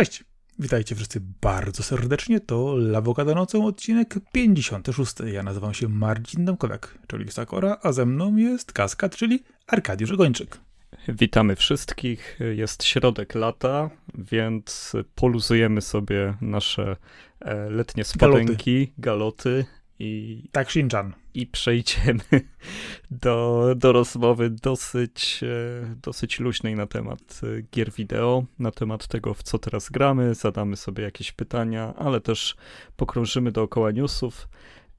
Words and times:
Cześć, 0.00 0.24
witajcie 0.58 0.94
wszyscy 0.94 1.20
bardzo 1.40 1.82
serdecznie. 1.82 2.40
To 2.40 2.76
Lawokada 2.76 3.34
nocą 3.34 3.66
odcinek 3.66 4.14
56. 4.32 5.14
Ja 5.32 5.42
nazywam 5.42 5.74
się 5.74 5.88
Marcin 5.88 6.44
Domkowiak, 6.44 6.98
czyli 7.06 7.32
Sakora, 7.32 7.78
a 7.82 7.92
ze 7.92 8.06
mną 8.06 8.36
jest 8.36 8.72
Kaskad, 8.72 9.16
czyli 9.16 9.42
Arkadiusz 9.66 10.16
Gończyk. 10.16 10.60
Witamy 11.08 11.56
wszystkich. 11.56 12.38
Jest 12.52 12.84
środek 12.84 13.34
lata, 13.34 13.90
więc 14.14 14.92
poluzujemy 15.14 15.80
sobie 15.80 16.34
nasze 16.40 16.96
e, 17.40 17.70
letnie 17.70 18.04
spodenki, 18.04 18.92
galoty, 18.98 19.62
galoty 19.62 19.79
i, 20.00 20.48
tak, 20.52 20.70
Shinchan. 20.70 21.12
I 21.34 21.46
przejdziemy 21.46 22.20
do, 23.10 23.66
do 23.76 23.92
rozmowy 23.92 24.50
dosyć, 24.50 25.40
e, 25.42 25.94
dosyć 26.02 26.40
luźnej 26.40 26.74
na 26.74 26.86
temat 26.86 27.40
e, 27.42 27.62
gier 27.62 27.92
wideo, 27.92 28.44
na 28.58 28.70
temat 28.70 29.08
tego, 29.08 29.34
w 29.34 29.42
co 29.42 29.58
teraz 29.58 29.90
gramy, 29.90 30.34
zadamy 30.34 30.76
sobie 30.76 31.04
jakieś 31.04 31.32
pytania, 31.32 31.94
ale 31.96 32.20
też 32.20 32.56
pokrążymy 32.96 33.52
dookoła 33.52 33.90
newsów 33.90 34.48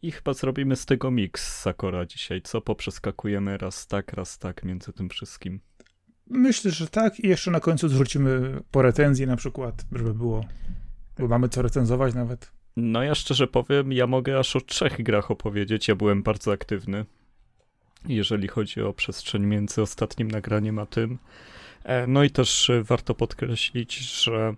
i 0.02 0.12
chyba 0.12 0.34
zrobimy 0.34 0.76
z 0.76 0.86
tego 0.86 1.12
miks 1.12 1.62
Sakora 1.62 2.06
dzisiaj, 2.06 2.42
co 2.42 2.62
poprzeskakujemy 2.62 3.58
raz 3.58 3.88
tak, 3.88 4.14
raz 4.14 4.40
tak 4.40 4.64
między 4.64 4.94
tym 4.94 5.10
wszystkim. 5.10 5.60
Myślę, 6.28 6.72
że 6.72 6.88
tak 6.88 7.20
i 7.20 7.28
jeszcze 7.28 7.52
na 7.52 7.60
końcu 7.60 7.90
zwrócimy 7.90 8.62
po 8.72 8.82
recenzji 8.82 9.28
na 9.28 9.36
przykład, 9.36 9.86
żeby 9.92 10.14
było, 10.14 10.46
bo 11.20 11.28
mamy 11.28 11.50
co 11.50 11.62
recenzować 11.62 12.14
nawet. 12.14 12.61
No 12.82 13.04
ja 13.04 13.16
szczerze 13.16 13.48
powiem, 13.48 13.92
ja 13.92 14.08
mogę 14.08 14.40
aż 14.40 14.56
o 14.56 14.62
trzech 14.62 15.04
grach 15.04 15.32
opowiedzieć. 15.32 15.88
Ja 15.88 15.96
byłem 15.96 16.24
bardzo 16.24 16.52
aktywny, 16.52 17.06
jeżeli 18.08 18.48
chodzi 18.48 18.82
o 18.82 18.94
przestrzeń 18.94 19.46
między 19.46 19.82
ostatnim 19.82 20.32
nagraniem 20.32 20.80
a 20.80 20.86
tym. 20.86 21.20
E, 21.84 22.08
no 22.08 22.24
i 22.24 22.30
też 22.32 22.70
e, 22.70 22.84
warto 22.84 23.16
podkreślić, 23.16 23.98
że 23.98 24.54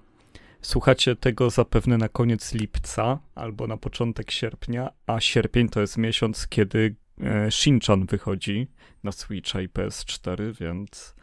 słuchacie 0.62 1.16
tego 1.16 1.50
zapewne 1.50 1.98
na 1.98 2.10
koniec 2.10 2.54
lipca 2.54 3.20
albo 3.36 3.68
na 3.68 3.78
początek 3.78 4.32
sierpnia, 4.32 4.90
a 5.08 5.20
sierpień 5.20 5.70
to 5.70 5.82
jest 5.82 5.98
miesiąc, 5.98 6.48
kiedy 6.48 6.96
e, 7.22 7.52
Shinchan 7.52 8.06
wychodzi 8.06 8.68
na 9.04 9.12
Switcha 9.12 9.62
i 9.62 9.70
PS4, 9.70 10.54
więc 10.60 11.16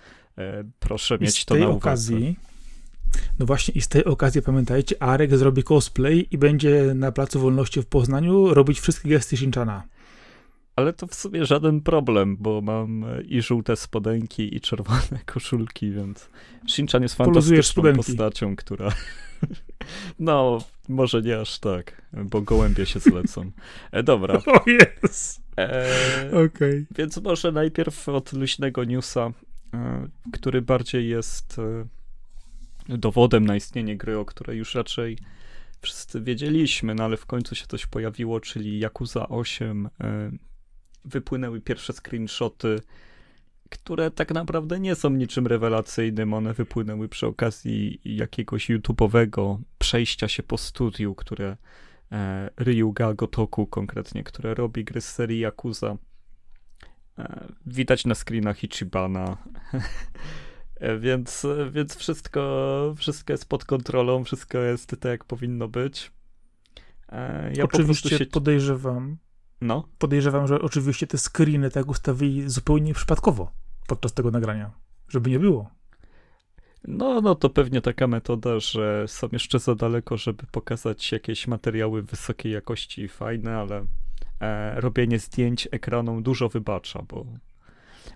proszę 0.78 1.16
I 1.16 1.22
mieć 1.22 1.44
to 1.44 1.54
na 1.54 1.68
uwadze. 1.68 1.76
okazji 1.76 2.36
no 3.38 3.46
właśnie 3.46 3.74
i 3.74 3.80
z 3.80 3.88
tej 3.88 4.04
okazji 4.04 4.42
pamiętajcie, 4.42 5.02
Arek 5.02 5.36
zrobi 5.36 5.62
cosplay 5.62 6.28
i 6.30 6.38
będzie 6.38 6.92
na 6.94 7.12
Placu 7.12 7.40
Wolności 7.40 7.82
w 7.82 7.86
Poznaniu 7.86 8.54
robić 8.54 8.80
wszystkie 8.80 9.08
gesty 9.08 9.36
Shinchana. 9.36 9.82
Ale 10.76 10.92
to 10.92 11.06
w 11.06 11.14
sumie 11.14 11.46
żaden 11.46 11.80
problem, 11.80 12.36
bo 12.36 12.60
mam 12.60 13.04
i 13.28 13.42
żółte 13.42 13.76
spodenki, 13.76 14.56
i 14.56 14.60
czerwone 14.60 15.20
koszulki, 15.32 15.90
więc 15.90 16.30
Shinchan 16.68 17.02
jest 17.02 17.14
fantastyczną 17.14 17.92
postacią, 17.92 18.56
która... 18.56 18.92
No, 20.18 20.58
może 20.88 21.22
nie 21.22 21.40
aż 21.40 21.58
tak, 21.58 22.02
bo 22.12 22.42
gołębie 22.42 22.86
się 22.86 23.00
zlecą. 23.00 23.50
E, 23.92 24.02
dobra. 24.02 24.42
O 24.46 24.70
jest. 24.70 25.42
E, 25.58 25.86
Okej. 26.28 26.46
Okay. 26.46 26.86
Więc 26.96 27.16
może 27.16 27.52
najpierw 27.52 28.08
od 28.08 28.32
luźnego 28.32 28.84
newsa, 28.84 29.32
e, 29.74 30.08
który 30.32 30.62
bardziej 30.62 31.08
jest... 31.08 31.58
E, 31.58 31.99
dowodem 32.98 33.46
na 33.46 33.56
istnienie 33.56 33.96
gry, 33.96 34.18
o 34.18 34.24
której 34.24 34.58
już 34.58 34.74
raczej 34.74 35.18
wszyscy 35.80 36.20
wiedzieliśmy, 36.20 36.94
no 36.94 37.04
ale 37.04 37.16
w 37.16 37.26
końcu 37.26 37.54
się 37.54 37.66
coś 37.66 37.86
pojawiło, 37.86 38.40
czyli 38.40 38.80
Yakuza 38.84 39.28
8. 39.28 39.88
E, 40.00 40.30
wypłynęły 41.04 41.60
pierwsze 41.60 41.92
screenshoty, 41.92 42.80
które 43.68 44.10
tak 44.10 44.34
naprawdę 44.34 44.80
nie 44.80 44.94
są 44.94 45.10
niczym 45.10 45.46
rewelacyjnym. 45.46 46.34
One 46.34 46.54
wypłynęły 46.54 47.08
przy 47.08 47.26
okazji 47.26 48.00
jakiegoś 48.04 48.70
YouTube'owego 48.70 49.58
przejścia 49.78 50.28
się 50.28 50.42
po 50.42 50.58
studiu, 50.58 51.14
które 51.14 51.56
e, 52.12 52.50
Ryuga 52.56 53.14
Gotoku 53.14 53.66
konkretnie, 53.66 54.24
które 54.24 54.54
robi 54.54 54.84
gry 54.84 55.00
z 55.00 55.08
serii 55.08 55.40
Yakuza. 55.46 55.96
E, 57.18 57.46
widać 57.66 58.04
na 58.04 58.14
screenach 58.14 58.64
Ichibana. 58.64 59.36
Więc, 61.00 61.46
więc 61.70 61.96
wszystko, 61.96 62.94
wszystko 62.96 63.32
jest 63.32 63.48
pod 63.48 63.64
kontrolą, 63.64 64.24
wszystko 64.24 64.58
jest 64.58 64.90
tak, 64.90 65.04
jak 65.04 65.24
powinno 65.24 65.68
być. 65.68 66.12
E, 67.08 67.52
ja 67.54 67.64
oczywiście 67.64 68.10
po 68.10 68.16
się... 68.16 68.26
podejrzewam, 68.26 69.16
no? 69.60 69.88
podejrzewam, 69.98 70.46
że 70.46 70.60
oczywiście 70.60 71.06
te 71.06 71.18
screeny 71.18 71.70
tak 71.70 71.88
ustawili 71.88 72.50
zupełnie 72.50 72.94
przypadkowo 72.94 73.52
podczas 73.86 74.12
tego 74.12 74.30
nagrania, 74.30 74.70
żeby 75.08 75.30
nie 75.30 75.38
było. 75.38 75.70
No, 76.84 77.20
no 77.20 77.34
to 77.34 77.50
pewnie 77.50 77.80
taka 77.80 78.06
metoda, 78.06 78.60
że 78.60 79.04
są 79.08 79.28
jeszcze 79.32 79.58
za 79.58 79.74
daleko, 79.74 80.16
żeby 80.16 80.44
pokazać 80.52 81.12
jakieś 81.12 81.46
materiały 81.46 82.02
wysokiej 82.02 82.52
jakości 82.52 83.02
i 83.02 83.08
fajne, 83.08 83.56
ale 83.56 83.86
e, 84.40 84.80
robienie 84.80 85.18
zdjęć 85.18 85.68
ekranom 85.70 86.22
dużo 86.22 86.48
wybacza, 86.48 87.02
bo 87.02 87.26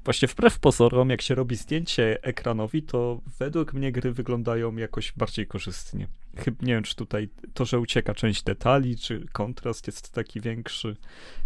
Właśnie 0.05 0.28
wbrew 0.28 0.59
pozorom, 0.59 1.10
jak 1.10 1.22
się 1.22 1.34
robi 1.34 1.56
zdjęcie 1.56 2.22
ekranowi, 2.22 2.82
to 2.82 3.21
według 3.38 3.72
mnie 3.72 3.93
gry 3.93 4.12
wyglądają 4.12 4.77
jakoś 4.77 5.12
bardziej 5.12 5.47
korzystnie. 5.47 6.09
Chyba 6.37 6.56
nie 6.62 6.75
wiem, 6.75 6.82
czy 6.82 6.97
tutaj 6.97 7.28
to, 7.55 7.65
że 7.65 7.81
ucieka 7.81 8.15
część 8.15 8.43
detali, 8.43 8.97
czy 8.97 9.27
kontrast 9.32 9.87
jest 9.87 10.12
taki 10.12 10.41
większy. 10.41 10.97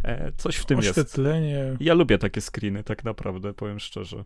E, 0.05 0.33
coś 0.37 0.57
w 0.57 0.67
tym 0.67 0.79
Oświetlenie. 0.79 1.51
jest. 1.51 1.81
Ja 1.81 1.95
lubię 1.95 2.19
takie 2.19 2.41
screeny, 2.41 2.85
tak 2.85 3.05
naprawdę, 3.05 3.55
powiem 3.55 3.79
szczerze. 3.79 4.25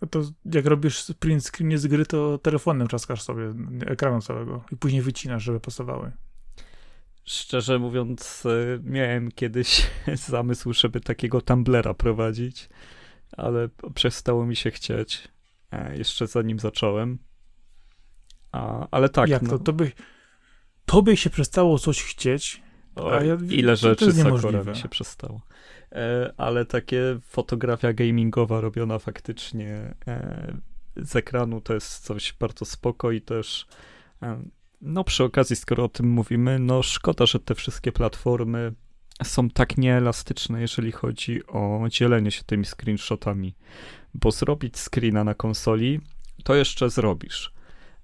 No 0.00 0.08
to 0.08 0.22
jak 0.52 0.66
robisz 0.66 1.12
print 1.18 1.44
screen 1.46 1.78
z 1.78 1.86
gry, 1.86 2.06
to 2.06 2.38
telefonem 2.38 2.88
czaskasz 2.88 3.22
sobie 3.22 3.54
ekranu 3.86 4.20
całego 4.20 4.64
i 4.72 4.76
później 4.76 5.02
wycinasz, 5.02 5.42
żeby 5.42 5.60
pasowały. 5.60 6.12
Szczerze 7.24 7.78
mówiąc, 7.78 8.46
e, 8.46 8.78
miałem 8.82 9.32
kiedyś 9.32 9.90
zamysł, 10.28 10.72
żeby 10.72 11.00
takiego 11.00 11.40
Tumblera 11.40 11.94
prowadzić 11.94 12.68
ale 13.36 13.68
przestało 13.94 14.46
mi 14.46 14.56
się 14.56 14.70
chcieć 14.70 15.28
e, 15.72 15.96
jeszcze 15.96 16.26
zanim 16.26 16.58
zacząłem. 16.58 17.18
A, 18.52 18.88
ale 18.90 19.08
tak. 19.08 19.28
Jak 19.28 19.42
no. 19.42 19.50
to? 19.50 19.58
To 19.58 19.72
by, 19.72 19.92
to 20.86 21.02
by 21.02 21.16
się 21.16 21.30
przestało 21.30 21.78
coś 21.78 22.02
chcieć. 22.02 22.62
O, 22.94 23.22
ja, 23.22 23.38
ile 23.50 23.76
rzeczy 23.76 24.12
Sakura 24.12 24.64
mi 24.64 24.76
się 24.76 24.88
przestało. 24.88 25.40
E, 25.92 26.34
ale 26.36 26.64
takie 26.64 27.18
fotografia 27.22 27.92
gamingowa 27.92 28.60
robiona 28.60 28.98
faktycznie 28.98 29.94
e, 30.06 30.56
z 30.96 31.16
ekranu 31.16 31.60
to 31.60 31.74
jest 31.74 32.04
coś 32.04 32.32
bardzo 32.32 32.64
spoko 32.64 33.10
i 33.10 33.20
też 33.20 33.66
e, 34.22 34.42
no 34.84 35.04
przy 35.04 35.24
okazji, 35.24 35.56
skoro 35.56 35.84
o 35.84 35.88
tym 35.88 36.08
mówimy, 36.08 36.58
no 36.58 36.82
szkoda, 36.82 37.26
że 37.26 37.38
te 37.38 37.54
wszystkie 37.54 37.92
platformy 37.92 38.74
są 39.22 39.50
tak 39.50 39.78
nieelastyczne, 39.78 40.60
jeżeli 40.60 40.92
chodzi 40.92 41.46
o 41.46 41.86
dzielenie 41.90 42.30
się 42.30 42.42
tymi 42.44 42.64
screenshotami, 42.64 43.54
bo 44.14 44.30
zrobić 44.30 44.76
screena 44.78 45.24
na 45.24 45.34
konsoli 45.34 46.00
to 46.44 46.54
jeszcze 46.54 46.90
zrobisz. 46.90 47.54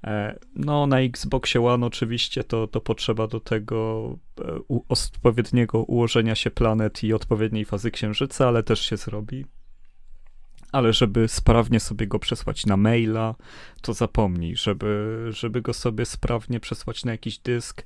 E, 0.05 0.39
no, 0.57 0.87
na 0.87 1.01
Xboxie 1.01 1.67
One 1.67 1.87
oczywiście 1.87 2.45
to, 2.45 2.67
to 2.67 2.81
potrzeba 2.81 3.27
do 3.27 3.41
tego 3.41 4.09
e, 4.41 4.61
odpowiedniego 4.89 5.83
ułożenia 5.83 6.35
się 6.35 6.51
planet 6.51 7.05
i 7.05 7.13
odpowiedniej 7.13 7.65
fazy 7.65 7.91
księżyca, 7.91 8.49
ale 8.49 8.63
też 8.63 8.81
się 8.81 8.97
zrobi 8.97 9.45
ale 10.73 10.93
żeby 10.93 11.29
sprawnie 11.29 11.81
sobie 11.81 12.07
go 12.07 12.19
przesłać 12.19 12.67
na 12.67 12.77
maila, 12.77 13.35
to 13.83 13.95
zapomnij, 13.95 14.57
żeby, 14.57 15.27
żeby 15.31 15.63
go 15.63 15.73
sobie 15.73 16.05
sprawnie 16.05 16.61
przesłać 16.61 17.05
na 17.05 17.13
jakiś 17.13 17.39
dysk, 17.39 17.83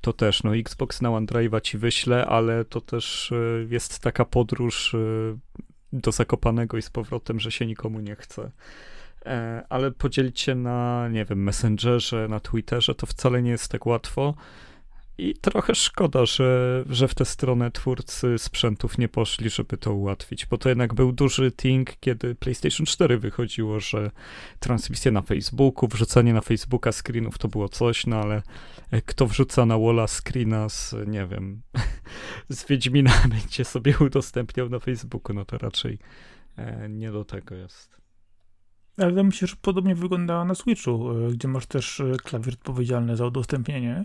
to 0.00 0.12
też, 0.12 0.42
no 0.42 0.56
Xbox 0.56 1.02
na 1.02 1.08
OneDrive'a 1.08 1.60
ci 1.60 1.78
wyśle, 1.78 2.26
ale 2.26 2.64
to 2.64 2.80
też 2.80 3.32
e, 3.32 3.66
jest 3.70 3.98
taka 3.98 4.24
podróż 4.24 4.94
e, 4.94 4.98
do 5.92 6.12
Zakopanego 6.12 6.76
i 6.76 6.82
z 6.82 6.90
powrotem, 6.90 7.40
że 7.40 7.52
się 7.52 7.66
nikomu 7.66 8.00
nie 8.00 8.16
chce. 8.16 8.50
E, 9.26 9.64
ale 9.68 9.90
podzielić 9.90 10.40
się 10.40 10.54
na, 10.54 11.08
nie 11.08 11.24
wiem, 11.24 11.42
Messengerze, 11.42 12.28
na 12.28 12.40
Twitterze, 12.40 12.94
to 12.94 13.06
wcale 13.06 13.42
nie 13.42 13.50
jest 13.50 13.68
tak 13.68 13.86
łatwo. 13.86 14.34
I 15.18 15.34
trochę 15.34 15.74
szkoda, 15.74 16.26
że, 16.26 16.84
że 16.88 17.08
w 17.08 17.14
tę 17.14 17.24
stronę 17.24 17.70
twórcy 17.70 18.38
sprzętów 18.38 18.98
nie 18.98 19.08
poszli, 19.08 19.50
żeby 19.50 19.76
to 19.76 19.94
ułatwić, 19.94 20.46
bo 20.46 20.58
to 20.58 20.68
jednak 20.68 20.94
był 20.94 21.12
duży 21.12 21.52
thing, 21.52 21.90
kiedy 22.00 22.34
PlayStation 22.34 22.86
4 22.86 23.18
wychodziło, 23.18 23.80
że 23.80 24.10
transmisja 24.58 25.12
na 25.12 25.22
Facebooku, 25.22 25.88
wrzucanie 25.88 26.34
na 26.34 26.40
Facebooka 26.40 26.92
screenów 26.92 27.38
to 27.38 27.48
było 27.48 27.68
coś, 27.68 28.06
no 28.06 28.16
ale 28.16 28.42
kto 29.06 29.26
wrzuca 29.26 29.66
na 29.66 29.78
walla 29.78 30.06
screena 30.06 30.68
z, 30.68 30.94
nie 31.06 31.26
wiem, 31.26 31.62
z 32.48 32.66
Wiedźmina 32.66 33.12
będzie 33.34 33.64
sobie 33.64 33.94
udostępniał 34.00 34.68
na 34.68 34.78
Facebooku, 34.78 35.34
no 35.34 35.44
to 35.44 35.58
raczej 35.58 35.98
e, 36.56 36.88
nie 36.88 37.12
do 37.12 37.24
tego 37.24 37.54
jest. 37.54 37.96
Ale 38.98 39.24
myślę, 39.24 39.48
że 39.48 39.56
podobnie 39.62 39.94
wygląda 39.94 40.44
na 40.44 40.54
Switchu, 40.54 41.10
e, 41.10 41.30
gdzie 41.32 41.48
masz 41.48 41.66
też 41.66 42.00
e, 42.00 42.16
klawisz 42.24 42.54
odpowiedzialny 42.54 43.16
za 43.16 43.26
udostępnienie 43.26 44.04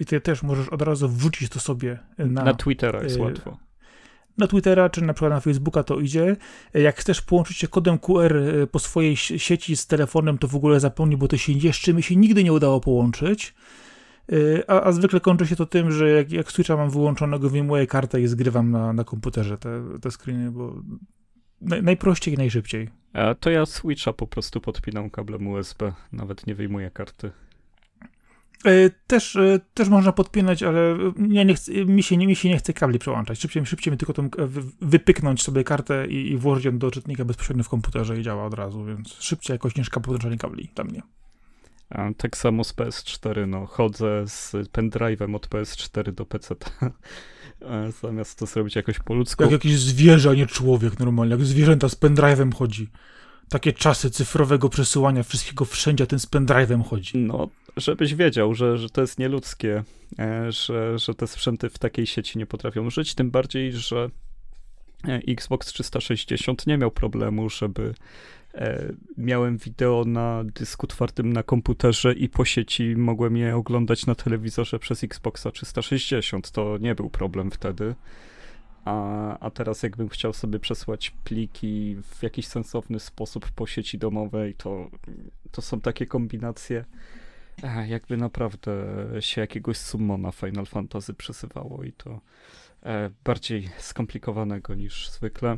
i 0.00 0.04
ty 0.04 0.20
też 0.20 0.42
możesz 0.42 0.68
od 0.68 0.82
razu 0.82 1.08
wrzucić 1.08 1.50
to 1.50 1.60
sobie 1.60 1.98
na... 2.18 2.44
Na 2.44 2.54
Twittera 2.54 3.02
jest 3.02 3.16
y 3.16 3.20
łatwo. 3.20 3.58
na 4.38 4.46
Twittera 4.46 4.90
czy 4.90 5.04
na 5.04 5.14
przykład 5.14 5.32
na 5.32 5.40
Facebooka 5.40 5.82
to 5.82 6.00
idzie. 6.00 6.36
Jak 6.74 6.96
chcesz 6.96 7.22
połączyć 7.22 7.56
się 7.56 7.68
kodem 7.68 7.98
QR 7.98 8.36
e, 8.36 8.66
po 8.66 8.78
swojej 8.78 9.16
sieci 9.16 9.76
z 9.76 9.86
telefonem, 9.86 10.38
to 10.38 10.48
w 10.48 10.56
ogóle 10.56 10.80
zapomnij, 10.80 11.16
bo 11.16 11.28
to 11.28 11.36
się 11.36 11.52
jeszcze 11.52 11.94
mi 11.94 12.02
się 12.02 12.16
nigdy 12.16 12.44
nie 12.44 12.52
udało 12.52 12.80
połączyć. 12.80 13.54
E, 14.32 14.70
a, 14.70 14.82
a, 14.82 14.92
zwykle 14.92 15.20
kończy 15.20 15.46
się 15.46 15.56
to 15.56 15.66
tym, 15.66 15.92
że 15.92 16.10
jak, 16.10 16.32
jak 16.32 16.52
Switcha 16.52 16.76
mam 16.76 16.90
wyłączonego, 16.90 17.50
wyjmuję 17.50 17.86
kartę 17.86 18.20
i 18.20 18.26
zgrywam 18.26 18.70
na, 18.70 18.92
na 18.92 19.04
komputerze 19.04 19.58
te, 19.58 19.82
te 20.00 20.10
screeny, 20.10 20.50
bo 20.50 20.74
naj, 21.60 21.82
najprościej 21.82 22.34
i 22.34 22.36
najszybciej. 22.36 22.88
A 23.12 23.34
to 23.34 23.50
ja 23.50 23.66
Switcha 23.66 24.12
po 24.12 24.26
prostu 24.26 24.60
podpinam 24.60 25.10
kablem 25.10 25.46
USB, 25.46 25.92
nawet 26.12 26.46
nie 26.46 26.54
wyjmuję 26.54 26.90
karty. 26.90 27.30
E, 28.64 28.90
też, 29.06 29.36
e, 29.36 29.60
też 29.74 29.88
można 29.88 30.12
podpinać, 30.12 30.62
ale 30.62 30.98
ja 31.28 31.42
nie 31.42 31.54
chcę, 31.54 31.72
mi, 31.72 32.02
się, 32.02 32.16
nie, 32.16 32.26
mi 32.26 32.36
się 32.36 32.48
nie 32.48 32.58
chce 32.58 32.72
kabli 32.72 32.98
przełączać. 32.98 33.40
Szybciej, 33.40 33.66
szybciej 33.66 33.92
mi 33.92 33.98
tylko 33.98 34.12
tą, 34.12 34.28
wypyknąć 34.80 35.42
sobie 35.42 35.64
kartę 35.64 36.06
i, 36.06 36.32
i 36.32 36.36
włożyć 36.36 36.64
ją 36.64 36.78
do 36.78 36.90
czytnika 36.90 37.24
bezpośrednio 37.24 37.64
w 37.64 37.68
komputerze 37.68 38.18
i 38.20 38.22
działa 38.22 38.46
od 38.46 38.54
razu, 38.54 38.84
więc 38.84 39.12
szybciej 39.12 39.54
jakoś 39.54 39.76
niż 39.76 39.90
podłączenie 39.90 40.38
kabli 40.38 40.70
dla 40.74 40.84
mnie. 40.84 41.02
A, 41.90 42.10
tak 42.16 42.36
samo 42.36 42.64
z 42.64 42.74
PS4, 42.74 43.48
no 43.48 43.66
chodzę 43.66 44.24
z 44.26 44.52
pendrive'em 44.52 45.36
od 45.36 45.48
PS4 45.48 46.12
do 46.12 46.26
PC. 46.26 46.54
Zamiast 48.02 48.38
to 48.38 48.46
zrobić 48.46 48.76
jakoś 48.76 48.98
po 48.98 49.14
ludzku. 49.14 49.42
Jak 49.42 49.52
jakiś 49.52 49.78
zwierzę, 49.78 50.30
a 50.30 50.34
nie 50.34 50.46
człowiek 50.46 50.98
normalnie. 50.98 51.30
Jak 51.30 51.44
zwierzęta 51.44 51.88
z 51.88 51.96
pendrive'em 51.96 52.54
chodzi. 52.54 52.88
Takie 53.50 53.72
czasy 53.72 54.10
cyfrowego 54.10 54.68
przesyłania 54.68 55.22
wszystkiego 55.22 55.64
wszędzie, 55.64 56.04
a 56.04 56.06
ten 56.06 56.18
z 56.18 56.26
pendrive'em 56.26 56.84
chodzi. 56.84 57.18
No, 57.18 57.48
żebyś 57.76 58.14
wiedział, 58.14 58.54
że, 58.54 58.78
że 58.78 58.90
to 58.90 59.00
jest 59.00 59.18
nieludzkie, 59.18 59.84
e, 60.18 60.52
że, 60.52 60.98
że 60.98 61.14
te 61.14 61.26
sprzęty 61.26 61.70
w 61.70 61.78
takiej 61.78 62.06
sieci 62.06 62.38
nie 62.38 62.46
potrafią 62.46 62.90
żyć, 62.90 63.14
tym 63.14 63.30
bardziej, 63.30 63.72
że 63.72 64.08
e, 65.08 65.20
Xbox 65.28 65.66
360 65.66 66.66
nie 66.66 66.78
miał 66.78 66.90
problemu, 66.90 67.50
żeby 67.50 67.94
e, 68.54 68.92
miałem 69.16 69.56
wideo 69.56 70.04
na 70.06 70.44
dysku 70.44 70.86
twardym 70.86 71.32
na 71.32 71.42
komputerze 71.42 72.12
i 72.12 72.28
po 72.28 72.44
sieci 72.44 72.96
mogłem 72.96 73.36
je 73.36 73.56
oglądać 73.56 74.06
na 74.06 74.14
telewizorze 74.14 74.78
przez 74.78 75.04
Xboxa 75.04 75.50
360. 75.50 76.50
To 76.50 76.78
nie 76.80 76.94
był 76.94 77.10
problem 77.10 77.50
wtedy. 77.50 77.94
A, 78.84 79.38
a 79.38 79.50
teraz 79.50 79.82
jakbym 79.82 80.08
chciał 80.08 80.32
sobie 80.32 80.58
przesłać 80.58 81.10
pliki 81.10 81.96
w 82.02 82.22
jakiś 82.22 82.46
sensowny 82.46 83.00
sposób 83.00 83.50
po 83.50 83.66
sieci 83.66 83.98
domowej, 83.98 84.54
to, 84.54 84.90
to 85.50 85.62
są 85.62 85.80
takie 85.80 86.06
kombinacje, 86.06 86.84
jakby 87.86 88.16
naprawdę 88.16 88.72
się 89.20 89.40
jakiegoś 89.40 89.76
summona 89.76 90.32
Final 90.32 90.66
Fantasy 90.66 91.14
przesywało 91.14 91.84
i 91.84 91.92
to 91.92 92.20
e, 92.82 93.10
bardziej 93.24 93.68
skomplikowanego 93.78 94.74
niż 94.74 95.10
zwykle. 95.10 95.56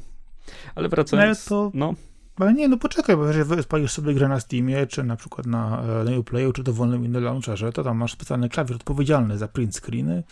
Ale 0.75 0.89
wracając... 0.89 1.51
No, 1.51 1.71
to... 1.71 1.71
no. 1.75 1.95
Ale 2.37 2.53
nie, 2.53 2.69
no 2.69 2.77
poczekaj, 2.79 3.17
bo 3.17 3.27
jeżeli 3.27 3.45
wyspalisz 3.45 3.93
sobie 3.93 4.15
grę 4.15 4.29
na 4.29 4.41
Steamie, 4.41 4.87
czy 4.87 5.05
na 5.05 5.17
przykład 5.17 5.47
na, 5.47 5.83
e, 5.83 6.05
na 6.05 6.19
Uplayu, 6.19 6.53
czy 6.53 6.63
dowolnym 6.63 7.05
innym 7.05 7.25
launcherze, 7.25 7.73
to 7.73 7.85
tam 7.85 7.97
masz 7.97 8.13
specjalny 8.13 8.49
klawisz 8.49 8.77
odpowiedzialny 8.77 9.39
za 9.39 9.49
print 9.49 9.77
screeny, 9.77 10.13
e, 10.15 10.23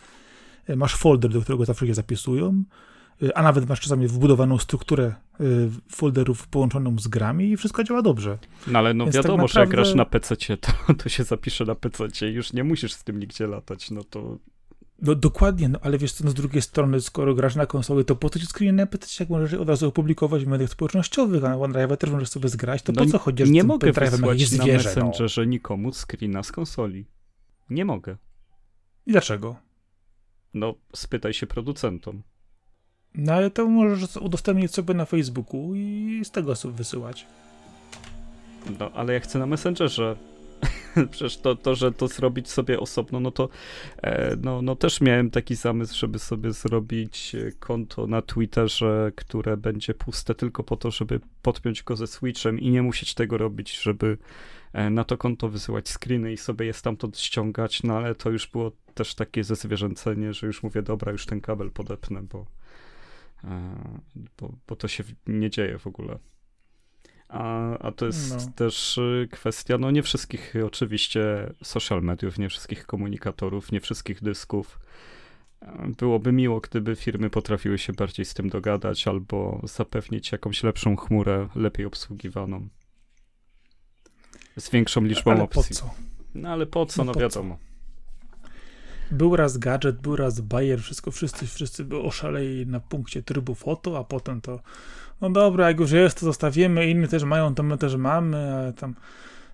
masz 0.77 0.95
folder, 0.95 1.31
do 1.31 1.41
którego 1.41 1.65
zawsze 1.65 1.87
się 1.87 1.95
zapisują, 1.95 2.65
e, 3.23 3.39
a 3.39 3.43
nawet 3.43 3.69
masz 3.69 3.81
czasami 3.81 4.09
wbudowaną 4.09 4.59
strukturę 4.59 5.15
folderów 5.89 6.49
połączoną 6.49 6.99
z 6.99 7.09
grami 7.09 7.51
i 7.51 7.57
wszystko 7.57 7.85
działa 7.85 8.03
dobrze. 8.03 8.39
No 8.67 8.79
ale 8.79 8.95
no 8.95 9.05
Więc 9.05 9.17
tak 9.17 9.25
wiadomo, 9.25 9.43
tak 9.43 9.49
naprawdę... 9.49 9.55
że 9.55 9.61
jak 9.61 9.71
grasz 9.71 9.95
na 9.95 10.05
PC, 10.05 10.37
to, 10.57 10.73
to 11.03 11.09
się 11.09 11.25
zapisze 11.25 11.65
na 11.65 11.75
PC, 11.75 12.29
już 12.29 12.53
nie 12.53 12.65
musisz 12.65 12.93
z 12.93 13.05
tym 13.05 13.21
nigdzie 13.21 13.47
latać, 13.47 13.91
no 13.91 14.05
to 14.05 14.39
no 15.03 15.15
dokładnie, 15.15 15.69
no 15.69 15.79
ale 15.83 15.99
wiesz 15.99 16.13
co, 16.13 16.25
no 16.25 16.31
z 16.31 16.35
drugiej 16.35 16.63
strony, 16.63 17.01
skoro 17.01 17.35
grasz 17.35 17.57
na 17.57 17.67
konsoli, 17.67 18.05
to 18.05 18.17
po 18.17 18.31
co 18.31 18.39
ci 18.39 18.47
screen 18.47 18.77
na 18.77 18.87
PC, 18.87 19.07
jak 19.21 19.31
możesz 19.31 19.55
od 19.55 19.69
razu 19.69 19.89
opublikować 19.89 20.45
w 20.45 20.49
mediach 20.49 20.71
społecznościowych, 20.71 21.45
a 21.45 21.49
na 21.49 21.57
OneDrive 21.57 21.99
też 21.99 22.11
możesz 22.11 22.29
sobie 22.29 22.49
zgrać, 22.49 22.83
to 22.83 22.93
no 22.93 23.05
po 23.05 23.11
co 23.11 23.19
chodzisz 23.19 23.51
nie 23.51 23.63
z 23.63 23.67
mogę 23.67 23.93
wysłać 23.93 24.53
na 24.53 24.67
Messengerze 24.67 25.41
no. 25.41 25.45
nikomu 25.45 25.93
screena 25.93 26.43
z 26.43 26.53
konsoli. 26.53 27.07
Nie 27.71 27.85
mogę. 27.85 28.17
I 29.07 29.13
dlaczego? 29.13 29.57
No, 30.59 30.75
spytaj 30.95 31.35
się 31.35 31.47
producentom. 31.47 32.23
No 33.15 33.33
ale 33.33 33.51
to 33.51 33.69
możesz 33.69 34.17
udostępnić 34.17 34.75
sobie 34.75 34.95
na 34.95 35.05
Facebooku 35.05 35.75
i 35.75 36.21
z 36.25 36.31
tego 36.31 36.57
sobie 36.57 36.75
wysyłać. 36.75 37.27
No, 38.79 38.91
ale 38.95 39.15
ja 39.15 39.21
chcę 39.21 39.39
na 39.39 39.47
Messengerze. 39.47 40.17
Przecież 41.11 41.37
to, 41.37 41.57
to, 41.57 41.75
że 41.75 41.93
to 41.93 42.09
zrobić 42.09 42.51
sobie 42.51 42.81
osobno, 42.81 43.21
no 43.21 43.31
to 43.31 43.49
e, 44.03 44.37
no, 44.37 44.63
no 44.63 44.77
też 44.77 45.01
miałem 45.01 45.31
taki 45.31 45.55
zamysł, 45.55 45.99
żeby 45.99 46.19
sobie 46.19 46.53
zrobić 46.53 47.35
e, 47.35 47.53
konto 47.53 48.07
na 48.07 48.23
Twitterze, 48.23 49.13
które 49.17 49.57
będzie 49.57 49.95
puste 49.95 50.35
tylko 50.35 50.65
po 50.65 50.77
to, 50.77 50.91
żeby 50.91 51.21
podpiąć 51.43 51.83
go 51.83 51.97
ze 51.97 52.07
Switchem 52.07 52.61
i 52.61 52.71
nie 52.71 52.83
musieć 52.83 53.15
tego 53.15 53.39
robić, 53.39 53.81
żeby 53.81 54.19
e, 54.73 54.91
na 54.91 55.05
to 55.05 55.17
konto 55.17 55.49
wysyłać 55.49 55.89
screeny 55.89 56.33
i 56.33 56.37
sobie 56.37 56.67
je 56.67 56.73
stamtąd 56.73 57.19
ściągać, 57.19 57.83
no 57.83 57.97
ale 57.97 58.15
to 58.15 58.31
już 58.31 58.47
było 58.47 58.73
też 58.95 59.15
takie 59.15 59.45
zezwierzęcenie, 59.45 60.33
że 60.33 60.47
już 60.47 60.63
mówię, 60.63 60.83
dobra, 60.83 61.13
już 61.13 61.27
ten 61.27 61.41
kabel 61.41 61.71
podepnę, 61.71 62.23
bo, 62.23 62.47
bo, 64.41 64.53
bo 64.69 64.77
to 64.77 64.89
się 64.89 65.05
nie 65.27 65.51
dzieje 65.51 65.79
w 65.79 65.87
ogóle. 65.87 66.19
A, 67.29 67.79
a 67.79 67.93
to 67.93 68.07
jest 68.07 68.47
no. 68.47 68.53
też 68.57 68.99
y, 68.99 69.29
kwestia, 69.33 69.79
no 69.79 69.91
nie 69.91 70.03
wszystkich 70.03 70.55
oczywiście 70.67 71.53
social 71.63 72.03
mediów, 72.03 72.39
nie 72.39 72.49
wszystkich 72.49 72.87
komunikatorów, 72.87 73.73
nie 73.73 73.81
wszystkich 73.81 74.23
dysków. 74.23 74.81
Byłoby 75.99 76.33
miło, 76.33 76.61
gdyby 76.61 76.97
firmy 76.97 77.31
potrafiły 77.31 77.79
się 77.79 77.93
bardziej 77.93 78.27
z 78.27 78.35
tym 78.35 78.49
dogadać 78.49 79.09
albo 79.09 79.61
zapewnić 79.65 80.33
jakąś 80.33 80.63
lepszą 80.63 80.97
chmurę, 80.97 81.49
lepiej 81.55 81.87
obsługiwaną. 81.87 82.69
Z 84.59 84.71
większą 84.71 85.05
liczbą 85.05 85.31
ale 85.31 85.43
opcji. 85.43 85.63
Po 85.69 85.75
co? 85.75 85.95
No 86.35 86.49
ale 86.49 86.67
po 86.67 86.87
co, 86.87 87.05
no, 87.05 87.13
no 87.13 87.21
wiadomo. 87.21 87.59
Co? 87.61 87.69
Był 89.11 89.37
raz 89.37 89.59
gadżet, 89.59 90.01
był 90.01 90.17
raz 90.17 90.41
bajer, 90.41 90.83
wszystko, 90.83 91.11
wszyscy, 91.11 91.47
wszyscy 91.47 91.87
oszaleli 92.03 92.67
na 92.67 92.81
punkcie 92.81 93.23
trybu 93.23 93.55
foto, 93.55 93.99
a 93.99 94.05
potem 94.05 94.41
to 94.41 94.61
no 95.21 95.31
dobra, 95.31 95.69
jak 95.69 95.81
już 95.81 95.91
jest, 95.91 96.21
to 96.21 96.27
zostawimy, 96.27 96.91
inni 96.91 97.09
też 97.09 97.25
mają, 97.25 97.55
to 97.55 97.63
my 97.63 97.79
też 97.79 97.97
mamy, 97.97 98.55
ale 98.55 98.73
tam 98.73 98.95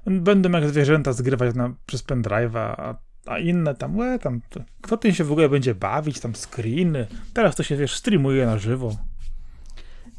będą 0.06 0.50
jak 0.50 0.68
zwierzęta 0.68 1.12
zgrywać 1.12 1.54
na, 1.54 1.74
przez 1.86 2.06
pendrive'a, 2.06 2.74
a, 2.76 2.94
a 3.26 3.38
inne 3.38 3.74
tam, 3.74 3.96
łe, 3.96 4.18
tam, 4.18 4.40
kto 4.82 4.96
tym 4.96 5.12
się 5.12 5.24
w 5.24 5.32
ogóle 5.32 5.48
będzie 5.48 5.74
bawić, 5.74 6.20
tam 6.20 6.34
screeny, 6.34 7.06
teraz 7.32 7.56
to 7.56 7.62
się, 7.62 7.76
wiesz, 7.76 7.94
streamuje 7.94 8.46
na 8.46 8.58
żywo. 8.58 8.96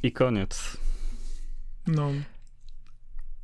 I 0.04 0.12
koniec. 0.12 0.78
No. 1.88 2.12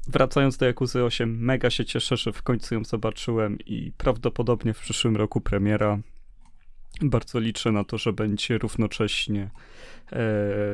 Wracając 0.07 0.57
do 0.57 0.65
Jakuzy 0.65 1.03
8, 1.03 1.37
mega 1.37 1.69
się 1.69 1.85
cieszę, 1.85 2.17
że 2.17 2.33
w 2.33 2.43
końcu 2.43 2.75
ją 2.75 2.83
zobaczyłem 2.83 3.57
i 3.59 3.91
prawdopodobnie 3.97 4.73
w 4.73 4.79
przyszłym 4.79 5.15
roku 5.15 5.41
premiera. 5.41 5.99
Bardzo 7.01 7.39
liczę 7.39 7.71
na 7.71 7.83
to, 7.83 7.97
że 7.97 8.13
będzie 8.13 8.57
równocześnie 8.57 9.49
E, 10.11 10.17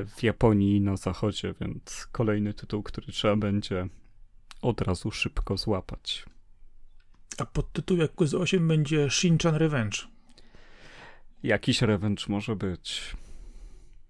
w 0.05 0.23
Japonii 0.23 0.75
i 0.75 0.81
na 0.81 0.97
zachodzie, 0.97 1.53
więc 1.61 2.07
kolejny 2.11 2.53
tytuł, 2.53 2.83
który 2.83 3.11
trzeba 3.11 3.35
będzie 3.35 3.87
od 4.61 4.81
razu 4.81 5.11
szybko 5.11 5.57
złapać. 5.57 6.25
A 7.37 7.45
pod 7.45 7.71
tytuł 7.71 7.97
jak 7.97 8.11
z 8.21 8.33
8 8.33 8.67
będzie 8.67 9.09
Shinchan 9.09 9.55
Revenge. 9.55 9.97
Jakiś 11.43 11.81
revenge 11.81 12.23
może 12.27 12.55
być. 12.55 13.15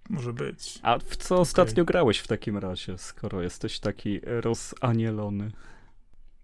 Może 0.10 0.34
być. 0.34 0.80
A 0.82 1.00
w 1.00 1.18
co 1.18 1.36
okay. 1.36 1.42
ostatnio 1.42 1.86
grałeś 1.86 2.20
w 2.20 2.28
takim 2.28 2.58
razie, 2.58 2.98
skoro 2.98 3.42
jesteś 3.42 3.80
taki 3.80 4.20
rozanielony? 4.24 5.52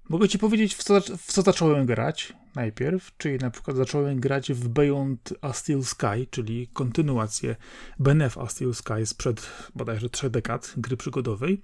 Mogę 0.09 0.29
ci 0.29 0.39
powiedzieć, 0.39 0.75
w 0.75 0.83
co, 0.83 1.01
w 1.01 1.25
co 1.25 1.41
zacząłem 1.41 1.85
grać 1.85 2.33
najpierw, 2.55 3.17
czyli 3.17 3.37
na 3.37 3.49
przykład 3.49 3.77
zacząłem 3.77 4.19
grać 4.19 4.53
w 4.53 4.67
Beyond 4.67 5.33
a 5.41 5.53
Steel 5.53 5.83
Sky, 5.83 6.27
czyli 6.29 6.67
kontynuację 6.67 7.55
BNF 7.99 8.37
a 8.37 8.47
Steel 8.47 8.73
Sky 8.73 9.05
sprzed 9.05 9.49
bodajże 9.75 10.09
trzech 10.09 10.31
dekad 10.31 10.73
gry 10.77 10.97
przygodowej. 10.97 11.61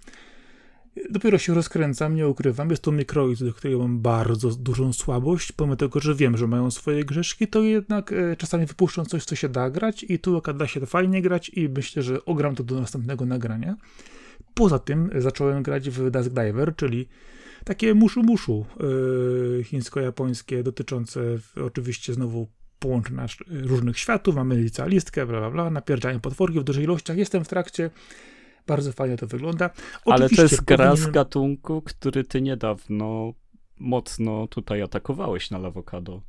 Dopiero 1.10 1.38
się 1.38 1.54
rozkręcam, 1.54 2.16
nie 2.16 2.28
ukrywam. 2.28 2.70
Jest 2.70 2.82
to 2.82 2.92
Microids, 2.92 3.44
do 3.44 3.54
którego 3.54 3.80
mam 3.80 4.00
bardzo 4.00 4.50
dużą 4.50 4.94
słabość. 4.94 5.52
Pomimo 5.52 5.76
tego, 5.76 6.00
że 6.00 6.16
wiem, 6.16 6.38
że 6.38 6.48
mają 6.48 6.72
swoje 6.72 7.06
grzeszki, 7.06 7.48
to 7.48 7.64
jednak 7.64 8.12
e, 8.12 8.36
czasami 8.36 8.66
wypuszczą 8.66 9.06
coś, 9.06 9.26
co 9.26 9.36
się 9.36 9.50
da 9.50 9.70
grać 9.70 10.06
i 10.10 10.20
tu 10.20 10.42
da 10.56 10.68
się 10.68 10.86
fajnie 10.86 11.22
grać 11.22 11.50
i 11.50 11.70
myślę, 11.70 12.04
że 12.04 12.26
ogram 12.26 12.56
to 12.56 12.64
do 12.64 12.80
następnego 12.80 13.26
nagrania. 13.26 13.76
Poza 14.54 14.80
tym 14.80 15.10
zacząłem 15.18 15.64
grać 15.64 15.90
w 15.90 16.12
Dusk 16.12 16.30
Diver, 16.30 16.76
czyli 16.76 17.08
takie 17.64 17.96
muszu-muszu 17.96 18.66
yy, 18.80 19.64
chińsko-japońskie 19.64 20.64
dotyczące 20.64 21.22
oczywiście 21.66 22.14
znowu 22.14 22.48
połączenia 22.80 23.26
różnych 23.50 24.00
światów, 24.00 24.36
mamy 24.36 24.56
licealistkę, 24.56 25.26
bla, 25.26 25.40
bla, 25.40 25.52
bla, 25.52 25.70
napierdziają 25.70 26.20
potworki 26.20 26.60
w 26.60 26.64
dużych 26.64 26.84
ilościach, 26.84 27.18
jestem 27.18 27.44
w 27.44 27.48
trakcie, 27.48 27.90
bardzo 28.68 28.92
fajnie 28.92 29.18
to 29.18 29.28
wygląda. 29.28 29.70
Oczywiście, 30.06 30.12
Ale 30.14 30.30
to 30.30 30.42
jest 30.42 30.64
gra 30.64 30.96
z 30.96 31.08
gatunku, 31.08 31.82
który 31.82 32.24
ty 32.24 32.42
niedawno 32.42 33.34
mocno 33.80 34.48
tutaj 34.48 34.82
atakowałeś 34.82 35.52
na 35.52 35.58
Lawokado. 35.58 36.22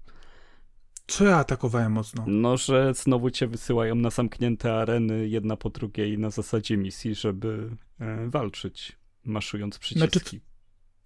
Co 1.07 1.25
ja 1.25 1.37
atakowałem 1.37 1.93
mocno? 1.93 2.25
No, 2.27 2.57
że 2.57 2.95
znowu 2.95 3.31
cię 3.31 3.47
wysyłają 3.47 3.95
na 3.95 4.11
zamknięte 4.11 4.75
areny, 4.75 5.29
jedna 5.29 5.57
po 5.57 5.71
drugiej 5.71 6.19
na 6.19 6.31
zasadzie 6.31 6.77
misji, 6.77 7.15
żeby 7.15 7.71
e, 8.01 8.31
walczyć, 8.31 8.97
maszując 9.25 9.79
przyciski. 9.79 10.19
Znaczy, 10.19 10.41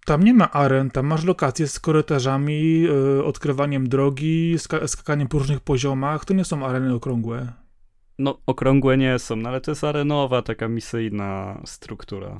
tam 0.05 0.23
nie 0.23 0.33
ma 0.33 0.51
aren, 0.51 0.91
tam 0.91 1.05
masz 1.05 1.23
lokacje 1.23 1.67
z 1.67 1.79
korytarzami, 1.79 2.81
yy, 2.81 3.23
odkrywaniem 3.23 3.89
drogi, 3.89 4.55
sk 4.57 4.73
skakaniem 4.87 5.27
po 5.27 5.39
różnych 5.39 5.59
poziomach. 5.59 6.25
To 6.25 6.33
nie 6.33 6.45
są 6.45 6.65
areny 6.65 6.93
okrągłe. 6.93 7.53
No, 8.19 8.37
okrągłe 8.45 8.97
nie 8.97 9.19
są, 9.19 9.35
no 9.35 9.49
ale 9.49 9.61
to 9.61 9.71
jest 9.71 9.83
arenowa, 9.83 10.41
taka 10.41 10.67
misyjna 10.67 11.61
struktura. 11.65 12.39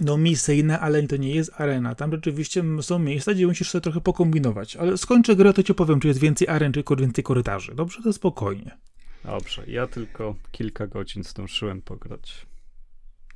No, 0.00 0.16
misyjna, 0.16 0.80
ale 0.80 1.02
to 1.02 1.16
nie 1.16 1.34
jest 1.34 1.60
arena. 1.60 1.94
Tam 1.94 2.12
rzeczywiście 2.12 2.64
są 2.80 2.98
miejsca, 2.98 3.34
gdzie 3.34 3.46
musisz 3.46 3.70
sobie 3.70 3.82
trochę 3.82 4.00
pokombinować. 4.00 4.76
Ale 4.76 4.96
skończę 4.96 5.36
grę, 5.36 5.52
to 5.52 5.62
ci 5.62 5.74
powiem, 5.74 6.00
czy 6.00 6.08
jest 6.08 6.20
więcej 6.20 6.48
aren, 6.48 6.72
czy 6.72 6.84
więcej 6.98 7.24
korytarzy. 7.24 7.74
Dobrze, 7.74 8.02
to 8.02 8.12
spokojnie. 8.12 8.78
Dobrze, 9.24 9.62
ja 9.66 9.86
tylko 9.86 10.34
kilka 10.52 10.86
godzin 10.86 11.22
zdążyłem 11.22 11.82
pograć. 11.82 12.46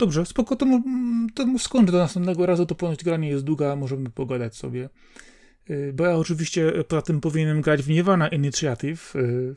Dobrze, 0.01 0.27
spoko, 0.27 0.57
to, 0.57 0.67
to 1.35 1.59
skończę 1.59 1.93
do 1.93 1.99
następnego 1.99 2.47
razu, 2.47 2.67
to 2.67 2.75
ponoć 2.75 3.05
gra 3.05 3.17
nie 3.17 3.29
jest 3.29 3.45
długa, 3.45 3.77
możemy 3.77 4.11
pogadać 4.11 4.57
sobie. 4.57 4.89
Y, 5.71 5.93
bo 5.95 6.05
ja 6.05 6.17
oczywiście 6.17 6.73
poza 6.89 7.03
tym 7.03 7.21
powinienem 7.21 7.61
grać 7.61 7.83
w 7.83 7.89
Niewana 7.89 8.29
Initiative. 8.29 9.17
Y, 9.17 9.55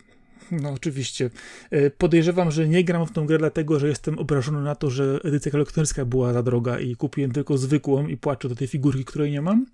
no 0.51 0.69
oczywiście. 0.69 1.29
Y, 1.73 1.91
podejrzewam, 1.97 2.51
że 2.51 2.67
nie 2.67 2.83
gram 2.83 3.07
w 3.07 3.11
tą 3.11 3.25
grę 3.25 3.37
dlatego, 3.37 3.79
że 3.79 3.87
jestem 3.87 4.19
obrażony 4.19 4.61
na 4.61 4.75
to, 4.75 4.89
że 4.89 5.19
edycja 5.23 5.51
kolekcjonerska 5.51 6.05
była 6.05 6.33
za 6.33 6.43
droga 6.43 6.79
i 6.79 6.95
kupiłem 6.95 7.31
tylko 7.31 7.57
zwykłą 7.57 8.07
i 8.07 8.17
płaczę 8.17 8.49
do 8.49 8.55
tej 8.55 8.67
figurki, 8.67 9.05
której 9.05 9.31
nie 9.31 9.41
mam. 9.41 9.65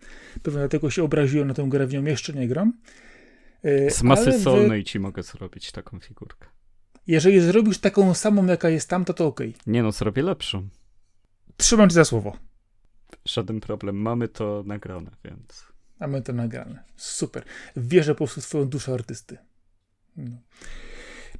Pewnie 0.43 0.59
dlatego 0.59 0.89
się 0.89 1.03
obraziłem 1.03 1.47
na 1.47 1.53
tę 1.53 1.65
grę, 1.69 1.87
w 1.87 1.93
nią 1.93 2.05
jeszcze 2.05 2.33
nie 2.33 2.47
gram. 2.47 2.73
Z 3.89 4.03
masy 4.03 4.39
solnej 4.39 4.83
w... 4.83 4.85
ci 4.85 4.99
mogę 4.99 5.23
zrobić 5.23 5.71
taką 5.71 5.99
figurkę. 5.99 6.58
Jeżeli 7.09 7.41
zrobisz 7.41 7.77
taką 7.77 8.13
samą, 8.13 8.45
jaka 8.45 8.69
jest 8.69 8.89
tam, 8.89 9.05
to 9.05 9.13
to 9.13 9.27
okej. 9.27 9.49
Okay. 9.49 9.61
Nie 9.67 9.83
no, 9.83 9.91
zrobię 9.91 10.21
lepszą. 10.21 10.69
Trzymam 11.57 11.89
cię 11.89 11.93
za 11.93 12.05
słowo. 12.05 12.37
Żaden 13.25 13.59
problem. 13.59 13.95
Mamy 13.95 14.27
to 14.27 14.63
nagrane, 14.65 15.11
więc... 15.23 15.65
Mamy 15.99 16.21
to 16.21 16.33
nagrane. 16.33 16.83
Super. 16.97 17.43
Wierzę 17.75 18.15
po 18.15 18.17
prostu 18.17 18.41
w 18.41 18.45
swoją 18.45 18.65
duszę 18.65 18.93
artysty. 18.93 19.37
No. 20.17 20.37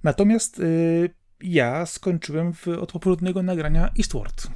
Natomiast 0.03 0.59
y, 0.59 1.09
ja 1.41 1.85
skończyłem 1.85 2.53
w, 2.53 2.67
od 2.67 2.91
poprzedniego 2.91 3.43
nagrania 3.43 3.89
Eastward. 3.97 4.47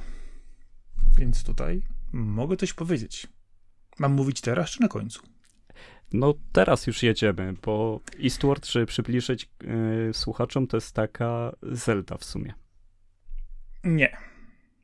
Więc 1.18 1.44
tutaj 1.44 1.82
mogę 2.12 2.56
coś 2.56 2.72
powiedzieć. 2.72 3.26
Mam 3.98 4.12
mówić 4.12 4.40
teraz 4.40 4.70
czy 4.70 4.80
na 4.80 4.88
końcu? 4.88 5.22
No 6.14 6.34
teraz 6.52 6.86
już 6.86 7.02
jedziemy, 7.02 7.54
bo 7.62 8.00
Eastward, 8.24 8.66
żeby 8.66 8.86
przybliżyć 8.86 9.48
yy, 9.62 10.14
słuchaczom, 10.14 10.66
to 10.66 10.76
jest 10.76 10.94
taka 10.94 11.52
Zelda 11.62 12.16
w 12.18 12.24
sumie. 12.24 12.54
Nie. 13.84 14.16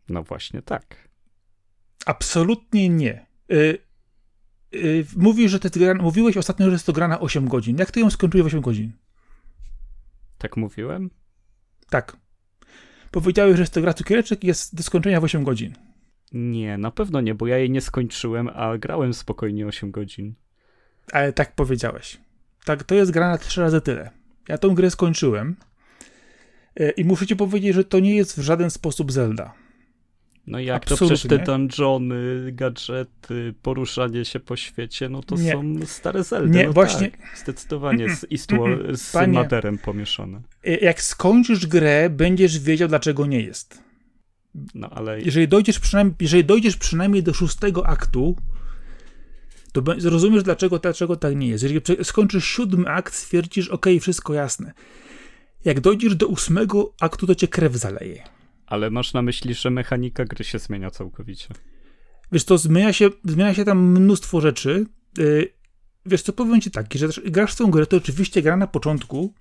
No 0.09 0.23
właśnie 0.23 0.63
tak. 0.63 1.09
Absolutnie 2.07 2.89
nie. 2.89 3.27
Yy, 3.49 3.79
yy, 4.73 5.07
mówisz, 5.17 5.51
że 5.51 5.59
gra, 5.59 5.95
mówiłeś 5.95 6.37
ostatnio, 6.37 6.67
że 6.67 6.73
jest 6.73 6.87
to 6.87 6.93
gra 6.93 7.09
na 7.09 7.21
8 7.21 7.49
godzin. 7.49 7.79
Jak 7.79 7.91
ty 7.91 8.01
ją 8.01 8.11
skończyłeś 8.11 8.45
w 8.45 8.47
8 8.47 8.61
godzin? 8.61 8.93
Tak 10.39 10.57
mówiłem? 10.57 11.11
Tak. 11.91 12.17
Powiedziałeś, 13.11 13.57
że 13.57 13.63
jest 13.63 13.75
to 13.75 13.81
gra 13.81 13.95
cukiereczek 13.95 14.45
i 14.45 14.47
jest 14.47 14.75
do 14.75 14.83
skończenia 14.83 15.21
w 15.21 15.25
8 15.25 15.45
godzin. 15.45 15.75
Nie, 16.33 16.79
na 16.79 16.91
pewno 16.91 17.21
nie, 17.21 17.35
bo 17.35 17.47
ja 17.47 17.59
jej 17.59 17.71
nie 17.71 17.81
skończyłem, 17.81 18.49
a 18.49 18.79
grałem 18.79 19.15
spokojnie 19.15 19.67
8 19.67 19.91
godzin 19.91 20.35
ale 21.13 21.33
tak 21.33 21.55
powiedziałeś. 21.55 22.19
Tak, 22.65 22.85
to 22.85 22.95
jest 22.95 23.11
gra 23.11 23.29
na 23.29 23.39
trzy 23.39 23.61
razy 23.61 23.81
tyle. 23.81 24.11
Ja 24.49 24.59
tą 24.59 24.75
grę 24.75 24.91
skończyłem 24.91 25.57
e, 26.77 26.91
i 26.91 27.05
muszę 27.05 27.27
ci 27.27 27.37
powiedzieć, 27.37 27.75
że 27.75 27.85
to 27.85 28.01
nie 28.01 28.15
jest 28.15 28.39
w 28.39 28.43
żaden 28.43 28.71
sposób 28.71 29.13
Zelda. 29.13 29.55
No 30.47 30.59
jak 30.59 30.83
Absolutnie. 30.83 31.09
to 31.09 31.15
przecież 31.15 31.39
te 31.39 31.45
dungeony, 31.45 32.53
gadżety, 32.53 33.55
poruszanie 33.63 34.25
się 34.25 34.41
po 34.41 34.57
świecie, 34.57 35.09
no 35.09 35.23
to 35.23 35.37
nie. 35.37 35.53
są 35.53 35.75
stare 35.87 36.25
Zelda. 36.25 36.59
Nie, 36.59 36.67
no 36.67 36.73
właśnie. 36.73 37.11
Tak, 37.11 37.21
zdecydowanie 37.37 38.17
z, 38.17 38.27
Eastward, 38.33 38.97
z 38.97 39.13
Panie, 39.13 39.33
Maderem 39.33 39.79
pomieszane. 39.79 40.41
E, 40.65 40.77
jak 40.77 41.03
skończysz 41.03 41.67
grę, 41.67 42.11
będziesz 42.11 42.59
wiedział, 42.59 42.89
dlaczego 42.89 43.27
nie 43.27 43.41
jest. 43.41 43.83
No 44.75 44.91
ale... 44.91 45.21
Jeżeli 45.21 45.49
dojdziesz 45.49 45.79
przynajmniej, 45.79 46.17
jeżeli 46.21 46.45
dojdziesz 46.45 46.77
przynajmniej 46.77 47.23
do 47.23 47.35
szóstego 47.35 47.87
aktu, 47.87 48.37
to 49.73 49.83
zrozumiesz, 49.99 50.43
dlaczego, 50.43 50.79
dlaczego 50.79 51.17
tak 51.17 51.37
nie 51.37 51.49
jest. 51.49 51.63
Jeżeli 51.63 51.81
skończysz 52.05 52.45
siódmy 52.45 52.89
akt, 52.89 53.15
stwierdzisz, 53.15 53.69
ok, 53.69 53.87
wszystko 54.01 54.35
jasne. 54.35 54.73
Jak 55.65 55.81
dojdziesz 55.81 56.15
do 56.15 56.27
ósmego 56.27 56.95
aktu, 57.01 57.27
to 57.27 57.35
cię 57.35 57.49
krew 57.49 57.75
zaleje. 57.75 58.23
Ale 58.67 58.91
masz 58.91 59.13
na 59.13 59.23
myśli, 59.23 59.55
że 59.55 59.71
mechanika 59.71 60.25
gry 60.25 60.45
się 60.45 60.59
zmienia 60.59 60.91
całkowicie. 60.91 61.49
Wiesz, 62.33 62.45
to 62.45 62.59
zmienia 62.59 62.93
się, 62.93 63.11
zmienia 63.25 63.55
się 63.55 63.65
tam 63.65 63.91
mnóstwo 63.91 64.41
rzeczy. 64.41 64.87
Yy, 65.19 65.53
wiesz 66.07 66.23
co, 66.23 66.33
powiem 66.33 66.61
ci 66.61 66.71
tak, 66.71 66.87
że 66.95 67.09
grasz 67.25 67.53
w 67.53 67.57
tą 67.57 67.71
grę, 67.71 67.87
to 67.87 67.97
oczywiście 67.97 68.43
gra 68.43 68.57
na 68.57 68.67
początku 68.67 69.35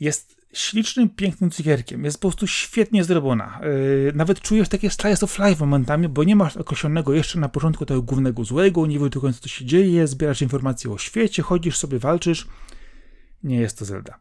jest 0.00 0.33
ślicznym, 0.54 1.10
pięknym 1.10 1.50
cukierkiem. 1.50 2.04
Jest 2.04 2.20
po 2.20 2.28
prostu 2.28 2.46
świetnie 2.46 3.04
zrobiona. 3.04 3.60
Yy, 3.62 4.12
nawet 4.14 4.40
czujesz 4.40 4.68
takie 4.68 4.90
slice 4.90 5.24
of 5.24 5.38
life 5.38 5.60
momentami, 5.60 6.08
bo 6.08 6.24
nie 6.24 6.36
masz 6.36 6.56
określonego 6.56 7.14
jeszcze 7.14 7.38
na 7.38 7.48
początku 7.48 7.86
tego 7.86 8.02
głównego 8.02 8.44
złego, 8.44 8.86
nie 8.86 8.98
wiesz 8.98 9.10
do 9.10 9.20
końca 9.20 9.40
co 9.40 9.48
się 9.48 9.64
dzieje, 9.64 10.06
zbierasz 10.06 10.42
informacje 10.42 10.90
o 10.90 10.98
świecie, 10.98 11.42
chodzisz 11.42 11.76
sobie, 11.76 11.98
walczysz. 11.98 12.46
Nie 13.42 13.56
jest 13.56 13.78
to 13.78 13.84
Zelda. 13.84 14.18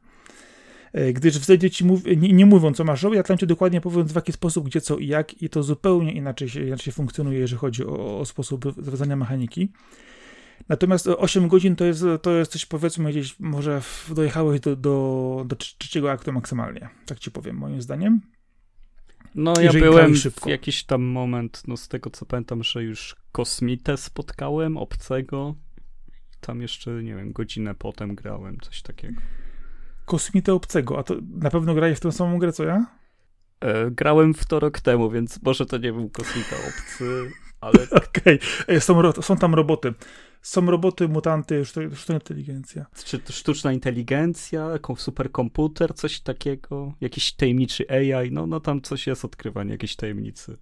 Yy, 0.94 1.14
gdyż 1.14 1.40
w 1.40 1.46
Zeldzie 1.46 1.70
ci 1.70 1.86
mów, 1.86 2.06
nie, 2.06 2.34
nie, 2.34 2.46
mówią, 2.46 2.74
co 2.74 2.84
masz 2.84 3.04
robić, 3.04 3.20
a 3.20 3.24
tam 3.24 3.38
ci 3.38 3.48
dokładnie 3.48 3.82
powiedzą 3.82 4.14
w 4.14 4.16
jaki 4.16 4.32
sposób, 4.32 4.66
gdzie, 4.66 4.82
co 4.82 4.98
i 4.98 5.08
jak 5.08 5.42
i 5.42 5.50
to 5.50 5.64
zupełnie 5.64 6.14
inaczej 6.14 6.50
się, 6.50 6.68
inaczej 6.68 6.94
funkcjonuje, 6.94 7.40
jeżeli 7.40 7.60
chodzi 7.60 7.86
o, 7.86 8.20
o 8.20 8.26
sposób 8.26 8.66
rozwiązania 8.66 9.16
mechaniki. 9.16 9.72
Natomiast 10.70 11.08
8 11.08 11.48
godzin 11.48 11.76
to 11.76 11.86
jest, 11.86 12.04
to 12.22 12.32
jest 12.32 12.52
coś, 12.52 12.66
powiedzmy, 12.66 13.10
gdzieś 13.10 13.40
może 13.40 13.82
dojechałeś 14.10 14.60
do, 14.60 14.76
do, 14.76 15.46
do 15.48 15.56
trzeciego 15.56 16.12
aktu 16.12 16.32
maksymalnie. 16.34 16.90
Tak 17.06 17.20
ci 17.20 17.32
powiem, 17.32 17.58
moim 17.58 17.82
zdaniem. 17.82 18.22
No, 19.36 19.54
ja 19.62 19.74
byłem 19.74 20.16
w 20.16 20.48
jakiś 20.48 20.84
tam 20.84 21.02
moment, 21.04 21.64
no 21.68 21.78
z 21.78 21.88
tego 21.88 22.10
co 22.10 22.26
pamiętam, 22.26 22.64
że 22.64 22.84
już 22.84 23.16
kosmitę 23.32 23.98
spotkałem, 23.98 24.78
obcego. 24.78 25.56
Tam 26.40 26.62
jeszcze, 26.62 27.04
nie 27.04 27.16
wiem, 27.16 27.32
godzinę 27.32 27.76
potem 27.76 28.16
grałem, 28.16 28.60
coś 28.60 28.82
takiego. 28.82 29.22
Kosmitę 30.06 30.54
obcego, 30.54 31.00
a 31.00 31.04
to 31.04 31.16
na 31.30 31.50
pewno 31.50 31.76
grałeś 31.76 31.98
w 31.98 32.02
tę 32.02 32.12
samą 32.12 32.40
grę 32.40 32.52
co 32.52 32.64
ja? 32.64 32.86
E, 33.60 33.92
grałem 33.92 34.34
w 34.34 34.46
to 34.46 34.60
rok 34.60 34.82
temu, 34.82 35.12
więc 35.12 35.44
może 35.44 35.66
to 35.66 35.78
nie 35.78 35.94
był 35.94 36.10
kosmita 36.10 36.56
obcy, 36.70 37.32
ale... 37.62 37.74
Okej, 38.08 38.40
okay. 38.64 38.82
są, 38.82 39.12
są 39.22 39.38
tam 39.38 39.56
roboty 39.56 39.94
są 40.44 40.66
roboty, 40.66 41.08
mutanty, 41.08 41.66
sztuczna 41.66 42.16
inteligencja. 42.16 42.86
Czy 43.06 43.20
to 43.20 43.34
sztuczna 43.34 43.74
inteligencja, 43.74 44.70
superkomputer, 44.98 45.96
coś 45.96 46.20
takiego, 46.20 46.94
jakiś 47.02 47.34
tajemniczy 47.34 47.86
AI, 47.90 48.32
no, 48.32 48.48
no 48.48 48.60
tam 48.60 48.82
coś 48.82 49.08
jest 49.08 49.26
odkrywanie 49.26 49.72
jakiejś 49.72 49.96
tajemnicy. 49.96 50.58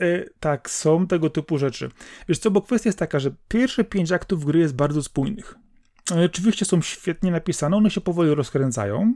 E, 0.00 0.24
tak, 0.40 0.70
są 0.70 1.06
tego 1.06 1.30
typu 1.30 1.58
rzeczy. 1.58 1.90
Wiesz 2.28 2.38
co, 2.38 2.50
bo 2.50 2.62
kwestia 2.62 2.88
jest 2.88 2.98
taka, 2.98 3.18
że 3.18 3.30
pierwsze 3.48 3.84
pięć 3.84 4.12
aktów 4.12 4.44
gry 4.44 4.60
jest 4.60 4.74
bardzo 4.74 5.02
spójnych. 5.02 5.54
One 6.12 6.24
oczywiście 6.24 6.64
są 6.64 6.82
świetnie 6.82 7.30
napisane, 7.30 7.76
one 7.76 7.90
się 7.90 8.00
powoli 8.00 8.34
rozkręcają. 8.34 9.14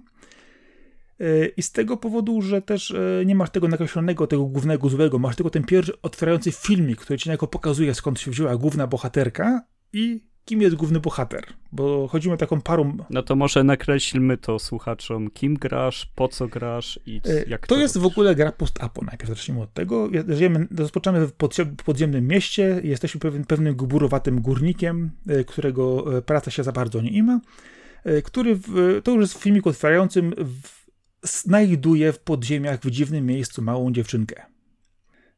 E, 1.20 1.46
I 1.46 1.62
z 1.62 1.72
tego 1.72 1.96
powodu, 1.96 2.42
że 2.42 2.62
też 2.62 2.90
e, 2.90 3.24
nie 3.26 3.34
masz 3.34 3.50
tego 3.50 3.68
nakreślonego, 3.68 4.26
tego 4.26 4.44
głównego 4.44 4.88
złego, 4.88 5.18
masz 5.18 5.36
tylko 5.36 5.50
ten 5.50 5.64
pierwszy 5.64 6.02
otwierający 6.02 6.52
filmik, 6.52 7.00
który 7.00 7.18
ci 7.18 7.30
jako 7.30 7.46
pokazuje, 7.46 7.94
skąd 7.94 8.20
się 8.20 8.30
wzięła 8.30 8.56
główna 8.56 8.86
bohaterka, 8.86 9.71
i 9.92 10.20
kim 10.44 10.62
jest 10.62 10.76
główny 10.76 11.00
bohater, 11.00 11.44
bo 11.72 12.08
chodzimy 12.08 12.36
taką 12.36 12.60
parą. 12.60 12.96
No 13.10 13.22
to 13.22 13.36
może 13.36 13.64
nakreślmy 13.64 14.36
to 14.36 14.58
słuchaczom, 14.58 15.30
kim 15.30 15.54
grasz, 15.54 16.06
po 16.14 16.28
co 16.28 16.48
grasz 16.48 17.00
i 17.06 17.20
e, 17.24 17.44
jak 17.48 17.66
to 17.66 17.74
To 17.74 17.80
jest 17.80 17.96
robisz. 17.96 18.10
w 18.10 18.12
ogóle 18.12 18.34
gra 18.34 18.52
post-apo, 18.52 19.04
najpierw 19.04 19.28
zacznijmy 19.28 19.62
od 19.62 19.72
tego. 19.72 20.10
Żyjemy, 20.28 20.66
rozpoczynamy 20.76 21.26
w 21.26 21.32
podziemnym 21.84 22.28
mieście, 22.28 22.80
jesteśmy 22.84 23.20
pewien, 23.20 23.44
pewnym 23.44 23.74
gburowatym 23.76 24.40
górnikiem, 24.40 25.10
e, 25.28 25.44
którego 25.44 26.16
e, 26.18 26.22
praca 26.22 26.50
się 26.50 26.64
za 26.64 26.72
bardzo 26.72 27.00
nie 27.00 27.10
ima, 27.10 27.40
który, 28.24 28.54
w, 28.54 29.00
to 29.04 29.10
już 29.10 29.20
jest 29.20 29.34
w 29.34 29.42
filmiku 29.42 29.68
otwierającym, 29.68 30.34
w, 30.38 30.82
znajduje 31.22 32.12
w 32.12 32.18
podziemiach 32.18 32.80
w 32.80 32.90
dziwnym 32.90 33.26
miejscu 33.26 33.62
małą 33.62 33.92
dziewczynkę. 33.92 34.42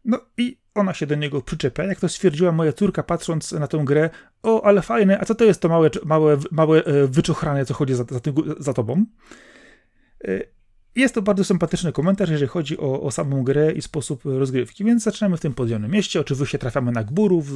No 0.04 0.20
i 0.36 0.58
ona 0.74 0.94
się 0.94 1.06
do 1.06 1.14
niego 1.14 1.42
przyczepia, 1.42 1.84
jak 1.84 2.00
to 2.00 2.08
stwierdziła 2.08 2.52
moja 2.52 2.72
córka, 2.72 3.02
patrząc 3.02 3.52
na 3.52 3.66
tę 3.66 3.82
grę. 3.84 4.10
O, 4.42 4.62
ale 4.64 4.82
fajne, 4.82 5.20
a 5.20 5.24
co 5.24 5.34
to 5.34 5.44
jest 5.44 5.60
to 5.60 5.68
małe, 5.68 5.90
małe, 6.04 6.38
małe 6.50 6.84
e, 6.84 7.06
wyczochranie, 7.06 7.64
co 7.64 7.74
chodzi 7.74 7.94
za, 7.94 8.04
za, 8.04 8.20
za 8.58 8.72
tobą? 8.72 9.04
E, 10.24 10.40
jest 10.96 11.14
to 11.14 11.22
bardzo 11.22 11.44
sympatyczny 11.44 11.92
komentarz, 11.92 12.30
jeżeli 12.30 12.48
chodzi 12.48 12.78
o, 12.78 13.02
o, 13.02 13.10
samą 13.10 13.42
grę 13.42 13.72
i 13.72 13.82
sposób 13.82 14.24
rozgrywki, 14.24 14.84
więc 14.84 15.02
zaczynamy 15.02 15.36
w 15.36 15.40
tym 15.40 15.54
podziemnym 15.54 15.90
mieście. 15.90 16.20
Oczywiście 16.20 16.58
trafiamy 16.58 16.92
na 16.92 17.04
gburów, 17.04 17.46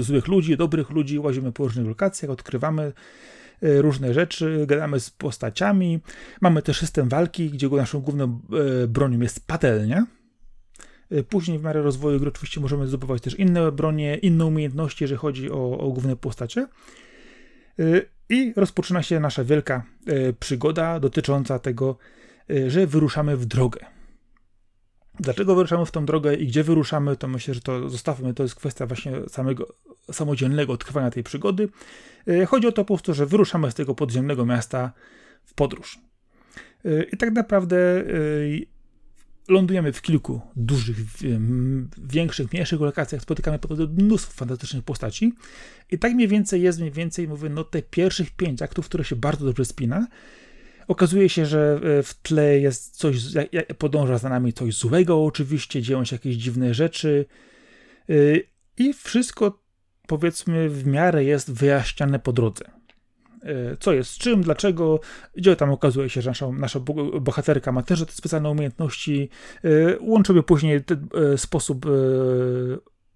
złych 0.00 0.28
ludzi, 0.28 0.56
dobrych 0.56 0.90
ludzi, 0.90 1.18
łazimy 1.18 1.52
po 1.52 1.64
różnych 1.64 1.86
lokacjach, 1.86 2.30
odkrywamy 2.30 2.92
różne 3.62 4.14
rzeczy, 4.14 4.64
gadamy 4.68 5.00
z 5.00 5.10
postaciami. 5.10 6.00
Mamy 6.40 6.62
też 6.62 6.78
system 6.78 7.08
walki, 7.08 7.50
gdzie 7.50 7.68
naszą 7.68 8.00
główną 8.00 8.40
bronią 8.88 9.20
jest 9.20 9.46
patelnia. 9.46 10.06
Później 11.28 11.58
w 11.58 11.62
miarę 11.62 11.82
rozwoju 11.82 12.20
gry 12.20 12.28
oczywiście 12.28 12.60
możemy 12.60 12.86
zdobywać 12.86 13.22
też 13.22 13.38
inne 13.38 13.72
bronie, 13.72 14.16
inne 14.16 14.46
umiejętności, 14.46 15.04
jeżeli 15.04 15.18
chodzi 15.18 15.50
o, 15.50 15.78
o 15.78 15.90
główne 15.90 16.16
postacie. 16.16 16.66
I 18.28 18.52
rozpoczyna 18.56 19.02
się 19.02 19.20
nasza 19.20 19.44
wielka 19.44 19.82
przygoda 20.40 21.00
dotycząca 21.00 21.58
tego, 21.58 21.98
że 22.66 22.86
wyruszamy 22.86 23.36
w 23.36 23.44
drogę. 23.44 23.80
Dlaczego 25.20 25.54
wyruszamy 25.54 25.86
w 25.86 25.90
tą 25.90 26.06
drogę 26.06 26.34
i 26.34 26.46
gdzie 26.46 26.64
wyruszamy, 26.64 27.16
to 27.16 27.28
myślę, 27.28 27.54
że 27.54 27.60
to 27.60 27.88
zostawmy, 27.88 28.34
to 28.34 28.42
jest 28.42 28.54
kwestia 28.54 28.86
właśnie 28.86 29.12
samego 29.28 29.74
samodzielnego 30.12 30.72
odkrywania 30.72 31.10
tej 31.10 31.22
przygody. 31.22 31.68
Chodzi 32.46 32.66
o 32.66 32.72
to 32.72 32.84
po 32.84 32.94
prostu, 32.94 33.14
że 33.14 33.26
wyruszamy 33.26 33.70
z 33.70 33.74
tego 33.74 33.94
podziemnego 33.94 34.46
miasta 34.46 34.92
w 35.44 35.54
podróż. 35.54 35.98
I 37.12 37.16
tak 37.16 37.32
naprawdę 37.32 38.04
lądujemy 39.48 39.92
w 39.92 40.02
kilku 40.02 40.40
dużych, 40.56 40.96
większych, 41.98 42.52
mniejszych 42.52 42.80
lokacjach, 42.80 43.22
spotykamy 43.22 43.58
po 43.58 43.68
prostu 43.68 43.88
mnóstwo 43.88 44.32
fantastycznych 44.32 44.84
postaci. 44.84 45.32
I 45.90 45.98
tak 45.98 46.14
mniej 46.14 46.28
więcej 46.28 46.62
jest, 46.62 46.78
mniej 46.78 46.92
więcej, 46.92 47.28
mówię, 47.28 47.48
no 47.48 47.64
te 47.64 47.82
pierwszych 47.82 48.30
pięć 48.30 48.62
aktów, 48.62 48.86
które 48.86 49.04
się 49.04 49.16
bardzo 49.16 49.46
dobrze 49.46 49.64
spina. 49.64 50.06
Okazuje 50.88 51.28
się, 51.28 51.46
że 51.46 51.80
e, 51.98 52.02
w 52.02 52.14
tle 52.14 52.60
jest 52.60 52.96
coś, 52.96 53.16
podąża 53.78 54.18
za 54.18 54.28
nami 54.28 54.52
coś 54.52 54.74
złego, 54.74 55.24
oczywiście, 55.24 55.82
dzieją 55.82 56.04
się 56.04 56.16
jakieś 56.16 56.36
dziwne 56.36 56.74
rzeczy 56.74 57.26
e, 58.08 58.14
i 58.78 58.92
wszystko, 58.92 59.62
powiedzmy, 60.06 60.68
w 60.68 60.86
miarę 60.86 61.24
jest 61.24 61.52
wyjaśniane 61.52 62.18
po 62.18 62.32
drodze. 62.32 62.75
E, 63.46 63.76
co 63.80 63.92
jest 63.92 64.10
z 64.10 64.18
czym, 64.18 64.42
dlaczego, 64.42 65.00
gdzie 65.36 65.56
tam 65.56 65.70
okazuje 65.70 66.08
się, 66.08 66.22
że 66.22 66.30
nasza, 66.30 66.52
nasza 66.52 66.80
bohaterka 67.20 67.72
ma 67.72 67.82
też 67.82 68.06
te 68.06 68.12
specjalne 68.12 68.50
umiejętności. 68.50 69.30
Łączymy 70.00 70.42
później 70.42 70.84
ten 70.84 71.08
sposób 71.36 71.86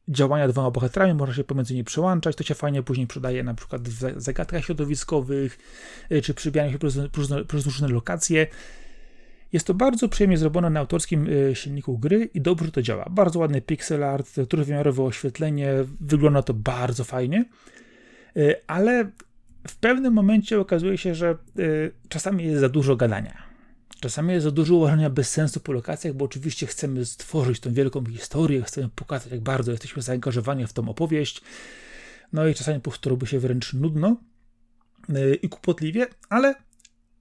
działania 0.09 0.49
dwoma 0.49 0.71
bohaterami, 0.71 1.15
można 1.15 1.35
się 1.35 1.45
pomiędzy 1.45 1.75
nimi 1.75 1.85
przełączać, 1.85 2.37
to 2.37 2.45
się 2.45 2.55
fajnie 2.55 2.83
później 2.83 3.07
przydaje 3.07 3.45
na 3.45 3.55
przykład 3.55 3.89
w 3.89 4.21
zagadkach 4.23 4.65
środowiskowych, 4.65 5.59
czy 6.23 6.35
przybijaniu 6.35 6.73
się 6.73 6.79
przez, 6.79 6.99
przez 7.49 7.65
różne 7.65 7.89
lokacje. 7.89 8.47
Jest 9.53 9.67
to 9.67 9.75
bardzo 9.75 10.09
przyjemnie 10.09 10.39
zrobione 10.39 10.71
na 10.71 10.81
autorskim 10.81 11.29
silniku 11.55 11.99
gry 11.99 12.31
i 12.35 12.41
dobrze 12.41 12.73
to 12.73 12.83
działa. 12.83 13.07
Bardzo 13.11 13.39
ładny 13.39 13.63
pixel 13.63 14.05
art, 14.05 14.41
trójwymiarowe 14.49 15.03
oświetlenie, 15.03 15.75
wygląda 16.01 16.43
to 16.43 16.55
bardzo 16.55 17.05
fajnie, 17.05 17.45
ale 18.67 19.11
w 19.69 19.77
pewnym 19.77 20.13
momencie 20.13 20.61
okazuje 20.61 20.99
się, 20.99 21.15
że 21.15 21.37
czasami 22.09 22.45
jest 22.45 22.61
za 22.61 22.69
dużo 22.69 22.97
gadania 22.97 23.51
Czasami 24.01 24.33
jest 24.33 24.45
za 24.45 24.51
dużo 24.51 24.75
uważania 24.75 25.11
bez 25.11 25.31
sensu 25.31 25.61
po 25.61 25.73
lokacjach, 25.73 26.15
bo 26.15 26.25
oczywiście 26.25 26.67
chcemy 26.67 27.05
stworzyć 27.05 27.61
tą 27.61 27.73
wielką 27.73 28.05
historię, 28.05 28.63
chcemy 28.63 28.89
pokazać, 28.89 29.33
jak 29.33 29.41
bardzo 29.41 29.71
jesteśmy 29.71 30.03
zaangażowani 30.03 30.67
w 30.67 30.73
tą 30.73 30.89
opowieść. 30.89 31.43
No 32.33 32.49
i 32.49 32.55
czasami 32.55 32.81
po 32.81 32.91
prostu 32.91 33.11
robi 33.11 33.27
się 33.27 33.39
wręcz 33.39 33.75
nudno 33.75 34.17
yy, 35.09 35.35
i 35.35 35.49
kłopotliwie, 35.49 36.07
ale 36.29 36.55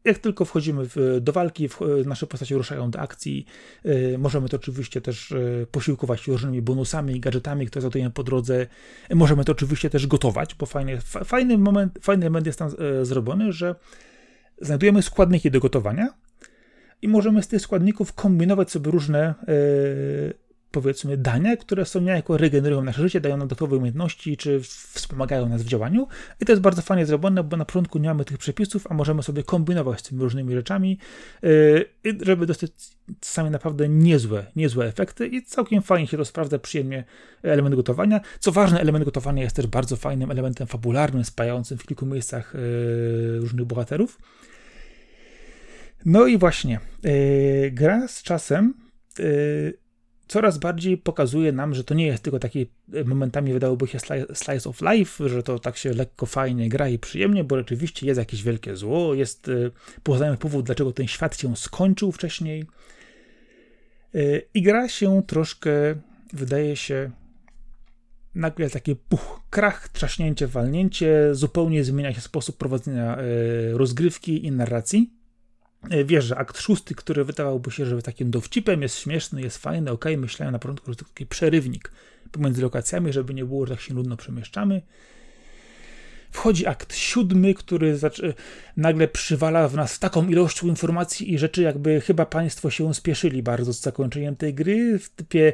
jak 0.06 0.18
tylko 0.18 0.46
wchodzimy 0.46 0.86
w, 0.86 1.18
do 1.22 1.32
walki, 1.32 1.70
w, 1.70 1.80
nasze 2.06 2.28
postacie 2.28 2.56
ruszają 2.56 2.92
do 2.92 3.00
akcji, 3.00 3.46
yy, 3.84 4.18
możemy 4.18 4.50
to 4.50 4.58
oczywiście 4.58 5.02
też 5.02 5.32
yy, 5.32 5.68
posiłkować 5.72 6.28
różnymi 6.28 6.62
bonusami, 6.62 7.20
gadżetami, 7.20 7.68
które 7.68 7.82
zadajemy 7.82 8.12
po 8.12 8.24
drodze. 8.24 8.68
Możemy 9.14 9.46
to 9.46 9.52
oczywiście 9.52 9.90
też 9.90 10.08
gotować, 10.08 10.56
bo 10.56 10.66
fajny, 10.66 10.98
fajny 11.02 11.58
moment, 11.58 12.00
fajny 12.02 12.26
element 12.26 12.46
jest 12.46 12.60
tam 12.60 12.70
zrobiony, 13.02 13.52
że 13.52 13.76
znajdujemy 14.62 15.02
składniki 15.02 15.52
do 15.52 15.60
gotowania, 15.60 16.14
i 17.02 17.08
możemy 17.08 17.44
z 17.44 17.48
tych 17.48 17.62
składników 17.62 18.14
kombinować 18.14 18.72
sobie 18.72 18.92
różne, 18.92 19.34
yy, 19.48 20.34
powiedzmy, 20.72 21.18
dania, 21.18 21.58
które 21.58 21.86
są 21.86 22.02
niejako 22.02 22.38
regenerują 22.38 22.84
nasze 22.84 23.02
życie, 23.02 23.22
dają 23.22 23.38
nam 23.38 23.48
dodatkowe 23.48 23.76
umiejętności, 23.76 24.38
czy 24.38 24.62
wspomagają 24.94 25.50
nas 25.50 25.64
w 25.64 25.66
działaniu. 25.66 26.08
I 26.42 26.46
to 26.46 26.52
jest 26.52 26.62
bardzo 26.62 26.82
fajnie 26.82 27.06
zrobione, 27.06 27.44
bo 27.44 27.58
na 27.58 27.66
początku 27.66 28.00
nie 28.00 28.10
mamy 28.10 28.26
tych 28.26 28.38
przepisów, 28.38 28.88
a 28.90 28.94
możemy 28.94 29.24
sobie 29.24 29.44
kombinować 29.44 30.00
z 30.00 30.04
tymi 30.04 30.22
różnymi 30.22 30.54
rzeczami, 30.54 30.98
yy, 31.42 31.90
żeby 32.22 32.46
dostać 32.46 32.72
same 33.22 33.50
naprawdę 33.50 33.90
niezłe, 33.90 34.46
niezłe 34.56 34.86
efekty 34.86 35.28
i 35.28 35.44
całkiem 35.44 35.82
fajnie 35.82 36.08
się 36.08 36.18
to 36.18 36.26
sprawdza, 36.26 36.60
przyjemnie 36.60 37.04
element 37.44 37.76
gotowania. 37.76 38.22
Co 38.40 38.52
ważne, 38.52 38.80
element 38.82 39.06
gotowania 39.06 39.44
jest 39.44 39.56
też 39.56 39.68
bardzo 39.68 39.96
fajnym 39.96 40.32
elementem 40.32 40.68
fabularnym, 40.68 41.24
spajającym 41.24 41.78
w 41.78 41.84
kilku 41.86 42.06
miejscach 42.06 42.54
yy, 42.54 43.40
różnych 43.40 43.66
bohaterów. 43.66 44.20
No 46.06 46.28
i 46.28 46.38
właśnie, 46.38 46.80
yy, 47.04 47.72
gra 47.72 48.08
z 48.08 48.24
czasem 48.24 48.74
coraz 50.30 50.58
bardziej 50.58 50.98
pokazuje 50.98 51.52
nam, 51.52 51.76
że 51.76 51.84
to 51.84 51.94
nie 51.94 52.06
jest 52.06 52.24
tylko 52.24 52.40
taki 52.40 52.68
e, 52.94 53.04
momentami 53.04 53.54
wydałoby 53.54 53.88
się 53.88 54.00
slice 54.34 54.70
of 54.70 54.82
life, 54.82 55.30
że 55.30 55.44
to 55.44 55.60
tak 55.60 55.78
się 55.78 55.94
lekko 55.94 56.26
fajnie 56.26 56.70
gra 56.70 56.90
i 56.90 57.00
przyjemnie, 57.00 57.44
bo 57.44 57.58
rzeczywiście 57.58 58.08
jest 58.08 58.18
jakieś 58.18 58.44
wielkie 58.44 58.76
zło, 58.76 59.14
jest 59.14 59.48
yy, 59.48 59.72
poznajemy 60.04 60.38
powód, 60.38 60.66
dlaczego 60.66 60.92
ten 60.92 61.08
świat 61.08 61.38
się 61.38 61.56
skończył 61.58 62.12
wcześniej. 62.12 62.66
Yy, 64.14 64.42
I 64.54 64.62
gra 64.62 64.90
się 64.90 65.24
troszkę, 65.28 65.72
wydaje 66.34 66.76
się, 66.76 67.12
nagle 68.36 68.70
taki 68.70 68.96
puch, 68.96 69.42
krach, 69.50 69.90
trzaśnięcie, 69.90 70.48
walnięcie, 70.48 71.36
zupełnie 71.36 71.84
zmienia 71.84 72.14
się 72.14 72.22
sposób 72.22 72.58
prowadzenia 72.58 73.18
rozgrywki 73.74 74.46
i 74.46 74.52
narracji. 74.52 75.19
E, 75.90 76.04
wiesz, 76.04 76.26
że 76.26 76.38
akt 76.38 76.60
szósty, 76.60 76.96
który 76.96 77.24
wydawałby 77.24 77.72
się, 77.72 77.86
że 77.86 78.02
takim 78.02 78.32
dowcipem 78.32 78.82
jest 78.82 79.00
śmieszny, 79.00 79.42
jest 79.42 79.58
fajny, 79.58 79.92
ok, 79.92 80.06
myślałem 80.18 80.54
na 80.54 80.60
początku, 80.60 80.92
że 80.92 80.96
to 80.96 81.06
taki 81.06 81.26
przerywnik 81.26 81.92
pomiędzy 82.32 82.62
lokacjami, 82.62 83.14
żeby 83.14 83.34
nie 83.34 83.46
było, 83.46 83.66
że 83.66 83.76
tak 83.76 83.82
się 83.82 83.94
nudno 83.94 84.18
przemieszczamy. 84.18 84.82
Wchodzi 86.32 86.68
akt 86.68 86.96
siódmy, 86.96 87.54
który 87.54 88.00
nagle 88.78 89.08
przywala 89.08 89.68
w 89.68 89.76
nas 89.76 90.00
taką 90.00 90.28
ilością 90.28 90.68
informacji 90.68 91.34
i 91.34 91.40
rzeczy, 91.40 91.62
jakby 91.62 92.02
chyba 92.02 92.26
państwo 92.26 92.70
się 92.70 92.94
spieszyli 92.94 93.44
bardzo 93.44 93.74
z 93.74 93.82
zakończeniem 93.82 94.36
tej 94.36 94.54
gry, 94.54 95.00
w 95.00 95.10
typie 95.10 95.54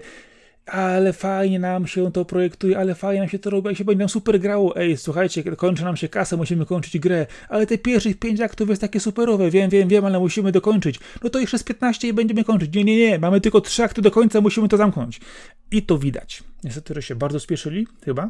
ale 0.65 1.13
fajnie 1.13 1.59
nam 1.59 1.87
się 1.87 2.11
to 2.11 2.25
projektuje, 2.25 2.77
ale 2.77 2.95
fajnie 2.95 3.19
nam 3.19 3.29
się 3.29 3.39
to 3.39 3.49
robi, 3.49 3.71
i 3.71 3.75
się 3.75 3.85
będzie 3.85 3.99
nam 3.99 4.09
super 4.09 4.39
grało. 4.39 4.77
Ej, 4.77 4.97
słuchajcie, 4.97 5.43
kończy 5.43 5.83
nam 5.83 5.97
się 5.97 6.09
kasa, 6.09 6.37
musimy 6.37 6.65
kończyć 6.65 6.99
grę, 6.99 7.25
ale 7.49 7.67
te 7.67 7.77
pierwszych 7.77 8.19
pięć 8.19 8.41
aktów 8.41 8.69
jest 8.69 8.81
takie 8.81 8.99
superowe, 8.99 9.51
wiem, 9.51 9.69
wiem, 9.69 9.87
wiem, 9.87 10.05
ale 10.05 10.19
musimy 10.19 10.51
dokończyć. 10.51 10.99
No 11.23 11.29
to 11.29 11.39
jeszcze 11.39 11.59
z 11.59 11.63
15 11.63 12.07
i 12.07 12.13
będziemy 12.13 12.43
kończyć. 12.43 12.75
Nie, 12.75 12.83
nie, 12.83 12.97
nie, 12.97 13.19
mamy 13.19 13.41
tylko 13.41 13.61
trzy 13.61 13.83
akty 13.83 14.01
do 14.01 14.11
końca, 14.11 14.41
musimy 14.41 14.67
to 14.67 14.77
zamknąć. 14.77 15.19
I 15.71 15.81
to 15.81 15.97
widać. 15.97 16.43
Niestety, 16.63 16.93
że 16.93 17.01
się 17.01 17.15
bardzo 17.15 17.39
spieszyli, 17.39 17.87
chyba, 18.05 18.29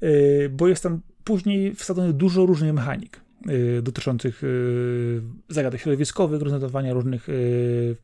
yy, 0.00 0.48
bo 0.52 0.68
jest 0.68 0.82
tam 0.82 1.00
później 1.24 1.74
wsadzony 1.74 2.12
dużo 2.12 2.46
różnych 2.46 2.72
mechanik 2.72 3.20
yy, 3.46 3.82
dotyczących 3.82 4.42
yy, 4.42 5.22
zagadek 5.48 5.80
środowiskowych, 5.80 6.42
rozwiązywania 6.42 6.92
różnych 6.92 7.28
yy, 7.28 7.96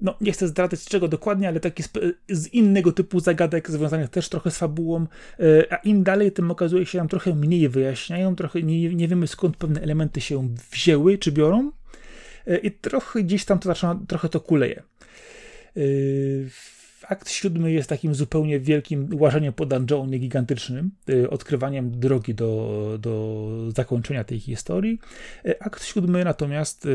no 0.00 0.14
nie 0.20 0.32
chcę 0.32 0.48
zdradzać 0.48 0.84
czego 0.84 1.08
dokładnie, 1.08 1.48
ale 1.48 1.60
taki 1.60 1.82
z 2.28 2.46
innego 2.46 2.92
typu 2.92 3.20
zagadek 3.20 3.70
związanych 3.70 4.08
też 4.08 4.28
trochę 4.28 4.50
z 4.50 4.58
fabułą, 4.58 5.06
e, 5.40 5.72
a 5.72 5.76
im 5.76 6.02
dalej, 6.02 6.32
tym 6.32 6.50
okazuje 6.50 6.86
się 6.86 6.98
nam 6.98 7.08
trochę 7.08 7.34
mniej 7.34 7.68
wyjaśniają, 7.68 8.36
trochę 8.36 8.62
nie, 8.62 8.94
nie 8.94 9.08
wiemy 9.08 9.26
skąd 9.26 9.56
pewne 9.56 9.80
elementy 9.80 10.20
się 10.20 10.48
wzięły 10.72 11.18
czy 11.18 11.32
biorą 11.32 11.70
e, 12.46 12.58
i 12.58 12.70
trochę 12.70 13.22
gdzieś 13.22 13.44
tam 13.44 13.58
to 13.58 13.68
zaczyna, 13.68 14.00
trochę 14.08 14.28
to 14.28 14.40
kuleje. 14.40 14.82
E, 15.76 15.80
akt 17.08 17.30
siódmy 17.30 17.72
jest 17.72 17.88
takim 17.88 18.14
zupełnie 18.14 18.60
wielkim 18.60 19.08
łażeniem 19.12 19.52
po 19.52 19.66
dungeonie 19.66 20.18
gigantycznym, 20.18 20.90
odkrywaniem 21.30 22.00
drogi 22.00 22.34
do, 22.34 22.98
do 23.00 23.46
zakończenia 23.76 24.24
tej 24.24 24.40
historii. 24.40 24.98
Akt 25.60 25.84
siódmy 25.84 26.24
natomiast 26.24 26.88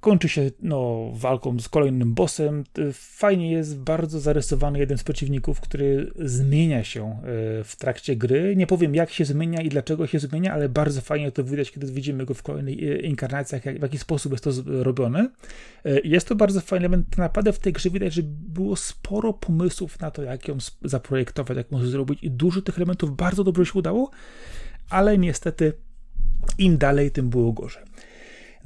Kończy 0.00 0.28
się 0.28 0.50
no, 0.60 1.10
walką 1.14 1.60
z 1.60 1.68
kolejnym 1.68 2.14
bossem. 2.14 2.64
Fajnie 2.92 3.50
jest 3.50 3.80
bardzo 3.80 4.20
zarysowany 4.20 4.78
jeden 4.78 4.98
z 4.98 5.04
przeciwników, 5.04 5.60
który 5.60 6.12
zmienia 6.18 6.84
się 6.84 7.04
e, 7.04 7.16
w 7.64 7.76
trakcie 7.78 8.16
gry. 8.16 8.56
Nie 8.56 8.66
powiem 8.66 8.94
jak 8.94 9.10
się 9.10 9.24
zmienia 9.24 9.62
i 9.62 9.68
dlaczego 9.68 10.06
się 10.06 10.18
zmienia, 10.18 10.52
ale 10.52 10.68
bardzo 10.68 11.00
fajnie 11.00 11.32
to 11.32 11.44
widać, 11.44 11.70
kiedy 11.70 11.92
widzimy 11.92 12.24
go 12.24 12.34
w 12.34 12.42
kolejnych 12.42 13.04
inkarnacjach, 13.04 13.62
w 13.62 13.82
jaki 13.82 13.98
sposób 13.98 14.32
jest 14.32 14.44
to 14.44 14.50
robione. 14.66 15.30
E, 15.84 16.00
jest 16.00 16.28
to 16.28 16.34
bardzo 16.34 16.60
fajny 16.60 16.86
element. 16.86 17.18
Naprawdę 17.18 17.52
w 17.52 17.58
tej 17.58 17.72
grze 17.72 17.90
widać, 17.90 18.12
że 18.14 18.22
było 18.24 18.76
sporo 18.76 19.32
pomysłów 19.32 20.00
na 20.00 20.10
to, 20.10 20.22
jak 20.22 20.48
ją 20.48 20.58
zaprojektować, 20.82 21.56
jak 21.56 21.72
ją 21.72 21.86
zrobić 21.86 22.18
i 22.22 22.30
dużo 22.30 22.62
tych 22.62 22.78
elementów 22.78 23.16
bardzo 23.16 23.44
dobrze 23.44 23.66
się 23.66 23.78
udało, 23.78 24.10
ale 24.90 25.18
niestety 25.18 25.72
im 26.58 26.78
dalej, 26.78 27.10
tym 27.10 27.30
było 27.30 27.52
gorzej. 27.52 27.87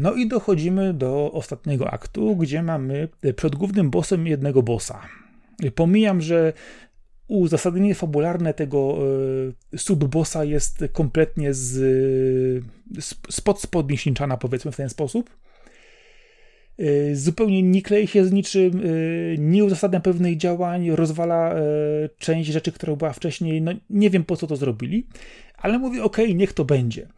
No 0.02 0.14
i 0.14 0.28
dochodzimy 0.28 0.94
do 0.94 1.32
ostatniego 1.32 1.90
aktu, 1.90 2.36
gdzie 2.36 2.62
mamy 2.62 3.08
przed 3.36 3.56
głównym 3.56 3.90
bossem 3.90 4.26
jednego 4.26 4.62
bossa. 4.62 5.02
Pomijam, 5.74 6.20
że 6.20 6.52
uzasadnienie 7.28 7.94
fabularne 7.94 8.54
tego 8.54 8.98
y, 9.72 9.78
subbossa 9.78 10.44
jest 10.44 10.84
kompletnie 10.92 11.54
z, 11.54 12.64
spod 13.30 13.60
spodni 13.60 13.98
ślinczana, 13.98 14.36
powiedzmy 14.36 14.72
w 14.72 14.76
ten 14.76 14.88
sposób. 14.88 15.30
Zupełnie 17.12 17.62
nie 17.62 17.82
klei 17.82 18.06
się 18.06 18.24
z 18.24 18.32
niczym, 18.32 18.82
nie 19.38 19.64
uzasadnia 19.64 20.00
pewnych 20.00 20.36
działań, 20.36 20.90
rozwala 20.90 21.54
część 22.18 22.50
rzeczy, 22.50 22.72
która 22.72 22.96
była 22.96 23.12
wcześniej. 23.12 23.62
No, 23.62 23.72
nie 23.90 24.10
wiem 24.10 24.24
po 24.24 24.36
co 24.36 24.46
to 24.46 24.56
zrobili, 24.56 25.06
ale 25.56 25.78
mówię, 25.78 26.02
ok, 26.02 26.16
niech 26.34 26.52
to 26.52 26.64
będzie. 26.64 27.08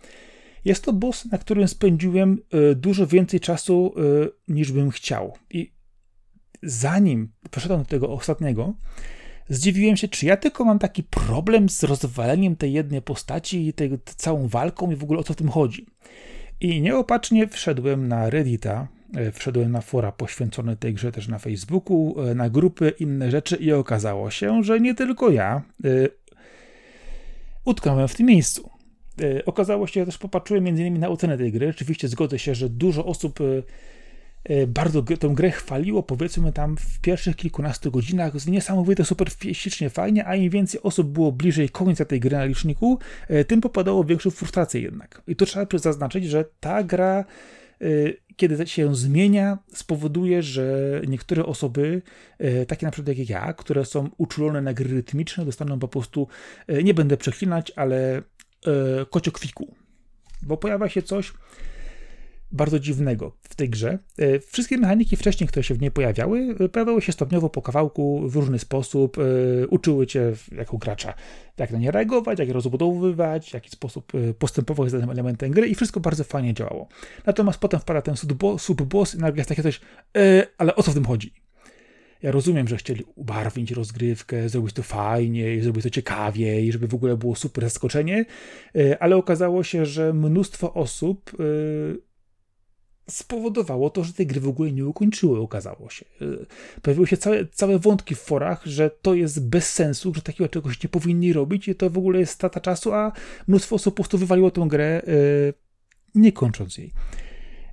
Jest 0.64 0.84
to 0.84 0.92
boss, 0.92 1.24
na 1.24 1.38
którym 1.38 1.68
spędziłem 1.68 2.38
dużo 2.76 3.06
więcej 3.06 3.40
czasu 3.40 3.94
niż 4.48 4.72
bym 4.72 4.90
chciał. 4.90 5.32
I 5.50 5.72
zanim 6.62 7.32
przeszedłem 7.50 7.80
do 7.80 7.86
tego 7.86 8.10
ostatniego, 8.12 8.74
zdziwiłem 9.48 9.96
się, 9.96 10.08
czy 10.08 10.26
ja 10.26 10.36
tylko 10.36 10.64
mam 10.64 10.78
taki 10.78 11.02
problem 11.02 11.68
z 11.68 11.82
rozwaleniem 11.82 12.56
tej 12.56 12.72
jednej 12.72 13.02
postaci 13.02 13.66
i 13.66 13.72
tej 13.72 13.98
całą 14.04 14.48
walką 14.48 14.90
i 14.90 14.96
w 14.96 15.04
ogóle 15.04 15.20
o 15.20 15.24
co 15.24 15.32
w 15.32 15.36
tym 15.36 15.48
chodzi. 15.48 15.86
I 16.60 16.80
nieopatrznie 16.80 17.48
wszedłem 17.48 18.08
na 18.08 18.30
Reddita, 18.30 18.88
e, 19.16 19.32
wszedłem 19.32 19.72
na 19.72 19.80
fora 19.80 20.12
poświęcone 20.12 20.76
tej 20.76 20.94
grze 20.94 21.12
też 21.12 21.28
na 21.28 21.38
Facebooku, 21.38 22.20
e, 22.20 22.34
na 22.34 22.50
grupy, 22.50 22.92
inne 23.00 23.30
rzeczy 23.30 23.56
i 23.56 23.72
okazało 23.72 24.30
się, 24.30 24.62
że 24.62 24.80
nie 24.80 24.94
tylko 24.94 25.30
ja 25.30 25.62
utknąłem 27.64 28.08
w 28.08 28.14
tym 28.14 28.26
miejscu. 28.26 28.70
Y, 29.20 29.44
okazało 29.44 29.86
się, 29.86 30.00
że 30.00 30.06
też 30.06 30.18
popatrzyłem 30.18 30.66
m.in. 30.66 30.98
na 30.98 31.08
ocenę 31.08 31.38
tej 31.38 31.52
gry. 31.52 31.68
Oczywiście 31.68 32.08
zgodzę 32.08 32.38
się, 32.38 32.54
że 32.54 32.68
dużo 32.68 33.04
osób 33.04 33.40
y, 33.40 33.62
E, 34.44 34.66
bardzo 34.66 35.02
tę 35.02 35.28
grę 35.28 35.50
chwaliło, 35.50 36.02
powiedzmy 36.02 36.52
tam 36.52 36.76
w 36.76 37.00
pierwszych 37.00 37.36
kilkunastu 37.36 37.90
godzinach, 37.90 38.46
niesamowite, 38.46 39.04
super 39.04 39.28
ścicznie 39.52 39.90
fajnie, 39.90 40.26
a 40.26 40.36
im 40.36 40.50
więcej 40.50 40.82
osób 40.82 41.08
było 41.08 41.32
bliżej 41.32 41.68
końca 41.68 42.04
tej 42.04 42.20
gry 42.20 42.36
na 42.36 42.44
liczniku, 42.44 42.98
e, 43.28 43.44
tym 43.44 43.60
popadało 43.60 44.04
większą 44.04 44.30
frustrację 44.30 44.80
jednak. 44.80 45.22
I 45.26 45.36
to 45.36 45.46
trzeba 45.46 45.78
zaznaczyć, 45.78 46.24
że 46.24 46.44
ta 46.60 46.82
gra 46.82 47.24
e, 47.80 47.84
kiedy 48.36 48.66
się 48.66 48.94
zmienia, 48.94 49.58
spowoduje, 49.72 50.42
że 50.42 51.00
niektóre 51.08 51.46
osoby, 51.46 52.02
takie 52.68 52.86
na 52.86 52.92
przykład 52.92 53.18
jak 53.18 53.28
ja, 53.28 53.52
które 53.52 53.84
są 53.84 54.10
uczulone 54.18 54.62
na 54.62 54.74
gry 54.74 54.94
rytmiczne, 54.94 55.44
dostaną 55.44 55.78
po 55.78 55.88
prostu, 55.88 56.28
nie 56.84 56.94
będę 56.94 57.16
przeklinać, 57.16 57.72
ale 57.76 58.22
kociokwiku. 59.10 59.74
Bo 60.42 60.56
pojawia 60.56 60.88
się 60.88 61.02
coś, 61.02 61.32
bardzo 62.54 62.80
dziwnego 62.80 63.32
w 63.42 63.54
tej 63.54 63.70
grze. 63.70 63.98
E, 64.18 64.40
wszystkie 64.40 64.78
mechaniki 64.78 65.16
wcześniej, 65.16 65.48
które 65.48 65.62
się 65.62 65.74
w 65.74 65.80
niej 65.80 65.90
pojawiały, 65.90 66.56
e, 66.60 66.68
pojawiały 66.68 67.02
się 67.02 67.12
stopniowo 67.12 67.48
po 67.50 67.62
kawałku 67.62 68.28
w 68.28 68.36
różny 68.36 68.58
sposób, 68.58 69.16
e, 69.18 69.66
uczyły 69.66 70.06
cię 70.06 70.32
jako 70.52 70.78
gracza, 70.78 71.14
jak 71.58 71.70
na 71.70 71.78
nie 71.78 71.90
reagować, 71.90 72.38
jak 72.38 72.48
je 72.48 72.54
rozbudowywać, 72.54 73.50
w 73.50 73.54
jaki 73.54 73.70
sposób 73.70 74.12
postępować 74.38 74.88
z 74.88 74.92
danym 74.92 75.10
elementem 75.10 75.50
gry 75.50 75.68
i 75.68 75.74
wszystko 75.74 76.00
bardzo 76.00 76.24
fajnie 76.24 76.54
działało. 76.54 76.88
Natomiast 77.26 77.58
potem 77.58 77.80
wpada 77.80 78.02
ten 78.02 78.14
subboss 78.58 79.14
i 79.14 79.18
nagle 79.18 79.40
jest 79.40 79.48
takie 79.48 79.62
coś, 79.62 79.80
ale 80.58 80.76
o 80.76 80.82
co 80.82 80.90
w 80.90 80.94
tym 80.94 81.04
chodzi? 81.04 81.43
Ja 82.24 82.30
rozumiem, 82.30 82.68
że 82.68 82.76
chcieli 82.76 83.04
ubarwić 83.14 83.70
rozgrywkę, 83.70 84.48
zrobić 84.48 84.72
to 84.72 84.82
fajniej, 84.82 85.60
zrobić 85.60 85.82
to 85.82 85.90
ciekawiej, 85.90 86.72
żeby 86.72 86.88
w 86.88 86.94
ogóle 86.94 87.16
było 87.16 87.34
super 87.34 87.64
zaskoczenie, 87.64 88.24
ale 89.00 89.16
okazało 89.16 89.62
się, 89.62 89.86
że 89.86 90.12
mnóstwo 90.12 90.74
osób 90.74 91.30
spowodowało 93.10 93.90
to, 93.90 94.04
że 94.04 94.12
te 94.12 94.26
gry 94.26 94.40
w 94.40 94.48
ogóle 94.48 94.72
nie 94.72 94.86
ukończyły, 94.86 95.40
okazało 95.40 95.90
się. 95.90 96.04
Y, 96.22 96.46
pojawiły 96.82 97.06
się 97.06 97.16
całe, 97.16 97.46
całe 97.46 97.78
wątki 97.78 98.14
w 98.14 98.18
forach, 98.18 98.66
że 98.66 98.90
to 98.90 99.14
jest 99.14 99.48
bez 99.48 99.72
sensu, 99.72 100.14
że 100.14 100.22
takiego 100.22 100.48
czegoś 100.48 100.82
nie 100.82 100.88
powinni 100.88 101.32
robić 101.32 101.68
i 101.68 101.74
to 101.74 101.90
w 101.90 101.98
ogóle 101.98 102.18
jest 102.20 102.32
strata 102.32 102.60
czasu, 102.60 102.92
a 102.92 103.12
mnóstwo 103.48 103.76
osób 103.76 103.94
po 103.94 104.02
prostu 104.02 104.18
wywaliło 104.18 104.50
tę 104.50 104.66
grę, 104.68 105.02
nie 106.14 106.32
kończąc 106.32 106.78
jej. 106.78 106.92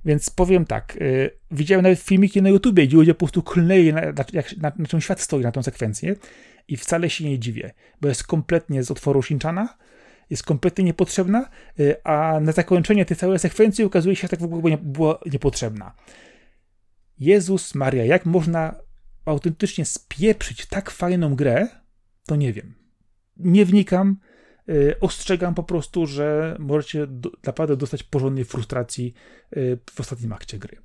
Więc 0.04 0.30
powiem 0.30 0.64
tak, 0.64 0.96
y, 0.96 1.30
widziałem 1.50 1.82
nawet 1.82 1.98
filmiki 1.98 2.42
na 2.42 2.48
YouTubie, 2.48 2.86
gdzie 2.86 2.96
ludzie 2.96 3.14
po 3.14 3.18
prostu 3.18 3.42
klnęli 3.42 3.92
na, 3.92 4.00
na, 4.00 4.24
na, 4.60 4.72
na 4.78 4.86
czym 4.86 5.00
świat 5.00 5.20
stoi, 5.20 5.42
na 5.42 5.52
tę 5.52 5.62
sekwencję 5.62 6.16
i 6.68 6.76
wcale 6.76 7.10
się 7.10 7.24
nie 7.24 7.38
dziwię, 7.38 7.72
bo 8.00 8.08
jest 8.08 8.24
kompletnie 8.24 8.82
z 8.82 8.90
otworu 8.90 9.22
Shinchana, 9.22 9.76
jest 10.30 10.42
kompletnie 10.42 10.84
niepotrzebna, 10.84 11.50
y, 11.80 12.04
a 12.04 12.40
na 12.40 12.52
zakończenie 12.52 13.04
tej 13.04 13.16
całej 13.16 13.38
sekwencji 13.38 13.84
okazuje 13.84 14.16
się, 14.16 14.22
że 14.22 14.28
tak 14.28 14.40
w 14.40 14.44
ogóle 14.44 14.78
była 14.82 15.18
niepotrzebna. 15.32 15.94
Jezus 17.18 17.74
Maria, 17.74 18.04
jak 18.04 18.26
można 18.26 18.74
autentycznie 19.24 19.84
spieprzyć 19.84 20.66
tak 20.66 20.90
fajną 20.90 21.34
grę, 21.34 21.68
to 22.26 22.36
nie 22.36 22.52
wiem. 22.52 22.74
Nie 23.36 23.64
wnikam, 23.64 24.16
ostrzegam 25.00 25.54
po 25.54 25.62
prostu, 25.62 26.06
że 26.06 26.56
możecie 26.58 27.06
do, 27.06 27.30
naprawdę 27.46 27.76
dostać 27.76 28.02
porządnej 28.02 28.44
frustracji 28.44 29.14
y, 29.56 29.78
w 29.90 30.00
ostatnim 30.00 30.32
akcie 30.32 30.58
gry. 30.58 30.78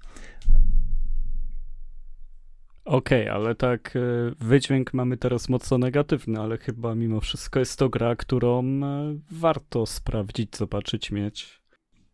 Okej, 2.85 3.21
okay, 3.21 3.33
ale 3.33 3.55
tak 3.55 3.95
e, 3.95 3.99
wydźwięk 4.39 4.93
mamy 4.93 5.17
teraz 5.17 5.49
mocno 5.49 5.77
negatywny, 5.77 6.39
ale 6.39 6.57
chyba 6.57 6.95
mimo 6.95 7.19
wszystko 7.19 7.59
jest 7.59 7.79
to 7.79 7.89
gra, 7.89 8.15
którą 8.15 8.63
warto 9.31 9.85
sprawdzić, 9.85 10.57
zobaczyć, 10.57 11.11
mieć. 11.11 11.61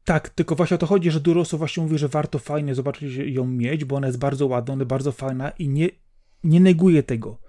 Tak, 0.05 0.29
tylko 0.29 0.55
właśnie 0.55 0.75
o 0.75 0.77
to 0.77 0.85
chodzi, 0.85 1.11
że 1.11 1.19
dużo 1.19 1.39
osób 1.39 1.59
właśnie 1.59 1.83
mówi, 1.83 1.97
że 1.97 2.07
warto 2.07 2.39
fajnie 2.39 2.75
zobaczyć 2.75 3.15
ją 3.15 3.47
mieć, 3.47 3.85
bo 3.85 3.95
ona 3.95 4.07
jest 4.07 4.19
bardzo 4.19 4.47
ładna, 4.47 4.73
ona 4.73 4.81
jest 4.81 4.89
bardzo 4.89 5.11
fajna 5.11 5.49
i 5.49 5.69
nie, 5.69 5.89
nie 6.43 6.59
neguje 6.59 7.03
tego. 7.03 7.39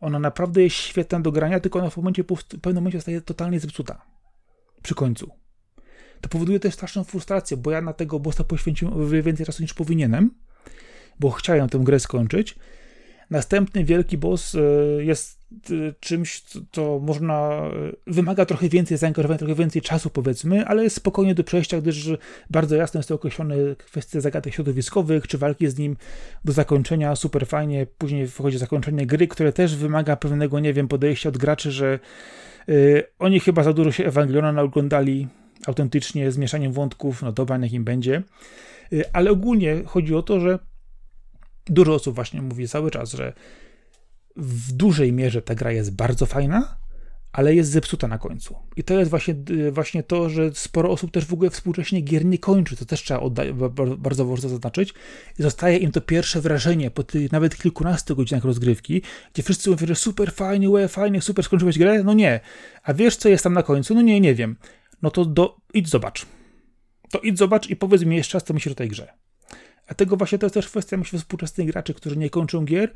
Ona 0.00 0.18
naprawdę 0.18 0.62
jest 0.62 0.76
świetna 0.76 1.20
do 1.20 1.32
grania, 1.32 1.60
tylko 1.60 1.78
ona 1.78 1.90
w, 1.90 1.96
momencie, 1.96 2.24
w 2.24 2.44
pewnym 2.44 2.74
momencie 2.74 3.00
staje 3.00 3.20
totalnie 3.20 3.60
zepsuta. 3.60 4.02
Przy 4.82 4.94
końcu. 4.94 5.30
To 6.20 6.28
powoduje 6.28 6.60
też 6.60 6.74
straszną 6.74 7.04
frustrację, 7.04 7.56
bo 7.56 7.70
ja 7.70 7.80
na 7.80 7.92
tego 7.92 8.20
bossa 8.20 8.44
poświęciłem 8.44 9.22
więcej 9.22 9.46
czasu 9.46 9.62
niż 9.62 9.74
powinienem 9.74 10.30
bo 11.20 11.30
chciałem 11.30 11.68
tę 11.68 11.78
grę 11.78 12.00
skończyć. 12.00 12.56
Następny 13.30 13.84
wielki 13.84 14.18
boss 14.18 14.54
e, 14.54 14.60
jest 15.04 15.37
czymś, 16.00 16.42
co 16.72 16.98
można, 16.98 17.62
e, 18.06 18.12
wymaga 18.12 18.46
trochę 18.46 18.68
więcej 18.68 18.98
zaangażowania, 18.98 19.38
trochę 19.38 19.54
więcej 19.54 19.82
czasu 19.82 20.10
powiedzmy, 20.10 20.66
ale 20.66 20.84
jest 20.84 20.96
spokojnie 20.96 21.34
do 21.34 21.44
przejścia, 21.44 21.80
gdyż 21.80 22.10
bardzo 22.50 22.76
jasno 22.76 22.98
jest 22.98 23.08
to 23.08 23.14
określone 23.14 23.54
kwestie 23.78 24.20
zagadek 24.20 24.54
środowiskowych, 24.54 25.26
czy 25.26 25.38
walki 25.38 25.68
z 25.68 25.78
nim 25.78 25.96
do 26.44 26.52
zakończenia, 26.52 27.16
super 27.16 27.46
fajnie, 27.46 27.86
później 27.98 28.28
wchodzi 28.28 28.58
zakończenie 28.58 29.06
gry, 29.06 29.28
które 29.28 29.52
też 29.52 29.76
wymaga 29.76 30.16
pewnego, 30.16 30.60
nie 30.60 30.72
wiem, 30.72 30.88
podejścia 30.88 31.28
od 31.28 31.38
graczy, 31.38 31.72
że 31.72 31.98
yy, 32.66 33.02
oni 33.18 33.40
chyba 33.40 33.62
za 33.62 33.72
dużo 33.72 33.92
się 33.92 34.04
Ewangeliona 34.04 34.62
oglądali 34.62 35.28
autentycznie, 35.66 36.32
z 36.32 36.38
mieszaniem 36.38 36.72
wątków, 36.72 37.22
no 37.22 37.32
dobra, 37.32 37.56
niech 37.56 37.72
im 37.72 37.84
będzie, 37.84 38.22
yy, 38.90 39.04
ale 39.12 39.30
ogólnie 39.30 39.82
chodzi 39.86 40.14
o 40.14 40.22
to, 40.22 40.40
że 40.40 40.58
Dużo 41.68 41.94
osób 41.94 42.14
właśnie 42.14 42.42
mówi 42.42 42.68
cały 42.68 42.90
czas, 42.90 43.12
że 43.12 43.32
w 44.38 44.72
dużej 44.72 45.12
mierze 45.12 45.42
ta 45.42 45.54
gra 45.54 45.72
jest 45.72 45.94
bardzo 45.94 46.26
fajna, 46.26 46.78
ale 47.32 47.54
jest 47.54 47.70
zepsuta 47.70 48.08
na 48.08 48.18
końcu. 48.18 48.56
I 48.76 48.84
to 48.84 48.98
jest 48.98 49.10
właśnie, 49.10 49.34
właśnie 49.72 50.02
to, 50.02 50.30
że 50.30 50.50
sporo 50.54 50.90
osób 50.90 51.10
też 51.10 51.24
w 51.24 51.32
ogóle 51.32 51.50
współcześnie 51.50 52.00
gier 52.00 52.24
nie 52.24 52.38
kończy, 52.38 52.76
to 52.76 52.84
też 52.84 53.02
trzeba 53.02 53.20
bardzo 53.98 54.26
ważne 54.26 54.48
zaznaczyć. 54.48 54.94
I 55.38 55.42
zostaje 55.42 55.78
im 55.78 55.92
to 55.92 56.00
pierwsze 56.00 56.40
wrażenie 56.40 56.90
po 56.90 57.02
tych 57.02 57.32
nawet 57.32 57.56
kilkunastu 57.56 58.16
godzinach 58.16 58.44
rozgrywki, 58.44 59.02
gdzie 59.34 59.42
wszyscy 59.42 59.70
mówią, 59.70 59.86
że 59.86 59.94
super 59.94 60.32
fajnie, 60.32 60.70
łe, 60.70 60.88
fajnie, 60.88 61.22
super 61.22 61.44
skończyłeś 61.44 61.78
grę? 61.78 62.04
No 62.04 62.14
nie. 62.14 62.40
A 62.82 62.94
wiesz, 62.94 63.16
co 63.16 63.28
jest 63.28 63.44
tam 63.44 63.52
na 63.52 63.62
końcu? 63.62 63.94
No 63.94 64.02
nie, 64.02 64.20
nie 64.20 64.34
wiem. 64.34 64.56
No 65.02 65.10
to 65.10 65.24
do, 65.24 65.56
idź 65.74 65.88
zobacz. 65.88 66.26
To 67.10 67.18
idź 67.18 67.38
zobacz 67.38 67.70
i 67.70 67.76
powiedz 67.76 68.02
mi 68.02 68.16
jeszcze 68.16 68.38
raz, 68.38 68.44
co 68.44 68.54
myślisz 68.54 68.72
o 68.72 68.76
tej 68.76 68.88
grze. 68.88 69.08
A 69.86 69.94
tego 69.94 70.16
właśnie 70.16 70.38
to 70.38 70.46
jest 70.46 70.54
też 70.54 70.68
kwestia, 70.68 70.96
myślę, 70.96 71.18
współczesnych 71.18 71.66
graczy, 71.66 71.94
którzy 71.94 72.16
nie 72.16 72.30
kończą 72.30 72.64
gier, 72.64 72.92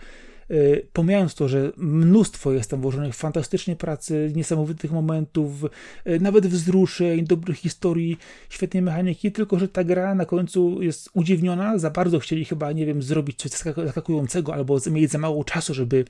pomijając 0.93 1.35
to, 1.35 1.49
że 1.49 1.73
mnóstwo 1.77 2.53
jest 2.53 2.71
tam 2.71 2.81
włożonych 2.81 3.15
fantastycznie 3.15 3.77
pracy, 3.77 4.33
niesamowitych 4.37 4.93
momentów, 4.93 5.63
yy, 6.05 6.21
nawet 6.21 6.47
wzruszeń, 6.47 7.25
dobrych 7.25 7.57
historii, 7.57 8.19
świetnej 8.51 8.83
mechaniki, 8.83 9.33
tylko 9.33 9.59
że 9.59 9.69
ta 9.69 9.85
gra 9.85 10.15
na 10.15 10.27
końcu 10.27 10.83
jest 10.83 11.11
udziwniona, 11.13 11.79
za 11.79 11.91
bardzo 11.91 12.19
chcieli 12.19 12.45
chyba, 12.45 12.73
nie 12.73 12.87
wiem, 12.87 13.03
zrobić 13.03 13.39
coś 13.39 13.51
zaskakującego, 13.51 14.55
albo 14.55 14.79
mieć 14.91 15.11
za 15.11 15.19
mało 15.19 15.45
czasu, 15.45 15.75
żeby 15.75 16.05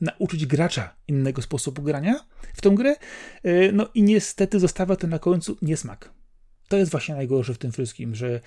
nauczyć 0.00 0.46
gracza 0.46 0.94
innego 1.08 1.42
sposobu 1.42 1.82
grania 1.82 2.20
w 2.54 2.60
tą 2.60 2.74
grę, 2.74 2.96
yy, 3.44 3.70
no 3.72 3.88
i 3.94 4.02
niestety 4.02 4.60
zostawia 4.60 4.96
to 4.96 5.06
na 5.06 5.18
końcu 5.18 5.56
niesmak. 5.62 6.10
To 6.68 6.76
jest 6.76 6.90
właśnie 6.90 7.14
najgorsze 7.14 7.54
w 7.54 7.58
tym 7.58 7.72
wszystkim, 7.72 8.14
że 8.14 8.40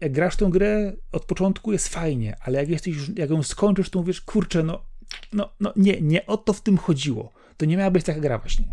jak 0.00 0.12
grasz 0.12 0.36
tą 0.36 0.50
grę 0.50 0.92
od 1.12 1.24
początku 1.24 1.72
jest 1.72 1.88
fajnie, 1.88 2.36
ale 2.40 2.58
jak 2.58 2.68
jesteś 2.68 2.96
jak 3.16 3.30
ją 3.30 3.42
skończysz, 3.42 3.90
to 3.90 3.98
mówisz, 3.98 4.20
kurczę, 4.20 4.62
no, 4.62 4.91
no, 5.32 5.50
no 5.60 5.72
nie, 5.76 6.00
nie 6.00 6.26
o 6.26 6.36
to 6.36 6.52
w 6.52 6.60
tym 6.60 6.78
chodziło. 6.78 7.32
To 7.56 7.66
nie 7.66 7.76
miała 7.76 7.90
być 7.90 8.04
taka 8.04 8.20
gra 8.20 8.38
właśnie. 8.38 8.64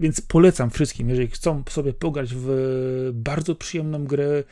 Więc 0.00 0.20
polecam 0.20 0.70
wszystkim, 0.70 1.08
jeżeli 1.08 1.28
chcą 1.28 1.62
sobie 1.68 1.92
pograć 1.92 2.30
w 2.34 3.10
bardzo 3.14 3.54
przyjemną 3.54 4.04
grę 4.04 4.44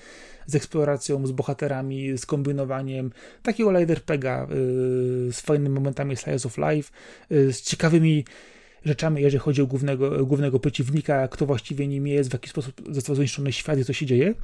z 0.46 0.54
eksploracją, 0.54 1.26
z 1.26 1.32
bohaterami, 1.32 2.18
z 2.18 2.26
kombinowaniem, 2.26 3.12
takiego 3.42 3.72
light 3.72 3.90
RPGa 3.90 4.46
yy, 4.50 5.32
z 5.32 5.40
fajnymi 5.40 5.74
momentami 5.74 6.16
slice 6.16 6.48
of 6.48 6.58
life, 6.58 6.92
yy, 7.30 7.52
z 7.52 7.62
ciekawymi 7.62 8.24
rzeczami, 8.84 9.22
jeżeli 9.22 9.38
chodzi 9.38 9.62
o 9.62 9.66
głównego, 9.66 10.26
głównego 10.26 10.60
przeciwnika, 10.60 11.28
kto 11.28 11.46
właściwie 11.46 11.88
nim 11.88 12.06
jest, 12.06 12.30
w 12.30 12.32
jaki 12.32 12.48
sposób 12.48 12.82
został 12.90 13.16
zniszczony 13.16 13.52
świat 13.52 13.78
i 13.78 13.84
co 13.84 13.92
się 13.92 14.06
dzieje. 14.06 14.34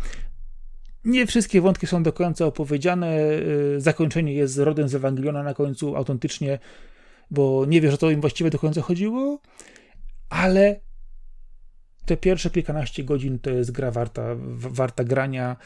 Nie 1.05 1.27
wszystkie 1.27 1.61
wątki 1.61 1.87
są 1.87 2.03
do 2.03 2.12
końca 2.12 2.47
opowiedziane. 2.47 3.19
Y, 3.77 3.81
zakończenie 3.81 4.35
jest 4.35 4.59
rodem 4.59 4.88
z 4.88 4.95
Ewangeliona 4.95 5.43
na 5.43 5.55
końcu 5.55 5.97
autentycznie, 5.97 6.59
bo 7.31 7.64
nie 7.69 7.81
wiesz, 7.81 7.95
o 7.95 7.97
co 7.97 8.11
im 8.11 8.21
właściwie 8.21 8.51
do 8.51 8.59
końca 8.59 8.83
chodziło, 8.83 9.40
ale 10.29 10.81
te 12.07 12.17
pierwsze 12.17 12.51
kilkanaście 12.51 13.05
godzin 13.05 13.38
to 13.38 13.51
jest 13.51 13.71
gra 13.71 13.90
warta, 13.90 14.23
warta 14.57 15.05
grania. 15.05 15.57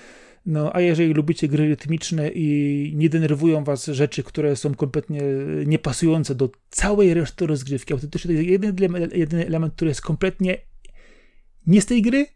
No, 0.46 0.77
a 0.77 0.81
jeżeli 0.81 1.14
lubicie 1.14 1.48
gry 1.48 1.68
rytmiczne 1.68 2.29
i 2.29 2.92
nie 2.96 3.09
denerwują 3.09 3.64
was 3.64 3.87
rzeczy, 3.87 4.22
które 4.22 4.57
są 4.57 4.74
kompletnie 4.74 5.22
niepasujące 5.66 6.35
do 6.35 6.51
całej 6.70 7.14
reszty 7.14 7.46
rozgrywki, 7.46 7.92
autentycznie 7.92 8.29
to 8.29 8.40
jest 8.40 8.48
jedyny, 8.48 9.09
jedyny 9.14 9.46
element, 9.46 9.74
który 9.74 9.88
jest 9.88 10.01
kompletnie 10.01 10.59
nie 11.66 11.83
z 11.83 11.87
tej 11.87 12.03
gry, 12.03 12.27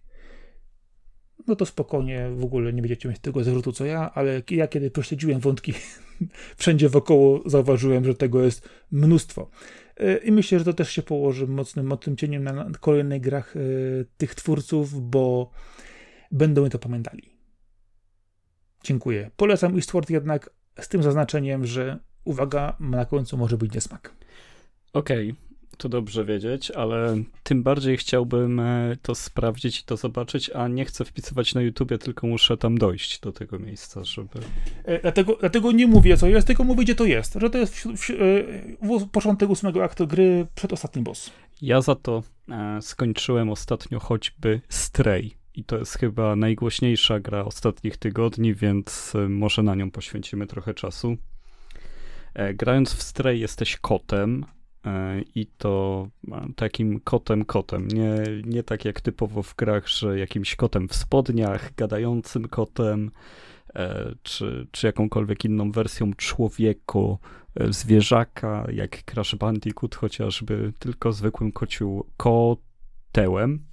no 1.47 1.57
to 1.57 1.67
spokojnie 1.67 2.31
w 2.31 2.45
ogóle 2.45 2.73
nie 2.73 2.83
będziecie 2.83 3.09
mieć 3.09 3.19
tego 3.19 3.45
zarzutu 3.45 3.73
co 3.73 3.85
ja, 3.85 4.11
ale 4.15 4.43
ja 4.51 4.69
kiedy 4.69 4.91
prośledziłem 4.91 5.41
wątki 5.41 5.75
wszędzie 6.57 6.89
wokoło, 6.89 7.43
zauważyłem, 7.47 8.05
że 8.05 8.15
tego 8.15 8.43
jest 8.43 8.69
mnóstwo. 8.91 9.51
E, 9.97 10.17
I 10.17 10.33
myślę, 10.33 10.59
że 10.59 10.65
to 10.65 10.73
też 10.73 10.91
się 10.91 11.03
położy 11.03 11.47
mocnym, 11.47 11.87
mocnym 11.87 12.17
cieniem 12.17 12.45
na 12.45 12.71
kolejnych 12.81 13.21
grach 13.21 13.57
e, 13.57 13.61
tych 14.17 14.35
twórców, 14.35 15.11
bo 15.11 15.51
będą 16.31 16.65
mi 16.65 16.71
to 16.71 16.79
pamiętali. 16.79 17.23
Dziękuję. 18.85 19.31
Polecam 19.37 19.77
Eastward 19.77 20.11
jednak 20.11 20.51
z 20.81 20.89
tym 20.89 21.03
zaznaczeniem, 21.03 21.67
że 21.67 21.99
uwaga, 22.25 22.77
na 22.81 23.05
końcu 23.05 23.37
może 23.37 23.59
być 23.59 23.75
niesmak. 23.75 24.15
Okej, 24.93 25.31
okay 25.31 25.52
to 25.77 25.89
dobrze 25.89 26.25
wiedzieć, 26.25 26.71
ale 26.71 27.23
tym 27.43 27.63
bardziej 27.63 27.97
chciałbym 27.97 28.61
e, 28.61 28.97
to 29.03 29.15
sprawdzić 29.15 29.81
i 29.81 29.85
to 29.85 29.97
zobaczyć, 29.97 30.51
a 30.51 30.69
nie 30.69 30.85
chcę 30.85 31.05
wpisywać 31.05 31.55
na 31.55 31.61
YouTubie, 31.61 31.99
tylko 31.99 32.27
muszę 32.27 32.57
tam 32.57 32.79
dojść 32.79 33.21
do 33.21 33.33
tego 33.33 33.59
miejsca, 33.59 34.05
żeby... 34.05 34.39
E, 34.85 34.99
dlatego, 34.99 35.37
dlatego 35.41 35.73
nie 35.73 35.87
mówię, 35.87 36.17
co 36.17 36.27
jest, 36.27 36.47
tylko 36.47 36.65
mówię, 36.65 36.85
gdzie 36.85 36.95
to 36.95 37.05
jest. 37.05 37.35
Że 37.41 37.51
to 37.51 37.59
jest 37.59 37.75
w, 37.77 37.87
w, 37.87 38.09
w, 38.83 39.09
początek 39.09 39.51
ósmego 39.51 39.85
aktu 39.85 40.07
gry, 40.07 40.47
przed 40.55 40.73
ostatnim 40.73 41.05
boss. 41.05 41.31
Ja 41.63 41.81
za 41.81 41.95
to 41.95 42.23
e, 42.49 42.83
skończyłem 42.83 43.51
ostatnio 43.51 44.01
choćby 44.01 44.61
Stray. 44.69 45.31
I 45.55 45.65
to 45.65 45.79
jest 45.79 45.99
chyba 45.99 46.37
najgłośniejsza 46.37 47.21
gra 47.21 47.45
ostatnich 47.45 47.97
tygodni, 47.97 48.55
więc 48.55 49.13
e, 49.15 49.29
może 49.29 49.63
na 49.63 49.75
nią 49.75 49.91
poświęcimy 49.91 50.47
trochę 50.47 50.75
czasu. 50.75 51.17
E, 52.35 52.55
grając 52.55 52.95
w 52.95 53.03
Stray 53.03 53.41
jesteś 53.41 53.77
kotem, 53.77 54.45
E, 54.45 54.62
i 55.35 55.47
to 55.47 56.09
takim 56.57 57.01
kotem 57.01 57.45
kotem, 57.45 57.89
nie, 57.89 58.15
nie 58.45 58.63
tak 58.63 58.85
jak 58.85 59.01
typowo 59.01 59.43
w 59.43 59.55
grach, 59.57 59.89
że 59.89 60.19
jakimś 60.19 60.57
kotem 60.57 60.89
w 60.89 60.95
spodniach, 60.95 61.75
gadającym 61.75 62.49
kotem, 62.49 63.11
e, 63.75 64.15
czy, 64.23 64.67
czy 64.71 64.87
jakąkolwiek 64.87 65.45
inną 65.45 65.73
wersją 65.73 66.15
człowieku, 66.15 67.19
e, 67.61 67.73
zwierzaka, 67.73 68.67
jak 68.73 69.05
Crash 69.05 69.35
Bandicoot 69.35 69.95
chociażby, 69.95 70.73
tylko 70.79 71.13
zwykłym 71.13 71.53
kociu 71.53 72.07
kotełem. 72.17 73.65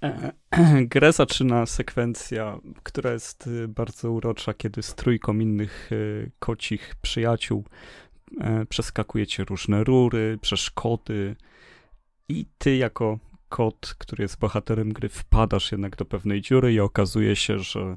Grę 0.92 1.12
zaczyna 1.12 1.66
sekwencja, 1.66 2.58
która 2.82 3.12
jest 3.12 3.50
bardzo 3.68 4.12
urocza, 4.12 4.54
kiedy 4.54 4.82
z 4.82 4.94
trójką 4.94 5.38
innych 5.38 5.90
kocich 6.38 6.94
przyjaciół 7.02 7.64
E, 7.64 8.07
przeskakujecie 8.68 9.44
różne 9.44 9.84
rury, 9.84 10.38
przeszkody 10.42 11.36
i 12.28 12.46
ty 12.58 12.76
jako 12.76 13.18
kot, 13.48 13.94
który 13.98 14.22
jest 14.22 14.38
bohaterem 14.38 14.92
gry, 14.92 15.08
wpadasz 15.08 15.72
jednak 15.72 15.96
do 15.96 16.04
pewnej 16.04 16.40
dziury 16.40 16.72
i 16.72 16.80
okazuje 16.80 17.36
się, 17.36 17.58
że 17.58 17.96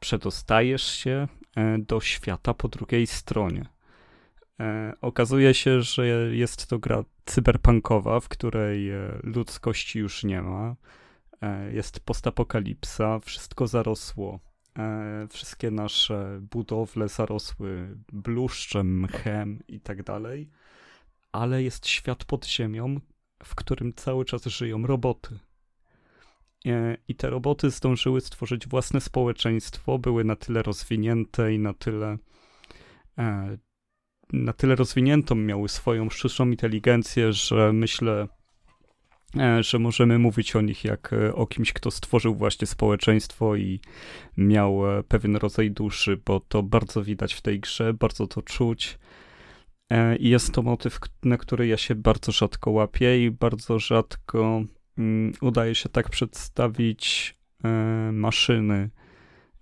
przedostajesz 0.00 0.82
się 0.82 1.28
e, 1.56 1.78
do 1.78 2.00
świata 2.00 2.54
po 2.54 2.68
drugiej 2.68 3.06
stronie. 3.06 3.66
E, 4.60 4.92
okazuje 5.00 5.54
się, 5.54 5.82
że 5.82 6.06
jest 6.36 6.66
to 6.66 6.78
gra 6.78 7.04
cyberpunkowa, 7.26 8.20
w 8.20 8.28
której 8.28 8.90
ludzkości 9.22 9.98
już 9.98 10.24
nie 10.24 10.42
ma. 10.42 10.76
Jest 11.72 12.00
postapokalipsa, 12.00 13.18
wszystko 13.18 13.66
zarosło 13.66 14.34
e, 14.34 14.53
wszystkie 15.30 15.70
nasze 15.70 16.40
budowle 16.50 17.08
zarosły 17.08 17.96
bluszczem, 18.12 19.00
mchem 19.00 19.58
i 19.68 19.80
tak 19.80 20.02
dalej, 20.02 20.50
ale 21.32 21.62
jest 21.62 21.86
świat 21.86 22.24
pod 22.24 22.46
ziemią, 22.46 23.00
w 23.44 23.54
którym 23.54 23.92
cały 23.94 24.24
czas 24.24 24.44
żyją 24.44 24.86
roboty. 24.86 25.38
E, 26.66 26.96
I 27.08 27.14
te 27.14 27.30
roboty 27.30 27.70
zdążyły 27.70 28.20
stworzyć 28.20 28.68
własne 28.68 29.00
społeczeństwo, 29.00 29.98
były 29.98 30.24
na 30.24 30.36
tyle 30.36 30.62
rozwinięte 30.62 31.54
i 31.54 31.58
na 31.58 31.74
tyle 31.74 32.18
e, 33.18 33.58
na 34.32 34.52
tyle 34.52 34.74
rozwiniętą 34.74 35.34
miały 35.34 35.68
swoją 35.68 36.10
sztuczną 36.10 36.46
inteligencję, 36.46 37.32
że 37.32 37.72
myślę, 37.72 38.28
E, 38.28 38.43
że 39.60 39.78
możemy 39.78 40.18
mówić 40.18 40.56
o 40.56 40.60
nich 40.60 40.84
jak 40.84 41.12
e, 41.12 41.34
o 41.34 41.46
kimś, 41.46 41.72
kto 41.72 41.90
stworzył 41.90 42.34
właśnie 42.34 42.66
społeczeństwo 42.66 43.56
i 43.56 43.80
miał 44.36 44.98
e, 44.98 45.02
pewien 45.02 45.36
rodzaj 45.36 45.70
duszy, 45.70 46.20
bo 46.26 46.40
to 46.40 46.62
bardzo 46.62 47.02
widać 47.02 47.34
w 47.34 47.42
tej 47.42 47.60
grze, 47.60 47.94
bardzo 47.94 48.26
to 48.26 48.42
czuć. 48.42 48.98
I 50.18 50.28
jest 50.28 50.52
to 50.52 50.62
motyw, 50.62 50.98
na 51.24 51.36
który 51.36 51.66
ja 51.66 51.76
się 51.76 51.94
bardzo 51.94 52.32
rzadko 52.32 52.70
łapię 52.70 53.24
i 53.24 53.30
bardzo 53.30 53.78
rzadko 53.78 54.64
mm, 54.98 55.32
udaje 55.40 55.74
się 55.74 55.88
tak 55.88 56.10
przedstawić 56.10 57.34
maszyny 58.12 58.90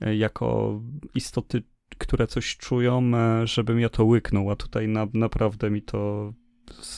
jako 0.00 0.80
istoty, 1.14 1.62
które 1.98 2.26
coś 2.26 2.56
czują, 2.56 3.10
żebym 3.44 3.80
ja 3.80 3.88
to 3.88 4.04
łyknął, 4.04 4.50
a 4.50 4.56
tutaj 4.56 4.88
na, 4.88 5.06
naprawdę 5.14 5.70
mi 5.70 5.82
to 5.82 6.32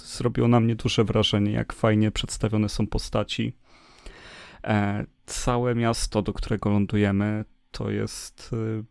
zrobiło 0.04 0.48
na 0.48 0.60
mnie 0.60 0.74
duże 0.74 1.04
wrażenie, 1.04 1.52
jak 1.52 1.72
fajnie 1.72 2.10
przedstawione 2.10 2.68
są 2.68 2.86
postaci. 2.86 3.52
E, 4.64 5.04
całe 5.26 5.74
miasto, 5.74 6.22
do 6.22 6.32
którego 6.32 6.70
lądujemy, 6.70 7.44
to 7.70 7.90
jest 7.90 8.50
e, 8.52 8.84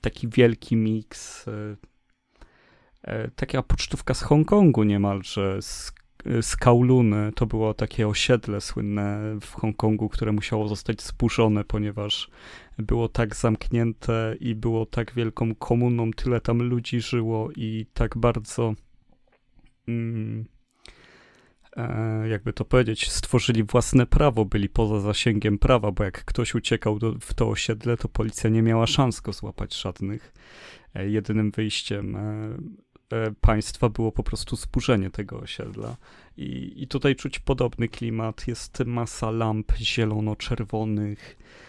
taki 0.00 0.28
wielki 0.28 0.76
miks, 0.76 1.48
e, 1.48 1.76
e 3.02 3.30
taka 3.30 3.62
pocztówka 3.62 4.14
z 4.14 4.22
Hongkongu 4.22 4.82
niemalże, 4.82 5.62
z, 5.62 5.92
z 6.40 6.56
Kowloon. 6.56 7.14
To 7.34 7.46
było 7.46 7.74
takie 7.74 8.08
osiedle 8.08 8.60
słynne 8.60 9.36
w 9.40 9.52
Hongkongu, 9.52 10.08
które 10.08 10.32
musiało 10.32 10.68
zostać 10.68 11.02
zburzone, 11.02 11.64
ponieważ 11.64 12.30
było 12.78 13.08
tak 13.08 13.36
zamknięte 13.36 14.36
i 14.40 14.54
było 14.54 14.86
tak 14.86 15.14
wielką 15.14 15.54
komuną, 15.54 16.10
tyle 16.10 16.40
tam 16.40 16.62
ludzi 16.62 17.00
żyło 17.00 17.48
i 17.56 17.86
tak 17.94 18.18
bardzo 18.18 18.74
jakby 22.30 22.52
to 22.52 22.64
powiedzieć, 22.64 23.10
stworzyli 23.10 23.64
własne 23.64 24.06
prawo, 24.06 24.44
byli 24.44 24.68
poza 24.68 25.00
zasięgiem 25.00 25.58
prawa, 25.58 25.92
bo 25.92 26.04
jak 26.04 26.24
ktoś 26.24 26.54
uciekał 26.54 26.98
do, 26.98 27.12
w 27.20 27.34
to 27.34 27.48
osiedle, 27.48 27.96
to 27.96 28.08
policja 28.08 28.50
nie 28.50 28.62
miała 28.62 28.86
szans 28.86 29.20
go 29.20 29.32
złapać 29.32 29.80
żadnych. 29.80 30.32
E, 30.94 31.08
jedynym 31.08 31.50
wyjściem 31.50 32.16
e, 32.16 33.34
państwa 33.40 33.88
było 33.88 34.12
po 34.12 34.22
prostu 34.22 34.56
zburzenie 34.56 35.10
tego 35.10 35.38
osiedla. 35.38 35.96
I, 36.36 36.72
I 36.76 36.88
tutaj 36.88 37.16
czuć 37.16 37.38
podobny 37.38 37.88
klimat. 37.88 38.48
Jest 38.48 38.82
masa 38.86 39.30
lamp 39.30 39.72
zielono-czerwonych, 39.72 41.36
E, 41.38 41.65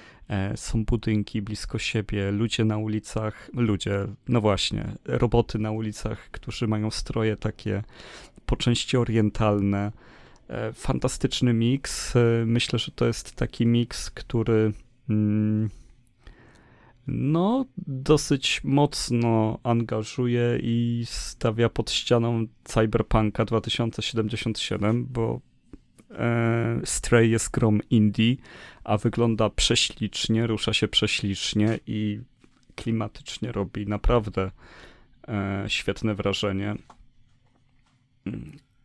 są 0.56 0.86
budynki 0.86 1.42
blisko 1.42 1.80
siebie, 1.80 2.32
ludzie 2.32 2.66
na 2.66 2.78
ulicach, 2.78 3.50
ludzie, 3.54 4.08
no 4.28 4.42
właśnie, 4.42 4.86
roboty 5.06 5.60
na 5.60 5.72
ulicach, 5.72 6.32
którzy 6.32 6.68
mają 6.68 6.92
stroje 6.92 7.38
takie 7.38 7.84
po 8.46 8.56
części 8.56 8.98
orientalne. 8.98 9.92
E, 10.50 10.74
fantastyczny 10.74 11.54
miks. 11.54 12.16
E, 12.16 12.20
myślę, 12.46 12.80
że 12.80 12.92
to 12.92 13.06
jest 13.06 13.36
taki 13.36 13.66
miks, 13.66 14.12
który 14.12 14.74
mm, 15.10 15.70
no, 17.08 17.66
dosyć 17.88 18.62
mocno 18.64 19.60
angażuje 19.64 20.60
i 20.62 21.04
stawia 21.06 21.70
pod 21.70 21.92
ścianą 21.92 22.46
Cyberpunka 22.64 23.46
2077, 23.46 25.06
bo 25.06 25.36
e, 25.36 25.40
Stray 26.84 27.30
jest 27.30 27.52
grom 27.52 27.82
indie, 27.90 28.36
a 28.84 28.98
wygląda 28.98 29.50
prześlicznie, 29.50 30.48
rusza 30.48 30.74
się 30.74 30.88
prześlicznie 30.88 31.80
i 31.88 32.22
klimatycznie 32.76 33.52
robi 33.52 33.88
naprawdę 33.88 34.52
e, 35.28 35.66
świetne 35.68 36.16
wrażenie. 36.16 36.76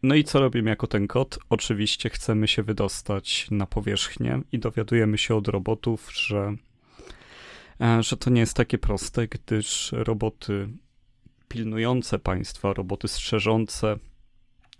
No 0.02 0.14
i 0.14 0.24
co 0.24 0.40
robimy 0.40 0.70
jako 0.70 0.86
ten 0.86 1.06
kot? 1.06 1.38
Oczywiście 1.50 2.10
chcemy 2.10 2.48
się 2.48 2.62
wydostać 2.62 3.46
na 3.50 3.66
powierzchnię 3.66 4.40
i 4.52 4.58
dowiadujemy 4.58 5.18
się 5.18 5.34
od 5.34 5.48
robotów, 5.48 6.12
że, 6.14 6.56
e, 7.80 8.02
że 8.02 8.16
to 8.16 8.30
nie 8.30 8.40
jest 8.40 8.56
takie 8.56 8.78
proste, 8.78 9.28
gdyż 9.28 9.92
roboty 9.92 10.68
pilnujące 11.48 12.18
państwa, 12.18 12.72
roboty 12.72 13.08
strzeżące 13.08 13.98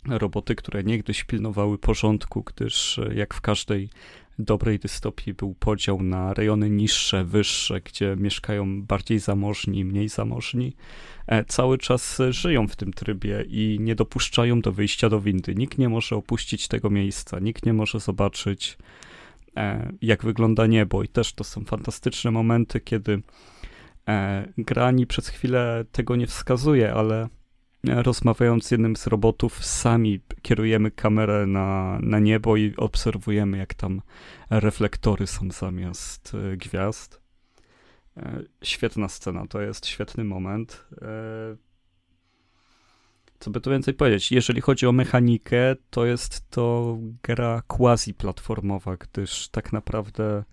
roboty, 0.08 0.54
które 0.54 0.84
niegdyś 0.84 1.24
pilnowały 1.24 1.78
porządku, 1.78 2.42
gdyż 2.42 3.00
jak 3.14 3.34
w 3.34 3.40
każdej 3.40 3.88
dobrej 4.38 4.78
dystopii 4.78 5.34
był 5.34 5.54
podział 5.54 6.02
na 6.02 6.34
rejony 6.34 6.70
niższe, 6.70 7.24
wyższe, 7.24 7.80
gdzie 7.80 8.16
mieszkają 8.18 8.82
bardziej 8.82 9.18
zamożni, 9.18 9.84
mniej 9.84 10.08
zamożni, 10.08 10.76
e, 11.26 11.44
cały 11.44 11.78
czas 11.78 12.18
żyją 12.30 12.68
w 12.68 12.76
tym 12.76 12.92
trybie 12.92 13.44
i 13.48 13.78
nie 13.80 13.94
dopuszczają 13.94 14.60
do 14.60 14.72
wyjścia 14.72 15.08
do 15.08 15.20
windy. 15.20 15.54
Nikt 15.54 15.78
nie 15.78 15.88
może 15.88 16.16
opuścić 16.16 16.68
tego 16.68 16.90
miejsca, 16.90 17.38
nikt 17.38 17.66
nie 17.66 17.72
może 17.72 18.00
zobaczyć, 18.00 18.78
e, 19.56 19.92
jak 20.02 20.24
wygląda 20.24 20.66
niebo. 20.66 21.02
I 21.02 21.08
też 21.08 21.32
to 21.32 21.44
są 21.44 21.64
fantastyczne 21.64 22.30
momenty, 22.30 22.80
kiedy 22.80 23.22
e, 24.08 24.48
grani 24.58 25.06
przez 25.06 25.28
chwilę 25.28 25.84
tego 25.92 26.16
nie 26.16 26.26
wskazuje, 26.26 26.94
ale 26.94 27.28
rozmawiając 27.84 28.66
z 28.66 28.70
jednym 28.70 28.96
z 28.96 29.06
robotów, 29.06 29.64
sami 29.64 30.20
kierujemy 30.42 30.90
kamerę 30.90 31.46
na, 31.46 31.98
na 32.02 32.18
niebo 32.18 32.56
i 32.56 32.76
obserwujemy, 32.76 33.58
jak 33.58 33.74
tam 33.74 34.02
reflektory 34.50 35.26
są 35.26 35.50
zamiast 35.50 36.32
e, 36.34 36.56
gwiazd. 36.56 37.20
E, 38.16 38.42
świetna 38.62 39.08
scena, 39.08 39.46
to 39.46 39.60
jest 39.60 39.86
świetny 39.86 40.24
moment. 40.24 40.86
E, 41.02 41.06
co 43.38 43.50
by 43.50 43.60
tu 43.60 43.70
więcej 43.70 43.94
powiedzieć? 43.94 44.32
Jeżeli 44.32 44.60
chodzi 44.60 44.86
o 44.86 44.92
mechanikę, 44.92 45.76
to 45.90 46.06
jest 46.06 46.50
to 46.50 46.98
gra 47.22 47.62
quasi-platformowa, 47.68 48.96
gdyż 48.98 49.48
tak 49.48 49.72
naprawdę 49.72 50.44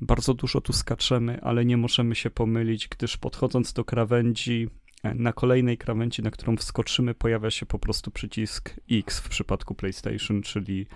bardzo 0.00 0.34
dużo 0.34 0.60
tu 0.60 0.72
skaczemy, 0.72 1.40
ale 1.42 1.64
nie 1.64 1.76
możemy 1.76 2.14
się 2.14 2.30
pomylić, 2.30 2.88
gdyż 2.88 3.16
podchodząc 3.16 3.72
do 3.72 3.84
krawędzi, 3.84 4.68
na 5.02 5.32
kolejnej 5.32 5.78
krawędzi, 5.78 6.22
na 6.22 6.30
którą 6.30 6.56
wskoczymy, 6.56 7.14
pojawia 7.14 7.50
się 7.50 7.66
po 7.66 7.78
prostu 7.78 8.10
przycisk 8.10 8.76
X 8.90 9.20
w 9.20 9.28
przypadku 9.28 9.74
PlayStation, 9.74 10.42
czyli 10.42 10.86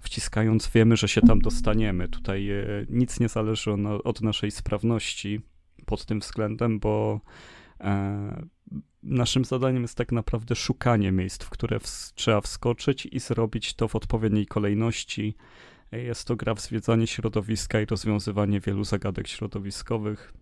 wciskając 0.00 0.70
wiemy, 0.70 0.96
że 0.96 1.08
się 1.08 1.20
tam 1.20 1.40
dostaniemy. 1.40 2.08
Tutaj 2.08 2.50
e, 2.50 2.64
nic 2.88 3.20
nie 3.20 3.28
zależy 3.28 3.70
od 4.04 4.20
naszej 4.20 4.50
sprawności 4.50 5.40
pod 5.86 6.06
tym 6.06 6.20
względem, 6.20 6.78
bo 6.78 7.20
e, 7.80 8.46
naszym 9.02 9.44
zadaniem 9.44 9.82
jest 9.82 9.96
tak 9.96 10.12
naprawdę 10.12 10.54
szukanie 10.54 11.12
miejsc, 11.12 11.44
w 11.44 11.50
które 11.50 11.80
trzeba 12.14 12.40
wskoczyć 12.40 13.06
i 13.06 13.20
zrobić 13.20 13.74
to 13.74 13.88
w 13.88 13.96
odpowiedniej 13.96 14.46
kolejności. 14.46 15.34
Jest 15.92 16.24
to 16.24 16.36
gra 16.36 16.54
w 16.54 16.60
zwiedzanie 16.60 17.06
środowiska 17.06 17.80
i 17.80 17.86
rozwiązywanie 17.86 18.60
wielu 18.60 18.84
zagadek 18.84 19.28
środowiskowych. 19.28 20.32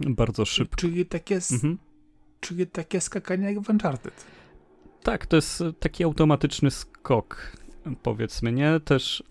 Bardzo 0.00 0.44
szybko. 0.44 0.76
Czyli 0.76 1.06
takie 1.06 1.34
mhm 1.34 1.78
czyli 2.40 2.66
takie 2.66 3.00
skakanie 3.00 3.52
jak 3.52 3.60
w 3.60 3.70
Uncharted. 3.70 4.24
Tak, 5.02 5.26
to 5.26 5.36
jest 5.36 5.62
taki 5.80 6.04
automatyczny 6.04 6.70
skok, 6.70 7.56
powiedzmy, 8.02 8.52
nie? 8.52 8.80
Też, 8.80 9.22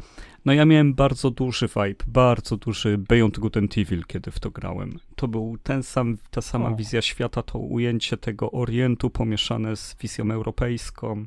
no 0.45 0.53
ja 0.53 0.65
miałem 0.65 0.93
bardzo 0.93 1.31
duży 1.31 1.67
vibe, 1.67 2.05
bardzo 2.07 2.57
duży 2.57 2.97
Beyond 2.97 3.39
Good 3.39 3.57
and 3.57 3.77
Evil, 3.77 4.03
kiedy 4.07 4.31
w 4.31 4.39
to 4.39 4.51
grałem. 4.51 4.99
To 5.15 5.27
był 5.27 5.57
ten 5.63 5.83
sam, 5.83 6.17
ta 6.31 6.41
sama 6.41 6.69
o. 6.69 6.75
wizja 6.75 7.01
świata, 7.01 7.43
to 7.43 7.59
ujęcie 7.59 8.17
tego 8.17 8.51
Orientu 8.51 9.09
pomieszane 9.09 9.75
z 9.75 9.95
wizją 10.01 10.31
europejską. 10.31 11.25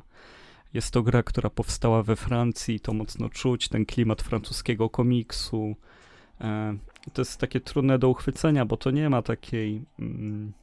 Jest 0.73 0.91
to 0.91 1.03
gra, 1.03 1.23
która 1.23 1.49
powstała 1.49 2.03
we 2.03 2.15
Francji, 2.15 2.79
to 2.79 2.93
mocno 2.93 3.29
czuć, 3.29 3.69
ten 3.69 3.85
klimat 3.85 4.21
francuskiego 4.21 4.89
komiksu. 4.89 5.75
E, 6.41 6.77
to 7.13 7.21
jest 7.21 7.39
takie 7.39 7.59
trudne 7.59 7.99
do 7.99 8.09
uchwycenia, 8.09 8.65
bo 8.65 8.77
to 8.77 8.91
nie 8.91 9.09
ma 9.09 9.21
takiej... 9.21 9.85
Mm, 9.99 10.53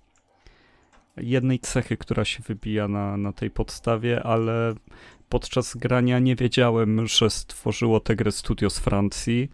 jednej 1.22 1.58
cechy, 1.58 1.96
która 1.96 2.24
się 2.24 2.42
wybija 2.42 2.88
na, 2.88 3.16
na 3.16 3.32
tej 3.32 3.50
podstawie, 3.50 4.22
ale 4.22 4.74
podczas 5.28 5.76
grania 5.76 6.18
nie 6.18 6.36
wiedziałem, 6.36 7.06
że 7.06 7.30
stworzyło 7.30 8.00
tę 8.00 8.16
grę 8.16 8.32
studio 8.32 8.70
z 8.70 8.78
Francji, 8.78 9.50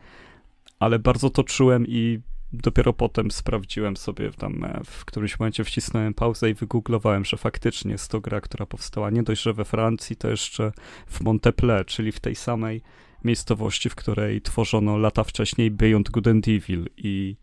ale 0.79 0.99
bardzo 0.99 1.31
to 1.31 1.45
czułem 1.45 1.87
i 1.89 2.21
dopiero 2.53 2.93
potem 2.93 3.31
sprawdziłem 3.31 3.97
sobie 3.97 4.31
tam, 4.31 4.65
e, 4.65 4.81
w 4.85 5.05
którymś 5.05 5.39
momencie 5.39 5.65
wcisnąłem 5.65 6.15
pauzę 6.15 6.51
i 6.51 6.55
wygooglowałem, 6.55 7.25
że 7.25 7.37
faktycznie 7.37 7.93
jest 7.93 8.11
to 8.11 8.21
gra, 8.21 8.41
która 8.41 8.67
powstała 8.67 9.11
nie 9.11 9.23
dość, 9.23 9.43
że 9.43 9.53
we 9.53 9.65
Francji, 9.65 10.17
to 10.17 10.31
jeszcze 10.31 10.73
w 11.07 11.21
Monteple, 11.21 11.85
czyli 11.85 12.13
w 12.13 12.21
tej 12.21 12.35
samej 12.35 12.83
miejscowości, 13.25 13.91
w 13.91 13.95
której 13.95 14.43
tworzono 14.43 14.97
lata 14.97 15.25
wcześniej 15.25 15.71
Beyond 15.71 16.11
Good 16.11 16.27
and 16.27 16.49
Evil 16.49 16.87
i 16.97 17.37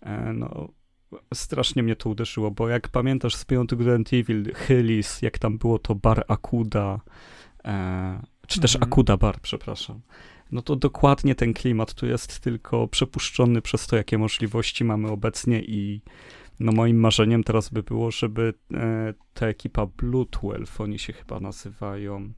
e, 0.00 0.32
no, 0.32 0.68
strasznie 1.34 1.82
mnie 1.82 1.96
to 1.96 2.10
uderzyło, 2.10 2.50
bo 2.50 2.68
jak 2.68 2.88
pamiętasz 2.88 3.36
z 3.36 3.44
Beyond 3.44 3.74
Good 3.74 4.12
Evil, 4.12 4.54
Hylis, 4.54 5.22
jak 5.22 5.38
tam 5.38 5.58
było 5.58 5.78
to 5.78 5.94
bar 5.94 6.24
Akuda, 6.28 7.00
e, 7.64 8.22
czy 8.46 8.60
też 8.60 8.74
mhm. 8.74 8.92
Akuda 8.92 9.16
bar, 9.16 9.40
przepraszam, 9.40 10.00
no 10.52 10.62
to 10.62 10.76
dokładnie 10.76 11.34
ten 11.34 11.54
klimat 11.54 11.94
tu 11.94 12.06
jest 12.06 12.40
tylko 12.40 12.88
przepuszczony 12.88 13.62
przez 13.62 13.86
to, 13.86 13.96
jakie 13.96 14.18
możliwości 14.18 14.84
mamy 14.84 15.10
obecnie 15.10 15.62
i 15.62 16.02
no 16.60 16.72
moim 16.72 16.96
marzeniem 16.96 17.44
teraz 17.44 17.68
by 17.68 17.82
było, 17.82 18.10
żeby 18.10 18.54
e, 18.74 19.14
ta 19.34 19.46
ekipa 19.46 19.86
Blue 19.86 20.26
12, 20.30 20.84
oni 20.84 20.98
się 20.98 21.12
chyba 21.12 21.40
nazywają, 21.40 22.32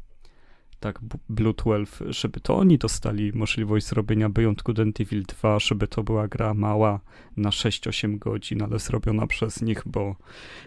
tak, 0.81 1.01
Blue 1.29 1.55
12, 1.55 2.13
żeby 2.13 2.41
to 2.41 2.57
oni 2.57 2.79
dostali 2.79 3.33
możliwość 3.33 3.87
zrobienia 3.87 4.29
Beyond 4.29 4.63
Good 4.63 5.01
Evil 5.01 5.23
2, 5.23 5.59
żeby 5.59 5.89
to 5.89 6.03
była 6.03 6.29
gra 6.29 6.55
mała 6.55 7.01
na 7.37 7.51
6-8 7.51 8.19
godzin, 8.19 8.63
ale 8.63 8.79
zrobiona 8.79 9.27
przez 9.27 9.63
nich, 9.63 9.83
bo 9.87 10.17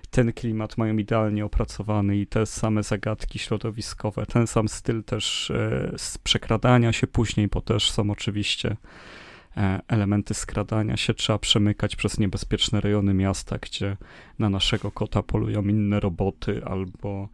ten 0.10 0.34
klimat 0.34 0.78
mają 0.78 0.97
idealnie 0.97 1.45
opracowany 1.45 2.17
i 2.17 2.28
te 2.28 2.45
same 2.45 2.84
zagadki 2.84 3.39
środowiskowe, 3.39 4.26
ten 4.26 4.47
sam 4.47 4.67
styl 4.67 5.04
też 5.04 5.52
e, 5.52 5.93
z 5.97 6.17
przekradania 6.17 6.93
się 6.93 7.08
później, 7.08 7.47
bo 7.47 7.62
też 7.62 7.91
są 7.91 8.12
oczywiście 8.12 8.78
e, 9.58 9.82
elementy 9.88 10.34
skradania 10.34 10.97
się, 10.97 11.13
trzeba 11.13 11.39
przemykać 11.39 11.95
przez 11.95 12.19
niebezpieczne 12.19 12.82
rejony 12.82 13.13
miasta, 13.13 13.58
gdzie 13.58 13.97
na 14.39 14.50
naszego 14.50 14.91
kota 14.91 15.24
polują 15.24 15.62
inne 15.63 16.00
roboty 16.00 16.65
albo 16.65 17.30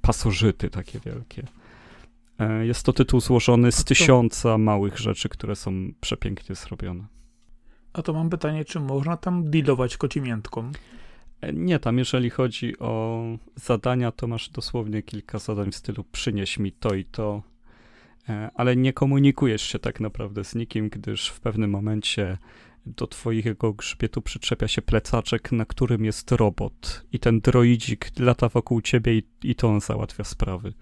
pasożyty 0.00 0.70
takie 0.70 1.00
wielkie. 1.00 1.46
E, 2.38 2.66
jest 2.66 2.86
to 2.86 2.92
tytuł 2.92 3.20
złożony 3.20 3.72
z 3.72 3.84
tysiąca 3.84 4.58
małych 4.58 4.98
rzeczy, 4.98 5.28
które 5.28 5.56
są 5.56 5.72
przepięknie 6.00 6.54
zrobione. 6.54 7.04
A 7.92 8.02
to 8.02 8.12
mam 8.12 8.30
pytanie, 8.30 8.64
czy 8.64 8.80
można 8.80 9.16
tam 9.16 9.50
dealować 9.50 9.96
kocimiętką? 9.96 10.72
E, 11.40 11.52
nie, 11.52 11.78
tam 11.78 11.98
jeżeli 11.98 12.30
chodzi 12.30 12.78
o 12.78 13.22
zadania, 13.54 14.12
to 14.12 14.26
masz 14.26 14.48
dosłownie 14.48 15.02
kilka 15.02 15.38
zadań 15.38 15.72
w 15.72 15.76
stylu 15.76 16.04
przynieś 16.12 16.58
mi 16.58 16.72
to 16.72 16.94
i 16.94 17.04
to, 17.04 17.42
e, 18.28 18.50
ale 18.54 18.76
nie 18.76 18.92
komunikujesz 18.92 19.62
się 19.62 19.78
tak 19.78 20.00
naprawdę 20.00 20.44
z 20.44 20.54
nikim, 20.54 20.88
gdyż 20.88 21.28
w 21.28 21.40
pewnym 21.40 21.70
momencie 21.70 22.38
do 22.86 23.06
twojego 23.06 23.72
grzbietu 23.72 24.22
przyczepia 24.22 24.68
się 24.68 24.82
plecaczek, 24.82 25.52
na 25.52 25.64
którym 25.64 26.04
jest 26.04 26.32
robot 26.32 27.04
i 27.12 27.18
ten 27.18 27.40
droidzik 27.40 28.10
lata 28.18 28.48
wokół 28.48 28.80
ciebie 28.80 29.14
i, 29.14 29.22
i 29.42 29.54
to 29.54 29.68
on 29.68 29.80
załatwia 29.80 30.24
sprawy. 30.24 30.72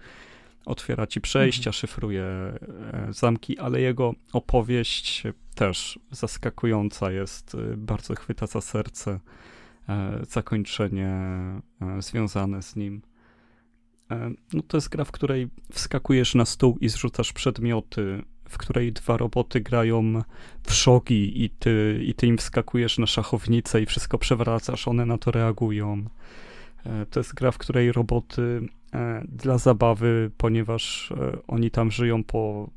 Otwiera 0.65 1.07
ci 1.07 1.21
przejścia, 1.21 1.69
mhm. 1.69 1.73
szyfruje 1.73 2.23
e, 2.23 2.57
zamki, 3.09 3.59
ale 3.59 3.81
jego 3.81 4.13
opowieść 4.33 5.23
też 5.55 5.99
zaskakująca 6.11 7.11
jest, 7.11 7.55
e, 7.55 7.77
bardzo 7.77 8.15
chwyta 8.15 8.47
za 8.47 8.61
serce 8.61 9.19
e, 9.89 10.19
zakończenie 10.29 11.11
związane 11.99 12.61
z 12.61 12.75
nim. 12.75 13.01
No 14.53 14.61
to 14.67 14.77
jest 14.77 14.89
gra, 14.89 15.05
w 15.05 15.11
której 15.11 15.47
wskakujesz 15.71 16.35
na 16.35 16.45
stół 16.45 16.77
i 16.81 16.89
zrzucasz 16.89 17.33
przedmioty 17.33 18.23
w 18.51 18.57
której 18.57 18.93
dwa 18.93 19.17
roboty 19.17 19.61
grają 19.61 20.21
w 20.63 20.73
szogi 20.73 21.43
i 21.43 21.49
ty, 21.49 22.01
i 22.05 22.13
ty 22.13 22.27
im 22.27 22.37
wskakujesz 22.37 22.97
na 22.97 23.07
szachownicę 23.07 23.81
i 23.81 23.85
wszystko 23.85 24.17
przewracasz, 24.17 24.87
one 24.87 25.05
na 25.05 25.17
to 25.17 25.31
reagują. 25.31 26.05
E, 26.85 27.05
to 27.05 27.19
jest 27.19 27.33
gra, 27.33 27.51
w 27.51 27.57
której 27.57 27.91
roboty 27.91 28.61
e, 28.93 29.23
dla 29.27 29.57
zabawy, 29.57 30.31
ponieważ 30.37 31.11
e, 31.11 31.37
oni 31.47 31.71
tam 31.71 31.91
żyją 31.91 32.23
po 32.23 32.69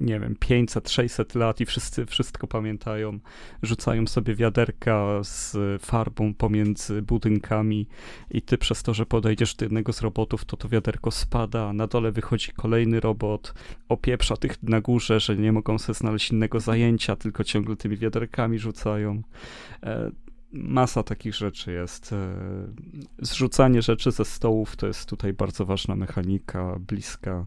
nie 0.00 0.20
wiem, 0.20 0.36
500, 0.40 0.90
600 0.90 1.34
lat 1.34 1.60
i 1.60 1.66
wszyscy 1.66 2.06
wszystko 2.06 2.46
pamiętają, 2.46 3.18
rzucają 3.62 4.06
sobie 4.06 4.34
wiaderka 4.34 5.20
z 5.22 5.56
farbą 5.82 6.34
pomiędzy 6.34 7.02
budynkami 7.02 7.86
i 8.30 8.42
ty 8.42 8.58
przez 8.58 8.82
to, 8.82 8.94
że 8.94 9.06
podejdziesz 9.06 9.54
do 9.54 9.64
jednego 9.64 9.92
z 9.92 10.00
robotów, 10.00 10.44
to 10.44 10.56
to 10.56 10.68
wiaderko 10.68 11.10
spada, 11.10 11.72
na 11.72 11.86
dole 11.86 12.12
wychodzi 12.12 12.52
kolejny 12.52 13.00
robot, 13.00 13.54
opieprza 13.88 14.36
tych 14.36 14.62
na 14.62 14.80
górze, 14.80 15.20
że 15.20 15.36
nie 15.36 15.52
mogą 15.52 15.78
sobie 15.78 15.94
znaleźć 15.94 16.30
innego 16.30 16.60
zajęcia, 16.60 17.16
tylko 17.16 17.44
ciągle 17.44 17.76
tymi 17.76 17.96
wiaderkami 17.96 18.58
rzucają. 18.58 19.22
E, 19.82 20.10
masa 20.52 21.02
takich 21.02 21.34
rzeczy 21.34 21.72
jest. 21.72 22.12
E, 22.12 22.36
zrzucanie 23.18 23.82
rzeczy 23.82 24.10
ze 24.10 24.24
stołów 24.24 24.76
to 24.76 24.86
jest 24.86 25.08
tutaj 25.08 25.32
bardzo 25.32 25.64
ważna 25.64 25.96
mechanika, 25.96 26.76
bliska 26.78 27.46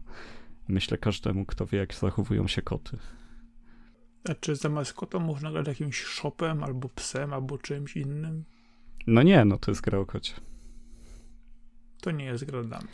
myślę 0.68 0.98
każdemu, 0.98 1.44
kto 1.46 1.66
wie, 1.66 1.78
jak 1.78 1.94
zachowują 1.94 2.48
się 2.48 2.62
koty. 2.62 2.98
A 4.30 4.34
czy 4.34 4.56
zamiast 4.56 4.92
kota 4.92 5.18
można 5.18 5.52
grać 5.52 5.66
jakimś 5.66 6.04
shopem, 6.04 6.64
albo 6.64 6.88
psem, 6.88 7.32
albo 7.32 7.58
czymś 7.58 7.96
innym? 7.96 8.44
No 9.06 9.22
nie, 9.22 9.44
no 9.44 9.58
to 9.58 9.70
jest 9.70 9.80
gra 9.80 9.98
o 9.98 10.06
kocie. 10.06 10.34
To 12.00 12.10
nie 12.10 12.24
jest 12.24 12.44
gra 12.44 12.62
dla 12.62 12.78
mnie. 12.78 12.88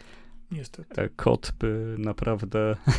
Niestety. 0.50 1.02
E, 1.02 1.08
kot 1.08 1.52
by 1.58 1.96
naprawdę. 1.98 2.76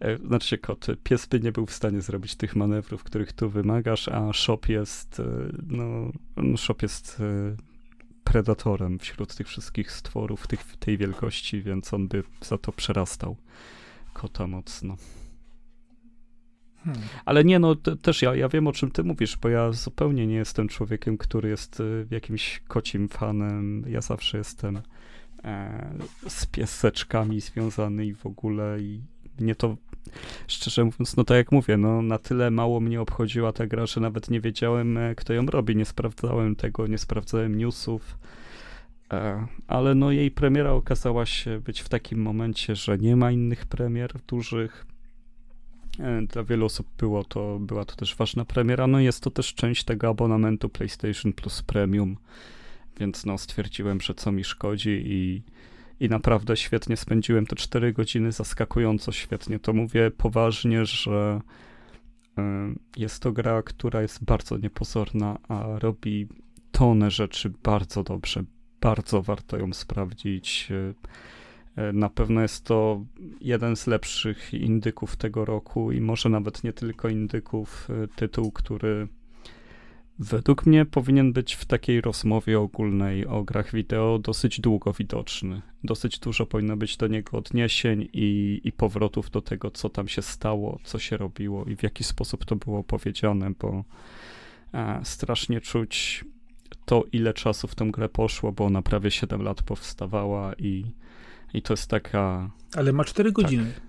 E, 0.00 0.18
znaczy 0.18 0.48
się 0.48 0.58
kot, 0.58 0.86
pies 1.02 1.26
by 1.26 1.40
nie 1.40 1.52
był 1.52 1.66
w 1.66 1.72
stanie 1.72 2.00
zrobić 2.00 2.34
tych 2.34 2.56
manewrów, 2.56 3.04
których 3.04 3.32
tu 3.32 3.50
wymagasz, 3.50 4.08
a 4.08 4.32
shop 4.32 4.58
jest, 4.68 5.22
no, 5.66 6.12
no 6.36 6.56
shop 6.56 6.74
jest 6.82 7.22
predatorem 8.26 8.98
wśród 8.98 9.34
tych 9.34 9.46
wszystkich 9.48 9.92
stworów 9.92 10.46
tych, 10.46 10.76
tej 10.76 10.98
wielkości, 10.98 11.62
więc 11.62 11.94
on 11.94 12.08
by 12.08 12.22
za 12.40 12.58
to 12.58 12.72
przerastał 12.72 13.36
kota 14.12 14.46
mocno. 14.46 14.96
Hmm. 16.84 17.02
Ale 17.24 17.44
nie, 17.44 17.58
no 17.58 17.74
też 17.76 18.22
ja, 18.22 18.34
ja 18.34 18.48
wiem 18.48 18.66
o 18.66 18.72
czym 18.72 18.90
ty 18.90 19.04
mówisz, 19.04 19.36
bo 19.36 19.48
ja 19.48 19.72
zupełnie 19.72 20.26
nie 20.26 20.34
jestem 20.34 20.68
człowiekiem, 20.68 21.18
który 21.18 21.48
jest 21.48 21.80
y, 21.80 22.06
jakimś 22.10 22.62
kocim 22.68 23.08
fanem. 23.08 23.84
Ja 23.88 24.00
zawsze 24.00 24.38
jestem 24.38 24.80
e, 25.44 25.94
z 26.28 26.46
pieseczkami 26.46 27.40
związany 27.40 28.06
i 28.06 28.14
w 28.14 28.26
ogóle 28.26 28.80
i 28.80 29.02
mnie 29.40 29.54
to 29.54 29.76
szczerze 30.48 30.84
mówiąc, 30.84 31.16
no 31.16 31.24
tak 31.24 31.36
jak 31.36 31.52
mówię, 31.52 31.76
no 31.76 32.02
na 32.02 32.18
tyle 32.18 32.50
mało 32.50 32.80
mnie 32.80 33.00
obchodziła 33.00 33.52
ta 33.52 33.66
gra, 33.66 33.86
że 33.86 34.00
nawet 34.00 34.30
nie 34.30 34.40
wiedziałem, 34.40 34.98
e, 34.98 35.14
kto 35.14 35.32
ją 35.32 35.46
robi, 35.46 35.76
nie 35.76 35.84
sprawdzałem 35.84 36.56
tego, 36.56 36.86
nie 36.86 36.98
sprawdzałem 36.98 37.58
newsów, 37.58 38.18
e, 39.12 39.46
ale 39.66 39.94
no 39.94 40.10
jej 40.10 40.30
premiera 40.30 40.70
okazała 40.70 41.26
się 41.26 41.60
być 41.60 41.80
w 41.80 41.88
takim 41.88 42.22
momencie, 42.22 42.76
że 42.76 42.98
nie 42.98 43.16
ma 43.16 43.30
innych 43.30 43.66
premier 43.66 44.12
dużych, 44.26 44.86
e, 46.00 46.22
dla 46.22 46.44
wielu 46.44 46.66
osób 46.66 46.86
było 46.98 47.24
to, 47.24 47.58
była 47.58 47.84
to 47.84 47.96
też 47.96 48.16
ważna 48.16 48.44
premiera, 48.44 48.86
no 48.86 49.00
jest 49.00 49.22
to 49.22 49.30
też 49.30 49.54
część 49.54 49.84
tego 49.84 50.08
abonamentu 50.08 50.68
PlayStation 50.68 51.32
Plus 51.32 51.62
Premium, 51.62 52.16
więc 53.00 53.26
no 53.26 53.38
stwierdziłem, 53.38 54.00
że 54.00 54.14
co 54.14 54.32
mi 54.32 54.44
szkodzi 54.44 55.02
i 55.04 55.42
i 56.00 56.08
naprawdę 56.08 56.56
świetnie 56.56 56.96
spędziłem 56.96 57.46
te 57.46 57.56
4 57.56 57.92
godziny, 57.92 58.32
zaskakująco 58.32 59.12
świetnie. 59.12 59.58
To 59.58 59.72
mówię 59.72 60.10
poważnie, 60.10 60.84
że 60.84 61.40
y, 62.38 62.42
jest 62.96 63.22
to 63.22 63.32
gra, 63.32 63.62
która 63.62 64.02
jest 64.02 64.24
bardzo 64.24 64.58
niepozorna, 64.58 65.38
a 65.48 65.78
robi 65.78 66.28
tonę 66.72 67.10
rzeczy 67.10 67.52
bardzo 67.62 68.02
dobrze. 68.02 68.44
Bardzo 68.80 69.22
warto 69.22 69.58
ją 69.58 69.72
sprawdzić. 69.72 70.68
Y, 70.70 70.94
y, 71.82 71.92
na 71.92 72.08
pewno 72.08 72.42
jest 72.42 72.64
to 72.64 73.04
jeden 73.40 73.76
z 73.76 73.86
lepszych 73.86 74.54
indyków 74.54 75.16
tego 75.16 75.44
roku 75.44 75.92
i 75.92 76.00
może 76.00 76.28
nawet 76.28 76.64
nie 76.64 76.72
tylko 76.72 77.08
indyków, 77.08 77.88
tytuł, 78.16 78.52
który 78.52 79.08
według 80.18 80.66
mnie 80.66 80.84
powinien 80.84 81.32
być 81.32 81.54
w 81.54 81.64
takiej 81.64 82.00
rozmowie 82.00 82.60
ogólnej 82.60 83.26
o 83.26 83.44
grach 83.44 83.72
wideo 83.72 84.18
dosyć 84.18 84.60
długo 84.60 84.92
widoczny. 84.92 85.62
Dosyć 85.84 86.18
dużo 86.18 86.46
powinno 86.46 86.76
być 86.76 86.96
do 86.96 87.06
niego 87.06 87.38
odniesień 87.38 88.08
i, 88.12 88.60
i 88.64 88.72
powrotów 88.72 89.30
do 89.30 89.40
tego, 89.40 89.70
co 89.70 89.88
tam 89.88 90.08
się 90.08 90.22
stało, 90.22 90.78
co 90.84 90.98
się 90.98 91.16
robiło 91.16 91.64
i 91.64 91.76
w 91.76 91.82
jaki 91.82 92.04
sposób 92.04 92.44
to 92.44 92.56
było 92.56 92.84
powiedziane, 92.84 93.50
bo 93.60 93.84
e, 94.74 95.00
strasznie 95.04 95.60
czuć 95.60 96.24
to, 96.84 97.04
ile 97.12 97.34
czasu 97.34 97.68
w 97.68 97.74
tę 97.74 97.90
grę 97.90 98.08
poszło, 98.08 98.52
bo 98.52 98.64
ona 98.64 98.82
prawie 98.82 99.10
7 99.10 99.42
lat 99.42 99.62
powstawała 99.62 100.54
i, 100.54 100.84
i 101.54 101.62
to 101.62 101.72
jest 101.72 101.90
taka... 101.90 102.50
Ale 102.76 102.92
ma 102.92 103.04
4 103.04 103.32
godziny. 103.32 103.72
Tak, 103.74 103.82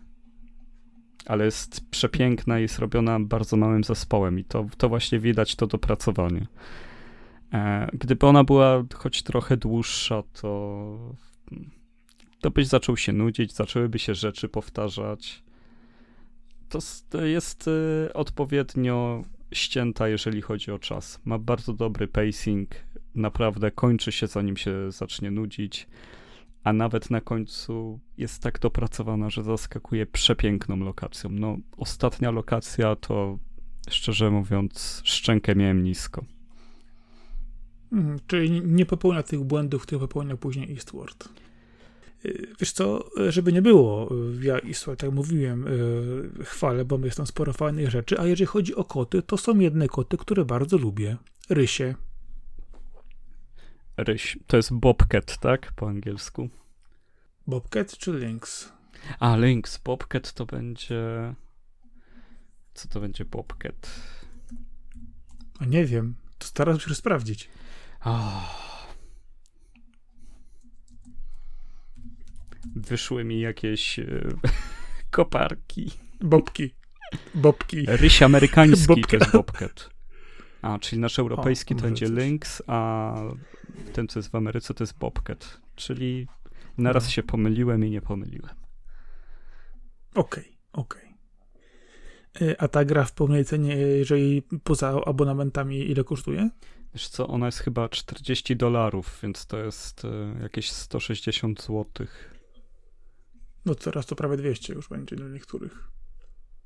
ale 1.28 1.46
jest 1.46 1.90
przepiękna 1.90 2.60
i 2.60 2.62
jest 2.62 2.80
robiona 2.80 3.20
bardzo 3.20 3.58
małym 3.58 3.84
zespołem 3.84 4.40
i 4.40 4.44
to, 4.44 4.66
to 4.78 4.90
właśnie 4.90 5.20
widać 5.20 5.56
to 5.56 5.68
dopracowanie. 5.68 6.48
E, 7.54 7.88
gdyby 7.94 8.26
ona 8.26 8.44
była 8.44 8.84
choć 8.96 9.24
trochę 9.24 9.58
dłuższa, 9.58 10.24
to, 10.42 11.16
to 12.42 12.52
byś 12.52 12.68
zaczął 12.68 12.98
się 12.98 13.14
nudzić, 13.14 13.54
zaczęłyby 13.54 14.00
się 14.00 14.16
rzeczy 14.16 14.50
powtarzać. 14.50 15.44
To, 17.10 17.26
jest 17.26 17.68
y, 17.68 18.14
odpowiednio 18.14 19.24
ścięta, 19.52 20.08
jeżeli 20.08 20.42
chodzi 20.42 20.72
o 20.72 20.80
czas. 20.80 21.20
Ma 21.26 21.40
bardzo 21.40 21.74
dobry 21.74 22.08
pacing, 22.08 22.70
naprawdę 23.16 23.72
kończy 23.72 24.12
się 24.12 24.28
zanim 24.28 24.58
się 24.58 24.92
zacznie 24.92 25.32
nudzić 25.32 25.88
a 26.64 26.74
nawet 26.74 27.10
na 27.10 27.22
końcu 27.22 28.00
jest 28.18 28.44
tak 28.44 28.60
dopracowana, 28.60 29.30
że 29.30 29.44
zaskakuje 29.44 30.06
przepiękną 30.06 30.78
lokacją. 30.78 31.30
No, 31.30 31.58
ostatnia 31.78 32.32
lokacja 32.32 32.96
to, 32.96 33.40
szczerze 33.90 34.32
mówiąc, 34.32 35.02
szczękę 35.04 35.56
miałem 35.56 35.84
nisko. 35.84 36.26
Mhm, 37.92 38.20
czyli 38.28 38.62
nie 38.62 38.86
popełnia 38.86 39.24
tych 39.24 39.44
błędów, 39.44 39.82
które 39.82 40.00
popełnia 40.00 40.38
później 40.38 40.72
Eastward. 40.72 41.30
Y, 42.26 42.48
wiesz 42.60 42.72
co, 42.72 43.10
żeby 43.30 43.54
nie 43.54 43.62
było, 43.62 44.10
ja 44.42 44.60
Eastward, 44.60 45.00
tak 45.00 45.12
mówiłem, 45.12 45.68
y, 45.68 46.46
chwalę, 46.46 46.86
bo 46.86 47.00
jest 47.06 47.18
tam 47.18 47.28
sporo 47.28 47.54
fajnych 47.54 47.90
rzeczy, 47.90 48.20
a 48.20 48.26
jeżeli 48.26 48.46
chodzi 48.46 48.76
o 48.76 48.84
koty, 48.84 49.22
to 49.22 49.38
są 49.38 49.60
jedne 49.60 49.88
koty, 49.88 50.18
które 50.18 50.46
bardzo 50.46 50.78
lubię. 50.78 51.18
Rysie, 51.50 51.96
ryś. 53.98 54.40
To 54.48 54.58
jest 54.58 54.74
bobcat, 54.74 55.38
tak? 55.40 55.72
Po 55.72 55.88
angielsku. 55.90 56.50
Bobcat 57.48 57.98
czy 57.98 58.14
Lynx? 58.14 58.72
A, 59.20 59.36
Lynx. 59.36 59.78
Bobcat 59.78 60.34
to 60.34 60.46
będzie... 60.46 61.34
Co 62.74 62.88
to 62.88 63.00
będzie 63.00 63.26
Bobcat? 63.26 64.02
A 65.60 65.66
nie 65.66 65.86
wiem. 65.86 66.16
To 66.38 66.48
teraz 66.54 66.76
musisz 66.76 66.98
sprawdzić. 66.98 67.50
Oh. 68.02 68.56
Wyszły 72.76 73.24
mi 73.24 73.40
jakieś 73.40 74.00
e, 74.00 74.06
koparki. 75.12 75.92
Bobki. 76.22 76.76
Bobki. 77.36 77.86
Ryś 77.88 78.22
amerykański 78.22 78.88
Bobka. 78.88 79.08
to 79.08 79.18
jest 79.18 79.32
Bobcat. 79.32 79.97
A, 80.68 80.80
czyli 80.80 81.02
nasz 81.02 81.20
europejski 81.20 81.74
o, 81.74 81.78
to 81.78 81.84
będzie 81.84 82.10
Lynx, 82.10 82.64
a 82.68 83.14
ten, 83.94 84.08
co 84.08 84.20
jest 84.20 84.32
w 84.32 84.36
Ameryce, 84.36 84.74
to 84.74 84.84
jest 84.84 84.98
Bobcat. 84.98 85.62
Czyli 85.76 86.28
naraz 86.78 87.04
no. 87.04 87.10
się 87.10 87.24
pomyliłem 87.24 87.86
i 87.86 87.90
nie 87.90 88.02
pomyliłem. 88.02 88.56
Okej, 90.16 90.58
okay, 90.74 90.84
okej. 90.84 91.14
Okay. 92.36 92.56
A 92.58 92.68
ta 92.68 92.86
gra 92.86 93.06
w 93.06 93.12
pełnej 93.12 93.46
cenie, 93.46 93.76
jeżeli 93.76 94.44
poza 94.64 95.02
abonamentami, 95.06 95.92
ile 95.92 96.04
kosztuje? 96.04 96.50
Wiesz 96.94 97.08
co, 97.08 97.28
ona 97.28 97.46
jest 97.46 97.60
chyba 97.60 97.90
40 97.90 98.56
dolarów, 98.56 99.20
więc 99.24 99.46
to 99.46 99.58
jest 99.58 100.06
e, 100.06 100.42
jakieś 100.42 100.72
160 100.72 101.62
złotych. 101.64 102.34
No 103.66 103.76
teraz 103.76 104.06
to 104.06 104.16
prawie 104.16 104.38
200 104.38 104.74
już 104.74 104.90
będzie 104.90 105.16
dla 105.16 105.28
niektórych. 105.28 105.97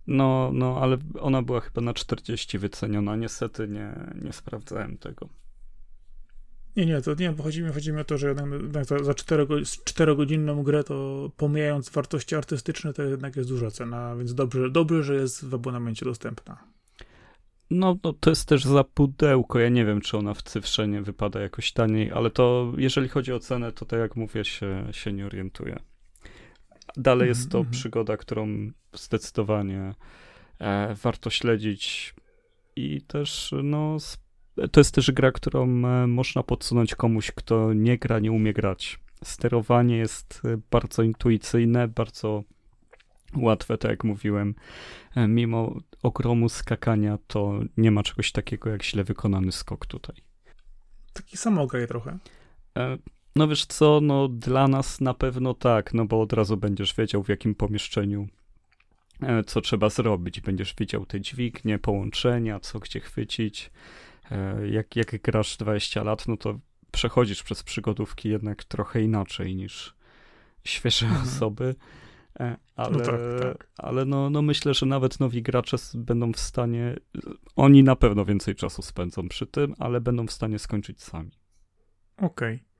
No, 0.07 0.51
no, 0.53 0.77
ale 0.81 0.97
ona 1.19 1.41
była 1.41 1.59
chyba 1.59 1.81
na 1.81 1.93
40 1.93 2.57
wyceniona. 2.59 3.15
Niestety 3.15 3.67
nie, 3.67 3.93
nie 4.21 4.33
sprawdzałem 4.33 4.97
tego. 4.97 5.29
Nie, 6.75 6.85
nie, 6.85 7.01
to 7.01 7.13
nie, 7.13 7.31
bo 7.31 7.43
chodzi 7.43 7.63
mi, 7.63 7.73
chodzi 7.73 7.93
mi 7.93 7.99
o 7.99 8.03
to, 8.03 8.17
że 8.17 8.27
jednak 8.27 8.85
za, 8.85 9.03
za 9.03 9.13
4, 9.13 9.45
4-godzinną 9.45 10.63
grę, 10.63 10.83
to 10.83 11.29
pomijając 11.37 11.89
wartości 11.89 12.35
artystyczne, 12.35 12.93
to 12.93 13.03
jednak 13.03 13.35
jest 13.35 13.49
duża 13.49 13.71
cena, 13.71 14.15
więc 14.15 14.33
dobrze, 14.33 14.69
dobrze 14.69 15.03
że 15.03 15.15
jest 15.15 15.45
w 15.45 15.53
abonamencie 15.53 16.05
dostępna. 16.05 16.57
No, 17.69 17.97
no, 18.03 18.13
to 18.13 18.29
jest 18.29 18.47
też 18.47 18.65
za 18.65 18.83
pudełko. 18.83 19.59
Ja 19.59 19.69
nie 19.69 19.85
wiem, 19.85 20.01
czy 20.01 20.17
ona 20.17 20.33
w 20.33 20.41
cyfrze 20.41 20.87
nie 20.87 21.01
wypada 21.01 21.39
jakoś 21.39 21.71
taniej, 21.71 22.11
ale 22.11 22.29
to 22.29 22.73
jeżeli 22.77 23.09
chodzi 23.09 23.33
o 23.33 23.39
cenę, 23.39 23.71
to 23.71 23.85
tak 23.85 23.99
jak 23.99 24.15
mówię, 24.15 24.45
się, 24.45 24.87
się 24.91 25.13
nie 25.13 25.25
orientuję. 25.25 25.79
Dalej 26.97 27.27
jest 27.27 27.49
to 27.49 27.63
-hmm. 27.63 27.69
przygoda, 27.69 28.17
którą 28.17 28.71
zdecydowanie 28.93 29.93
e, 30.59 30.95
warto 30.95 31.29
śledzić 31.29 32.13
i 32.75 33.01
też, 33.01 33.53
no, 33.63 33.97
to 34.71 34.79
jest 34.79 34.95
też 34.95 35.11
gra, 35.11 35.31
którą 35.31 35.85
e, 35.85 36.07
można 36.07 36.43
podsunąć 36.43 36.95
komuś, 36.95 37.31
kto 37.31 37.73
nie 37.73 37.97
gra, 37.97 38.19
nie 38.19 38.31
umie 38.31 38.53
grać. 38.53 38.99
Sterowanie 39.23 39.97
jest 39.97 40.41
e, 40.45 40.57
bardzo 40.71 41.03
intuicyjne, 41.03 41.87
bardzo 41.87 42.43
łatwe, 43.37 43.77
tak 43.77 43.91
jak 43.91 44.03
mówiłem. 44.03 44.55
Mimo 45.27 45.75
ogromu 46.03 46.49
skakania, 46.49 47.17
to 47.27 47.59
nie 47.77 47.91
ma 47.91 48.03
czegoś 48.03 48.31
takiego 48.31 48.69
jak 48.69 48.83
źle 48.83 49.03
wykonany 49.03 49.51
skok 49.51 49.85
tutaj. 49.85 50.15
Taki 51.13 51.37
samograj 51.37 51.87
trochę. 51.87 52.17
No 53.35 53.47
wiesz 53.47 53.65
co, 53.65 53.99
no 54.01 54.27
dla 54.27 54.67
nas 54.67 55.01
na 55.01 55.13
pewno 55.13 55.53
tak, 55.53 55.93
no 55.93 56.05
bo 56.05 56.21
od 56.21 56.33
razu 56.33 56.57
będziesz 56.57 56.95
wiedział 56.95 57.23
w 57.23 57.29
jakim 57.29 57.55
pomieszczeniu 57.55 58.27
e, 59.21 59.43
co 59.43 59.61
trzeba 59.61 59.89
zrobić. 59.89 60.41
Będziesz 60.41 60.75
widział 60.75 61.05
te 61.05 61.21
dźwignie, 61.21 61.79
połączenia, 61.79 62.59
co 62.59 62.79
gdzie 62.79 62.99
chwycić. 62.99 63.71
E, 64.31 64.67
jak, 64.67 64.95
jak 64.95 65.21
grasz 65.21 65.57
20 65.57 66.03
lat, 66.03 66.27
no 66.27 66.37
to 66.37 66.59
przechodzisz 66.91 67.43
przez 67.43 67.63
przygodówki 67.63 68.29
jednak 68.29 68.63
trochę 68.63 69.01
inaczej 69.01 69.55
niż 69.55 69.95
świeże 70.63 71.05
mhm. 71.05 71.23
osoby. 71.23 71.75
E, 72.39 72.57
ale, 72.75 72.97
no, 72.97 73.05
tak, 73.05 73.19
tak. 73.41 73.67
ale 73.77 74.05
no, 74.05 74.29
no 74.29 74.41
myślę, 74.41 74.73
że 74.73 74.85
nawet 74.85 75.19
nowi 75.19 75.41
gracze 75.41 75.77
będą 75.93 76.31
w 76.31 76.39
stanie, 76.39 76.95
oni 77.55 77.83
na 77.83 77.95
pewno 77.95 78.25
więcej 78.25 78.55
czasu 78.55 78.81
spędzą 78.81 79.29
przy 79.29 79.47
tym, 79.47 79.75
ale 79.79 80.01
będą 80.01 80.27
w 80.27 80.31
stanie 80.31 80.59
skończyć 80.59 81.03
sami. 81.03 81.31
Okej. 82.17 82.55
Okay. 82.55 82.70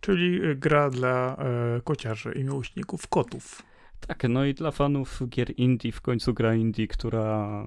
Czyli 0.00 0.40
gra 0.56 0.90
dla 0.90 1.36
e, 1.36 1.80
kociarzy 1.80 2.32
i 2.32 2.44
miłośników 2.44 3.08
kotów. 3.08 3.62
Tak, 4.00 4.24
no 4.28 4.44
i 4.44 4.54
dla 4.54 4.70
fanów 4.70 5.20
gier 5.28 5.50
indie 5.56 5.92
w 5.92 6.00
końcu 6.00 6.34
gra 6.34 6.54
indie, 6.54 6.88
która 6.88 7.64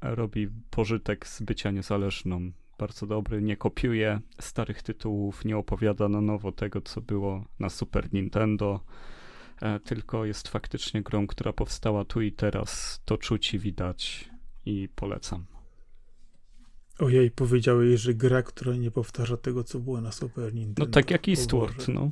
robi 0.00 0.48
pożytek 0.70 1.26
z 1.26 1.42
bycia 1.42 1.70
niezależną. 1.70 2.52
Bardzo 2.78 3.06
dobry, 3.06 3.42
nie 3.42 3.56
kopiuje 3.56 4.20
starych 4.40 4.82
tytułów, 4.82 5.44
nie 5.44 5.56
opowiada 5.56 6.08
na 6.08 6.20
nowo 6.20 6.52
tego, 6.52 6.80
co 6.80 7.00
było 7.00 7.44
na 7.58 7.68
Super 7.68 8.12
Nintendo, 8.12 8.80
e, 9.62 9.80
tylko 9.80 10.24
jest 10.24 10.48
faktycznie 10.48 11.02
grą, 11.02 11.26
która 11.26 11.52
powstała 11.52 12.04
tu 12.04 12.20
i 12.20 12.32
teraz. 12.32 13.00
To 13.04 13.18
czuć 13.18 13.54
i 13.54 13.58
widać 13.58 14.30
i 14.66 14.88
polecam. 14.94 15.53
Ojej, 16.98 17.30
powiedziałeś, 17.30 18.00
że 18.00 18.14
gra, 18.14 18.42
która 18.42 18.76
nie 18.76 18.90
powtarza 18.90 19.36
tego, 19.36 19.64
co 19.64 19.78
było 19.78 20.00
na 20.00 20.12
Super 20.12 20.54
Nintendo. 20.54 20.84
No 20.84 20.86
tak 20.86 21.10
jak 21.10 21.28
Eastward, 21.28 21.88
no. 21.88 22.10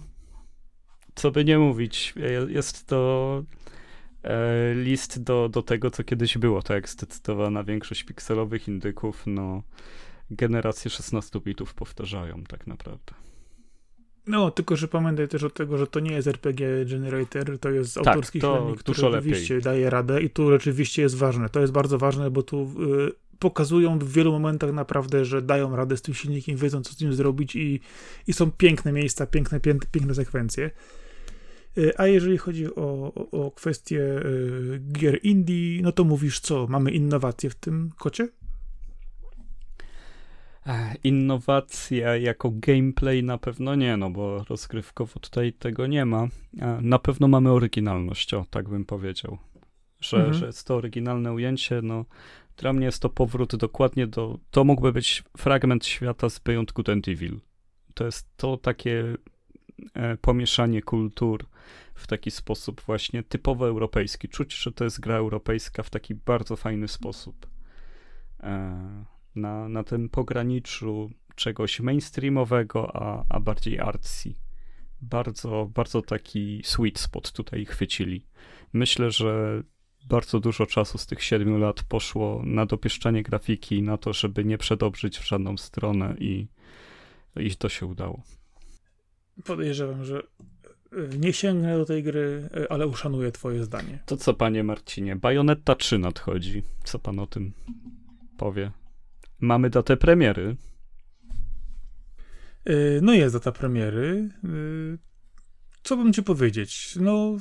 Co 1.14 1.30
by 1.30 1.44
nie 1.44 1.58
mówić, 1.58 2.14
jest 2.48 2.86
to 2.86 3.42
e, 4.22 4.74
list 4.74 5.22
do, 5.22 5.48
do 5.48 5.62
tego, 5.62 5.90
co 5.90 6.04
kiedyś 6.04 6.38
było, 6.38 6.62
tak 6.62 6.74
jak 6.74 6.88
zdecydowana 6.88 7.64
większość 7.64 8.04
pikselowych 8.04 8.68
indyków, 8.68 9.22
no 9.26 9.62
generacje 10.30 10.90
16 10.90 11.40
bitów 11.40 11.74
powtarzają 11.74 12.44
tak 12.44 12.66
naprawdę. 12.66 13.14
No, 14.26 14.50
tylko 14.50 14.76
że 14.76 14.88
pamiętaj 14.88 15.28
też 15.28 15.42
od 15.42 15.54
tego, 15.54 15.78
że 15.78 15.86
to 15.86 16.00
nie 16.00 16.12
jest 16.12 16.28
RPG 16.28 16.84
Generator, 16.84 17.58
to 17.58 17.70
jest 17.70 17.94
tak, 17.94 18.06
autorski 18.06 18.40
to 18.40 18.58
silnik, 18.58 18.80
który 18.80 19.00
rzeczywiście 19.00 19.54
lepiej. 19.54 19.64
daje 19.64 19.90
radę 19.90 20.22
i 20.22 20.30
tu 20.30 20.50
rzeczywiście 20.50 21.02
jest 21.02 21.16
ważne. 21.16 21.48
To 21.48 21.60
jest 21.60 21.72
bardzo 21.72 21.98
ważne, 21.98 22.30
bo 22.30 22.42
tu 22.42 22.62
y, 22.62 23.21
pokazują 23.42 23.98
w 23.98 24.12
wielu 24.12 24.32
momentach 24.32 24.72
naprawdę, 24.72 25.24
że 25.24 25.42
dają 25.42 25.76
radę 25.76 25.96
z 25.96 26.02
tym 26.02 26.14
silnikiem, 26.14 26.56
wiedzą 26.56 26.82
co 26.82 26.92
z 26.92 27.00
nim 27.00 27.14
zrobić 27.14 27.56
i, 27.56 27.80
i 28.26 28.32
są 28.32 28.50
piękne 28.50 28.92
miejsca, 28.92 29.26
piękne, 29.26 29.60
piękne 29.92 30.14
sekwencje. 30.14 30.70
Y, 31.78 31.98
a 31.98 32.06
jeżeli 32.06 32.38
chodzi 32.38 32.74
o, 32.74 33.12
o, 33.14 33.30
o 33.30 33.50
kwestię 33.50 34.00
y, 34.00 34.80
gier 34.92 35.18
indie, 35.22 35.82
no 35.82 35.92
to 35.92 36.04
mówisz 36.04 36.40
co? 36.40 36.66
Mamy 36.66 36.90
innowacje 36.90 37.50
w 37.50 37.54
tym 37.54 37.90
kocie? 37.98 38.28
Innowacja 41.04 42.16
jako 42.16 42.50
gameplay 42.54 43.22
na 43.22 43.38
pewno 43.38 43.74
nie, 43.74 43.96
no 43.96 44.10
bo 44.10 44.44
rozgrywkowo 44.48 45.20
tutaj 45.20 45.52
tego 45.52 45.86
nie 45.86 46.04
ma. 46.04 46.28
Na 46.80 46.98
pewno 46.98 47.28
mamy 47.28 47.50
oryginalność, 47.50 48.34
o, 48.34 48.46
tak 48.50 48.68
bym 48.68 48.84
powiedział. 48.84 49.38
Że, 50.02 50.16
mhm. 50.16 50.34
że 50.34 50.46
jest 50.46 50.66
to 50.66 50.76
oryginalne 50.76 51.32
ujęcie, 51.32 51.80
no 51.82 52.04
dla 52.56 52.72
mnie 52.72 52.86
jest 52.86 53.02
to 53.02 53.08
powrót 53.08 53.56
dokładnie 53.56 54.06
do, 54.06 54.38
to 54.50 54.64
mógłby 54.64 54.92
być 54.92 55.24
fragment 55.36 55.86
świata 55.86 56.28
z 56.28 56.38
Beyond 56.38 56.72
Good 56.72 56.88
and 56.88 57.08
Evil. 57.08 57.40
To 57.94 58.04
jest 58.04 58.36
to 58.36 58.56
takie 58.56 59.16
e, 59.94 60.16
pomieszanie 60.16 60.82
kultur 60.82 61.46
w 61.94 62.06
taki 62.06 62.30
sposób 62.30 62.80
właśnie 62.80 63.22
typowo 63.22 63.68
europejski. 63.68 64.28
Czuć, 64.28 64.54
że 64.54 64.72
to 64.72 64.84
jest 64.84 65.00
gra 65.00 65.16
europejska 65.16 65.82
w 65.82 65.90
taki 65.90 66.14
bardzo 66.14 66.56
fajny 66.56 66.88
sposób. 66.88 67.46
E, 68.40 69.04
na, 69.34 69.68
na 69.68 69.84
tym 69.84 70.08
pograniczu 70.08 71.10
czegoś 71.34 71.80
mainstreamowego, 71.80 72.96
a, 72.96 73.24
a 73.28 73.40
bardziej 73.40 73.80
artsy. 73.80 74.34
Bardzo, 75.00 75.70
bardzo 75.74 76.02
taki 76.02 76.60
sweet 76.64 76.98
spot 76.98 77.32
tutaj 77.32 77.64
chwycili. 77.64 78.26
Myślę, 78.72 79.10
że 79.10 79.62
bardzo 80.08 80.40
dużo 80.40 80.66
czasu 80.66 80.98
z 80.98 81.06
tych 81.06 81.22
siedmiu 81.22 81.58
lat 81.58 81.82
poszło 81.82 82.42
na 82.44 82.66
dopieszczanie 82.66 83.22
grafiki, 83.22 83.82
na 83.82 83.96
to, 83.96 84.12
żeby 84.12 84.44
nie 84.44 84.58
przedobrzyć 84.58 85.18
w 85.18 85.28
żadną 85.28 85.56
stronę 85.56 86.14
i, 86.18 86.46
i 87.36 87.56
to 87.56 87.68
się 87.68 87.86
udało. 87.86 88.22
Podejrzewam, 89.44 90.04
że 90.04 90.22
e, 90.92 91.18
nie 91.18 91.32
sięgnę 91.32 91.78
do 91.78 91.84
tej 91.84 92.02
gry, 92.02 92.48
e, 92.56 92.72
ale 92.72 92.86
uszanuję 92.86 93.32
twoje 93.32 93.64
zdanie. 93.64 93.98
To 94.06 94.16
co, 94.16 94.34
panie 94.34 94.64
Marcinie, 94.64 95.16
Bayonetta 95.16 95.74
3 95.74 95.98
nadchodzi. 95.98 96.62
Co 96.84 96.98
pan 96.98 97.18
o 97.18 97.26
tym 97.26 97.52
powie? 98.36 98.70
Mamy 99.40 99.70
datę 99.70 99.96
premiery. 99.96 100.56
E, 102.64 102.74
no 103.02 103.12
jest 103.12 103.34
data 103.34 103.52
premiery 103.52 104.28
co 105.82 105.96
bym 105.96 106.12
ci 106.12 106.22
powiedzieć? 106.22 106.96
No, 107.00 107.36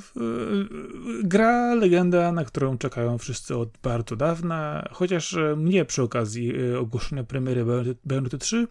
gra, 1.22 1.74
legenda, 1.74 2.32
na 2.32 2.44
którą 2.44 2.78
czekają 2.78 3.18
wszyscy 3.18 3.56
od 3.56 3.68
bardzo 3.82 4.16
dawna, 4.16 4.88
chociaż 4.92 5.34
e, 5.34 5.56
mnie 5.56 5.84
przy 5.84 6.02
okazji 6.02 6.52
e, 6.56 6.78
ogłoszenia 6.78 7.24
premiery 7.24 7.64
Bayonetta 8.04 8.38
3 8.38 8.66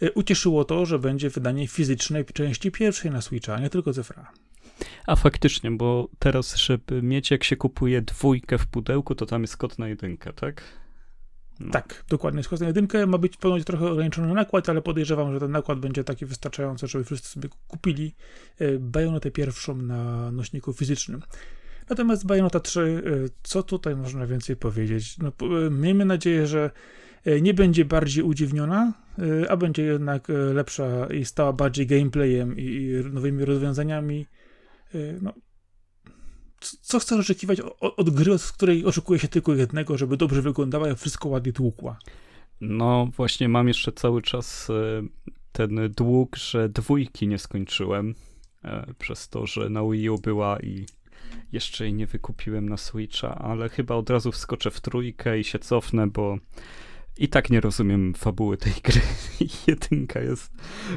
e, 0.00 0.12
ucieszyło 0.12 0.64
to, 0.64 0.86
że 0.86 0.98
będzie 0.98 1.30
wydanie 1.30 1.68
fizycznej 1.68 2.24
części 2.24 2.70
pierwszej 2.70 3.10
na 3.10 3.20
Switcha, 3.20 3.60
nie 3.60 3.70
tylko 3.70 3.92
Zefra. 3.92 4.32
A 5.06 5.16
faktycznie, 5.16 5.70
bo 5.70 6.08
teraz, 6.18 6.56
żeby 6.56 7.02
mieć, 7.02 7.30
jak 7.30 7.44
się 7.44 7.56
kupuje 7.56 8.02
dwójkę 8.02 8.58
w 8.58 8.66
pudełku, 8.66 9.14
to 9.14 9.26
tam 9.26 9.42
jest 9.42 9.56
kod 9.56 9.78
na 9.78 9.88
jedynkę, 9.88 10.32
tak? 10.32 10.62
No. 11.60 11.70
Tak, 11.70 12.04
dokładnie. 12.08 12.42
Z 12.42 12.60
na 12.60 12.66
jedynkę 12.66 13.06
ma 13.06 13.18
być 13.18 13.36
ponoć 13.36 13.64
trochę 13.64 13.90
ograniczony 13.90 14.34
nakład, 14.34 14.68
ale 14.68 14.82
podejrzewam, 14.82 15.32
że 15.32 15.40
ten 15.40 15.50
nakład 15.50 15.78
będzie 15.78 16.04
taki 16.04 16.26
wystarczający, 16.26 16.86
żeby 16.86 17.04
wszyscy 17.04 17.28
sobie 17.28 17.48
kupili 17.68 18.14
e, 18.58 18.78
Bayonetę 18.78 19.30
pierwszą 19.30 19.76
na 19.76 20.32
nośniku 20.32 20.72
fizycznym. 20.72 21.22
Natomiast 21.90 22.26
Bayonetta 22.26 22.60
3, 22.60 22.80
e, 22.80 23.28
co 23.42 23.62
tutaj 23.62 23.96
można 23.96 24.26
więcej 24.26 24.56
powiedzieć? 24.56 25.18
No, 25.18 25.32
e, 25.66 25.70
miejmy 25.70 26.04
nadzieję, 26.04 26.46
że 26.46 26.70
nie 27.42 27.54
będzie 27.54 27.84
bardziej 27.84 28.24
udziwniona, 28.24 28.92
a 29.48 29.56
będzie 29.56 29.82
jednak 29.82 30.28
lepsza 30.54 31.06
i 31.06 31.24
stała 31.24 31.52
bardziej 31.52 31.86
gameplayem 31.86 32.56
i 32.58 32.92
nowymi 33.12 33.44
rozwiązaniami. 33.44 34.26
No, 35.22 35.32
co 36.80 36.98
chcesz 36.98 37.20
oczekiwać 37.20 37.60
od, 37.80 38.10
gry, 38.10 38.32
od 38.32 38.42
której 38.42 38.84
oczekuje 38.84 39.20
się 39.20 39.28
tylko 39.28 39.54
jednego, 39.54 39.98
żeby 39.98 40.16
dobrze 40.16 40.42
wyglądała 40.42 40.90
i 40.90 40.96
wszystko 40.96 41.28
ładnie 41.28 41.52
tłukła? 41.52 41.98
No 42.60 43.08
właśnie 43.16 43.48
mam 43.48 43.68
jeszcze 43.68 43.92
cały 43.92 44.22
czas 44.22 44.70
e, 44.70 45.02
ten 45.52 45.92
dług, 45.96 46.36
że 46.36 46.68
dwójki 46.68 47.28
nie 47.28 47.38
skończyłem 47.38 48.14
e, 48.64 48.94
przez 48.98 49.28
to, 49.28 49.46
że 49.46 49.68
na 49.68 49.82
Wii 49.90 50.10
U 50.10 50.18
była 50.18 50.60
i 50.60 50.86
jeszcze 51.52 51.84
jej 51.84 51.94
nie 51.94 52.06
wykupiłem 52.06 52.68
na 52.68 52.76
Switcha, 52.76 53.34
ale 53.34 53.68
chyba 53.68 53.94
od 53.94 54.10
razu 54.10 54.32
wskoczę 54.32 54.70
w 54.70 54.80
trójkę 54.80 55.38
i 55.38 55.44
się 55.44 55.58
cofnę, 55.58 56.06
bo 56.06 56.38
i 57.18 57.28
tak 57.28 57.50
nie 57.50 57.60
rozumiem 57.60 58.14
fabuły 58.14 58.56
tej 58.56 58.72
gry. 58.82 59.00
Jedynka 59.66 60.20
jest 60.20 60.52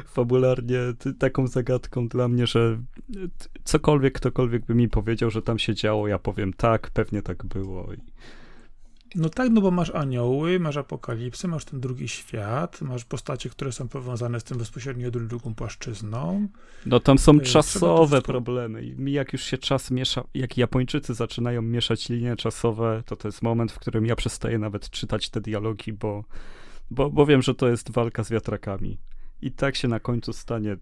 fabularnie 0.06 0.78
taką 1.18 1.46
zagadką 1.46 2.08
dla 2.08 2.28
mnie, 2.28 2.46
że 2.46 2.78
cokolwiek 3.64 4.14
ktokolwiek 4.14 4.64
by 4.64 4.74
mi 4.74 4.88
powiedział, 4.88 5.30
że 5.30 5.42
tam 5.42 5.58
się 5.58 5.74
działo, 5.74 6.08
ja 6.08 6.18
powiem 6.18 6.52
tak, 6.52 6.90
pewnie 6.90 7.22
tak 7.22 7.44
było. 7.44 7.88
No 9.14 9.28
tak, 9.28 9.50
no 9.50 9.60
bo 9.60 9.70
masz 9.70 9.90
anioły, 9.90 10.60
masz 10.60 10.76
apokalipsy, 10.76 11.48
masz 11.48 11.64
ten 11.64 11.80
drugi 11.80 12.08
świat, 12.08 12.80
masz 12.80 13.04
postacie, 13.04 13.50
które 13.50 13.72
są 13.72 13.88
powiązane 13.88 14.40
z 14.40 14.44
tym 14.44 14.58
bezpośrednio 14.58 15.10
drugą 15.10 15.54
płaszczyzną. 15.54 16.48
No 16.86 17.00
tam 17.00 17.18
są 17.18 17.36
y, 17.36 17.40
czasowe 17.40 18.22
problemy 18.22 18.84
i 18.84 19.12
jak 19.12 19.32
już 19.32 19.42
się 19.42 19.58
czas 19.58 19.90
miesza, 19.90 20.24
jak 20.34 20.56
Japończycy 20.56 21.14
zaczynają 21.14 21.62
mieszać 21.62 22.08
linie 22.08 22.36
czasowe, 22.36 23.02
to 23.06 23.16
to 23.16 23.28
jest 23.28 23.42
moment, 23.42 23.72
w 23.72 23.78
którym 23.78 24.06
ja 24.06 24.16
przestaję 24.16 24.58
nawet 24.58 24.90
czytać 24.90 25.30
te 25.30 25.40
dialogi, 25.40 25.92
bo, 25.92 26.24
bo, 26.90 27.10
bo 27.10 27.26
wiem, 27.26 27.42
że 27.42 27.54
to 27.54 27.68
jest 27.68 27.90
walka 27.90 28.24
z 28.24 28.30
wiatrakami. 28.30 28.98
I 29.42 29.52
tak 29.52 29.76
się 29.76 29.88
na 29.88 30.00
końcu 30.00 30.32
stanie, 30.32 30.76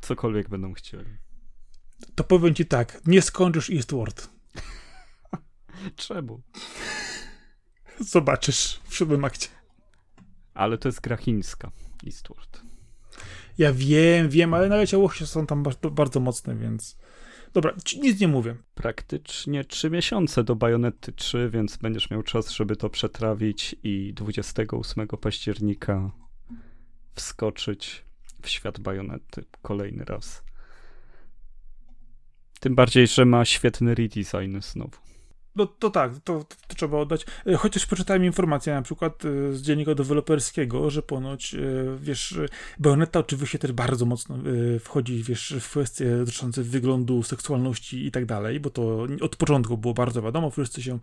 cokolwiek 0.00 0.48
będą 0.48 0.72
chcieli. 0.72 1.16
To 2.14 2.24
powiem 2.24 2.54
ci 2.54 2.66
tak, 2.66 3.00
nie 3.06 3.22
skończysz 3.22 3.70
Eastward. 3.70 4.28
Czemu? 5.96 6.42
Zobaczysz 8.00 8.80
w 8.88 8.96
siódmym 8.96 9.24
akcie. 9.24 9.48
Ale 10.54 10.78
to 10.78 10.88
jest 10.88 11.00
gra 11.00 11.16
chińska, 11.16 11.70
Eastward. 12.06 12.62
Ja 13.58 13.72
wiem, 13.72 14.28
wiem, 14.28 14.54
ale 14.54 14.68
nawet 14.68 14.88
ciałości 14.88 15.26
są 15.26 15.46
tam 15.46 15.62
bardzo, 15.62 15.90
bardzo 15.90 16.20
mocne, 16.20 16.56
więc... 16.56 16.96
Dobra, 17.52 17.74
nic 18.02 18.20
nie 18.20 18.28
mówię. 18.28 18.56
Praktycznie 18.74 19.64
trzy 19.64 19.90
miesiące 19.90 20.44
do 20.44 20.56
Bajonety 20.56 21.12
3, 21.12 21.50
więc 21.52 21.76
będziesz 21.76 22.10
miał 22.10 22.22
czas, 22.22 22.50
żeby 22.50 22.76
to 22.76 22.90
przetrawić 22.90 23.76
i 23.82 24.12
28 24.14 25.08
października 25.08 26.10
wskoczyć 27.14 28.04
w 28.42 28.48
świat 28.48 28.80
Bajonety 28.80 29.44
kolejny 29.62 30.04
raz. 30.04 30.44
Tym 32.60 32.74
bardziej, 32.74 33.06
że 33.06 33.24
ma 33.24 33.44
świetny 33.44 33.94
redesign 33.94 34.60
znowu. 34.60 34.96
No 35.56 35.66
to 35.66 35.90
tak, 35.90 36.12
to, 36.24 36.44
to, 36.44 36.74
trzeba 36.74 36.98
oddać. 36.98 37.26
E, 37.46 37.56
chociaż 37.56 37.86
przeczytałem 37.86 38.24
informację 38.24 38.74
na 38.74 38.82
przykład 38.82 39.24
e, 39.24 39.52
z 39.52 39.62
dziennika 39.62 39.94
deweloperskiego, 39.94 40.90
że 40.90 41.02
ponoć, 41.02 41.54
e, 41.54 41.58
wiesz, 42.00 42.38
Bayonetta 42.78 43.18
oczywiście 43.18 43.58
też 43.58 43.72
bardzo 43.72 44.06
mocno 44.06 44.38
wchodzi, 44.80 45.22
wiesz, 45.22 45.54
w 45.60 45.70
kwestie 45.70 46.16
dotyczące 46.16 46.62
wyglądu, 46.62 47.22
seksualności 47.22 48.06
i 48.06 48.10
tak 48.10 48.26
dalej, 48.26 48.60
bo 48.60 48.70
to 48.70 49.06
od 49.20 49.36
początku 49.36 49.78
było 49.78 49.94
bardzo 49.94 50.22
wiadomo, 50.22 50.50
wszyscy 50.50 50.82
się 50.82 50.98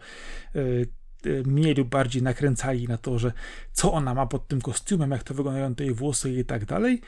mniej 1.45 1.75
lub 1.75 1.89
bardziej 1.89 2.23
nakręcali 2.23 2.87
na 2.87 2.97
to, 2.97 3.19
że 3.19 3.31
co 3.71 3.93
ona 3.93 4.13
ma 4.13 4.25
pod 4.25 4.47
tym 4.47 4.61
kostiumem, 4.61 5.11
jak 5.11 5.23
to 5.23 5.33
wyglądają 5.33 5.75
te 5.75 5.83
jej 5.83 5.93
włosy 5.93 6.33
i 6.33 6.45
tak 6.45 6.65
dalej. 6.65 7.01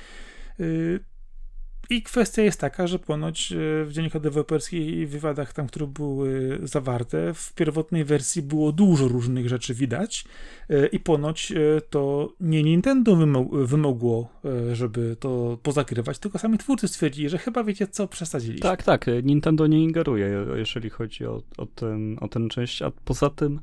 I 1.90 2.02
kwestia 2.02 2.42
jest 2.42 2.60
taka, 2.60 2.88
że 2.88 3.00
ponoć 3.00 3.52
e, 3.52 3.56
w 3.86 3.90
dziennikach 3.92 4.22
deweloperskich 4.22 4.88
i 4.88 5.06
wywiadach 5.06 5.54
tam, 5.54 5.68
które 5.68 5.88
były 5.88 6.60
zawarte, 6.64 7.34
w 7.34 7.54
pierwotnej 7.54 8.06
wersji 8.06 8.42
było 8.42 8.72
dużo 8.72 9.08
różnych 9.08 9.50
rzeczy 9.50 9.74
widać 9.74 10.26
e, 10.70 10.88
i 10.88 11.00
ponoć 11.00 11.52
e, 11.52 11.82
to 11.90 12.34
nie 12.40 12.64
Nintendo 12.64 13.16
wymogło, 13.52 14.30
żeby 14.74 15.16
to 15.20 15.58
pozakrywać, 15.64 16.20
tylko 16.20 16.40
sami 16.40 16.58
twórcy 16.58 16.88
stwierdzili, 16.88 17.30
że 17.30 17.38
chyba 17.38 17.64
wiecie 17.64 17.88
co, 17.88 18.08
przesadziliście. 18.08 18.64
Tak, 18.64 18.84
tak, 18.84 19.06
Nintendo 19.24 19.68
nie 19.68 19.84
ingeruje, 19.84 20.46
jeżeli 20.56 20.90
chodzi 20.90 21.26
o, 21.26 21.42
o, 21.58 21.66
ten, 21.66 22.18
o 22.22 22.28
tę 22.28 22.48
część, 22.50 22.82
a 22.82 22.92
poza 23.06 23.30
tym 23.30 23.60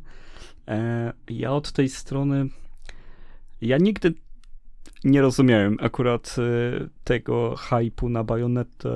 e, 0.68 1.12
ja 1.28 1.52
od 1.52 1.72
tej 1.72 1.88
strony 1.88 2.48
ja 3.62 3.78
nigdy 3.78 4.14
nie 5.04 5.22
rozumiałem 5.22 5.76
akurat 5.80 6.36
y, 6.38 6.88
tego 7.04 7.56
hypu 7.56 8.08
na 8.08 8.24
bajonetę 8.24 8.90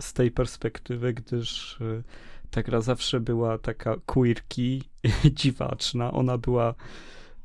z 0.00 0.12
tej 0.12 0.30
perspektywy, 0.30 1.14
gdyż 1.14 1.80
y, 1.80 2.02
ta 2.50 2.62
gra 2.62 2.80
zawsze 2.80 3.20
była 3.20 3.58
taka 3.58 3.96
queerki, 4.06 4.82
dziwaczna. 5.38 6.12
Ona 6.12 6.38
była 6.38 6.74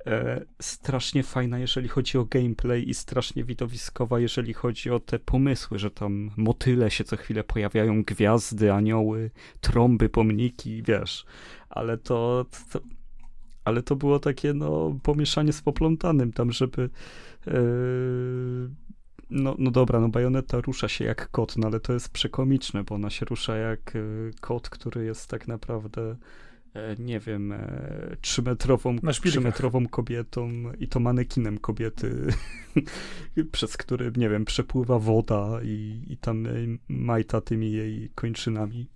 e, 0.06 0.46
strasznie 0.62 1.24
fajna, 1.24 1.60
jeżeli 1.60 1.88
chodzi 1.88 2.18
o 2.18 2.26
gameplay 2.26 2.90
i 2.90 2.94
strasznie 2.94 3.44
widowiskowa, 3.44 4.20
jeżeli 4.20 4.54
chodzi 4.54 4.92
o 4.92 5.00
te 5.00 5.20
pomysły, 5.20 5.80
że 5.80 5.92
tam 5.92 6.32
motyle 6.38 6.92
się 6.92 7.04
co 7.04 7.18
chwilę 7.18 7.44
pojawiają, 7.44 8.04
gwiazdy, 8.04 8.74
anioły, 8.74 9.32
trąby, 9.62 10.10
pomniki, 10.10 10.84
wiesz. 10.84 11.26
Ale 11.70 11.98
to, 11.98 12.46
to 12.72 12.80
ale 13.66 13.84
to 13.84 13.96
było 13.96 14.20
takie, 14.20 14.54
no, 14.54 15.00
pomieszanie 15.04 15.54
z 15.54 15.62
poplątanym 15.62 16.34
tam, 16.34 16.52
żeby 16.52 16.90
no, 19.30 19.56
no 19.58 19.72
dobra, 19.72 20.00
no 20.00 20.10
bajoneta 20.10 20.62
rusza 20.62 20.88
się 20.88 21.06
jak 21.06 21.30
kot, 21.32 21.58
no 21.58 21.68
ale 21.68 21.80
to 21.80 21.94
jest 21.94 22.10
przekomiczne, 22.10 22.84
bo 22.84 22.96
ona 22.96 23.10
się 23.10 23.26
rusza 23.26 23.56
jak 23.58 23.96
y, 23.96 24.32
kot, 24.42 24.70
który 24.70 25.06
jest 25.06 25.30
tak 25.30 25.48
naprawdę 25.48 26.16
e, 26.74 26.96
nie 27.00 27.20
wiem, 27.20 27.52
e, 27.52 28.18
trzymetrową, 28.22 28.96
trzymetrową 29.24 29.88
kobietą 29.88 30.52
i 30.80 30.88
to 30.88 31.00
manekinem 31.00 31.58
kobiety, 31.58 32.28
przez 33.52 33.78
który, 33.78 34.12
nie 34.18 34.30
wiem, 34.30 34.46
przepływa 34.46 35.00
woda 35.00 35.60
i, 35.64 36.02
i 36.08 36.18
tam 36.18 36.48
majta 36.88 37.42
tymi 37.42 37.72
jej 37.72 38.10
kończynami. 38.16 38.88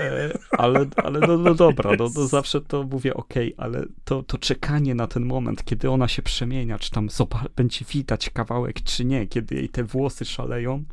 E, 0.00 0.38
ale, 0.50 0.86
ale 0.96 1.20
no, 1.20 1.38
no 1.38 1.54
dobra, 1.54 1.90
no, 1.98 2.10
no 2.14 2.26
zawsze 2.26 2.60
to 2.60 2.82
mówię 2.82 3.14
ok, 3.14 3.34
ale 3.56 3.86
to, 4.04 4.22
to 4.22 4.38
czekanie 4.38 4.94
na 4.94 5.06
ten 5.06 5.24
moment, 5.24 5.64
kiedy 5.64 5.90
ona 5.90 6.08
się 6.08 6.22
przemienia, 6.22 6.78
czy 6.78 6.90
tam 6.90 7.08
będzie 7.56 7.84
widać 7.84 8.30
kawałek, 8.30 8.82
czy 8.82 9.04
nie, 9.04 9.26
kiedy 9.26 9.54
jej 9.54 9.68
te 9.68 9.84
włosy 9.84 10.24
szaleją, 10.24 10.84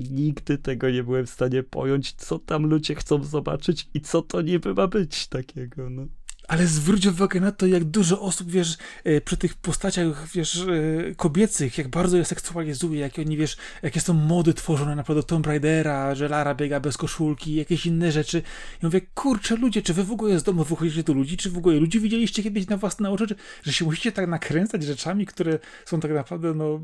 nigdy 0.00 0.58
tego 0.58 0.90
nie 0.90 1.02
byłem 1.02 1.26
w 1.26 1.30
stanie 1.30 1.62
pojąć, 1.62 2.12
co 2.12 2.38
tam 2.38 2.66
ludzie 2.66 2.94
chcą 2.94 3.24
zobaczyć 3.24 3.88
i 3.94 4.00
co 4.00 4.22
to 4.22 4.42
niby 4.42 4.74
ma 4.74 4.86
być 4.86 5.26
takiego, 5.26 5.90
no. 5.90 6.06
Ale 6.48 6.66
zwróć 6.66 7.06
uwagę 7.06 7.40
na 7.40 7.52
to, 7.52 7.66
jak 7.66 7.84
dużo 7.84 8.20
osób, 8.20 8.50
wiesz, 8.50 8.76
e, 9.04 9.20
przy 9.20 9.36
tych 9.36 9.54
postaciach, 9.54 10.28
wiesz, 10.34 10.66
e, 11.10 11.14
kobiecych, 11.14 11.78
jak 11.78 11.88
bardzo 11.88 12.16
je 12.16 12.24
seksualizuje, 12.24 13.00
jak 13.00 13.18
oni, 13.18 13.36
wiesz, 13.36 13.56
jakie 13.82 14.00
są 14.00 14.14
mody 14.14 14.54
tworzone, 14.54 14.96
na 14.96 15.02
przykład 15.02 15.26
Tomb 15.26 15.46
Raidera, 15.46 16.14
że 16.14 16.28
Lara 16.28 16.54
biega 16.54 16.80
bez 16.80 16.96
koszulki, 16.96 17.54
jakieś 17.54 17.86
inne 17.86 18.12
rzeczy. 18.12 18.42
I 18.82 18.86
mówię, 18.86 19.00
kurczę, 19.00 19.56
ludzie, 19.56 19.82
czy 19.82 19.94
wy 19.94 20.04
w 20.04 20.12
ogóle 20.12 20.38
z 20.38 20.42
domu 20.42 20.64
wychodzicie 20.64 21.02
do 21.02 21.12
ludzi, 21.12 21.36
czy 21.36 21.50
w 21.50 21.58
ogóle 21.58 21.76
ludzi 21.76 22.00
widzieliście 22.00 22.42
kiedyś 22.42 22.66
na 22.66 22.76
własne 22.76 23.10
oczy, 23.10 23.26
że 23.62 23.72
się 23.72 23.84
musicie 23.84 24.12
tak 24.12 24.28
nakręcać 24.28 24.82
rzeczami, 24.82 25.26
które 25.26 25.58
są 25.86 26.00
tak 26.00 26.10
naprawdę, 26.10 26.54
no, 26.54 26.80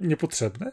niepotrzebne? 0.00 0.72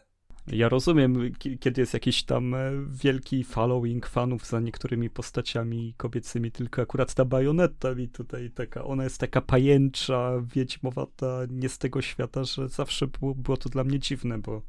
Ja 0.51 0.69
rozumiem, 0.69 1.31
kiedy 1.59 1.81
jest 1.81 1.93
jakiś 1.93 2.23
tam 2.23 2.53
e, 2.53 2.71
wielki 2.91 3.43
following 3.43 4.07
fanów 4.07 4.45
za 4.45 4.59
niektórymi 4.59 5.09
postaciami 5.09 5.93
kobiecymi, 5.97 6.51
tylko 6.51 6.81
akurat 6.81 7.13
ta 7.13 7.25
bajoneta 7.25 7.95
mi 7.95 8.07
tutaj 8.07 8.51
taka, 8.51 8.83
ona 8.83 9.03
jest 9.03 9.17
taka 9.17 9.41
pajęcza, 9.41 10.31
wiedźmowata, 10.55 11.41
nie 11.49 11.69
z 11.69 11.77
tego 11.77 12.01
świata, 12.01 12.43
że 12.43 12.69
zawsze 12.69 13.07
było, 13.07 13.35
było 13.35 13.57
to 13.57 13.69
dla 13.69 13.83
mnie 13.83 13.99
dziwne, 13.99 14.37
bo 14.37 14.61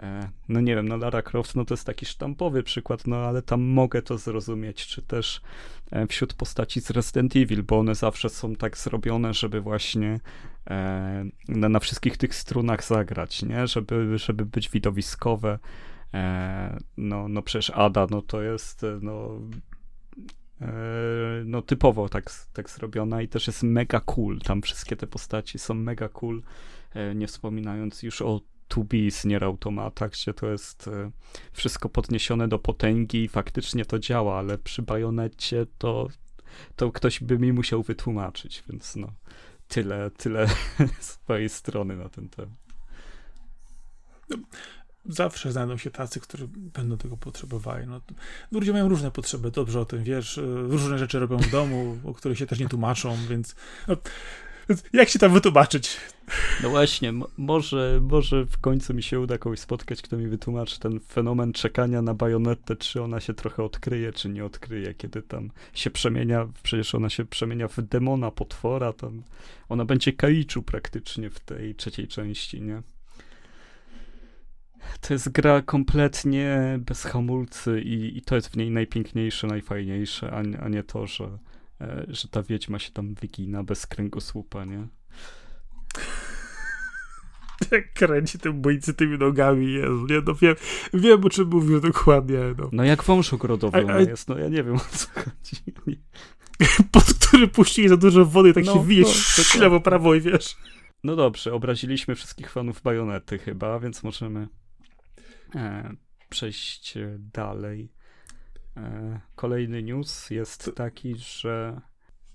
E, 0.00 0.28
no 0.48 0.60
nie 0.60 0.74
wiem, 0.74 0.88
no 0.88 0.96
Lara 0.96 1.22
Croft, 1.22 1.56
no 1.56 1.64
to 1.64 1.74
jest 1.74 1.86
taki 1.86 2.06
sztampowy 2.06 2.62
przykład, 2.62 3.06
no 3.06 3.16
ale 3.16 3.42
tam 3.42 3.62
mogę 3.62 4.02
to 4.02 4.18
zrozumieć, 4.18 4.86
czy 4.86 5.02
też 5.02 5.40
e, 5.90 6.06
wśród 6.06 6.34
postaci 6.34 6.80
z 6.80 6.90
Resident 6.90 7.36
Evil, 7.36 7.62
bo 7.62 7.78
one 7.78 7.94
zawsze 7.94 8.28
są 8.28 8.56
tak 8.56 8.78
zrobione, 8.78 9.34
żeby 9.34 9.60
właśnie 9.60 10.20
na, 11.48 11.68
na 11.68 11.80
wszystkich 11.80 12.16
tych 12.16 12.34
strunach 12.34 12.84
zagrać, 12.84 13.42
nie? 13.42 13.66
Żeby, 13.66 14.18
żeby 14.18 14.46
być 14.46 14.70
widowiskowe. 14.70 15.58
E, 16.14 16.78
no, 16.96 17.28
no 17.28 17.42
przecież 17.42 17.70
Ada, 17.70 18.06
no 18.10 18.22
to 18.22 18.42
jest, 18.42 18.84
e, 18.84 18.98
no 19.02 19.40
e, 20.60 20.72
no 21.44 21.62
typowo 21.62 22.08
tak, 22.08 22.30
tak 22.52 22.70
zrobiona 22.70 23.22
i 23.22 23.28
też 23.28 23.46
jest 23.46 23.62
mega 23.62 24.00
cool. 24.00 24.40
Tam 24.40 24.62
wszystkie 24.62 24.96
te 24.96 25.06
postaci 25.06 25.58
są 25.58 25.74
mega 25.74 26.08
cool. 26.08 26.42
Nie 27.14 27.26
wspominając 27.26 28.02
już 28.02 28.22
o 28.22 28.40
to 28.68 28.84
be 28.84 29.10
z 29.10 29.24
Nier 29.24 29.44
Automata, 29.44 30.08
gdzie 30.08 30.34
to 30.34 30.50
jest 30.50 30.88
e, 30.88 31.10
wszystko 31.52 31.88
podniesione 31.88 32.48
do 32.48 32.58
potęgi 32.58 33.24
i 33.24 33.28
faktycznie 33.28 33.84
to 33.84 33.98
działa, 33.98 34.38
ale 34.38 34.58
przy 34.58 34.82
bajonecie 34.82 35.66
to, 35.78 36.08
to 36.76 36.92
ktoś 36.92 37.20
by 37.20 37.38
mi 37.38 37.52
musiał 37.52 37.82
wytłumaczyć, 37.82 38.64
więc 38.70 38.96
no 38.96 39.12
tyle, 39.68 40.10
tyle 40.10 40.46
z 41.00 41.18
mojej 41.28 41.48
strony 41.48 41.96
na 41.96 42.08
ten 42.08 42.28
temat. 42.28 42.64
Zawsze 45.06 45.52
znajdą 45.52 45.76
się 45.76 45.90
tacy, 45.90 46.20
którzy 46.20 46.48
będą 46.48 46.96
tego 46.96 47.16
potrzebowali. 47.16 47.86
No, 47.86 48.00
ludzie 48.52 48.72
mają 48.72 48.88
różne 48.88 49.10
potrzeby, 49.10 49.50
dobrze 49.50 49.80
o 49.80 49.84
tym 49.84 50.04
wiesz. 50.04 50.38
E, 50.38 50.42
różne 50.46 50.98
rzeczy 50.98 51.18
robią 51.18 51.38
w 51.38 51.50
domu, 51.50 51.98
o 52.04 52.14
których 52.14 52.38
się 52.38 52.46
też 52.46 52.58
nie 52.58 52.68
tłumaczą, 52.68 53.16
więc 53.28 53.54
no, 53.88 53.96
jak 54.92 55.08
się 55.08 55.18
tam 55.18 55.32
wytłumaczyć? 55.32 55.96
No 56.62 56.70
właśnie, 56.70 57.12
może, 57.36 58.00
może 58.02 58.44
w 58.44 58.58
końcu 58.58 58.94
mi 58.94 59.02
się 59.02 59.20
uda 59.20 59.38
kogoś 59.38 59.60
spotkać, 59.60 60.02
kto 60.02 60.16
mi 60.16 60.28
wytłumaczy 60.28 60.80
ten 60.80 61.00
fenomen 61.00 61.52
czekania 61.52 62.02
na 62.02 62.14
bajonetę, 62.14 62.76
czy 62.76 63.02
ona 63.02 63.20
się 63.20 63.34
trochę 63.34 63.62
odkryje, 63.62 64.12
czy 64.12 64.28
nie 64.28 64.44
odkryje, 64.44 64.94
kiedy 64.94 65.22
tam 65.22 65.50
się 65.74 65.90
przemienia, 65.90 66.48
przecież 66.62 66.94
ona 66.94 67.10
się 67.10 67.24
przemienia 67.24 67.68
w 67.68 67.82
demona, 67.82 68.30
potwora, 68.30 68.92
tam 68.92 69.22
ona 69.68 69.84
będzie 69.84 70.12
kaiczu 70.12 70.62
praktycznie 70.62 71.30
w 71.30 71.40
tej 71.40 71.74
trzeciej 71.74 72.08
części, 72.08 72.62
nie? 72.62 72.82
To 75.00 75.14
jest 75.14 75.28
gra 75.28 75.62
kompletnie 75.62 76.78
bez 76.80 77.02
hamulcy 77.02 77.80
i, 77.80 78.18
i 78.18 78.22
to 78.22 78.34
jest 78.34 78.48
w 78.48 78.56
niej 78.56 78.70
najpiękniejsze, 78.70 79.46
najfajniejsze, 79.46 80.30
a, 80.32 80.64
a 80.64 80.68
nie 80.68 80.82
to, 80.82 81.06
że 81.06 81.38
że 82.08 82.28
ta 82.28 82.42
wiedźma 82.42 82.78
się 82.78 82.92
tam 82.92 83.14
wygina 83.14 83.64
bez 83.64 83.86
kręgosłupa, 83.86 84.64
nie? 84.64 84.88
Jak 87.70 87.92
kręci 87.92 88.38
tym 88.38 88.60
bójcy 88.60 88.94
tymi 88.94 89.18
nogami, 89.18 89.72
Jezu, 89.72 90.06
nie? 90.10 90.22
No 90.26 90.34
wiem, 90.34 90.54
wiem 90.94 91.24
o 91.24 91.30
czym 91.30 91.48
mówisz 91.48 91.80
dokładnie, 91.80 92.38
no. 92.58 92.68
No 92.72 92.84
jak 92.84 93.04
wąż 93.04 93.32
ogrodowy 93.32 93.86
a, 93.88 93.94
a... 93.94 94.00
jest, 94.00 94.28
no 94.28 94.38
ja 94.38 94.48
nie 94.48 94.62
wiem 94.62 94.74
o 94.74 94.78
co 94.78 95.08
chodzi. 95.14 95.74
Pod 96.92 97.14
który 97.34 97.48
puścili 97.48 97.88
za 97.88 97.96
dużo 97.96 98.24
wody 98.24 98.48
i 98.50 98.52
tak 98.52 98.64
no, 98.64 98.74
się 98.74 98.86
wije 98.86 99.04
no, 99.54 99.60
lewo, 99.60 99.80
prawo 99.80 100.14
i 100.14 100.20
wiesz. 100.20 100.56
No 101.04 101.16
dobrze, 101.16 101.52
obraziliśmy 101.52 102.14
wszystkich 102.14 102.50
fanów 102.50 102.82
bajonety 102.82 103.38
chyba, 103.38 103.80
więc 103.80 104.02
możemy 104.02 104.48
e, 105.54 105.94
przejść 106.28 106.94
dalej. 107.18 107.92
E, 108.76 109.20
kolejny 109.36 109.82
news 109.82 110.30
jest 110.30 110.70
taki, 110.76 111.14
że 111.16 111.80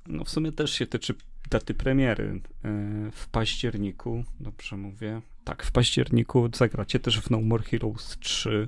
no 0.08 0.24
w 0.24 0.30
sumie 0.30 0.52
też 0.52 0.72
się 0.72 0.88
tyczy 0.88 1.14
daty 1.50 1.74
premiery. 1.74 2.42
E, 2.64 3.12
w 3.12 3.28
październiku, 3.28 4.24
dobrze 4.40 4.78
mówię, 4.78 5.22
tak, 5.44 5.64
w 5.64 5.72
październiku 5.72 6.50
zagracie 6.56 7.00
też 7.00 7.22
w 7.22 7.30
No 7.30 7.42
More 7.42 7.64
Heroes 7.64 8.18
3 8.20 8.68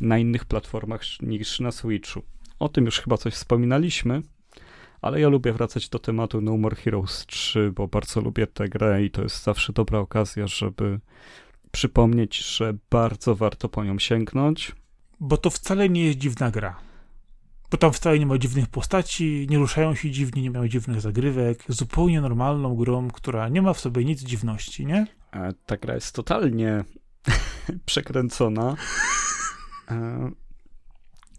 na 0.00 0.18
innych 0.18 0.44
platformach 0.44 1.02
niż 1.22 1.60
na 1.60 1.72
Switchu. 1.72 2.22
O 2.58 2.68
tym 2.68 2.84
już 2.84 3.00
chyba 3.00 3.16
coś 3.16 3.34
wspominaliśmy, 3.34 4.22
ale 5.00 5.20
ja 5.20 5.28
lubię 5.28 5.52
wracać 5.52 5.88
do 5.88 5.98
tematu 5.98 6.40
No 6.40 6.56
More 6.56 6.76
Heroes 6.76 7.26
3, 7.26 7.72
bo 7.74 7.88
bardzo 7.88 8.20
lubię 8.20 8.46
tę 8.46 8.68
grę 8.68 9.04
i 9.04 9.10
to 9.10 9.22
jest 9.22 9.42
zawsze 9.42 9.72
dobra 9.72 9.98
okazja, 9.98 10.46
żeby 10.46 11.00
przypomnieć, 11.72 12.56
że 12.56 12.74
bardzo 12.90 13.34
warto 13.34 13.68
po 13.68 13.84
nią 13.84 13.98
sięgnąć. 13.98 14.72
Bo 15.20 15.36
to 15.36 15.50
wcale 15.50 15.88
nie 15.88 16.04
jest 16.04 16.18
dziwna 16.18 16.50
gra. 16.50 16.91
Bo 17.72 17.78
tam 17.78 17.92
wcale 17.92 18.18
nie 18.18 18.26
ma 18.26 18.38
dziwnych 18.38 18.68
postaci, 18.68 19.46
nie 19.50 19.58
ruszają 19.58 19.94
się 19.94 20.10
dziwnie, 20.10 20.42
nie 20.42 20.50
mają 20.50 20.68
dziwnych 20.68 21.00
zagrywek. 21.00 21.64
Zupełnie 21.68 22.20
normalną 22.20 22.76
grą, 22.76 23.10
która 23.10 23.48
nie 23.48 23.62
ma 23.62 23.72
w 23.72 23.80
sobie 23.80 24.04
nic 24.04 24.22
dziwności, 24.22 24.86
nie? 24.86 25.06
E, 25.32 25.52
ta 25.66 25.76
gra 25.76 25.94
jest 25.94 26.14
totalnie 26.14 26.84
przekręcona. 27.86 28.76
E, 29.90 30.30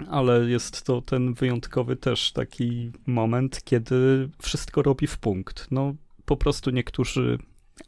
ale 0.10 0.50
jest 0.50 0.84
to 0.84 1.02
ten 1.02 1.34
wyjątkowy 1.34 1.96
też 1.96 2.32
taki 2.32 2.92
moment, 3.06 3.64
kiedy 3.64 4.30
wszystko 4.42 4.82
robi 4.82 5.08
w 5.08 5.18
punkt. 5.18 5.68
No, 5.72 5.96
po 6.26 6.38
prostu 6.38 6.70
niektórzy 6.70 7.38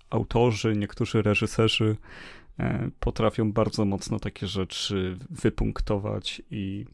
autorzy, 0.10 0.76
niektórzy 0.78 1.22
reżyserzy 1.22 1.98
e, 2.60 2.90
potrafią 3.00 3.52
bardzo 3.52 3.86
mocno 3.86 4.20
takie 4.20 4.48
rzeczy 4.48 5.18
wypunktować 5.30 6.42
i 6.52 6.86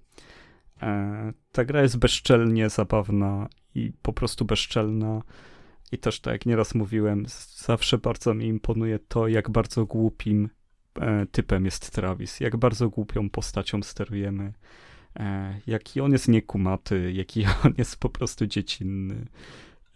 ta 1.52 1.66
gra 1.66 1.82
jest 1.82 1.98
bezczelnie 1.98 2.70
zabawna 2.70 3.50
i 3.76 3.94
po 4.02 4.14
prostu 4.14 4.46
bezczelna. 4.46 5.22
I 5.92 5.98
też 5.98 6.20
tak 6.20 6.32
jak 6.32 6.46
nieraz 6.46 6.76
mówiłem, 6.76 7.26
zawsze 7.56 7.98
bardzo 7.98 8.34
mi 8.34 8.48
imponuje 8.48 9.00
to, 9.00 9.28
jak 9.28 9.50
bardzo 9.50 9.86
głupim 9.86 10.50
e, 10.96 11.26
typem 11.26 11.66
jest 11.66 11.92
Travis, 11.92 12.40
jak 12.40 12.58
bardzo 12.58 12.90
głupią 12.90 13.30
postacią 13.30 13.84
sterujemy, 13.84 14.54
e, 15.16 15.60
jaki 15.68 16.02
on 16.02 16.12
jest 16.12 16.28
niekumaty, 16.28 17.12
jaki 17.12 17.46
on 17.66 17.74
jest 17.78 17.98
po 17.98 18.10
prostu 18.10 18.48
dziecinny. 18.48 19.26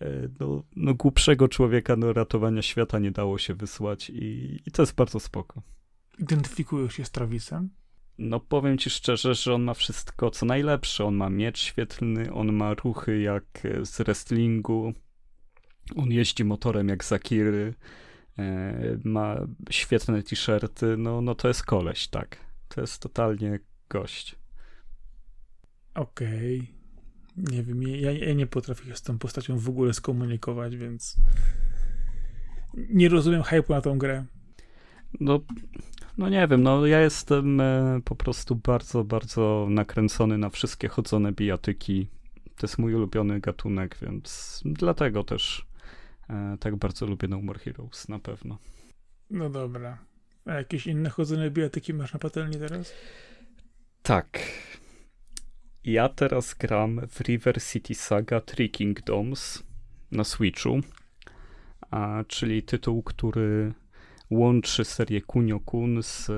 E, 0.01 0.07
no, 0.39 0.63
no 0.75 0.93
głupszego 0.93 1.47
człowieka 1.47 1.97
do 1.97 2.13
ratowania 2.13 2.61
świata 2.61 2.99
nie 2.99 3.11
dało 3.11 3.37
się 3.37 3.53
wysłać 3.53 4.09
i, 4.09 4.59
i 4.65 4.71
to 4.71 4.81
jest 4.81 4.95
bardzo 4.95 5.19
spoko. 5.19 5.61
Identyfikujesz 6.19 6.93
się 6.93 7.05
z 7.05 7.11
Travisem? 7.11 7.69
No 8.17 8.39
powiem 8.39 8.77
ci 8.77 8.89
szczerze, 8.89 9.35
że 9.35 9.53
on 9.53 9.63
ma 9.63 9.73
wszystko 9.73 10.31
co 10.31 10.45
najlepsze. 10.45 11.05
On 11.05 11.15
ma 11.15 11.29
miecz 11.29 11.59
świetlny, 11.59 12.33
on 12.33 12.53
ma 12.53 12.73
ruchy 12.73 13.21
jak 13.21 13.43
z 13.83 13.97
wrestlingu, 13.97 14.93
on 15.95 16.11
jeździ 16.11 16.43
motorem 16.43 16.89
jak 16.89 17.03
Zakiry, 17.03 17.73
e, 18.37 18.97
ma 19.03 19.35
świetne 19.69 20.23
t-shirty, 20.23 20.97
no, 20.97 21.21
no 21.21 21.35
to 21.35 21.47
jest 21.47 21.63
koleś, 21.63 22.07
tak. 22.07 22.37
To 22.67 22.81
jest 22.81 23.01
totalnie 23.01 23.59
gość. 23.89 24.35
Okej. 25.95 26.59
Okay. 26.59 26.75
Nie 27.37 27.63
wiem, 27.63 27.83
ja, 27.83 28.11
ja 28.11 28.33
nie 28.33 28.47
potrafię 28.47 28.85
się 28.85 28.95
z 28.95 29.01
tą 29.01 29.19
postacią 29.19 29.57
w 29.57 29.69
ogóle 29.69 29.93
skomunikować, 29.93 30.77
więc 30.77 31.17
nie 32.73 33.09
rozumiem 33.09 33.41
hype'u 33.41 33.69
na 33.69 33.81
tą 33.81 33.97
grę. 33.97 34.25
No, 35.19 35.39
no 36.17 36.29
nie 36.29 36.47
wiem, 36.47 36.63
no 36.63 36.85
ja 36.85 37.01
jestem 37.01 37.61
e, 37.61 37.99
po 38.05 38.15
prostu 38.15 38.55
bardzo, 38.55 39.03
bardzo 39.03 39.67
nakręcony 39.69 40.37
na 40.37 40.49
wszystkie 40.49 40.87
chodzone 40.87 41.31
bijatyki. 41.31 42.07
To 42.55 42.67
jest 42.67 42.77
mój 42.77 42.93
ulubiony 42.93 43.39
gatunek, 43.39 43.97
więc 44.01 44.61
dlatego 44.65 45.23
też 45.23 45.65
e, 46.29 46.57
tak 46.59 46.75
bardzo 46.75 47.05
lubię 47.05 47.27
No 47.27 47.41
More 47.41 47.59
Heroes, 47.59 48.09
na 48.09 48.19
pewno. 48.19 48.57
No 49.29 49.49
dobra. 49.49 49.97
A 50.45 50.53
jakieś 50.53 50.87
inne 50.87 51.09
chodzone 51.09 51.51
bijatyki 51.51 51.93
masz 51.93 52.13
na 52.13 52.19
patelni 52.19 52.59
teraz? 52.59 52.93
Tak. 54.01 54.39
Ja 55.83 56.09
teraz 56.09 56.53
gram 56.53 57.01
w 57.09 57.19
River 57.19 57.63
City 57.63 57.95
Saga 57.95 58.41
Three 58.41 58.69
Kingdoms 58.69 59.63
na 60.11 60.23
Switchu, 60.23 60.79
a, 61.91 62.23
czyli 62.27 62.63
tytuł, 62.63 63.03
który 63.03 63.73
łączy 64.29 64.85
serię 64.85 65.21
Kunio-kun 65.21 66.03
z 66.03 66.31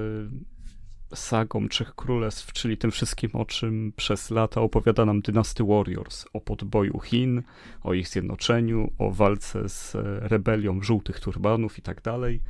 sagą 1.16 1.68
Trzech 1.68 1.96
Królestw, 1.96 2.54
czyli 2.54 2.78
tym 2.78 2.92
wszystkim, 2.92 3.30
o 3.34 3.46
czym 3.46 3.94
przez 3.96 4.32
lata 4.32 4.62
opowiada 4.62 5.06
nam 5.06 5.22
Dynasty 5.22 5.64
Warriors, 5.64 6.26
o 6.34 6.42
podboju 6.42 7.00
Chin, 7.00 7.44
o 7.84 7.94
ich 7.94 8.08
zjednoczeniu, 8.08 8.92
o 8.98 9.12
walce 9.12 9.70
z 9.70 9.96
rebelią 10.22 10.82
żółtych 10.82 11.20
turbanów 11.20 11.80
i 11.80 11.82
tak 11.82 12.02
dalej. 12.02 12.42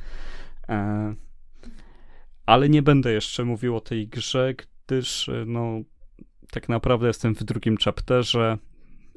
E, 0.68 1.14
ale 2.46 2.68
nie 2.68 2.82
będę 2.82 3.12
jeszcze 3.12 3.44
mówił 3.44 3.76
o 3.76 3.80
tej 3.80 4.08
grze, 4.08 4.54
gdyż 4.86 5.30
no, 5.46 5.80
tak 6.50 6.68
naprawdę 6.68 7.06
jestem 7.06 7.34
w 7.34 7.44
drugim 7.44 7.76
chapterze. 7.76 8.58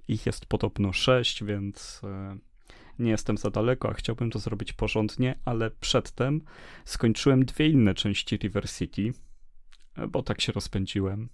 Ich 0.07 0.25
jest 0.25 0.45
podobno 0.45 0.93
sześć, 0.93 1.43
więc 1.43 2.01
e, 2.03 2.37
nie 3.01 3.11
jestem 3.11 3.37
za 3.37 3.49
daleko, 3.49 3.89
a 3.89 3.93
chciałbym 3.93 4.31
to 4.31 4.39
zrobić 4.39 4.73
porządnie, 4.73 5.39
ale 5.45 5.71
przedtem 5.71 6.41
skończyłem 6.85 7.45
dwie 7.45 7.67
inne 7.67 7.93
części 7.93 8.37
River 8.37 8.69
City, 8.69 9.13
e, 9.95 10.07
bo 10.07 10.23
tak 10.23 10.41
się 10.41 10.51
rozpędziłem. 10.51 11.29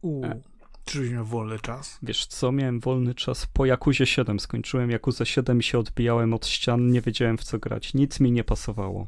Uuu, 0.00 0.24
e. 0.24 0.40
czy 0.84 1.10
miał 1.10 1.24
wolny 1.24 1.58
czas? 1.58 1.98
Wiesz 2.02 2.26
co, 2.26 2.52
miałem 2.52 2.80
wolny 2.80 3.14
czas 3.14 3.46
po 3.46 3.66
Jakuzie 3.66 4.06
7. 4.06 4.40
Skończyłem 4.40 4.90
Jakuzę 4.90 5.26
7 5.26 5.60
i 5.60 5.62
się 5.62 5.78
odbijałem 5.78 6.34
od 6.34 6.46
ścian, 6.46 6.90
nie 6.90 7.00
wiedziałem 7.00 7.38
w 7.38 7.44
co 7.44 7.58
grać. 7.58 7.94
Nic 7.94 8.20
mi 8.20 8.32
nie 8.32 8.44
pasowało. 8.44 9.06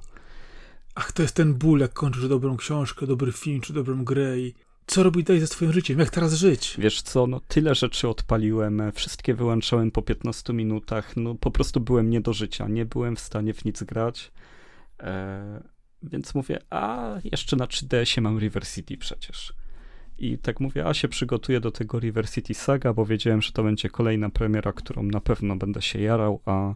Ach, 0.95 1.13
to 1.13 1.23
jest 1.23 1.37
ten 1.37 1.55
ból, 1.55 1.81
jak 1.81 1.93
kończysz 1.93 2.29
dobrą 2.29 2.57
książkę, 2.57 3.07
dobry 3.07 3.33
film 3.33 3.61
czy 3.61 3.73
dobrą 3.73 4.05
grę 4.05 4.39
i 4.39 4.55
co 4.87 5.03
robić 5.03 5.27
dalej 5.27 5.41
ze 5.41 5.47
swoim 5.47 5.73
życiem? 5.73 5.99
Jak 5.99 6.11
teraz 6.11 6.35
żyć? 6.35 6.75
Wiesz 6.79 7.03
co, 7.03 7.27
no 7.27 7.41
tyle 7.41 7.75
rzeczy 7.75 8.09
odpaliłem, 8.09 8.81
e, 8.81 8.93
wszystkie 8.93 9.35
wyłączałem 9.35 9.91
po 9.91 10.03
15 10.03 10.53
minutach, 10.53 11.17
no 11.17 11.35
po 11.35 11.51
prostu 11.51 11.81
byłem 11.81 12.11
nie 12.11 12.21
do 12.21 12.33
życia, 12.33 12.69
nie 12.69 12.87
byłem 12.87 13.17
w 13.17 13.21
stanie 13.21 13.55
w 13.55 13.65
nic 13.65 13.83
grać, 13.83 14.33
e, 15.01 15.63
więc 16.03 16.35
mówię, 16.35 16.59
a 16.71 17.15
jeszcze 17.25 17.57
na 17.57 17.67
3DS 17.67 18.21
mam 18.21 18.39
River 18.39 18.67
City 18.67 18.97
przecież. 18.97 19.55
I 20.19 20.39
tak 20.39 20.61
mówię, 20.61 20.87
a 20.87 20.95
się 20.95 21.09
przygotuję 21.09 21.61
do 21.61 21.71
tego 21.71 21.99
River 21.99 22.31
City 22.31 22.55
Saga, 22.55 22.93
bo 22.93 23.07
wiedziałem, 23.07 23.43
że 23.43 23.53
to 23.53 23.63
będzie 23.63 23.89
kolejna 23.89 24.31
premiera, 24.31 24.73
którą 24.73 25.03
na 25.03 25.21
pewno 25.21 25.57
będę 25.57 25.83
się 25.83 26.01
jarał, 26.01 26.41
a 26.45 26.75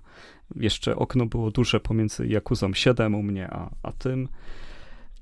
jeszcze 0.56 0.96
okno 0.96 1.26
było 1.26 1.50
duże 1.50 1.80
pomiędzy 1.80 2.26
Jakuzą 2.26 2.74
7 2.74 3.14
u 3.14 3.22
mnie, 3.22 3.48
a, 3.50 3.70
a 3.82 3.92
tym. 3.92 4.28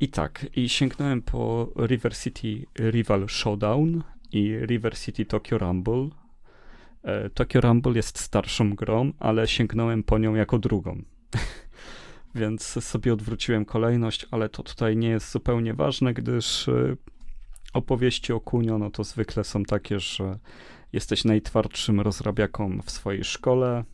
I 0.01 0.09
tak, 0.09 0.47
i 0.57 0.68
sięgnąłem 0.68 1.22
po 1.22 1.72
River 1.86 2.16
City 2.16 2.66
Rival 2.78 3.28
Showdown 3.28 4.03
i 4.32 4.59
River 4.66 4.99
City 4.99 5.26
Tokyo 5.26 5.59
Rumble. 5.59 6.09
E, 7.03 7.30
Tokyo 7.30 7.61
Rumble 7.61 7.92
jest 7.92 8.18
starszą 8.18 8.74
grą, 8.74 9.12
ale 9.18 9.47
sięgnąłem 9.49 10.03
po 10.03 10.18
nią 10.18 10.34
jako 10.34 10.59
drugą. 10.59 11.03
Więc 12.34 12.62
sobie 12.84 13.12
odwróciłem 13.12 13.64
kolejność, 13.64 14.26
ale 14.30 14.49
to 14.49 14.62
tutaj 14.62 14.97
nie 14.97 15.09
jest 15.09 15.32
zupełnie 15.32 15.74
ważne, 15.74 16.14
gdyż 16.14 16.68
e, 16.68 16.97
opowieści 17.72 18.32
o 18.32 18.40
Kunio, 18.40 18.78
no 18.78 18.90
to 18.90 19.05
zwykle 19.05 19.45
są 19.45 19.64
takie, 19.64 20.01
że 20.01 20.38
jesteś 20.92 21.24
najtwardszym 21.24 22.01
rozrabiaką 22.01 22.80
w 22.84 22.90
swojej 22.90 23.24
szkole, 23.24 23.84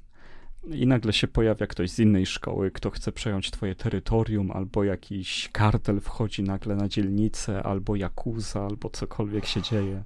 i 0.68 0.86
nagle 0.86 1.12
się 1.12 1.28
pojawia 1.28 1.66
ktoś 1.66 1.90
z 1.90 1.98
innej 1.98 2.26
szkoły, 2.26 2.70
kto 2.70 2.90
chce 2.90 3.12
przejąć 3.12 3.50
twoje 3.50 3.74
terytorium, 3.74 4.50
albo 4.50 4.84
jakiś 4.84 5.48
kartel 5.52 6.00
wchodzi 6.00 6.42
nagle 6.42 6.76
na 6.76 6.88
dzielnicę, 6.88 7.62
albo 7.62 7.96
jakuza, 7.96 8.64
albo 8.64 8.90
cokolwiek 8.90 9.46
się 9.46 9.62
dzieje 9.62 10.02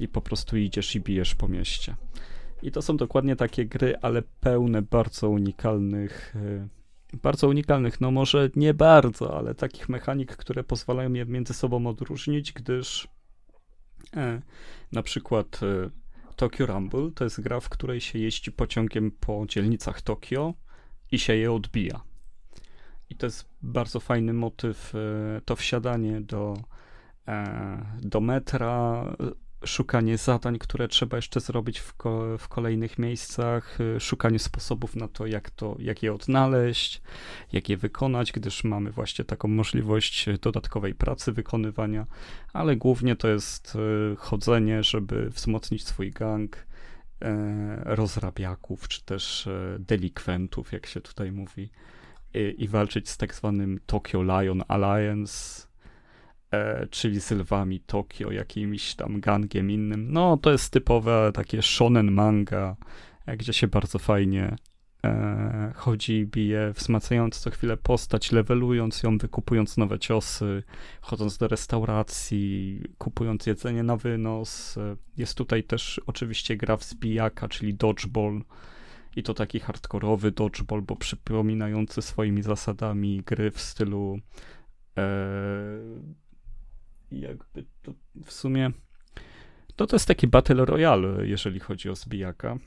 i 0.00 0.08
po 0.08 0.20
prostu 0.20 0.56
idziesz 0.56 0.94
i 0.94 1.00
bijesz 1.00 1.34
po 1.34 1.48
mieście. 1.48 1.96
I 2.62 2.70
to 2.72 2.82
są 2.82 2.96
dokładnie 2.96 3.36
takie 3.36 3.66
gry, 3.66 3.96
ale 4.02 4.22
pełne 4.40 4.82
bardzo 4.82 5.28
unikalnych, 5.28 6.36
y, 6.36 6.68
bardzo 7.22 7.48
unikalnych, 7.48 8.00
no 8.00 8.10
może 8.10 8.50
nie 8.56 8.74
bardzo, 8.74 9.38
ale 9.38 9.54
takich 9.54 9.88
mechanik, 9.88 10.36
które 10.36 10.64
pozwalają 10.64 11.12
je 11.12 11.26
między 11.26 11.54
sobą 11.54 11.86
odróżnić, 11.86 12.52
gdyż 12.52 13.08
e, 14.16 14.42
na 14.92 15.02
przykład 15.02 15.60
e, 15.62 15.90
Tokyo 16.40 16.66
Rumble 16.66 17.10
to 17.14 17.24
jest 17.24 17.40
gra, 17.40 17.60
w 17.60 17.68
której 17.68 18.00
się 18.00 18.18
jeździ 18.18 18.52
pociągiem 18.52 19.10
po 19.10 19.44
dzielnicach 19.48 20.02
Tokio 20.02 20.54
i 21.12 21.18
się 21.18 21.36
je 21.36 21.52
odbija. 21.52 22.00
I 23.10 23.16
to 23.16 23.26
jest 23.26 23.48
bardzo 23.62 24.00
fajny 24.00 24.32
motyw, 24.32 24.94
e, 24.94 25.40
to 25.44 25.56
wsiadanie 25.56 26.20
do, 26.20 26.56
e, 27.28 27.98
do 28.02 28.20
metra, 28.20 29.04
szukanie 29.64 30.18
zadań, 30.18 30.58
które 30.58 30.88
trzeba 30.88 31.16
jeszcze 31.16 31.40
zrobić 31.40 31.78
w, 31.78 31.94
ko 31.94 32.38
w 32.38 32.48
kolejnych 32.48 32.98
miejscach, 32.98 33.80
y, 33.80 34.00
szukanie 34.00 34.38
sposobów 34.38 34.96
na 34.96 35.08
to 35.08 35.26
jak, 35.26 35.50
to, 35.50 35.76
jak 35.78 36.02
je 36.02 36.14
odnaleźć, 36.14 37.02
jak 37.52 37.68
je 37.68 37.76
wykonać, 37.76 38.32
gdyż 38.32 38.64
mamy 38.64 38.90
właśnie 38.90 39.24
taką 39.24 39.48
możliwość 39.48 40.26
dodatkowej 40.42 40.94
pracy 40.94 41.32
wykonywania, 41.32 42.06
ale 42.52 42.76
głównie 42.76 43.16
to 43.16 43.28
jest 43.28 43.76
y, 44.12 44.16
chodzenie, 44.16 44.82
żeby 44.82 45.30
wzmocnić 45.30 45.86
swój 45.86 46.10
gang 46.10 46.56
e, 47.22 47.82
rozrabiaków, 47.84 48.88
czy 48.88 49.04
też 49.04 49.46
e, 49.46 49.76
delikwentów, 49.78 50.72
jak 50.72 50.86
się 50.86 51.00
tutaj 51.00 51.32
mówi, 51.32 51.70
i, 52.34 52.54
i 52.58 52.68
walczyć 52.68 53.08
z 53.08 53.16
tak 53.16 53.34
zwanym 53.34 53.80
Tokyo 53.86 54.22
Lion 54.22 54.62
Alliance, 54.68 55.66
e, 56.50 56.86
czyli 56.86 57.20
z 57.20 57.30
lwami 57.30 57.80
Tokio, 57.80 58.30
jakimś 58.30 58.94
tam 58.94 59.20
gangiem 59.20 59.70
innym. 59.70 60.12
No, 60.12 60.36
to 60.36 60.52
jest 60.52 60.72
typowe 60.72 61.30
takie 61.34 61.62
shonen 61.62 62.10
manga, 62.10 62.76
e, 63.26 63.36
gdzie 63.36 63.52
się 63.52 63.68
bardzo 63.68 63.98
fajnie 63.98 64.56
e, 65.04 65.72
chodzi, 65.76 66.26
bije, 66.26 66.72
wzmacniając 66.72 67.40
co 67.40 67.50
chwilę 67.50 67.76
postać, 67.76 68.32
levelując 68.32 69.02
ją, 69.02 69.18
wykupując 69.18 69.76
nowe 69.76 69.98
ciosy, 69.98 70.62
chodząc 71.00 71.38
do 71.38 71.48
restauracji, 71.48 72.80
kupując 72.98 73.46
jedzenie 73.46 73.82
na 73.82 73.96
wynos. 73.96 74.78
E, 74.78 74.96
jest 75.16 75.34
tutaj 75.34 75.64
też 75.64 76.00
oczywiście 76.06 76.56
gra 76.56 76.76
w 76.76 76.84
zbijaka, 76.84 77.48
czyli 77.48 77.74
dodgeball. 77.74 78.40
I 79.16 79.22
to 79.22 79.34
taki 79.34 79.60
hardkorowy 79.60 80.30
dodgeball, 80.30 80.82
bo 80.82 80.96
przypominający 80.96 82.02
swoimi 82.02 82.42
zasadami 82.42 83.22
gry 83.26 83.50
w 83.50 83.60
stylu 83.60 84.18
e, 84.98 85.02
i 87.10 87.20
jakby 87.20 87.64
to 87.82 87.92
w 88.24 88.32
sumie 88.32 88.70
to, 89.76 89.86
to 89.86 89.96
jest 89.96 90.08
taki 90.08 90.26
Battle 90.26 90.64
Royale, 90.64 91.26
jeżeli 91.26 91.60
chodzi 91.60 91.90
o 91.90 91.94
zbijaka. 91.94 92.58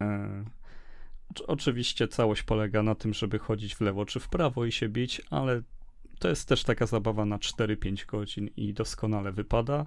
E, 0.00 0.44
Oczywiście 1.46 2.08
całość 2.08 2.42
polega 2.42 2.82
na 2.82 2.94
tym, 2.94 3.14
żeby 3.14 3.38
chodzić 3.38 3.74
w 3.74 3.80
lewo 3.80 4.04
czy 4.04 4.20
w 4.20 4.28
prawo 4.28 4.64
i 4.64 4.72
się 4.72 4.88
bić, 4.88 5.22
ale 5.30 5.62
to 6.18 6.28
jest 6.28 6.48
też 6.48 6.64
taka 6.64 6.86
zabawa 6.86 7.24
na 7.24 7.38
4-5 7.38 8.06
godzin 8.06 8.50
i 8.56 8.74
doskonale 8.74 9.32
wypada. 9.32 9.86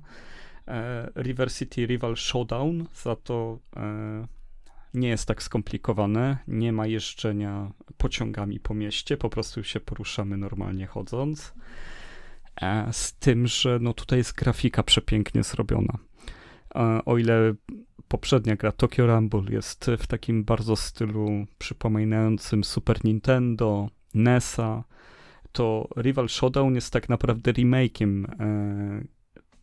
E, 0.68 1.10
River 1.16 1.52
City 1.52 1.86
Rival 1.86 2.16
Showdown 2.16 2.86
za 2.94 3.16
to 3.16 3.60
e, 3.76 4.28
nie 4.94 5.08
jest 5.10 5.26
tak 5.26 5.44
skomplikowane, 5.44 6.38
nie 6.48 6.72
ma 6.72 6.88
jeżdżenia 6.88 7.72
pociągami 7.98 8.60
po 8.60 8.74
mieście, 8.74 9.18
po 9.18 9.30
prostu 9.30 9.64
się 9.64 9.80
poruszamy 9.80 10.38
normalnie 10.38 10.88
chodząc. 10.88 11.54
E, 12.62 12.94
z 12.94 13.14
tym, 13.14 13.48
że 13.48 13.80
no 13.82 13.94
tutaj 13.94 14.20
jest 14.20 14.34
grafika 14.34 14.84
przepięknie 14.84 15.44
zrobiona. 15.44 15.98
E, 16.76 17.06
o 17.06 17.18
ile 17.18 17.54
poprzednia 18.08 18.56
gra 18.56 18.72
Tokyo 18.72 19.08
Rumble 19.08 19.44
jest 19.50 19.92
w 19.98 20.08
takim 20.08 20.44
bardzo 20.44 20.76
stylu 20.76 21.46
przypominającym 21.58 22.64
Super 22.64 23.06
Nintendo, 23.06 23.88
NESa, 24.14 24.84
to 25.52 25.88
Rival 25.98 26.30
Showdown 26.30 26.76
jest 26.76 26.94
tak 26.94 27.10
naprawdę 27.10 27.54
remake'iem 27.54 28.26
e, 28.40 29.04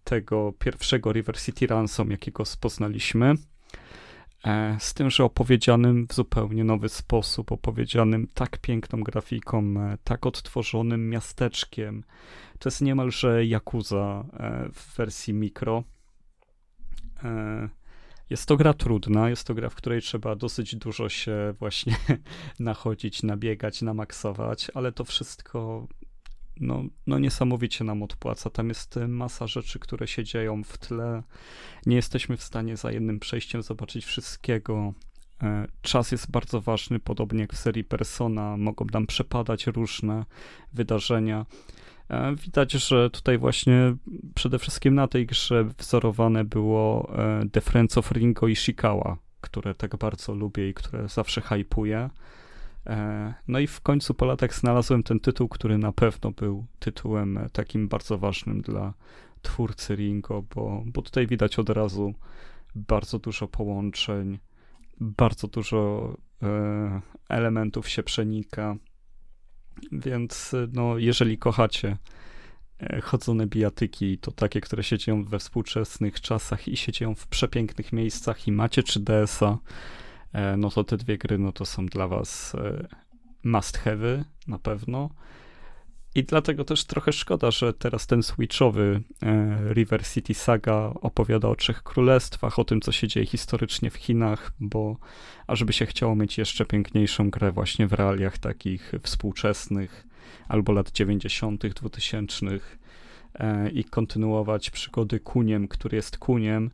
tego 0.04 0.52
pierwszego 0.58 1.12
River 1.12 1.40
City 1.40 1.66
Ransom, 1.66 2.10
jakiego 2.10 2.44
spoznaliśmy. 2.44 3.34
E, 4.44 4.76
z 4.80 4.94
tym, 4.94 5.10
że 5.10 5.24
opowiedzianym 5.24 6.06
w 6.08 6.14
zupełnie 6.14 6.64
nowy 6.64 6.88
sposób, 6.88 7.52
opowiedzianym 7.52 8.28
tak 8.34 8.58
piękną 8.58 9.02
grafiką, 9.02 9.74
e, 9.78 9.98
tak 10.04 10.26
odtworzonym 10.26 11.10
miasteczkiem. 11.10 12.04
To 12.58 12.68
jest 12.68 12.82
niemalże 12.82 13.44
Yakuza 13.44 14.24
e, 14.32 14.68
w 14.72 14.96
wersji 14.96 15.34
mikro. 15.34 15.84
Jest 18.30 18.46
to 18.46 18.56
gra 18.56 18.74
trudna, 18.74 19.30
jest 19.30 19.46
to 19.46 19.54
gra, 19.54 19.68
w 19.68 19.74
której 19.74 20.02
trzeba 20.02 20.36
dosyć 20.36 20.76
dużo 20.76 21.08
się 21.08 21.54
właśnie 21.58 21.96
nachodzić, 22.60 23.22
nabiegać, 23.22 23.82
namaksować, 23.82 24.70
ale 24.74 24.92
to 24.92 25.04
wszystko 25.04 25.86
no, 26.60 26.84
no 27.06 27.18
niesamowicie 27.18 27.84
nam 27.84 28.02
odpłaca. 28.02 28.50
Tam 28.50 28.68
jest 28.68 28.98
masa 29.08 29.46
rzeczy, 29.46 29.78
które 29.78 30.06
się 30.06 30.24
dzieją 30.24 30.64
w 30.64 30.78
tle. 30.78 31.22
Nie 31.86 31.96
jesteśmy 31.96 32.36
w 32.36 32.42
stanie 32.42 32.76
za 32.76 32.92
jednym 32.92 33.20
przejściem 33.20 33.62
zobaczyć 33.62 34.04
wszystkiego. 34.04 34.94
E, 35.42 35.66
czas 35.82 36.12
jest 36.12 36.30
bardzo 36.30 36.60
ważny, 36.60 36.98
podobnie 36.98 37.40
jak 37.40 37.52
w 37.52 37.58
serii 37.58 37.84
Persona. 37.84 38.56
Mogą 38.56 38.86
nam 38.92 39.06
przepadać 39.06 39.66
różne 39.66 40.24
wydarzenia. 40.72 41.46
E, 42.10 42.36
widać, 42.36 42.72
że 42.72 43.10
tutaj 43.10 43.38
właśnie 43.38 43.96
przede 44.34 44.58
wszystkim 44.58 44.94
na 44.94 45.08
tej 45.08 45.26
grze 45.26 45.64
wzorowane 45.78 46.44
było 46.44 47.12
e, 47.18 47.48
The 47.52 47.60
Friends 47.60 47.98
of 47.98 48.12
Ringo 48.12 48.48
i 48.48 48.56
Shikawa, 48.56 49.16
które 49.40 49.74
tak 49.74 49.96
bardzo 49.96 50.34
lubię 50.34 50.68
i 50.68 50.74
które 50.74 51.08
zawsze 51.08 51.40
hypuję. 51.40 52.10
E, 52.86 53.34
no 53.48 53.58
i 53.58 53.66
w 53.66 53.80
końcu 53.80 54.14
po 54.14 54.26
latach 54.26 54.54
znalazłem 54.54 55.02
ten 55.02 55.20
tytuł, 55.20 55.48
który 55.48 55.78
na 55.78 55.92
pewno 55.92 56.30
był 56.30 56.66
tytułem 56.78 57.38
takim 57.52 57.88
bardzo 57.88 58.18
ważnym 58.18 58.62
dla 58.62 58.94
twórcy 59.42 59.94
Ringo, 59.96 60.42
bo, 60.54 60.82
bo 60.86 61.02
tutaj 61.02 61.26
widać 61.26 61.58
od 61.58 61.70
razu 61.70 62.14
bardzo 62.74 63.18
dużo 63.18 63.48
połączeń, 63.48 64.38
bardzo 65.00 65.48
dużo 65.48 66.12
e, 66.42 67.00
elementów 67.28 67.88
się 67.88 68.02
przenika. 68.02 68.76
Więc 69.92 70.54
no, 70.72 70.98
jeżeli 70.98 71.38
kochacie 71.38 71.96
e, 72.80 73.00
chodzone 73.00 73.46
bijatyki, 73.46 74.18
to 74.18 74.30
takie, 74.30 74.60
które 74.60 74.82
się 74.82 74.98
dzieją 74.98 75.24
we 75.24 75.38
współczesnych 75.38 76.20
czasach 76.20 76.68
i 76.68 76.76
się 76.76 76.92
dzieją 76.92 77.14
w 77.14 77.26
przepięknych 77.26 77.92
miejscach 77.92 78.48
i 78.48 78.52
macie 78.52 78.82
3DS-a, 78.82 79.58
E, 79.58 79.58
no 80.56 80.70
to 80.70 80.84
te 80.84 80.96
dwie 80.96 81.18
gry, 81.18 81.38
no 81.38 81.52
to 81.52 81.66
są 81.66 81.86
dla 81.86 82.08
was 82.08 82.54
e, 82.54 82.86
must 83.44 83.78
have 83.78 84.24
na 84.46 84.58
pewno. 84.58 85.10
I 86.14 86.24
dlatego 86.24 86.64
też 86.64 86.84
trochę 86.84 87.12
szkoda, 87.12 87.50
że 87.50 87.74
teraz 87.74 88.06
ten 88.06 88.22
switchowy 88.22 89.02
e, 89.22 89.58
River 89.74 90.06
City 90.06 90.34
Saga 90.34 90.92
opowiada 91.00 91.48
o 91.48 91.56
trzech 91.56 91.82
królestwach, 91.82 92.58
o 92.58 92.64
tym, 92.64 92.80
co 92.80 92.92
się 92.92 93.08
dzieje 93.08 93.26
historycznie 93.26 93.90
w 93.90 93.96
Chinach, 93.96 94.52
bo 94.60 94.96
ażeby 95.46 95.72
się 95.72 95.86
chciało 95.86 96.14
mieć 96.14 96.38
jeszcze 96.38 96.64
piękniejszą 96.64 97.30
grę 97.30 97.52
właśnie 97.52 97.86
w 97.86 97.92
realiach 97.92 98.38
takich 98.38 98.92
współczesnych, 99.02 100.06
albo 100.48 100.72
lat 100.72 100.90
90., 100.90 101.66
2000 101.66 102.46
i 103.72 103.84
kontynuować 103.84 104.70
przygody 104.70 105.20
kuniem, 105.20 105.68
który 105.68 105.96
jest 105.96 106.18
kuniem, 106.18 106.70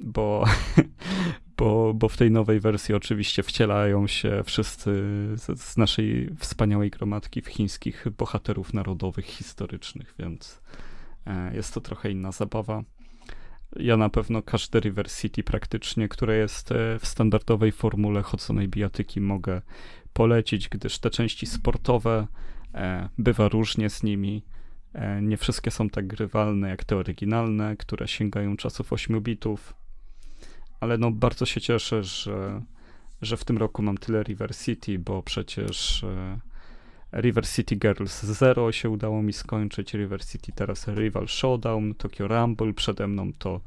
bo 0.00 0.44
bo, 1.56 1.94
bo 1.94 2.08
w 2.08 2.16
tej 2.16 2.30
nowej 2.30 2.60
wersji 2.60 2.94
oczywiście 2.94 3.42
wcielają 3.42 4.06
się 4.06 4.42
wszyscy 4.44 4.90
z, 5.36 5.60
z, 5.60 5.76
naszej 5.76 6.30
wspaniałej 6.38 6.90
gromadki 6.90 7.42
w 7.42 7.46
chińskich 7.46 8.06
bohaterów 8.18 8.74
narodowych, 8.74 9.24
historycznych, 9.24 10.14
więc 10.18 10.62
e, 11.26 11.56
jest 11.56 11.74
to 11.74 11.80
trochę 11.80 12.10
inna 12.10 12.32
zabawa. 12.32 12.82
Ja 13.76 13.96
na 13.96 14.08
pewno 14.08 14.42
każde 14.42 14.80
River 14.80 15.10
City 15.10 15.42
praktycznie, 15.42 16.08
które 16.08 16.36
jest 16.36 16.72
e, 16.72 16.98
w 16.98 17.06
standardowej 17.06 17.72
formule 17.72 18.22
chodzonej 18.22 18.68
bijatyki 18.68 19.20
mogę 19.20 19.62
polecić, 20.12 20.68
gdyż 20.68 20.98
te 20.98 21.10
części 21.10 21.46
sportowe 21.46 22.26
e, 22.74 23.08
bywa 23.18 23.48
różnie 23.48 23.90
z 23.90 24.02
nimi. 24.02 24.44
Nie 25.22 25.36
wszystkie 25.36 25.70
są 25.70 25.90
tak 25.90 26.06
grywalne 26.06 26.68
jak 26.68 26.84
te 26.84 26.96
oryginalne, 26.96 27.76
które 27.76 28.08
sięgają 28.08 28.56
czasów 28.56 28.92
8 28.92 29.20
bitów 29.20 29.74
ale 30.80 30.98
no 30.98 31.10
bardzo 31.10 31.46
się 31.46 31.60
cieszę, 31.60 32.02
że, 32.02 32.62
że 33.22 33.36
w 33.36 33.44
tym 33.44 33.58
roku 33.58 33.82
mam 33.82 33.98
tyle 33.98 34.22
River 34.22 34.56
City, 34.56 34.98
bo 34.98 35.22
przecież 35.22 36.04
e, 36.04 36.40
River 37.12 37.48
City 37.48 37.76
Girls 37.76 38.22
Zero 38.22 38.72
się 38.72 38.90
udało 38.90 39.22
mi 39.22 39.32
skończyć, 39.32 39.94
River 39.94 40.24
City 40.24 40.52
teraz 40.52 40.88
Rival 40.88 41.28
Showdown, 41.28 41.94
Tokyo 41.94 42.28
Rumble, 42.28 42.72
przede 42.74 43.06
mną 43.06 43.32
to 43.38 43.60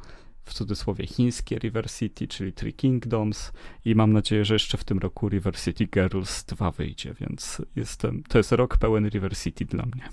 w 0.50 0.54
cudzysłowie 0.54 1.08
chińskie 1.08 1.60
River 1.60 1.92
City, 1.92 2.28
czyli 2.28 2.54
Three 2.54 2.74
Kingdoms 2.74 3.52
i 3.86 3.96
mam 3.96 4.14
nadzieję, 4.14 4.46
że 4.46 4.56
jeszcze 4.56 4.78
w 4.78 4.84
tym 4.84 5.00
roku 5.00 5.30
River 5.30 5.60
City 5.60 5.86
Girls 5.86 6.44
2 6.44 6.72
wyjdzie, 6.72 7.14
więc 7.20 7.62
jestem, 7.76 8.24
to 8.24 8.38
jest 8.38 8.52
rok 8.52 8.78
pełen 8.78 9.10
River 9.10 9.38
City 9.38 9.66
dla 9.66 9.86
mnie. 9.86 10.10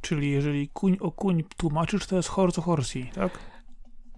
Czyli 0.00 0.30
jeżeli 0.30 0.68
kuń 0.68 0.96
o 1.00 1.10
kuń 1.10 1.44
tłumaczysz, 1.56 2.06
to 2.06 2.16
jest 2.16 2.28
horse 2.28 2.60
o 2.60 2.64
horsey, 2.64 3.10
tak? 3.14 3.38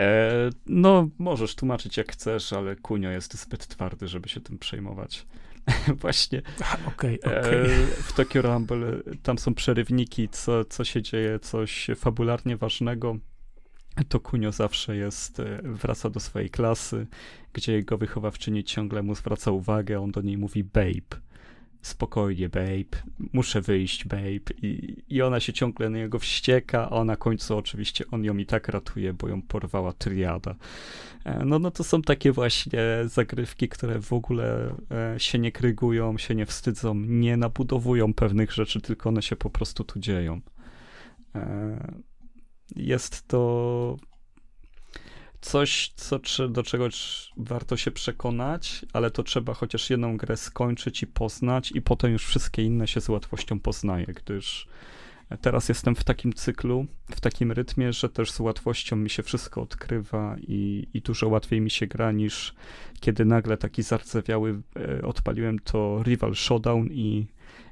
E, 0.02 0.50
no, 0.66 1.08
możesz 1.18 1.54
tłumaczyć 1.54 1.96
jak 1.96 2.12
chcesz, 2.12 2.52
ale 2.52 2.76
Kunio 2.76 3.10
jest 3.10 3.34
zbyt 3.34 3.66
twardy, 3.66 4.08
żeby 4.08 4.28
się 4.28 4.40
tym 4.40 4.58
przejmować. 4.58 5.26
Właśnie. 6.00 6.42
Okay, 6.86 7.18
okay. 7.20 7.40
E, 7.40 7.86
w 7.86 8.12
Tokyo 8.12 8.42
Rumble 8.42 9.02
tam 9.22 9.38
są 9.38 9.54
przerywniki, 9.54 10.28
co, 10.28 10.64
co 10.64 10.84
się 10.84 11.02
dzieje, 11.02 11.38
coś 11.38 11.86
fabularnie 11.96 12.56
ważnego. 12.56 13.16
To 14.08 14.20
Kunio 14.20 14.52
zawsze 14.52 14.96
jest, 14.96 15.40
e, 15.40 15.60
wraca 15.64 16.10
do 16.10 16.20
swojej 16.20 16.50
klasy, 16.50 17.06
gdzie 17.52 17.72
jego 17.72 17.98
wychowawczyni 17.98 18.64
ciągle 18.64 19.02
mu 19.02 19.14
zwraca 19.14 19.50
uwagę, 19.50 20.00
on 20.00 20.10
do 20.10 20.20
niej 20.20 20.38
mówi 20.38 20.64
babe 20.64 21.22
spokojnie, 21.82 22.48
babe, 22.48 23.02
muszę 23.32 23.60
wyjść, 23.60 24.04
babe. 24.04 24.52
I, 24.62 24.96
I 25.08 25.22
ona 25.22 25.40
się 25.40 25.52
ciągle 25.52 25.90
na 25.90 25.98
niego 25.98 26.18
wścieka, 26.18 26.90
a 26.90 27.04
na 27.04 27.16
końcu 27.16 27.56
oczywiście 27.56 28.04
on 28.10 28.24
ją 28.24 28.36
i 28.36 28.46
tak 28.46 28.68
ratuje, 28.68 29.12
bo 29.12 29.28
ją 29.28 29.42
porwała 29.42 29.92
triada. 29.92 30.54
E, 31.24 31.44
no, 31.44 31.58
no 31.58 31.70
to 31.70 31.84
są 31.84 32.02
takie 32.02 32.32
właśnie 32.32 32.80
zagrywki, 33.04 33.68
które 33.68 34.00
w 34.00 34.12
ogóle 34.12 34.74
e, 34.90 35.20
się 35.20 35.38
nie 35.38 35.52
krygują, 35.52 36.18
się 36.18 36.34
nie 36.34 36.46
wstydzą, 36.46 36.94
nie 36.94 37.36
nabudowują 37.36 38.14
pewnych 38.14 38.52
rzeczy, 38.52 38.80
tylko 38.80 39.08
one 39.08 39.22
się 39.22 39.36
po 39.36 39.50
prostu 39.50 39.84
tu 39.84 39.98
dzieją. 39.98 40.40
E, 41.34 42.02
jest 42.76 43.28
to 43.28 43.96
coś, 45.42 45.92
co, 45.96 46.48
do 46.48 46.62
czego 46.62 46.88
warto 47.36 47.76
się 47.76 47.90
przekonać, 47.90 48.84
ale 48.92 49.10
to 49.10 49.22
trzeba 49.22 49.54
chociaż 49.54 49.90
jedną 49.90 50.16
grę 50.16 50.36
skończyć 50.36 51.02
i 51.02 51.06
poznać, 51.06 51.72
i 51.72 51.82
potem 51.82 52.12
już 52.12 52.26
wszystkie 52.26 52.62
inne 52.62 52.88
się 52.88 53.00
z 53.00 53.08
łatwością 53.08 53.60
poznaje, 53.60 54.06
gdyż 54.06 54.68
teraz 55.40 55.68
jestem 55.68 55.94
w 55.94 56.04
takim 56.04 56.32
cyklu, 56.32 56.86
w 57.10 57.20
takim 57.20 57.52
rytmie, 57.52 57.92
że 57.92 58.08
też 58.08 58.30
z 58.30 58.40
łatwością 58.40 58.96
mi 58.96 59.10
się 59.10 59.22
wszystko 59.22 59.62
odkrywa 59.62 60.36
i, 60.40 60.88
i 60.94 61.00
dużo 61.00 61.28
łatwiej 61.28 61.60
mi 61.60 61.70
się 61.70 61.86
gra 61.86 62.12
niż 62.12 62.54
kiedy 63.00 63.24
nagle 63.24 63.56
taki 63.56 63.82
zardzewiały 63.82 64.62
e, 64.76 65.02
odpaliłem 65.02 65.58
to 65.58 66.02
Rival 66.02 66.34
Showdown 66.34 66.88
i 66.90 67.26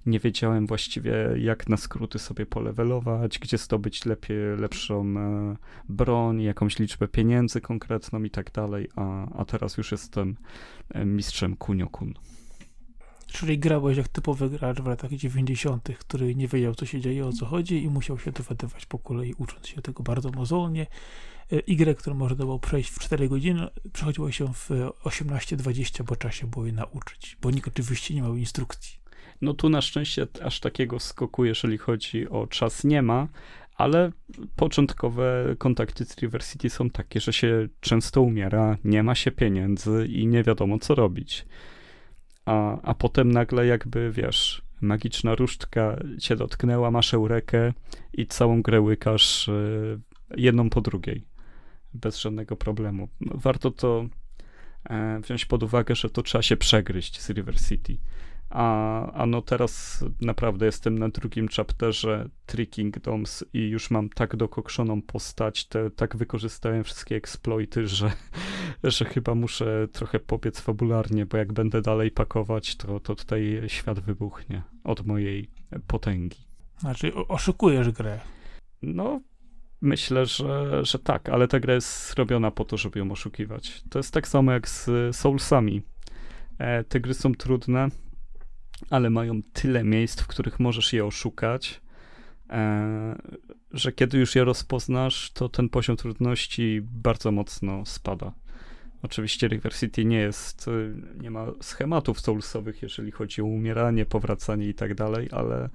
nie 0.07 0.21
wiedziałem 0.21 0.67
właściwie, 0.67 1.13
jak 1.37 1.69
na 1.69 1.77
skróty 1.77 2.19
sobie 2.19 2.47
polewelować, 2.47 3.39
gdzie 3.39 3.59
zdobyć 3.59 4.05
lepiej, 4.05 4.37
lepszą 4.57 5.05
e, 5.19 5.57
broń, 5.89 6.43
jakąś 6.43 6.79
liczbę 6.79 7.09
pieniędzy 7.09 7.61
konkretną 7.61 8.23
i 8.23 8.31
tak 8.31 8.53
dalej, 8.53 8.89
a, 8.97 9.27
a 9.39 9.45
teraz 9.45 9.77
już 9.77 9.93
jestem 9.93 10.37
e, 10.89 11.05
mistrzem 11.05 11.57
Kunio-kun. 11.57 12.15
Czyli 13.27 13.59
grałeś 13.59 13.97
jak 13.97 14.09
typowy 14.09 14.51
gracz 14.51 14.81
w 14.81 14.87
latach 14.87 15.11
90., 15.11 15.89
który 15.99 16.35
nie 16.35 16.49
wiedział, 16.49 16.75
co 16.75 16.87
się 16.87 17.01
dzieje, 17.01 17.27
o 17.27 17.33
co 17.33 17.47
chodzi 17.47 17.83
i 17.83 17.89
musiał 17.89 18.19
się 18.19 18.33
dowiadywać 18.33 18.87
po 18.87 18.99
kolei, 18.99 19.35
ucząc 19.39 19.67
się 19.67 19.83
tego 19.83 20.03
bardzo 20.03 20.31
mozolnie. 20.31 20.87
Y, 21.53 21.95
którą 21.95 22.17
można 22.17 22.37
było 22.37 22.59
przejść 22.59 22.91
w 22.91 22.99
4 22.99 23.29
godziny, 23.29 23.69
przechodziło 23.93 24.31
się 24.31 24.55
w 24.55 24.71
18-20, 25.05 26.03
bo 26.03 26.17
trzeba 26.17 26.33
się 26.33 26.47
było 26.47 26.67
je 26.67 26.73
nauczyć, 26.73 27.37
bo 27.43 27.51
nikt 27.51 27.69
oczywiście 27.69 28.15
nie 28.15 28.23
miał 28.23 28.37
instrukcji. 28.37 29.00
No 29.41 29.55
tu 29.55 29.69
na 29.69 29.81
szczęście 29.81 30.27
aż 30.43 30.61
takiego 30.61 31.01
skoku, 31.01 31.45
jeżeli 31.45 31.79
chodzi 31.79 32.29
o 32.29 32.47
czas, 32.47 32.85
nie 32.85 33.03
ma, 33.03 33.29
ale 33.75 34.13
początkowe 34.57 35.55
kontakty 35.59 36.05
z 36.05 36.19
River 36.19 36.45
City 36.45 36.71
są 36.71 36.91
takie, 36.91 37.21
że 37.21 37.33
się 37.33 37.69
często 37.81 38.23
umiera, 38.23 38.77
nie 38.85 39.03
ma 39.03 39.15
się 39.15 39.31
pieniędzy 39.31 40.07
i 40.07 40.27
nie 40.27 40.43
wiadomo 40.43 40.79
co 40.79 40.95
robić. 40.95 41.47
A, 42.45 42.81
a 42.83 42.95
potem 42.95 43.33
nagle 43.33 43.67
jakby, 43.67 44.11
wiesz, 44.11 44.63
magiczna 44.81 45.35
różdżka 45.35 45.97
cię 46.19 46.37
dotknęła, 46.37 46.91
masz 46.91 47.15
eurekę 47.15 47.73
i 48.13 48.27
całą 48.27 48.63
grę 48.63 48.81
łykasz 48.81 49.49
y, 49.49 50.01
jedną 50.37 50.71
po 50.71 50.81
drugiej. 50.81 51.25
Bez 51.95 52.19
żadnego 52.19 52.57
problemu. 52.57 53.09
Warto 53.21 53.71
to 53.71 54.07
e, 54.91 55.21
wziąć 55.21 55.45
pod 55.45 55.63
uwagę, 55.63 55.95
że 55.95 56.11
to 56.11 56.23
trzeba 56.23 56.43
się 56.43 56.57
przegryźć 56.57 57.21
z 57.21 57.31
River 57.31 57.61
City. 57.61 57.97
A, 58.51 59.13
a 59.13 59.27
no 59.27 59.43
teraz 59.43 60.05
naprawdę 60.21 60.67
jestem 60.67 60.99
na 60.99 61.09
drugim 61.09 61.49
chapterze 61.49 62.29
Three 62.47 62.67
Kingdoms 62.67 63.45
i 63.53 63.69
już 63.69 63.91
mam 63.91 64.09
tak 64.09 64.37
dokokszoną 64.37 65.03
postać, 65.03 65.65
te, 65.65 65.91
tak 65.91 66.17
wykorzystałem 66.17 66.85
wszystkie 66.85 67.17
exploity, 67.17 67.87
że, 67.87 68.13
że 68.85 69.05
chyba 69.05 69.35
muszę 69.35 69.89
trochę 69.93 70.21
pobiec 70.21 70.61
fabularnie, 70.61 71.27
bo 71.27 71.37
jak 71.37 71.53
będę 71.53 71.83
dalej 71.83 72.11
pakować, 72.11 72.77
to, 72.77 73.01
to 73.01 73.15
tutaj 73.15 73.63
świat 73.67 74.01
wybuchnie 74.01 74.63
od 74.85 75.07
mojej 75.07 75.51
potęgi. 75.87 76.39
Znaczy 76.79 77.13
oszukujesz 77.15 77.91
grę. 77.91 78.21
No, 78.83 79.21
myślę, 79.81 80.27
że, 80.27 80.85
że 80.85 80.99
tak, 80.99 81.29
ale 81.29 81.49
ta 81.49 81.61
gra 81.61 81.75
jest 81.75 82.11
zrobiona 82.11 82.51
po 82.51 82.65
to, 82.65 82.77
żeby 82.77 82.99
ją 82.99 83.11
oszukiwać. 83.11 83.83
To 83.91 83.99
jest 83.99 84.15
tak 84.15 84.29
samo 84.29 84.53
jak 84.53 84.69
z 84.69 85.17
Soulsami. 85.17 85.83
E, 86.59 86.85
te 86.85 87.01
gry 87.01 87.15
są 87.15 87.35
trudne, 87.35 87.89
ale 88.91 89.11
mają 89.11 89.43
tyle 89.53 89.85
miejsc, 89.85 90.21
w 90.21 90.27
których 90.27 90.61
możesz 90.61 90.93
je 90.93 91.05
oszukać, 91.05 91.81
e, 92.51 93.19
że 93.73 93.93
kiedy 93.93 94.19
już 94.19 94.35
je 94.35 94.45
rozpoznasz, 94.45 95.31
to 95.31 95.49
ten 95.49 95.69
poziom 95.69 95.97
trudności 95.97 96.81
bardzo 96.83 97.33
mocno 97.33 97.87
spada. 97.87 98.33
Oczywiście 99.03 99.49
River 99.49 99.75
City 99.75 100.05
nie 100.05 100.19
jest, 100.19 100.69
e, 100.69 100.73
nie 101.23 101.31
ma 101.31 101.47
schematów 101.61 102.21
soulsowych, 102.21 102.83
jeżeli 102.83 103.11
chodzi 103.11 103.43
o 103.43 103.45
umieranie, 103.45 104.07
powracanie 104.07 104.69
i 104.69 104.75
tak 104.75 104.95
dalej, 104.95 105.29
ale 105.33 105.71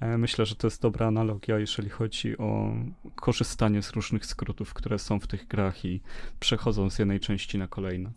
e, 0.00 0.18
myślę, 0.18 0.46
że 0.46 0.56
to 0.56 0.66
jest 0.66 0.82
dobra 0.82 1.06
analogia, 1.06 1.58
jeżeli 1.58 1.90
chodzi 1.90 2.38
o 2.38 2.74
korzystanie 3.14 3.82
z 3.82 3.90
różnych 3.90 4.26
skrótów, 4.26 4.74
które 4.74 4.98
są 4.98 5.20
w 5.20 5.26
tych 5.26 5.46
grach 5.46 5.84
i 5.84 6.00
przechodzą 6.40 6.90
z 6.90 6.98
jednej 6.98 7.20
części 7.20 7.58
na 7.58 7.68
kolejne. 7.68 8.10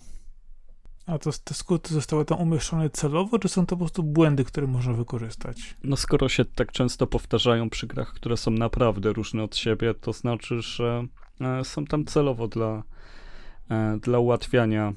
A 1.12 1.20
to 1.20 1.32
te 1.44 1.54
skróty 1.54 1.94
zostały 1.94 2.26
tam 2.26 2.40
umieszczone 2.40 2.90
celowo, 2.90 3.40
czy 3.40 3.50
są 3.50 3.66
to 3.66 3.76
po 3.76 3.78
prostu 3.78 4.04
błędy, 4.04 4.44
które 4.44 4.68
można 4.68 4.94
wykorzystać? 4.94 5.76
No 5.84 5.96
skoro 5.96 6.30
się 6.30 6.46
tak 6.46 6.72
często 6.72 7.08
powtarzają 7.08 7.70
przy 7.70 7.88
grach, 7.88 8.14
które 8.14 8.38
są 8.38 8.52
naprawdę 8.52 9.14
różne 9.14 9.44
od 9.44 9.56
siebie, 9.56 9.94
to 9.94 10.14
znaczy, 10.14 10.62
że 10.62 11.06
e, 11.42 11.64
są 11.64 11.86
tam 11.86 12.06
celowo 12.06 12.48
dla, 12.48 12.84
e, 13.70 13.98
dla 14.02 14.20
ułatwiania 14.20 14.94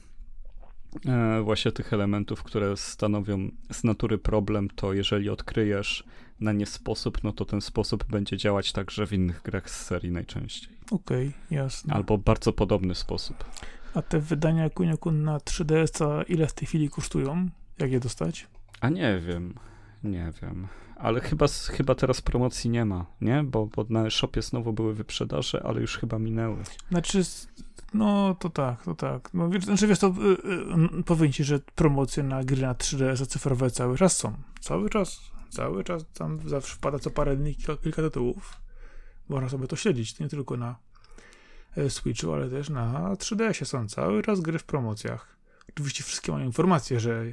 e, 1.07 1.43
właśnie 1.43 1.73
tych 1.73 1.93
elementów, 1.93 2.43
które 2.43 2.77
stanowią 2.77 3.49
z 3.73 3.85
natury 3.85 4.19
problem, 4.19 4.69
to 4.71 4.93
jeżeli 4.93 5.31
odkryjesz 5.31 6.05
na 6.41 6.53
nie 6.53 6.67
sposób, 6.67 7.25
no 7.25 7.33
to 7.33 7.45
ten 7.45 7.61
sposób 7.61 8.05
będzie 8.05 8.37
działać 8.37 8.73
także 8.73 9.07
w 9.07 9.13
innych 9.13 9.43
grach 9.43 9.71
z 9.71 9.87
serii 9.87 10.13
najczęściej. 10.13 10.77
Okej, 10.91 11.29
okay, 11.29 11.57
jasne. 11.57 11.95
Albo 11.95 12.19
bardzo 12.19 12.53
podobny 12.53 12.95
sposób. 12.95 13.45
A 13.95 14.03
te 14.03 14.21
wydania 14.21 14.71
Kuniokun 14.71 15.23
na 15.23 15.39
3DS-a 15.39 16.23
ile 16.23 16.47
w 16.47 16.53
tej 16.53 16.69
chwili 16.69 16.91
kosztują? 16.91 17.49
Jak 17.79 17.93
je 17.93 18.01
dostać? 18.01 18.47
A 18.81 18.89
nie 18.89 19.21
wiem, 19.27 19.55
nie 20.05 20.33
wiem. 20.43 20.69
Ale 20.97 21.21
chyba, 21.21 21.47
chyba 21.49 21.95
teraz 21.95 22.21
promocji 22.21 22.71
nie 22.71 22.85
ma, 22.85 23.07
nie? 23.21 23.43
Bo, 23.45 23.67
bo 23.67 23.87
na 23.89 24.11
shopie 24.11 24.43
znowu 24.43 24.73
były 24.73 24.95
wyprzedaże, 24.95 25.63
ale 25.63 25.81
już 25.81 25.99
chyba 25.99 26.19
minęły. 26.19 26.57
Znaczy, 26.91 27.23
no 27.95 28.35
to 28.35 28.51
tak, 28.51 28.85
to 28.85 28.95
tak. 28.95 29.35
No, 29.35 29.49
wiesz, 29.49 29.65
znaczy 29.65 29.87
wiesz, 29.87 29.99
to 29.99 30.15
yy, 30.95 31.03
powiem 31.03 31.33
ci, 31.33 31.45
że 31.45 31.59
promocje 31.75 32.23
na 32.23 32.45
gry 32.45 32.63
na 32.63 32.75
3DS-a 32.75 33.27
cyfrowe 33.27 33.71
cały 33.71 33.99
czas 33.99 34.17
są. 34.17 34.33
Cały 34.61 34.91
czas, 34.91 35.21
cały 35.51 35.85
czas 35.85 36.05
tam 36.15 36.49
zawsze 36.49 36.77
wpada 36.77 36.99
co 36.99 37.11
parę 37.11 37.37
dni 37.37 37.55
kilka, 37.55 37.77
kilka 37.77 38.03
tytułów. 38.03 38.61
Można 39.29 39.49
sobie 39.49 39.67
to 39.67 39.77
śledzić, 39.77 40.21
nie 40.21 40.29
tylko 40.29 40.57
na 40.57 40.77
Switchu, 41.89 42.33
ale 42.33 42.51
też 42.51 42.69
na 42.69 43.15
3DS-ie 43.15 43.67
są 43.67 43.89
cały 43.89 44.23
czas 44.23 44.41
gry 44.41 44.59
w 44.59 44.65
promocjach. 44.65 45.37
Oczywiście 45.69 46.05
wszystkie 46.05 46.33
mają 46.33 46.47
informacje, 46.47 47.01
że 47.01 47.25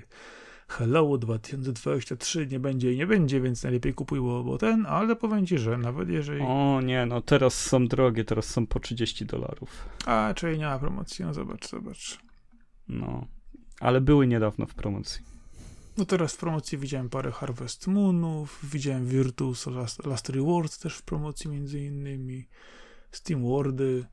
Hello 0.68 1.18
2023 1.18 2.48
nie 2.48 2.60
będzie 2.60 2.94
i 2.94 2.98
nie 2.98 3.08
będzie, 3.08 3.42
więc 3.42 3.64
najlepiej 3.64 3.94
kupuj, 3.94 4.20
bo, 4.20 4.44
bo 4.44 4.58
ten, 4.58 4.86
ale 4.86 5.16
powiem 5.16 5.46
ci, 5.46 5.58
że 5.58 5.78
nawet 5.78 6.10
jeżeli... 6.10 6.42
O 6.42 6.82
nie, 6.84 7.06
no 7.06 7.22
teraz 7.22 7.54
są 7.54 7.88
drogie, 7.88 8.26
teraz 8.26 8.46
są 8.46 8.68
po 8.68 8.80
30 8.80 9.26
dolarów. 9.26 9.90
A, 10.06 10.34
czyli 10.36 10.60
nie 10.60 10.66
ma 10.66 10.80
promocji, 10.80 11.26
no 11.26 11.34
zobacz, 11.34 11.70
zobacz. 11.70 12.20
No, 12.88 13.28
ale 13.80 14.02
były 14.02 14.28
niedawno 14.28 14.66
w 14.66 14.74
promocji. 14.74 15.22
No 15.98 16.06
teraz 16.06 16.34
w 16.34 16.38
promocji 16.38 16.78
widziałem 16.78 17.10
parę 17.10 17.32
Harvest 17.32 17.88
Moonów, 17.88 18.60
widziałem 18.64 19.06
Virtus 19.08 19.68
Last, 19.68 20.06
Last 20.06 20.30
Rewards 20.30 20.80
też 20.80 20.96
w 20.96 21.02
promocji 21.02 21.50
między 21.50 21.80
innymi, 21.80 22.48
Steam 23.12 23.42
Wordy, 23.44 24.06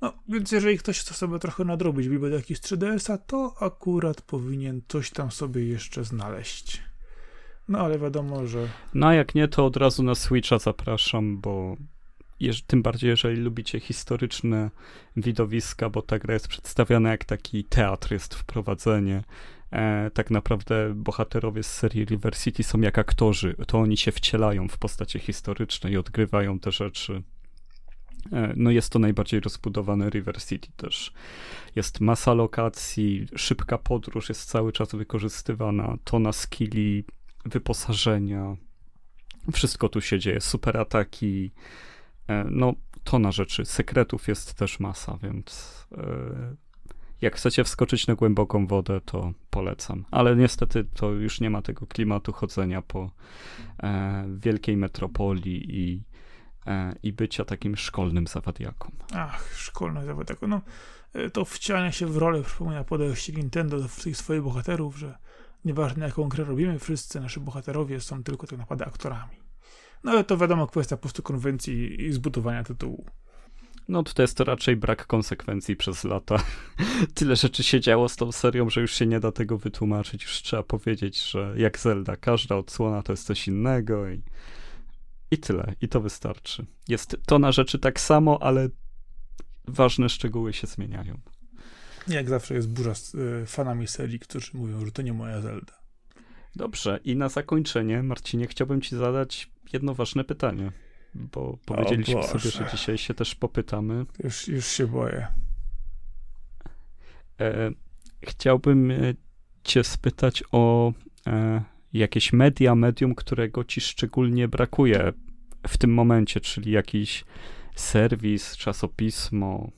no, 0.00 0.12
więc 0.28 0.52
jeżeli 0.52 0.78
ktoś 0.78 1.00
chce 1.00 1.14
sobie 1.14 1.38
trochę 1.38 1.64
nadrobić 1.64 2.08
biblioteki 2.08 2.54
z 2.54 2.60
3DS-a, 2.60 3.18
to 3.18 3.54
akurat 3.60 4.22
powinien 4.22 4.82
coś 4.88 5.10
tam 5.10 5.30
sobie 5.30 5.64
jeszcze 5.64 6.04
znaleźć. 6.04 6.82
No, 7.68 7.78
ale 7.78 7.98
wiadomo, 7.98 8.46
że... 8.46 8.68
No, 8.94 9.06
a 9.06 9.14
jak 9.14 9.34
nie, 9.34 9.48
to 9.48 9.66
od 9.66 9.76
razu 9.76 10.02
na 10.02 10.14
Switcha 10.14 10.58
zapraszam, 10.58 11.40
bo 11.40 11.76
jeż, 12.40 12.62
tym 12.62 12.82
bardziej, 12.82 13.10
jeżeli 13.10 13.36
lubicie 13.36 13.80
historyczne 13.80 14.70
widowiska, 15.16 15.90
bo 15.90 16.02
ta 16.02 16.18
gra 16.18 16.34
jest 16.34 16.48
przedstawiana 16.48 17.10
jak 17.10 17.24
taki 17.24 17.64
teatr, 17.64 18.12
jest 18.12 18.34
wprowadzenie. 18.34 19.24
E, 19.72 20.10
tak 20.14 20.30
naprawdę 20.30 20.94
bohaterowie 20.94 21.62
z 21.62 21.74
serii 21.74 22.04
River 22.04 22.36
City 22.36 22.62
są 22.62 22.80
jak 22.80 22.98
aktorzy, 22.98 23.54
to 23.66 23.78
oni 23.78 23.96
się 23.96 24.12
wcielają 24.12 24.68
w 24.68 24.78
postacie 24.78 25.18
historyczne 25.18 25.90
i 25.90 25.96
odgrywają 25.96 26.58
te 26.58 26.72
rzeczy 26.72 27.22
no 28.56 28.70
jest 28.70 28.92
to 28.92 28.98
najbardziej 28.98 29.40
rozbudowane 29.40 30.10
River 30.10 30.42
City 30.42 30.68
też. 30.76 31.12
Jest 31.76 32.00
masa 32.00 32.34
lokacji, 32.34 33.26
szybka 33.36 33.78
podróż 33.78 34.28
jest 34.28 34.50
cały 34.50 34.72
czas 34.72 34.94
wykorzystywana, 34.94 35.96
tona 36.04 36.32
skilli, 36.32 37.04
wyposażenia, 37.44 38.56
wszystko 39.52 39.88
tu 39.88 40.00
się 40.00 40.18
dzieje, 40.18 40.40
super 40.40 40.76
ataki, 40.76 41.50
e, 42.28 42.44
no 42.50 42.74
tona 43.04 43.32
rzeczy, 43.32 43.64
sekretów 43.64 44.28
jest 44.28 44.54
też 44.54 44.80
masa, 44.80 45.18
więc 45.22 45.74
e, 45.92 46.56
jak 47.20 47.36
chcecie 47.36 47.64
wskoczyć 47.64 48.06
na 48.06 48.14
głęboką 48.14 48.66
wodę, 48.66 49.00
to 49.00 49.32
polecam. 49.50 50.04
Ale 50.10 50.36
niestety 50.36 50.84
to 50.94 51.10
już 51.10 51.40
nie 51.40 51.50
ma 51.50 51.62
tego 51.62 51.86
klimatu 51.86 52.32
chodzenia 52.32 52.82
po 52.82 53.10
wielkiej 54.38 54.76
metropolii 54.76 55.80
i 55.80 56.02
E, 56.02 56.17
i 57.02 57.12
bycia 57.12 57.44
takim 57.44 57.76
szkolnym 57.76 58.26
zawadiaką. 58.26 58.90
Ach, 59.14 59.54
szkolny 59.56 60.04
zawadiaką. 60.04 60.46
No, 60.46 60.60
e, 61.12 61.30
to 61.30 61.44
wcielanie 61.44 61.92
się 61.92 62.06
w 62.06 62.16
rolę 62.16 62.42
przypomina 62.42 62.84
podejście 62.84 63.32
Nintendo 63.32 63.80
do 63.80 63.88
tych 64.02 64.16
swoich 64.16 64.42
bohaterów, 64.42 64.96
że 64.96 65.18
nieważne 65.64 66.06
jaką 66.06 66.28
grę 66.28 66.44
robimy, 66.44 66.78
wszyscy 66.78 67.20
nasi 67.20 67.40
bohaterowie 67.40 68.00
są 68.00 68.22
tylko 68.22 68.46
tak 68.46 68.58
naprawdę 68.58 68.86
aktorami. 68.86 69.36
No 70.04 70.12
ale 70.12 70.24
to 70.24 70.36
wiadomo 70.36 70.66
kwestia 70.66 70.96
po 70.96 71.02
prostu 71.02 71.22
konwencji 71.22 72.02
i 72.02 72.12
zbudowania 72.12 72.64
tytułu. 72.64 73.04
No 73.88 74.02
to 74.02 74.22
jest 74.22 74.36
to 74.36 74.44
raczej 74.44 74.76
brak 74.76 75.06
konsekwencji 75.06 75.76
przez 75.76 76.04
lata. 76.04 76.36
Tyle 77.14 77.36
rzeczy 77.36 77.62
się 77.62 77.80
działo 77.80 78.08
z 78.08 78.16
tą 78.16 78.32
serią, 78.32 78.70
że 78.70 78.80
już 78.80 78.92
się 78.92 79.06
nie 79.06 79.20
da 79.20 79.32
tego 79.32 79.58
wytłumaczyć. 79.58 80.22
Już 80.22 80.32
trzeba 80.32 80.62
powiedzieć, 80.62 81.30
że 81.30 81.54
jak 81.56 81.78
Zelda, 81.78 82.16
każda 82.16 82.56
odsłona 82.56 83.02
to 83.02 83.12
jest 83.12 83.26
coś 83.26 83.48
innego 83.48 84.08
i 84.08 84.22
i 85.30 85.38
tyle, 85.38 85.74
i 85.80 85.88
to 85.88 86.00
wystarczy. 86.00 86.66
Jest 86.88 87.16
to 87.26 87.38
na 87.38 87.52
rzeczy 87.52 87.78
tak 87.78 88.00
samo, 88.00 88.42
ale 88.42 88.68
ważne 89.68 90.08
szczegóły 90.08 90.52
się 90.52 90.66
zmieniają. 90.66 91.20
Jak 92.08 92.28
zawsze 92.28 92.54
jest 92.54 92.68
burza 92.68 92.94
z 92.94 93.14
y, 93.14 93.46
fanami 93.46 93.86
serii, 93.86 94.18
którzy 94.18 94.50
mówią, 94.54 94.86
że 94.86 94.92
to 94.92 95.02
nie 95.02 95.12
moja 95.12 95.40
Zelda. 95.40 95.78
Dobrze, 96.56 97.00
i 97.04 97.16
na 97.16 97.28
zakończenie, 97.28 98.02
Marcinie, 98.02 98.46
chciałbym 98.46 98.80
ci 98.80 98.96
zadać 98.96 99.50
jedno 99.72 99.94
ważne 99.94 100.24
pytanie, 100.24 100.72
bo 101.14 101.58
powiedzieliśmy 101.64 102.22
sobie, 102.22 102.50
że 102.50 102.68
dzisiaj 102.72 102.98
się 102.98 103.14
też 103.14 103.34
popytamy. 103.34 104.06
Już, 104.24 104.48
już 104.48 104.66
się 104.66 104.86
boję. 104.86 105.26
E, 107.40 107.70
chciałbym 108.22 108.90
e, 108.90 109.14
cię 109.64 109.84
spytać 109.84 110.44
o 110.52 110.92
e, 111.26 111.62
jakieś 111.92 112.32
media, 112.32 112.74
medium, 112.74 113.14
którego 113.14 113.64
ci 113.64 113.80
szczególnie 113.80 114.48
brakuje 114.48 115.12
w 115.68 115.78
tym 115.78 115.94
momencie, 115.94 116.40
czyli 116.40 116.70
jakiś 116.70 117.24
serwis, 117.74 118.56
czasopismo, 118.56 119.70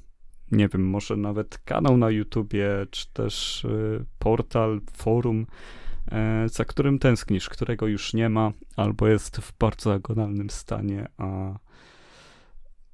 nie 0.52 0.68
wiem, 0.68 0.88
może 0.88 1.16
nawet 1.16 1.58
kanał 1.58 1.96
na 1.96 2.10
YouTubie, 2.10 2.68
czy 2.90 3.12
też 3.12 3.64
y, 3.64 4.04
portal, 4.18 4.80
forum, 4.92 5.46
e, 6.12 6.46
za 6.48 6.64
którym 6.64 6.98
tęsknisz, 6.98 7.48
którego 7.48 7.86
już 7.86 8.14
nie 8.14 8.28
ma, 8.28 8.52
albo 8.76 9.08
jest 9.08 9.36
w 9.36 9.58
bardzo 9.58 9.92
agonalnym 9.92 10.50
stanie, 10.50 11.08
a, 11.18 11.58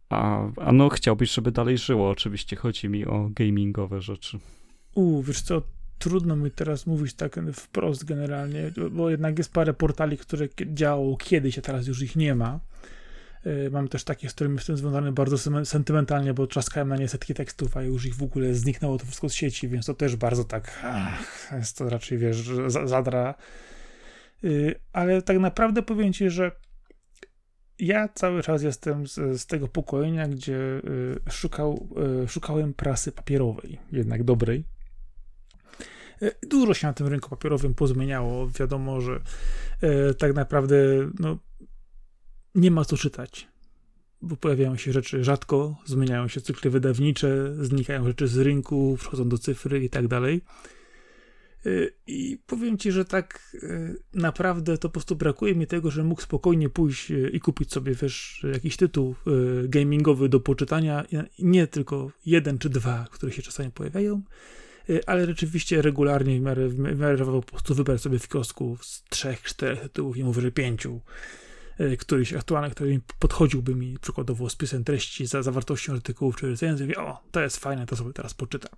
a, 0.09 0.49
a 0.57 0.73
no 0.73 0.89
chciałbyś, 0.89 1.33
żeby 1.33 1.53
dalej 1.53 1.79
żyło. 1.79 2.11
Oczywiście 2.11 2.57
chodzi 2.57 2.89
mi 2.89 3.07
o 3.07 3.29
gamingowe 3.31 4.01
rzeczy. 4.01 4.39
U, 4.95 5.23
wiesz 5.23 5.43
co, 5.43 5.63
trudno 5.99 6.37
mi 6.37 6.51
teraz 6.51 6.87
mówić 6.87 7.15
tak 7.15 7.41
wprost 7.53 8.05
generalnie, 8.05 8.73
bo 8.91 9.11
jednak 9.11 9.39
jest 9.39 9.53
parę 9.53 9.75
portali, 9.75 10.19
które 10.19 10.49
działało 10.67 11.17
kiedyś, 11.17 11.59
a 11.59 11.63
teraz 11.63 11.87
już 11.87 12.03
ich 12.03 12.17
nie 12.17 12.35
ma. 12.35 12.61
Y, 13.47 13.71
mam 13.71 13.89
też 13.89 14.05
takie, 14.05 14.29
z 14.29 14.33
którymi 14.33 14.57
jestem 14.57 14.77
związany 14.77 15.13
bardzo 15.13 15.65
sentymentalnie, 15.65 16.35
bo 16.35 16.47
trzaskałem 16.47 16.89
na 16.89 16.97
nie 16.97 17.09
setki 17.09 17.35
tekstów, 17.35 17.77
a 17.77 17.83
już 17.83 18.07
ich 18.07 18.15
w 18.15 18.23
ogóle 18.23 18.55
zniknęło 18.55 18.99
to 18.99 19.05
wszystko 19.05 19.29
z 19.29 19.35
sieci, 19.35 19.69
więc 19.69 19.87
to 19.87 19.95
też 19.95 20.17
bardzo 20.17 20.45
tak, 20.45 20.81
ach, 20.85 21.53
jest 21.53 21.79
to 21.79 21.89
raczej, 21.89 22.19
wiesz, 22.19 22.51
zadra. 22.85 23.35
Y, 24.45 24.75
ale 24.93 25.23
tak 25.23 25.39
naprawdę 25.39 25.83
powiem 25.83 26.13
ci, 26.13 26.31
że 26.31 26.53
ja 27.79 28.09
cały 28.09 28.43
czas 28.43 28.63
jestem 28.63 29.07
z, 29.07 29.41
z 29.41 29.47
tego 29.47 29.69
pokolenia, 29.69 30.29
gdzie 30.29 30.57
y, 30.57 31.31
szukał, 31.31 31.89
szukałem 32.29 32.75
prasy 32.75 33.13
papierowej, 33.13 33.79
jednak 33.93 34.25
dobrej. 34.25 34.76
Dużo 36.43 36.75
się 36.75 36.87
na 36.87 36.93
tym 36.93 37.07
rynku 37.07 37.31
papierowym 37.31 37.75
pozmieniało. 37.75 38.49
Wiadomo, 38.49 39.01
że 39.01 39.21
tak 40.19 40.35
naprawdę 40.35 40.77
no, 41.19 41.39
nie 42.55 42.71
ma 42.71 42.85
co 42.85 42.97
czytać, 42.97 43.49
bo 44.23 44.37
pojawiają 44.37 44.77
się 44.77 44.93
rzeczy 44.93 45.25
rzadko, 45.25 45.77
zmieniają 45.85 46.29
się 46.29 46.41
cykle 46.41 46.71
wydawnicze, 46.71 47.55
znikają 47.61 48.05
rzeczy 48.05 48.29
z 48.29 48.39
rynku, 48.39 48.97
wchodzą 48.97 49.29
do 49.29 49.39
cyfry 49.39 49.85
i 49.85 49.91
tak 49.91 50.09
dalej. 50.09 50.43
Y, 51.67 51.93
I 52.07 52.39
powiem 52.47 52.79
ci, 52.79 52.93
że 52.93 53.05
tak 53.05 53.57
naprawdę 54.15 54.79
to 54.79 54.89
po 54.89 54.93
prostu 54.93 55.17
brakuje 55.17 55.55
mi 55.55 55.67
tego, 55.67 55.91
że 55.91 56.05
mógł 56.05 56.23
spokojnie 56.23 56.69
pójść 56.69 57.13
i 57.33 57.41
kupić 57.41 57.73
sobie, 57.73 57.95
wiesz, 57.95 58.47
jakiś 58.53 58.77
tytuł 58.77 59.15
gamingowy 59.65 60.29
do 60.29 60.41
poczytania. 60.41 61.05
Nie 61.39 61.67
tylko 61.67 62.11
jeden 62.27 62.59
czy 62.59 62.71
dwa, 62.71 63.07
które 63.11 63.33
się 63.33 63.43
czasami 63.43 63.71
pojawiają, 63.71 64.23
ale 65.07 65.27
rzeczywiście 65.27 65.83
regularnie 65.83 66.39
w 66.39 66.43
miarę, 66.43 66.69
w 66.69 66.99
miarę 66.99 67.25
po 67.25 67.43
prostu 67.43 67.75
wybrać 67.75 68.01
sobie 68.01 68.19
w 68.19 68.29
kiosku 68.29 68.79
z 68.83 69.05
trzech, 69.05 69.43
czterech 69.43 69.81
tytułów, 69.81 70.17
nie 70.17 70.25
mówię, 70.25 70.43
że 70.43 70.53
pięciu 70.53 71.01
E, 71.79 71.97
któryś 71.97 72.33
aktualny, 72.33 72.71
który 72.71 73.01
podchodziłby 73.19 73.75
mi 73.75 73.99
przykładowo 73.99 74.51
z 74.51 74.57
pisem 74.57 74.85
treści 74.85 75.27
za 75.27 75.43
zawartością 75.43 75.93
artykułów 75.93 76.37
czy 76.37 76.51
recenzji, 76.51 76.97
o, 76.97 77.19
to 77.31 77.41
jest 77.41 77.57
fajne, 77.57 77.87
to 77.87 77.97
sobie 77.97 78.13
teraz 78.13 78.35
poczytam. 78.35 78.73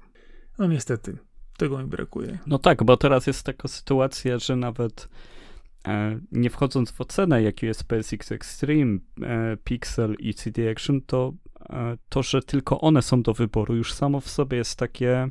No 0.59 0.67
niestety, 0.67 1.19
tego 1.57 1.79
mi 1.79 1.85
brakuje. 1.85 2.39
No 2.47 2.59
tak, 2.59 2.85
bo 2.85 2.97
teraz 2.97 3.27
jest 3.27 3.43
taka 3.43 3.69
sytuacja, 3.69 4.39
że 4.39 4.57
nawet 4.57 5.09
e, 5.89 6.21
nie 6.33 6.51
wchodząc 6.51 6.91
w 6.91 7.01
ocenę, 7.01 7.43
jaki 7.43 7.67
jest 7.67 7.85
PSX 7.85 8.33
Extreme, 8.33 8.99
e, 9.23 9.57
Pixel 9.65 10.15
i 10.19 10.35
CD 10.35 10.71
Action, 10.71 11.01
to 11.01 11.33
e, 11.71 11.97
to, 12.09 12.23
że 12.23 12.43
tylko 12.43 12.81
one 12.81 13.03
są 13.03 13.23
do 13.23 13.35
wyboru, 13.35 13.77
już 13.77 13.93
samo 13.93 14.21
w 14.21 14.29
sobie 14.29 14.59
jest 14.59 14.79
takie 14.79 15.29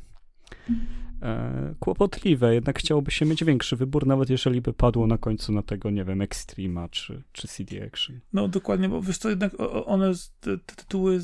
e, 1.22 1.76
kłopotliwe. 1.80 2.54
Jednak 2.54 2.80
chciałoby 2.80 3.12
się 3.12 3.26
mieć 3.26 3.43
większy 3.43 3.76
wybór, 3.76 4.08
nawet 4.08 4.30
jeżeli 4.30 4.62
by 4.62 4.74
padło 4.74 5.08
na 5.08 5.18
końcu 5.18 5.52
na 5.52 5.62
tego, 5.62 5.89
nie 5.89 6.06
wiem, 6.06 6.22
Extrema 6.22 6.89
czy, 6.89 7.24
czy 7.32 7.48
CD 7.48 7.86
Action. 7.86 8.20
No 8.34 8.48
dokładnie, 8.48 8.89
bo 8.89 9.02
wiesz 9.02 9.18
co, 9.18 9.30
jednak 9.30 9.52
one, 9.86 10.12
te, 10.39 10.58
tytuły 10.58 11.20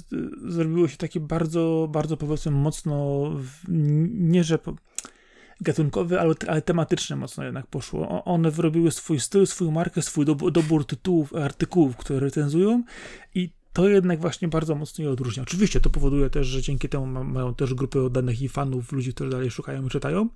zrobiły 0.47 0.89
się 0.89 0.97
takie 0.97 1.19
bardzo, 1.19 1.89
bardzo 1.91 2.17
powiedzmy 2.17 2.51
mocno, 2.51 3.29
nie 4.09 4.43
że 4.43 4.59
gatunkowe, 5.61 6.21
ale, 6.21 6.35
ale 6.47 6.61
tematyczne 6.61 7.15
mocno 7.15 7.43
jednak 7.43 7.67
poszło. 7.67 8.23
One 8.25 8.51
wyrobiły 8.51 8.91
swój 8.91 9.19
styl, 9.19 9.47
swoją 9.47 9.71
markę, 9.71 10.01
swój 10.01 10.25
dobór 10.51 10.85
tytułów, 10.85 11.35
artykułów, 11.35 11.97
które 11.97 12.19
recenzują 12.19 12.83
i 13.35 13.49
to 13.73 13.89
jednak 13.89 14.21
właśnie 14.21 14.47
bardzo 14.47 14.75
mocno 14.75 15.03
je 15.03 15.11
odróżnia. 15.11 15.43
Oczywiście 15.43 15.79
to 15.79 15.89
powoduje 15.89 16.29
też, 16.29 16.47
że 16.47 16.61
dzięki 16.61 16.89
temu 16.89 17.23
mają 17.23 17.55
też 17.55 17.73
grupy 17.73 18.01
oddanych 18.01 18.41
i 18.41 18.49
fanów, 18.49 18.91
ludzi, 18.91 19.13
którzy 19.13 19.29
dalej 19.29 19.51
szukają 19.51 19.85
i 19.85 19.89
czytają. 19.89 20.29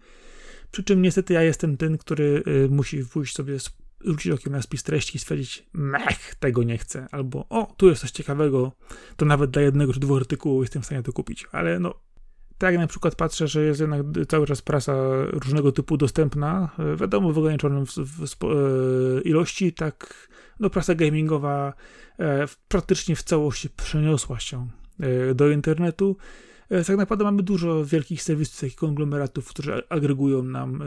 Przy 0.71 0.83
czym 0.83 1.01
niestety 1.01 1.33
ja 1.33 1.41
jestem 1.41 1.77
ten, 1.77 1.97
który 1.97 2.43
y, 2.47 2.69
musi 2.69 3.05
pójść 3.05 3.35
sobie, 3.35 3.57
rzucić 4.05 4.31
okiem 4.31 4.53
na 4.53 4.61
spis 4.61 4.83
treści 4.83 5.15
i 5.15 5.19
stwierdzić, 5.19 5.65
mech, 5.73 6.35
tego 6.35 6.63
nie 6.63 6.77
chcę, 6.77 7.07
albo 7.11 7.45
o, 7.49 7.73
tu 7.77 7.89
jest 7.89 8.01
coś 8.01 8.11
ciekawego, 8.11 8.71
to 9.15 9.25
nawet 9.25 9.51
dla 9.51 9.61
jednego 9.61 9.93
czy 9.93 9.99
dwóch 9.99 10.17
artykułów 10.17 10.63
jestem 10.63 10.81
w 10.81 10.85
stanie 10.85 11.03
to 11.03 11.13
kupić. 11.13 11.47
Ale 11.51 11.79
no, 11.79 11.93
tak 12.57 12.71
jak 12.71 12.81
na 12.81 12.87
przykład 12.87 13.15
patrzę, 13.15 13.47
że 13.47 13.63
jest 13.63 13.79
jednak 13.79 14.01
cały 14.27 14.47
czas 14.47 14.61
prasa 14.61 14.93
różnego 15.25 15.71
typu 15.71 15.97
dostępna, 15.97 16.69
y, 16.93 16.97
wiadomo, 16.97 17.33
w 17.33 17.37
ograniczonym 17.37 17.85
w, 17.85 17.95
w, 17.95 18.35
w, 18.35 18.43
y, 18.43 19.21
ilości, 19.21 19.73
tak 19.73 20.27
no 20.59 20.69
prasa 20.69 20.95
gamingowa 20.95 21.73
e, 22.19 22.47
praktycznie 22.67 23.15
w 23.15 23.23
całości 23.23 23.69
przeniosła 23.69 24.39
się 24.39 24.67
e, 24.99 25.35
do 25.35 25.49
internetu. 25.49 26.17
E, 26.69 26.83
tak 26.83 26.97
naprawdę 26.97 27.23
mamy 27.23 27.43
dużo 27.43 27.85
wielkich 27.85 28.23
serwisów, 28.23 28.59
takich 28.59 28.75
konglomeratów, 28.75 29.49
które 29.49 29.81
agregują 29.89 30.43
nam 30.43 30.83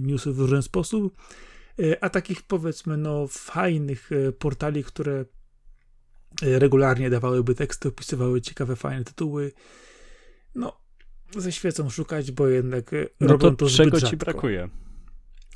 newsy 0.00 0.32
w 0.32 0.38
różny 0.38 0.62
sposób, 0.62 1.16
a 2.00 2.10
takich 2.10 2.42
powiedzmy 2.42 2.96
no 2.96 3.26
fajnych 3.28 4.10
portali, 4.38 4.84
które 4.84 5.24
regularnie 6.42 7.10
dawałyby 7.10 7.54
teksty, 7.54 7.88
opisywały 7.88 8.40
ciekawe, 8.40 8.76
fajne 8.76 9.04
tytuły, 9.04 9.52
no 10.54 10.80
ze 11.36 11.52
świecą 11.52 11.90
szukać, 11.90 12.32
bo 12.32 12.48
jednak 12.48 12.90
no 13.20 13.28
robią 13.28 13.50
to, 13.50 13.56
to 13.56 13.68
zbyt 13.68 13.76
czego 13.76 13.98
rzadko. 13.98 14.10
ci 14.10 14.16
brakuje? 14.16 14.68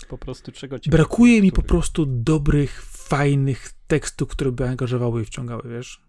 Po 0.09 0.18
prostu 0.18 0.53
czego 0.53 0.78
ci 0.78 0.90
brakuje? 0.90 1.42
Mi 1.42 1.53
po 1.53 1.62
prostu 1.62 2.07
dobrych, 2.07 2.82
fajnych 2.82 3.72
tekstów, 3.86 4.28
które 4.28 4.53
by 4.53 4.68
angażowały 4.68 5.22
i 5.22 5.24
wciągały, 5.24 5.62
wiesz? 5.70 6.03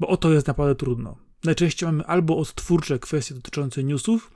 Bo 0.00 0.08
o 0.08 0.16
to 0.16 0.32
jest 0.32 0.46
naprawdę 0.46 0.74
trudno. 0.74 1.16
Najczęściej 1.44 1.86
mamy 1.86 2.04
albo 2.06 2.36
odtwórcze 2.36 2.98
kwestie 2.98 3.34
dotyczące 3.34 3.84
newsów, 3.84 4.30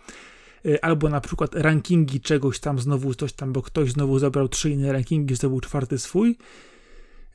y, 0.66 0.82
albo 0.82 1.08
na 1.08 1.20
przykład 1.20 1.54
rankingi 1.54 2.20
czegoś 2.20 2.60
tam 2.60 2.78
znowu 2.78 3.14
coś 3.14 3.32
tam, 3.32 3.52
bo 3.52 3.62
ktoś 3.62 3.92
znowu 3.92 4.18
zabrał 4.18 4.48
trzy 4.48 4.70
inne 4.70 4.92
rankingi, 4.92 5.34
zdobył 5.34 5.60
czwarty 5.60 5.98
swój, 5.98 6.38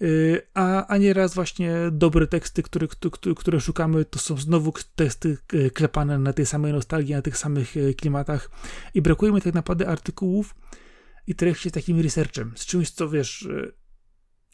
y, 0.01 0.41
a, 0.53 0.87
a 0.87 0.97
nieraz 0.97 1.33
właśnie 1.33 1.75
dobre 1.91 2.27
teksty, 2.27 2.63
które, 2.63 2.87
które, 2.87 3.35
które 3.35 3.61
szukamy, 3.61 4.05
to 4.05 4.19
są 4.19 4.37
znowu 4.37 4.73
teksty 4.95 5.37
y, 5.53 5.71
klepane 5.71 6.19
na 6.19 6.33
tej 6.33 6.45
samej 6.45 6.73
nostalgii, 6.73 7.15
na 7.15 7.21
tych 7.21 7.37
samych 7.37 7.75
klimatach 7.97 8.49
i 8.93 9.01
brakuje 9.01 9.31
mi 9.31 9.41
tak 9.41 9.53
naprawdę 9.53 9.87
artykułów 9.87 10.55
i 11.27 11.35
treści 11.35 11.69
z 11.69 11.71
takim 11.71 11.99
researchem, 11.99 12.53
z 12.55 12.65
czymś, 12.65 12.89
co 12.89 13.09
wiesz 13.09 13.47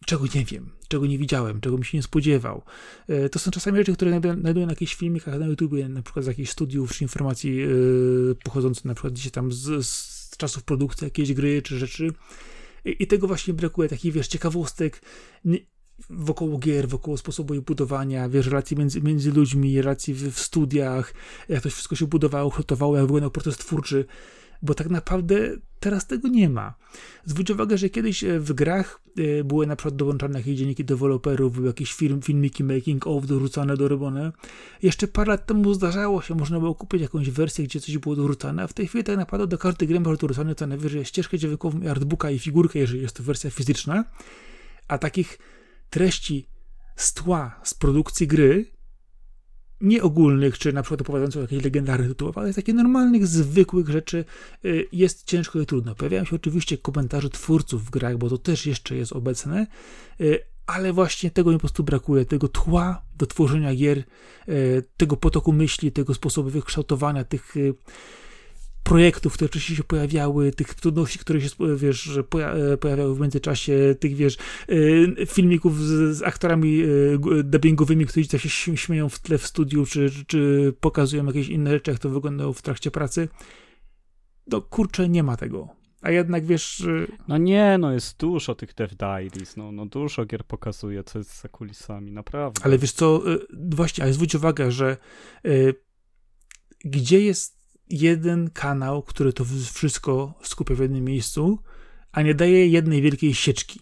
czego 0.05 0.25
nie 0.35 0.45
wiem, 0.45 0.69
czego 0.87 1.05
nie 1.05 1.17
widziałem, 1.17 1.61
czego 1.61 1.77
mi 1.77 1.85
się 1.85 1.97
nie 1.97 2.03
spodziewał. 2.03 2.61
E, 3.07 3.29
to 3.29 3.39
są 3.39 3.51
czasami 3.51 3.77
rzeczy, 3.77 3.93
które 3.93 4.21
znajduję 4.39 4.65
na 4.65 4.71
jakichś 4.71 4.95
filmikach 4.95 5.39
na 5.39 5.45
YouTubie, 5.45 5.89
na 5.89 6.01
przykład 6.01 6.25
z 6.25 6.27
jakichś 6.27 6.51
studiów 6.51 6.93
czy 6.93 7.03
informacji 7.03 7.55
yy, 7.55 8.35
pochodzących 8.43 8.85
na 8.85 8.93
przykład 8.93 9.13
gdzieś 9.13 9.31
tam 9.31 9.51
z, 9.51 9.85
z 9.87 10.37
czasów 10.37 10.63
produkcji 10.63 11.05
jakiejś 11.05 11.33
gry 11.33 11.61
czy 11.61 11.79
rzeczy. 11.79 12.11
I, 12.85 12.95
I, 12.99 13.07
tego 13.07 13.27
właśnie 13.27 13.53
brakuje, 13.53 13.89
takich 13.89 14.13
wiesz, 14.13 14.27
ciekawostek 14.27 15.01
nie, 15.45 15.59
wokoło 16.09 16.57
gier, 16.57 16.87
wokoło 16.87 17.17
sposobu 17.17 17.53
ich 17.53 17.61
budowania, 17.61 18.29
wiesz, 18.29 18.47
relacji 18.47 18.77
między, 18.77 19.01
między 19.01 19.31
ludźmi, 19.31 19.81
relacji 19.81 20.13
w, 20.13 20.31
w 20.31 20.39
studiach, 20.39 21.13
jak 21.49 21.63
to 21.63 21.69
wszystko 21.69 21.95
się 21.95 22.07
budowało, 22.07 22.49
kształtowało, 22.49 22.95
jak 22.95 23.05
wyglądał 23.05 23.31
proces 23.31 23.57
twórczy 23.57 24.05
bo 24.63 24.73
tak 24.73 24.89
naprawdę 24.89 25.57
teraz 25.79 26.07
tego 26.07 26.27
nie 26.27 26.49
ma. 26.49 26.73
Zwróć 27.25 27.49
uwagę, 27.49 27.77
że 27.77 27.89
kiedyś 27.89 28.23
e, 28.23 28.39
w 28.39 28.53
grach 28.53 29.01
e, 29.17 29.43
były 29.43 29.67
na 29.67 29.75
przykład 29.75 29.95
dołączane 29.95 30.39
jakieś 30.39 30.57
dzienniki 30.57 30.85
deweloperów, 30.85 31.53
były 31.53 31.67
jakieś 31.67 31.93
film, 31.93 32.21
filmiki 32.21 32.63
making 32.63 33.07
of 33.07 33.25
dorzucane, 33.25 33.77
dorobione. 33.77 34.31
Jeszcze 34.81 35.07
parę 35.07 35.31
lat 35.31 35.45
temu 35.45 35.73
zdarzało 35.73 36.21
się, 36.21 36.35
można 36.35 36.59
było 36.59 36.75
kupić 36.75 37.01
jakąś 37.01 37.29
wersję, 37.29 37.65
gdzie 37.65 37.79
coś 37.79 37.97
było 37.97 38.15
dorzucane, 38.15 38.63
a 38.63 38.67
w 38.67 38.73
tej 38.73 38.87
chwili 38.87 39.03
tak 39.03 39.17
naprawdę 39.17 39.47
do 39.47 39.57
karty 39.57 39.87
gry 39.87 39.99
masz 39.99 40.17
dorzucane 40.17 40.55
co 40.55 40.67
najwyżej 40.67 41.05
ścieżkę 41.05 41.37
dźwiękową 41.37 41.81
i 41.81 41.87
artbooka 41.87 42.31
i 42.31 42.39
figurkę, 42.39 42.79
jeżeli 42.79 43.01
jest 43.01 43.15
to 43.15 43.23
wersja 43.23 43.49
fizyczna, 43.49 44.03
a 44.87 44.97
takich 44.97 45.39
treści 45.89 46.47
z 46.95 47.13
tła, 47.13 47.59
z 47.63 47.73
produkcji 47.73 48.27
gry 48.27 48.72
nieogólnych, 49.83 50.57
czy 50.57 50.73
na 50.73 50.81
przykład 50.83 51.01
opowiadających 51.01 51.39
o 51.39 51.41
jakichś 51.41 51.63
tytułach, 52.07 52.37
ale 52.37 52.53
z 52.53 52.55
takich 52.55 52.75
normalnych, 52.75 53.27
zwykłych 53.27 53.89
rzeczy 53.89 54.25
y, 54.65 54.87
jest 54.91 55.27
ciężko 55.27 55.61
i 55.61 55.65
trudno. 55.65 55.95
Pojawiają 55.95 56.25
się 56.25 56.35
oczywiście 56.35 56.77
komentarze 56.77 57.29
twórców 57.29 57.85
w 57.85 57.89
grach, 57.89 58.17
bo 58.17 58.29
to 58.29 58.37
też 58.37 58.65
jeszcze 58.65 58.95
jest 58.95 59.11
obecne, 59.11 59.67
y, 60.21 60.39
ale 60.65 60.93
właśnie 60.93 61.31
tego 61.31 61.49
mi 61.49 61.55
po 61.55 61.59
prostu 61.59 61.83
brakuje, 61.83 62.25
tego 62.25 62.47
tła 62.47 63.01
do 63.17 63.25
tworzenia 63.25 63.75
gier, 63.75 64.03
y, 64.49 64.83
tego 64.97 65.17
potoku 65.17 65.53
myśli, 65.53 65.91
tego 65.91 66.13
sposobu 66.13 66.49
wykształtowania 66.49 67.23
tych 67.23 67.55
projektów, 68.83 69.33
które 69.33 69.47
wcześniej 69.47 69.77
się 69.77 69.83
pojawiały, 69.83 70.51
tych 70.51 70.73
trudności, 70.73 71.19
które 71.19 71.41
się, 71.41 71.49
wiesz, 71.75 72.19
pojawiały 72.79 73.15
w 73.15 73.19
międzyczasie, 73.19 73.95
tych, 73.99 74.15
wiesz, 74.15 74.37
filmików 75.27 75.81
z, 75.81 76.17
z 76.17 76.21
aktorami 76.21 76.83
dubbingowymi, 77.43 78.05
którzy 78.05 78.39
się 78.39 78.77
śmieją 78.77 79.09
w 79.09 79.19
tle 79.19 79.37
w 79.37 79.47
studiu, 79.47 79.85
czy, 79.85 80.09
czy 80.27 80.73
pokazują 80.79 81.25
jakieś 81.25 81.47
inne 81.47 81.71
rzeczy, 81.71 81.91
jak 81.91 81.99
to 81.99 82.09
wyglądało 82.09 82.53
w 82.53 82.61
trakcie 82.61 82.91
pracy. 82.91 83.27
No 84.47 84.61
kurczę, 84.61 85.09
nie 85.09 85.23
ma 85.23 85.37
tego. 85.37 85.83
A 86.01 86.11
jednak 86.11 86.45
wiesz. 86.45 86.83
No 87.27 87.37
nie, 87.37 87.77
no 87.77 87.93
jest 87.93 88.19
dużo 88.19 88.55
tych 88.55 88.73
Dev 88.73 88.95
Diaries, 88.95 89.57
no, 89.57 89.71
no 89.71 89.85
dużo 89.85 90.25
gier 90.25 90.45
pokazuje, 90.45 91.03
co 91.03 91.19
jest 91.19 91.41
za 91.41 91.49
kulisami, 91.49 92.11
naprawdę. 92.11 92.61
Ale 92.63 92.77
wiesz 92.77 92.91
co, 92.91 93.23
właśnie, 93.69 94.03
ale 94.03 94.13
zwróć 94.13 94.35
uwagę, 94.35 94.71
że 94.71 94.97
y, 95.45 95.75
gdzie 96.85 97.21
jest 97.21 97.62
jeden 97.93 98.49
kanał, 98.49 99.03
który 99.03 99.33
to 99.33 99.45
wszystko 99.73 100.33
skupia 100.41 100.75
w 100.75 100.79
jednym 100.79 101.03
miejscu, 101.03 101.59
a 102.11 102.21
nie 102.21 102.35
daje 102.35 102.67
jednej 102.67 103.01
wielkiej 103.01 103.33
sieczki. 103.33 103.79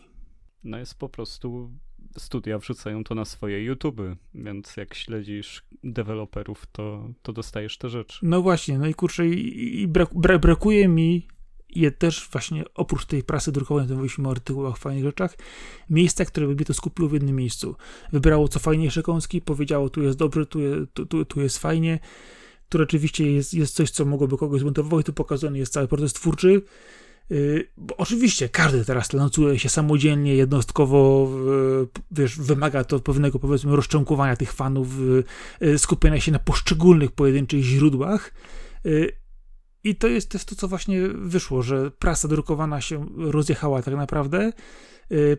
No 0.63 0.77
jest 0.77 0.95
po 0.95 1.09
prostu 1.09 1.71
studia 2.17 2.57
wrzucają 2.57 3.03
to 3.03 3.15
na 3.15 3.25
swoje 3.25 3.63
YouTube, 3.63 4.01
więc 4.35 4.77
jak 4.77 4.93
śledzisz 4.93 5.63
deweloperów, 5.83 6.67
to, 6.71 7.09
to 7.21 7.33
dostajesz 7.33 7.77
te 7.77 7.89
rzeczy. 7.89 8.19
No 8.23 8.41
właśnie, 8.41 8.79
no 8.79 8.87
i 8.87 8.93
kurczę, 8.93 9.27
i, 9.27 9.81
i 9.81 9.87
brak, 9.87 10.09
brak, 10.13 10.41
brakuje 10.41 10.87
mi 10.87 11.27
je 11.75 11.91
też 11.91 12.29
właśnie 12.31 12.63
oprócz 12.73 13.05
tej 13.05 13.23
prasy 13.23 13.51
drukowanej, 13.51 13.89
to 13.89 13.95
mówiliśmy 13.95 14.27
o 14.27 14.31
artykułach, 14.31 14.77
fajnych 14.77 15.03
rzeczach, 15.03 15.37
miejsca, 15.89 16.25
które 16.25 16.47
by 16.47 16.55
mnie 16.55 16.65
to 16.65 16.73
skupiło 16.73 17.09
w 17.09 17.13
jednym 17.13 17.35
miejscu. 17.35 17.75
Wybrało 18.11 18.47
co 18.47 18.59
fajniejsze 18.59 19.03
kąski, 19.03 19.41
powiedziało 19.41 19.89
tu 19.89 20.01
jest 20.01 20.17
dobrze, 20.17 20.45
tu, 20.45 20.59
je, 20.59 20.85
tu, 20.93 21.05
tu, 21.05 21.25
tu 21.25 21.41
jest 21.41 21.57
fajnie, 21.57 21.99
tu 22.71 22.77
rzeczywiście 22.77 23.31
jest, 23.31 23.53
jest 23.53 23.75
coś, 23.75 23.91
co 23.91 24.05
mogłoby 24.05 24.37
kogoś 24.37 24.61
zmontować, 24.61 25.05
tu 25.05 25.13
pokazany 25.13 25.57
jest 25.57 25.73
cały 25.73 25.87
proces 25.87 26.13
twórczy, 26.13 26.61
Y, 27.31 27.67
bo 27.77 27.97
oczywiście 27.97 28.49
każdy 28.49 28.85
teraz 28.85 29.13
lansuje 29.13 29.59
się 29.59 29.69
samodzielnie, 29.69 30.35
jednostkowo, 30.35 31.29
wiesz, 32.11 32.39
wymaga 32.39 32.83
to 32.83 32.99
pewnego, 32.99 33.39
powiedzmy, 33.39 33.75
rozczłonkowania 33.75 34.35
tych 34.35 34.53
fanów, 34.53 34.87
y, 35.61 35.79
skupienia 35.79 36.19
się 36.19 36.31
na 36.31 36.39
poszczególnych 36.39 37.11
pojedynczych 37.11 37.63
źródłach. 37.63 38.33
Y, 38.85 39.11
I 39.83 39.95
to 39.95 40.07
jest 40.07 40.45
to, 40.49 40.55
co 40.55 40.67
właśnie 40.67 41.07
wyszło, 41.07 41.61
że 41.61 41.91
prasa 41.91 42.27
drukowana 42.27 42.81
się 42.81 43.05
rozjechała 43.17 43.81
tak 43.81 43.95
naprawdę. 43.95 44.53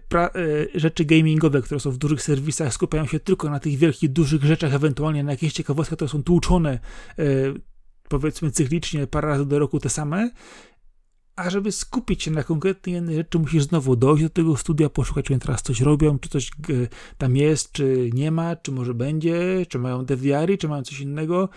Pra, 0.08 0.30
rzeczy 0.74 1.04
gamingowe, 1.04 1.62
które 1.62 1.80
są 1.80 1.90
w 1.90 1.98
dużych 1.98 2.22
serwisach, 2.22 2.74
skupiają 2.74 3.06
się 3.06 3.20
tylko 3.20 3.50
na 3.50 3.60
tych 3.60 3.76
wielkich, 3.76 4.12
dużych 4.12 4.44
rzeczach, 4.44 4.74
ewentualnie 4.74 5.24
na 5.24 5.30
jakichś 5.30 5.52
ciekawostkach, 5.52 5.96
które 5.96 6.08
są 6.08 6.22
tłuczone, 6.22 6.78
powiedzmy, 8.08 8.50
cyklicznie, 8.50 9.06
parę 9.06 9.28
razy 9.28 9.46
do 9.46 9.58
roku 9.58 9.78
te 9.78 9.88
same. 9.88 10.30
A 11.36 11.50
żeby 11.50 11.72
skupić 11.72 12.22
się 12.22 12.30
na 12.30 12.42
konkretnej 12.42 12.94
jednej 12.94 13.16
rzeczy, 13.16 13.38
musisz 13.38 13.62
znowu 13.62 13.96
dojść 13.96 14.22
do 14.22 14.30
tego 14.30 14.56
studia, 14.56 14.90
poszukać, 14.90 15.24
czy 15.24 15.38
teraz 15.38 15.62
coś 15.62 15.80
robią, 15.80 16.18
czy 16.18 16.28
coś 16.28 16.50
tam 17.18 17.36
jest, 17.36 17.72
czy 17.72 18.10
nie 18.14 18.30
ma, 18.30 18.56
czy 18.56 18.72
może 18.72 18.94
będzie, 18.94 19.66
czy 19.68 19.78
mają 19.78 20.04
DVR, 20.04 20.58
czy 20.58 20.68
mają 20.68 20.82
coś 20.82 21.00
innego, 21.00 21.48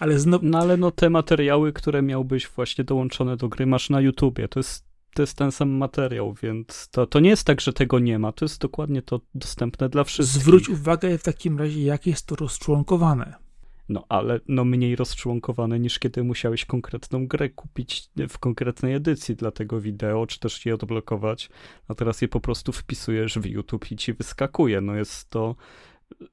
ale 0.00 0.18
znowu... 0.18 0.46
No 0.46 0.58
ale 0.58 0.76
no 0.76 0.90
te 0.90 1.10
materiały, 1.10 1.72
które 1.72 2.02
miałbyś 2.02 2.48
właśnie 2.48 2.84
dołączone 2.84 3.36
do 3.36 3.48
gry, 3.48 3.66
masz 3.66 3.90
na 3.90 4.00
YouTubie, 4.00 4.48
to 4.48 4.60
jest, 4.60 4.84
to 5.14 5.22
jest 5.22 5.36
ten 5.36 5.52
sam 5.52 5.70
materiał, 5.70 6.34
więc 6.42 6.88
to, 6.90 7.06
to 7.06 7.20
nie 7.20 7.30
jest 7.30 7.44
tak, 7.44 7.60
że 7.60 7.72
tego 7.72 7.98
nie 7.98 8.18
ma, 8.18 8.32
to 8.32 8.44
jest 8.44 8.60
dokładnie 8.60 9.02
to 9.02 9.20
dostępne 9.34 9.88
dla 9.88 10.04
wszystkich. 10.04 10.42
Zwróć 10.42 10.68
uwagę 10.68 11.18
w 11.18 11.22
takim 11.22 11.58
razie, 11.58 11.84
jak 11.84 12.06
jest 12.06 12.26
to 12.26 12.36
rozczłonkowane. 12.36 13.44
No 13.88 14.04
ale 14.08 14.40
no 14.48 14.64
mniej 14.64 14.96
rozczłonkowane 14.96 15.80
niż 15.80 15.98
kiedy 15.98 16.24
musiałeś 16.24 16.64
konkretną 16.64 17.26
grę 17.26 17.48
kupić 17.48 18.10
w 18.28 18.38
konkretnej 18.38 18.94
edycji 18.94 19.36
dla 19.36 19.50
tego 19.50 19.80
wideo, 19.80 20.26
czy 20.26 20.40
też 20.40 20.66
je 20.66 20.74
odblokować, 20.74 21.50
a 21.88 21.94
teraz 21.94 22.22
je 22.22 22.28
po 22.28 22.40
prostu 22.40 22.72
wpisujesz 22.72 23.38
w 23.38 23.46
YouTube 23.46 23.92
i 23.92 23.96
ci 23.96 24.12
wyskakuje. 24.12 24.80
No 24.80 24.94
jest 24.94 25.30
to 25.30 25.56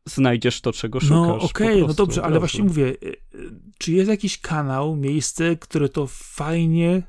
znajdziesz 0.05 0.61
to, 0.61 0.73
czego 0.73 0.99
no, 0.99 1.01
szukasz. 1.01 1.41
No 1.41 1.49
okej, 1.49 1.67
okay, 1.67 1.87
no 1.87 1.93
dobrze, 1.93 2.23
ale 2.23 2.39
właśnie 2.39 2.63
mówię, 2.63 2.85
y, 2.85 2.95
y, 3.35 3.51
czy 3.77 3.91
jest 3.91 4.09
jakiś 4.09 4.39
kanał, 4.39 4.95
miejsce, 4.95 5.55
które 5.55 5.89
to 5.89 6.07
fajnie 6.09 7.03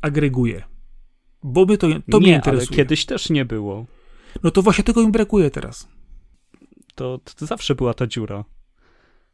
agreguje? 0.00 0.62
Bo 1.42 1.66
by 1.66 1.78
to, 1.78 1.86
to 2.10 2.18
nie, 2.18 2.26
mnie 2.26 2.34
interesuje. 2.34 2.68
ale 2.68 2.76
kiedyś 2.76 3.06
też 3.06 3.30
nie 3.30 3.44
było. 3.44 3.86
No 4.42 4.50
to 4.50 4.62
właśnie 4.62 4.84
tego 4.84 5.06
mi 5.06 5.12
brakuje 5.12 5.50
teraz. 5.50 5.88
To, 6.94 7.20
to 7.36 7.46
zawsze 7.46 7.74
była 7.74 7.94
ta 7.94 8.06
dziura. 8.06 8.44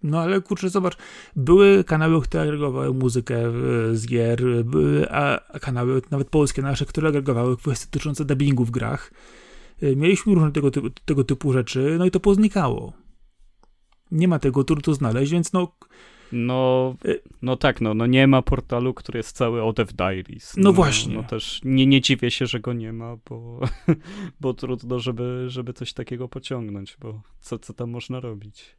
No 0.02 0.20
ale 0.20 0.40
kurczę, 0.40 0.70
zobacz, 0.70 0.96
były 1.36 1.84
kanały, 1.84 2.22
które 2.22 2.42
agregowały 2.42 2.94
muzykę 2.94 3.52
z 3.92 4.06
gier, 4.06 4.64
były 4.64 5.10
a, 5.10 5.58
kanały, 5.58 6.02
nawet 6.10 6.28
polskie 6.28 6.62
nasze, 6.62 6.86
które 6.86 7.08
agregowały 7.08 7.56
kwestie 7.56 7.86
dotyczące 7.86 8.24
dubbingu 8.24 8.64
w 8.64 8.70
grach. 8.70 9.12
Y, 9.82 9.96
mieliśmy 9.96 10.34
różne 10.34 10.52
tego 10.52 10.70
typu, 10.70 10.90
tego 11.04 11.24
typu 11.24 11.52
rzeczy, 11.52 11.96
no 11.98 12.04
i 12.06 12.10
to 12.10 12.20
poznikało. 12.20 12.92
Nie 14.10 14.28
ma 14.28 14.38
tego 14.38 14.64
trudno 14.64 14.94
znaleźć, 14.94 15.32
więc 15.32 15.52
no... 15.52 15.76
No, 16.32 16.96
y, 17.04 17.22
no 17.42 17.56
tak, 17.56 17.80
no, 17.80 17.94
no 17.94 18.06
nie 18.06 18.26
ma 18.26 18.42
portalu, 18.42 18.94
który 18.94 19.18
jest 19.18 19.36
cały 19.36 19.62
o 19.62 19.72
Dev 19.72 19.92
Diaries. 19.92 20.56
No, 20.56 20.62
no 20.62 20.72
właśnie. 20.72 21.14
No 21.14 21.22
też 21.22 21.60
nie, 21.64 21.86
nie 21.86 22.00
dziwię 22.00 22.30
się, 22.30 22.46
że 22.46 22.60
go 22.60 22.72
nie 22.72 22.92
ma, 22.92 23.16
bo, 23.30 23.60
bo 24.40 24.54
trudno, 24.54 24.98
żeby, 24.98 25.44
żeby 25.48 25.72
coś 25.72 25.92
takiego 25.92 26.28
pociągnąć, 26.28 26.96
bo 27.00 27.22
co, 27.40 27.58
co 27.58 27.72
tam 27.72 27.90
można 27.90 28.20
robić? 28.20 28.76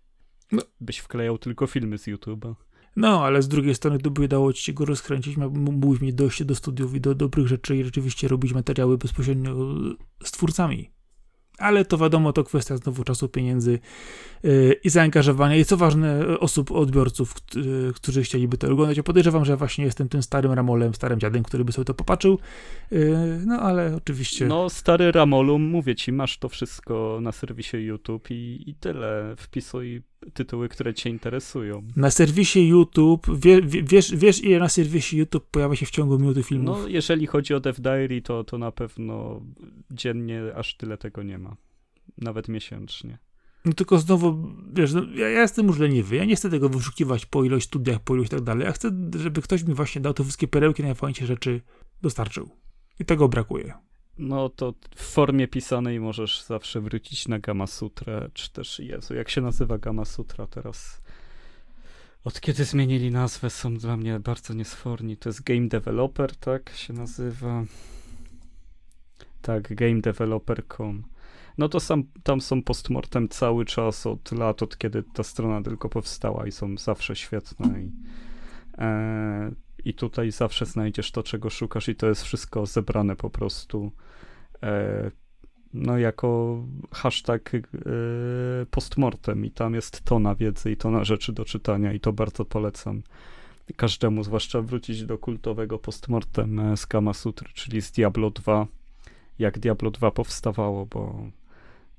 No. 0.52 0.62
Byś 0.82 0.98
wklejał 0.98 1.38
tylko 1.38 1.68
filmy 1.68 1.98
z 1.98 2.08
YouTube'a. 2.08 2.54
No, 2.96 3.26
ale 3.26 3.42
z 3.42 3.48
drugiej 3.48 3.76
strony 3.76 4.00
to 4.00 4.12
by 4.12 4.28
dało 4.28 4.54
ci 4.54 4.64
się 4.64 4.74
go 4.74 4.86
rozkręcić, 4.86 5.38
mógłbyś 5.38 6.02
mieć 6.02 6.16
dojście 6.16 6.46
do 6.46 6.56
studiów 6.56 6.96
i 6.96 7.02
do 7.02 7.16
dobrych 7.16 7.48
rzeczy 7.48 7.78
i 7.78 7.84
rzeczywiście 7.84 8.28
robić 8.28 8.54
materiały 8.54 8.98
bezpośrednio 8.98 9.56
z 10.24 10.32
twórcami 10.32 10.95
ale 11.58 11.86
to 11.86 11.98
wiadomo, 11.98 12.34
to 12.34 12.44
kwestia 12.44 12.78
znowu 12.78 13.04
czasu, 13.04 13.30
pieniędzy 13.30 13.80
yy, 14.44 14.76
i 14.84 14.90
zaangażowania 14.90 15.56
i 15.56 15.66
co 15.66 15.78
ważne, 15.78 16.40
osób, 16.40 16.72
odbiorców, 16.72 17.34
yy, 17.56 17.94
którzy 17.96 18.24
chcieliby 18.24 18.58
to 18.58 18.72
oglądać. 18.72 18.98
Ja 18.98 19.04
podejrzewam, 19.04 19.46
że 19.46 19.58
właśnie 19.58 19.86
jestem 19.86 20.10
tym 20.10 20.24
starym 20.24 20.52
Ramolem, 20.52 20.94
starym 20.94 21.20
dziadem, 21.20 21.44
który 21.44 21.66
by 21.66 21.72
sobie 21.72 21.86
to 21.86 21.94
popatrzył, 21.94 22.40
yy, 22.92 23.42
no 23.46 23.60
ale 23.60 23.96
oczywiście... 23.96 24.46
No, 24.46 24.70
stary 24.70 25.12
Ramolu, 25.12 25.60
mówię 25.60 25.96
ci, 25.96 26.12
masz 26.12 26.38
to 26.38 26.50
wszystko 26.50 27.20
na 27.22 27.32
serwisie 27.32 27.78
YouTube 27.78 28.32
i, 28.32 28.64
i 28.68 28.76
tyle. 28.76 29.36
Wpisuj 29.38 30.02
tytuły, 30.34 30.70
które 30.70 30.94
cię 30.94 31.10
interesują. 31.10 31.84
Na 31.96 32.12
serwisie 32.12 32.68
YouTube, 32.68 33.28
wie, 33.40 33.62
wiesz, 33.62 34.16
wiesz 34.16 34.44
ile 34.44 34.60
na 34.60 34.70
serwisie 34.70 35.18
YouTube 35.18 35.48
pojawia 35.52 35.76
się 35.76 35.86
w 35.86 35.92
ciągu 35.92 36.20
minuty 36.20 36.44
filmów? 36.44 36.78
No, 36.82 36.88
jeżeli 36.88 37.28
chodzi 37.28 37.54
o 37.54 37.60
Dev 37.60 37.82
Diary, 37.82 38.22
to, 38.22 38.44
to 38.44 38.58
na 38.58 38.72
pewno 38.72 39.42
dziennie 39.92 40.42
aż 40.56 40.78
tyle 40.78 40.98
tego 40.98 41.24
nie 41.24 41.38
ma. 41.38 41.56
Nawet 42.18 42.48
miesięcznie. 42.48 43.18
No 43.66 43.74
tylko 43.74 44.00
znowu, 44.00 44.54
wiesz, 44.74 44.94
no, 44.94 45.02
ja, 45.16 45.30
ja 45.30 45.42
jestem 45.42 45.68
już 45.68 45.80
leniwy, 45.80 46.16
ja 46.16 46.26
nie 46.26 46.36
chcę 46.36 46.50
tego 46.50 46.70
wyszukiwać 46.70 47.26
po 47.26 47.44
ilość 47.44 47.68
studiach, 47.68 48.00
po 48.00 48.16
ilość 48.16 48.32
tak 48.32 48.42
dalej, 48.42 48.66
ja 48.66 48.72
chcę, 48.72 48.92
żeby 49.20 49.42
ktoś 49.42 49.64
mi 49.64 49.74
właśnie 49.74 50.02
dał 50.02 50.14
te 50.14 50.24
wszystkie 50.24 50.48
perełki, 50.48 50.84
najfajniejsze 50.84 51.26
rzeczy 51.26 51.62
dostarczył. 52.02 52.50
I 53.00 53.06
tego 53.06 53.30
brakuje. 53.30 53.74
No 54.18 54.50
to 54.50 54.74
w 54.96 55.02
formie 55.04 55.48
pisanej 55.48 56.00
możesz 56.00 56.42
zawsze 56.42 56.82
wrócić 56.82 57.28
na 57.28 57.40
Gama 57.40 57.68
Sutra, 57.68 58.30
czy 58.34 58.52
też, 58.52 58.80
Jezu, 58.80 59.16
jak 59.16 59.30
się 59.30 59.42
nazywa 59.42 59.78
Gama 59.78 60.06
Sutra 60.06 60.48
teraz? 60.48 61.02
Od 62.24 62.42
kiedy 62.42 62.66
zmienili 62.66 63.12
nazwę, 63.12 63.50
są 63.50 63.74
dla 63.74 63.98
mnie 63.98 64.20
bardzo 64.20 64.54
niesforni. 64.54 65.18
To 65.18 65.30
jest 65.30 65.44
Game 65.44 65.68
Developer, 65.68 66.36
tak 66.36 66.70
się 66.70 66.94
nazywa. 66.94 67.64
Tak, 69.42 69.76
gamedeveloper.com. 69.76 71.04
No 71.58 71.70
to 71.70 71.80
sam, 71.80 72.04
tam 72.24 72.42
są 72.42 72.64
postmortem 72.64 73.30
cały 73.30 73.66
czas 73.66 74.08
od 74.08 74.32
lat, 74.32 74.64
od 74.64 74.78
kiedy 74.78 75.04
ta 75.04 75.24
strona 75.24 75.62
tylko 75.62 75.90
powstała 75.90 76.48
i 76.48 76.52
są 76.52 76.78
zawsze 76.78 77.16
świetne. 77.16 77.82
I, 77.82 77.92
e, 78.78 79.52
i 79.86 79.94
tutaj 79.94 80.32
zawsze 80.32 80.66
znajdziesz 80.66 81.12
to, 81.12 81.24
czego 81.24 81.50
szukasz, 81.50 81.90
i 81.90 81.96
to 81.96 82.08
jest 82.08 82.24
wszystko 82.24 82.66
zebrane 82.66 83.16
po 83.16 83.30
prostu 83.30 83.92
no 85.76 85.98
jako 85.98 86.60
hashtag 86.92 87.56
e, 87.56 87.62
postmortem. 88.72 89.46
I 89.46 89.52
tam 89.52 89.74
jest 89.74 90.02
tona 90.02 90.36
wiedzy 90.36 90.72
i 90.72 90.78
tona 90.78 91.04
rzeczy 91.04 91.34
do 91.34 91.46
czytania. 91.46 91.94
I 91.94 92.00
to 92.00 92.14
bardzo 92.14 92.46
polecam. 92.46 93.02
Każdemu, 93.76 94.24
zwłaszcza 94.24 94.62
wrócić 94.62 95.06
do 95.06 95.18
kultowego 95.18 95.80
postmortem 95.80 96.60
e, 96.60 96.78
z 96.78 96.86
Kama 96.86 97.14
Sutry, 97.14 97.50
czyli 97.54 97.82
z 97.82 97.92
Diablo 97.92 98.32
2, 98.32 98.68
jak 99.40 99.60
Diablo 99.60 99.92
2 99.92 100.12
powstawało, 100.12 100.86
bo 100.86 101.28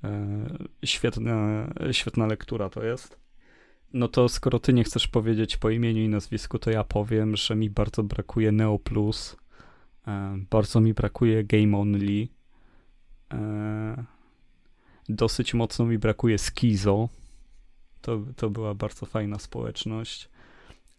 e, 0.05 0.47
świetna, 0.84 1.66
świetna 1.93 2.26
lektura 2.26 2.68
to 2.68 2.84
jest. 2.84 3.18
No 3.93 4.09
to 4.09 4.28
skoro 4.28 4.59
ty 4.59 4.72
nie 4.72 4.84
chcesz 4.84 5.09
powiedzieć 5.09 5.56
po 5.56 5.70
imieniu 5.70 6.02
i 6.02 6.09
nazwisku, 6.09 6.59
to 6.59 6.70
ja 6.70 6.84
powiem, 6.84 7.36
że 7.36 7.56
mi 7.56 7.70
bardzo 7.70 8.02
brakuje 8.02 8.52
Neo 8.52 8.78
Plus, 8.78 9.36
e, 10.06 10.38
bardzo 10.51 10.80
mi 10.80 10.94
brakuje 10.94 11.44
Game 11.44 11.78
Only, 11.78 12.22
e, 12.22 12.36
dosyć 15.09 15.55
mocno 15.55 15.86
mi 15.86 15.98
brakuje 15.98 16.39
Skizo, 16.39 17.09
to, 18.01 18.19
to 18.36 18.51
była 18.51 18.74
bardzo 18.74 19.07
fajna 19.07 19.39
społeczność. 19.39 20.28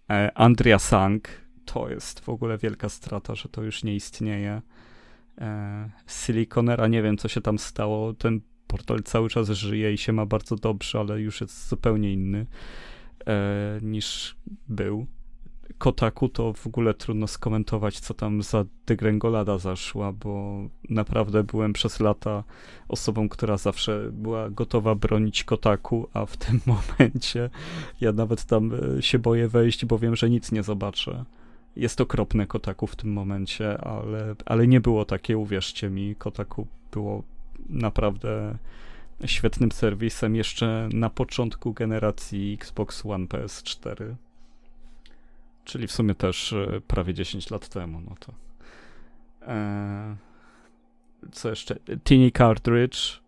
E, 0.10 0.32
Andrea 0.38 0.80
Sang, 0.80 1.28
to 1.66 1.90
jest 1.90 2.20
w 2.20 2.30
ogóle 2.30 2.58
wielka 2.58 2.90
strata, 2.90 3.36
że 3.36 3.49
to 3.49 3.64
już 3.64 3.84
nie 3.84 3.95
istnieje. 3.95 4.62
E, 5.38 5.90
Siliconera, 6.08 6.88
nie 6.88 7.02
wiem 7.02 7.18
co 7.18 7.28
się 7.28 7.41
tam 7.41 7.60
stało, 7.60 8.14
ten 8.14 8.41
portal 8.68 9.04
cały 9.04 9.30
czas 9.30 9.49
żyje 9.49 9.94
i 9.94 9.98
się 9.98 10.14
ma 10.14 10.26
bardzo 10.26 10.56
dobrze, 10.56 10.99
ale 10.99 11.22
już 11.22 11.41
jest 11.41 11.70
zupełnie 11.70 12.14
inny 12.14 12.45
e, 13.28 13.80
niż 13.82 14.38
był. 14.68 15.08
Kotaku 15.77 16.30
to 16.30 16.53
w 16.53 16.68
ogóle 16.68 16.94
trudno 16.94 17.27
skomentować, 17.27 17.99
co 17.99 18.14
tam 18.14 18.44
za 18.44 18.65
degrengolada 18.85 19.57
zaszła, 19.57 20.11
bo 20.11 20.61
naprawdę 20.89 21.44
byłem 21.44 21.73
przez 21.73 21.99
lata 21.99 22.44
osobą, 22.88 23.30
która 23.30 23.57
zawsze 23.57 24.10
była 24.11 24.49
gotowa 24.49 24.95
bronić 24.95 25.44
Kotaku, 25.44 26.07
a 26.14 26.26
w 26.26 26.38
tym 26.38 26.61
momencie 26.99 27.49
ja 28.02 28.11
nawet 28.11 28.45
tam 28.45 28.72
e, 28.98 29.02
się 29.02 29.19
boję 29.19 29.48
wejść, 29.48 29.85
bo 29.85 29.99
wiem, 29.99 30.15
że 30.15 30.30
nic 30.30 30.52
nie 30.52 30.64
zobaczę. 30.64 31.26
Jest 31.76 32.02
okropne 32.02 32.48
Kotaku 32.48 32.88
w 32.88 32.95
tym 32.95 33.14
momencie, 33.14 33.77
ale, 33.77 34.35
ale 34.45 34.68
nie 34.68 34.81
było 34.81 35.06
takie, 35.06 35.38
uwierzcie 35.38 35.89
mi. 35.89 36.15
Kotaku 36.15 36.68
było 36.91 37.23
naprawdę 37.69 38.57
świetnym 39.26 39.72
serwisem 39.72 40.35
jeszcze 40.35 40.89
na 40.94 41.10
początku 41.10 41.73
generacji 41.73 42.53
Xbox 42.53 43.06
One 43.06 43.26
PS4. 43.26 44.15
Czyli 45.68 45.88
w 45.88 45.91
sumie 45.91 46.15
też 46.15 46.53
e, 46.53 46.81
prawie 46.88 47.14
10 47.14 47.49
lat 47.49 47.69
temu, 47.69 48.02
no 48.02 48.15
to. 48.19 48.34
Eee, 49.48 50.15
co 51.31 51.49
jeszcze? 51.49 51.76
Tiny 52.03 52.31
Cartridge 52.31 53.22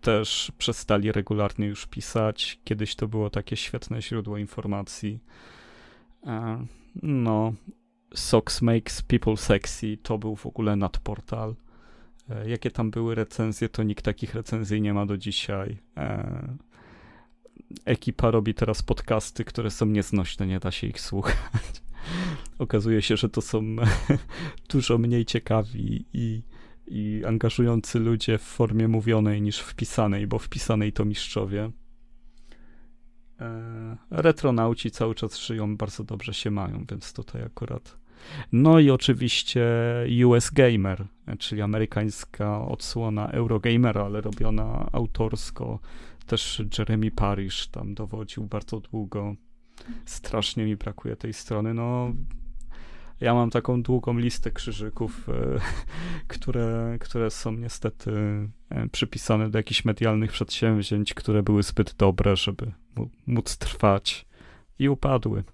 też 0.00 0.52
przestali 0.58 1.12
regularnie 1.12 1.66
już 1.66 1.86
pisać. 1.86 2.60
Kiedyś 2.64 2.94
to 2.94 3.08
było 3.08 3.30
takie 3.30 3.56
świetne 3.56 4.02
źródło 4.02 4.38
informacji. 4.38 5.18
Eee, 6.26 6.66
no, 7.02 7.52
Socks 8.14 8.62
Makes 8.62 9.02
People 9.02 9.36
Sexy 9.36 9.96
to 10.02 10.18
był 10.18 10.36
w 10.36 10.46
ogóle 10.46 10.76
nadportal. 10.76 11.54
E, 12.30 12.50
jakie 12.50 12.70
tam 12.70 12.90
były 12.90 13.14
recenzje, 13.14 13.68
to 13.68 13.82
nikt 13.82 14.04
takich 14.04 14.34
recenzji 14.34 14.80
nie 14.80 14.94
ma 14.94 15.06
do 15.06 15.18
dzisiaj. 15.18 15.78
Ekipa 17.84 18.30
robi 18.30 18.54
teraz 18.54 18.82
podcasty, 18.82 19.44
które 19.44 19.70
są 19.70 19.86
nieznośne, 19.86 20.46
nie 20.46 20.60
da 20.60 20.70
się 20.70 20.86
ich 20.86 21.00
słuchać. 21.00 21.82
Okazuje 22.58 23.02
się, 23.02 23.16
że 23.16 23.28
to 23.28 23.40
są 23.40 23.62
dużo 24.72 24.98
mniej 24.98 25.24
ciekawi 25.24 26.04
i, 26.12 26.42
i 26.86 27.22
angażujący 27.26 27.98
ludzie 27.98 28.38
w 28.38 28.42
formie 28.42 28.88
mówionej 28.88 29.42
niż 29.42 29.58
wpisanej, 29.58 30.26
bo 30.26 30.38
wpisanej 30.38 30.92
to 30.92 31.04
mistrzowie. 31.04 31.70
E, 33.40 33.96
retronauci 34.10 34.90
cały 34.90 35.14
czas 35.14 35.38
żyją, 35.38 35.76
bardzo 35.76 36.04
dobrze 36.04 36.34
się 36.34 36.50
mają, 36.50 36.84
więc 36.90 37.12
tutaj 37.12 37.42
akurat. 37.42 38.04
No 38.52 38.78
i 38.80 38.90
oczywiście 38.90 39.66
US 40.26 40.50
Gamer, 40.50 41.06
czyli 41.38 41.62
amerykańska 41.62 42.66
odsłona 42.66 43.28
Eurogamera, 43.30 44.04
ale 44.04 44.20
robiona 44.20 44.88
autorsko 44.92 45.78
też 46.26 46.62
Jeremy 46.78 47.10
Parish 47.10 47.68
tam 47.68 47.94
dowodził 47.94 48.46
bardzo 48.46 48.80
długo. 48.80 49.34
Strasznie 50.06 50.64
mi 50.64 50.76
brakuje 50.76 51.16
tej 51.16 51.32
strony. 51.32 51.74
No, 51.74 52.12
ja 53.20 53.34
mam 53.34 53.50
taką 53.50 53.82
długą 53.82 54.18
listę 54.18 54.50
krzyżyków, 54.50 55.28
e, 55.28 55.60
które, 56.34 56.96
które 57.00 57.30
są 57.30 57.52
niestety 57.52 58.10
e, 58.70 58.88
przypisane 58.88 59.50
do 59.50 59.58
jakichś 59.58 59.84
medialnych 59.84 60.32
przedsięwzięć, 60.32 61.14
które 61.14 61.42
były 61.42 61.62
zbyt 61.62 61.94
dobre, 61.94 62.36
żeby 62.36 62.72
móc 63.26 63.56
trwać 63.56 64.26
i 64.78 64.88
upadły. 64.88 65.44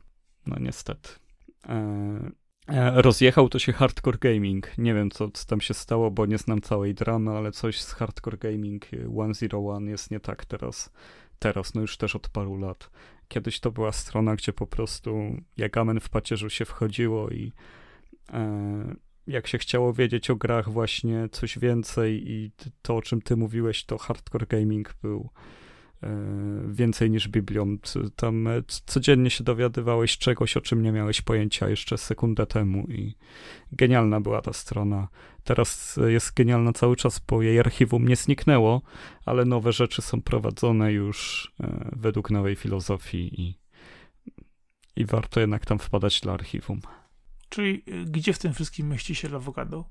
No 0.47 0.57
niestety. 0.61 1.09
E, 2.73 3.03
rozjechał 3.03 3.49
to 3.49 3.59
się 3.59 3.73
hardcore 3.73 4.19
gaming. 4.19 4.79
Nie 4.79 4.95
wiem, 4.95 5.11
co, 5.11 5.31
co, 5.31 5.47
tam 5.47 5.61
się 5.61 5.75
stało, 5.75 6.11
bo 6.11 6.27
nie 6.27 6.39
znam 6.39 6.61
całej 6.61 6.95
dramy, 6.95 7.31
ale 7.31 7.53
coś 7.53 7.81
z 7.83 7.93
hardcore 7.93 8.39
gaming 8.39 8.87
101 9.35 9.87
jest 9.89 10.11
nie 10.11 10.21
tak 10.21 10.45
teraz. 10.45 10.93
Teraz, 11.39 11.75
no 11.75 11.81
już 11.81 11.97
też 11.97 12.17
od 12.17 12.29
paru 12.29 12.57
lat. 12.57 12.91
Kiedyś 13.29 13.61
to 13.61 13.71
była 13.71 13.93
strona, 13.93 14.37
gdzie 14.37 14.53
po 14.53 14.67
prostu 14.67 15.37
jak 15.57 15.77
amen 15.77 16.01
w 16.01 16.09
pacierzu 16.09 16.51
się 16.51 16.65
wchodziło 16.65 17.31
i 17.31 17.53
e, 18.33 18.95
jak 19.27 19.47
się 19.47 19.59
chciało 19.59 19.93
wiedzieć 19.93 20.31
o 20.31 20.37
grach 20.37 20.69
właśnie 20.69 21.29
coś 21.33 21.59
więcej 21.59 22.31
i 22.31 22.51
to, 22.83 22.97
o 22.97 23.03
czym 23.03 23.23
ty 23.23 23.37
mówiłeś, 23.37 23.85
to 23.85 23.99
hardcore 23.99 24.47
gaming 24.47 24.95
był 25.03 25.31
więcej 26.67 27.11
niż 27.11 27.29
Biblią. 27.29 27.77
Tam 28.17 28.47
e, 28.47 28.63
codziennie 28.87 29.31
się 29.31 29.45
dowiadywałeś 29.45 30.19
czegoś, 30.19 30.57
o 30.57 30.61
czym 30.61 30.83
nie 30.83 30.93
miałeś 30.93 31.21
pojęcia 31.23 31.69
jeszcze 31.69 31.99
sekundę 31.99 32.47
temu 32.47 32.87
i 32.89 33.15
genialna 33.73 34.21
była 34.21 34.43
ta 34.43 34.53
strona. 34.53 35.09
Teraz 35.45 35.99
jest 36.07 36.35
genialna 36.35 36.73
cały 36.73 36.97
czas, 36.97 37.21
bo 37.29 37.43
jej 37.43 37.61
archiwum 37.61 38.09
nie 38.09 38.17
zniknęło, 38.17 38.83
ale 39.25 39.45
nowe 39.45 39.73
rzeczy 39.73 40.03
są 40.03 40.23
prowadzone 40.23 40.93
już 40.93 41.53
e, 41.61 41.91
według 41.97 42.31
nowej 42.31 42.57
filozofii 42.57 43.41
i, 43.41 43.59
i 44.97 45.05
warto 45.05 45.41
jednak 45.41 45.67
tam 45.67 45.79
wpadać 45.79 46.21
dla 46.21 46.33
archiwum. 46.33 46.81
Czyli 47.49 47.85
gdzie 48.07 48.33
w 48.33 48.39
tym 48.39 48.55
wszystkim 48.55 48.89
mieści 48.89 49.15
się 49.15 49.29
Lawokado? 49.29 49.85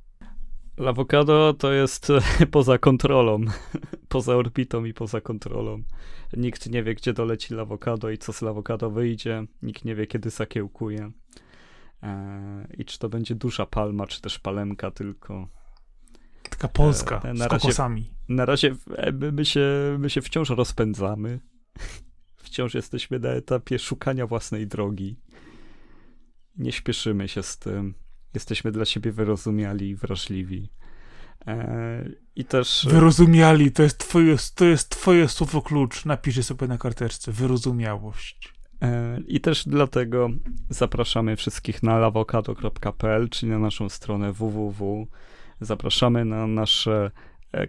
Lawokado 0.80 1.53
to 1.53 1.72
jest 1.72 2.07
poza 2.51 2.77
kontrolą, 2.77 3.39
poza 4.10 4.35
orbitą 4.35 4.85
i 4.85 4.93
poza 4.93 5.22
kontrolą. 5.22 5.84
Nikt 6.38 6.69
nie 6.69 6.84
wie, 6.84 6.95
gdzie 6.95 7.14
doleci 7.14 7.53
lawokado 7.53 8.10
i 8.10 8.18
co 8.18 8.34
z 8.34 8.41
lawokado 8.41 8.89
wyjdzie. 8.89 9.43
Nikt 9.61 9.85
nie 9.85 9.95
wie, 9.95 10.07
kiedy 10.07 10.30
zakiełkuje. 10.30 11.11
Eee, 12.01 12.65
I 12.77 12.85
czy 12.85 12.99
to 12.99 13.10
będzie 13.10 13.35
duża 13.35 13.65
palma, 13.65 14.07
czy 14.07 14.22
też 14.22 14.39
palemka 14.39 14.91
tylko. 14.91 15.47
Taka 16.49 16.68
polska, 16.68 17.22
eee, 17.26 17.34
na 17.34 17.45
z 17.45 17.47
razie, 17.47 17.61
kokosami. 17.61 18.11
Na 18.30 18.45
razie 18.45 18.76
e, 18.95 19.11
my 19.11 19.45
się, 19.45 19.68
my 19.99 20.10
się 20.10 20.22
wciąż 20.22 20.49
rozpędzamy. 20.49 21.39
Wciąż 22.43 22.73
jesteśmy 22.73 23.19
na 23.19 23.30
etapie 23.30 23.80
szukania 23.80 24.27
własnej 24.27 24.68
drogi. 24.68 25.15
Nie 26.57 26.72
śpieszymy 26.72 27.27
się 27.27 27.43
z 27.43 27.57
tym 27.57 27.93
jesteśmy 28.34 28.72
dla 28.72 28.85
siebie 28.85 29.11
wyrozumiali 29.11 29.89
i 29.89 29.95
wrażliwi. 29.95 30.69
E, 31.47 32.10
I 32.35 32.45
też. 32.45 32.88
Wyrozumiali, 32.89 33.72
to 33.72 33.84
jest, 33.84 33.97
twoje, 33.97 34.35
to 34.56 34.65
jest 34.65 34.89
twoje 34.89 35.27
słowo 35.27 35.61
klucz. 35.61 36.06
Napiszę 36.06 36.43
sobie 36.43 36.68
na 36.68 36.77
karteczce. 36.77 37.31
Wyrozumiałość. 37.31 38.53
E, 38.81 39.19
I 39.27 39.41
też 39.41 39.64
dlatego 39.68 40.30
zapraszamy 40.69 41.35
wszystkich 41.35 41.84
na 41.84 41.97
lawokado.pl, 41.97 43.30
czyli 43.30 43.51
na 43.51 43.60
naszą 43.60 43.89
stronę 43.89 44.34
www. 44.34 45.07
Zapraszamy 45.61 46.26
na 46.26 46.47
nasze 46.47 47.11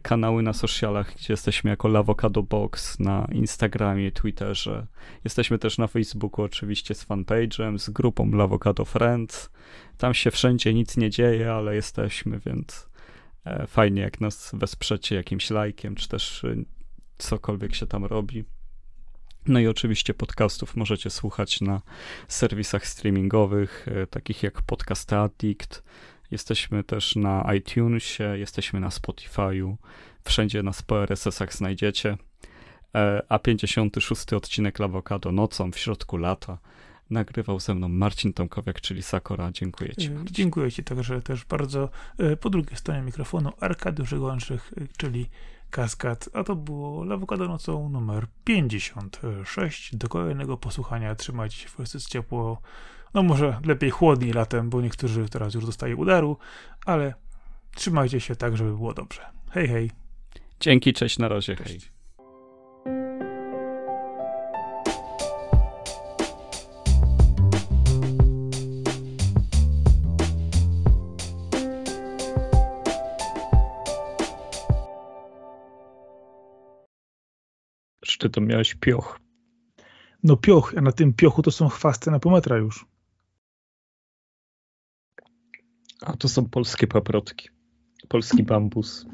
kanały 0.02 0.42
na 0.42 0.52
socialach, 0.52 1.14
gdzie 1.14 1.32
jesteśmy 1.32 1.70
jako 1.70 1.88
Lavocado 1.88 2.42
Box 2.42 2.98
na 2.98 3.28
Instagramie, 3.32 4.12
Twitterze. 4.12 4.86
Jesteśmy 5.24 5.58
też 5.58 5.78
na 5.78 5.86
Facebooku 5.86 6.44
oczywiście 6.44 6.94
z 6.94 7.06
fanpage'em, 7.06 7.78
z 7.78 7.90
grupą 7.90 8.30
Lavocado 8.30 8.84
Friends. 8.84 9.50
Tam 9.98 10.14
się 10.14 10.30
wszędzie 10.30 10.74
nic 10.74 10.96
nie 10.96 11.10
dzieje, 11.10 11.52
ale 11.52 11.74
jesteśmy, 11.74 12.40
więc 12.46 12.88
e, 13.44 13.66
fajnie 13.66 14.02
jak 14.02 14.20
nas 14.20 14.50
wesprzecie 14.54 15.16
jakimś 15.16 15.50
lajkiem, 15.50 15.94
czy 15.94 16.08
też 16.08 16.44
e, 16.44 16.56
cokolwiek 17.18 17.74
się 17.74 17.86
tam 17.86 18.04
robi. 18.04 18.44
No 19.46 19.60
i 19.60 19.66
oczywiście 19.66 20.14
podcastów 20.14 20.76
możecie 20.76 21.10
słuchać 21.10 21.60
na 21.60 21.80
serwisach 22.28 22.86
streamingowych, 22.86 23.86
e, 23.88 24.06
takich 24.06 24.42
jak 24.42 24.62
Podcast 24.62 25.12
Addict. 25.12 25.82
Jesteśmy 26.30 26.84
też 26.84 27.16
na 27.16 27.54
iTunesie, 27.54 28.24
jesteśmy 28.38 28.80
na 28.80 28.88
Spotify'u. 28.88 29.74
Wszędzie 30.24 30.62
nas 30.62 30.82
po 30.82 31.02
RSS-ach 31.02 31.54
znajdziecie. 31.54 32.16
A 33.28 33.38
56 33.38 34.32
odcinek 34.32 34.78
Lawokado 34.78 35.32
nocą 35.32 35.72
w 35.72 35.78
środku 35.78 36.16
lata 36.16 36.58
Nagrywał 37.10 37.60
ze 37.60 37.74
mną 37.74 37.88
Marcin 37.88 38.32
Tomkowiak, 38.32 38.80
czyli 38.80 39.02
Sakora. 39.02 39.52
Dziękuję 39.52 39.94
Ci. 39.96 40.10
Marcin. 40.10 40.34
Dziękuję 40.34 40.72
Ci 40.72 40.84
także 40.84 41.22
też 41.22 41.44
bardzo. 41.44 41.88
E, 42.18 42.36
po 42.36 42.50
drugiej 42.50 42.76
stronie 42.76 43.02
mikrofonu 43.02 43.52
Arkadiusz 43.60 44.08
Żegłączych, 44.08 44.72
e, 44.76 44.86
czyli 44.96 45.26
Kaskad, 45.70 46.28
a 46.32 46.44
to 46.44 46.56
było 46.56 47.04
Lawokado 47.04 47.48
nocą 47.48 47.88
numer 47.88 48.26
56. 48.44 49.96
Do 49.96 50.08
kolejnego 50.08 50.56
posłuchania 50.56 51.14
trzymajcie 51.14 51.56
się 51.56 51.68
wszyscy 51.68 52.10
ciepło. 52.10 52.60
No 53.14 53.22
może 53.22 53.60
lepiej 53.64 53.90
chłodniej 53.90 54.32
latem, 54.32 54.70
bo 54.70 54.80
niektórzy 54.80 55.28
teraz 55.28 55.54
już 55.54 55.66
dostają 55.66 55.96
udaru, 55.96 56.36
ale 56.86 57.14
trzymajcie 57.74 58.20
się 58.20 58.36
tak, 58.36 58.56
żeby 58.56 58.70
było 58.70 58.94
dobrze. 58.94 59.22
Hej, 59.50 59.68
hej. 59.68 59.90
Dzięki, 60.60 60.92
cześć, 60.92 61.18
na 61.18 61.28
razie, 61.28 61.56
cześć. 61.56 61.70
hej. 61.70 62.00
Czy 78.20 78.30
to 78.30 78.40
miałeś 78.40 78.74
pioch? 78.74 79.20
No 80.22 80.36
pioch, 80.36 80.74
a 80.76 80.80
na 80.80 80.92
tym 80.92 81.12
piochu 81.12 81.42
to 81.42 81.50
są 81.50 81.68
chwasty 81.68 82.10
na 82.10 82.18
pół 82.18 82.32
metra 82.32 82.56
już. 82.56 82.89
A 86.02 86.16
to 86.16 86.28
są 86.28 86.48
polskie 86.48 86.86
paprotki. 86.86 87.48
Polski 88.08 88.42
bambus. 88.42 89.06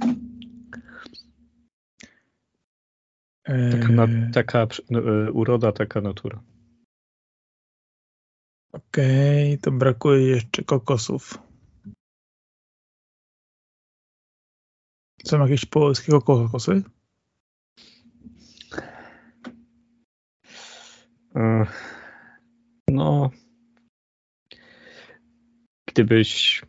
Taka, 3.44 3.88
na, 3.92 4.06
taka 4.32 4.66
no, 4.90 4.98
e, 4.98 5.32
uroda, 5.32 5.72
taka 5.72 6.00
natura. 6.00 6.42
Okej, 8.72 9.54
okay, 9.54 9.58
to 9.58 9.70
brakuje 9.70 10.26
jeszcze 10.26 10.64
kokosów. 10.64 11.38
Są 15.24 15.40
jakieś 15.40 15.64
polskie 15.64 16.12
kokosy? 16.12 16.82
E, 21.36 21.66
no, 22.88 23.30
gdybyś 25.86 26.62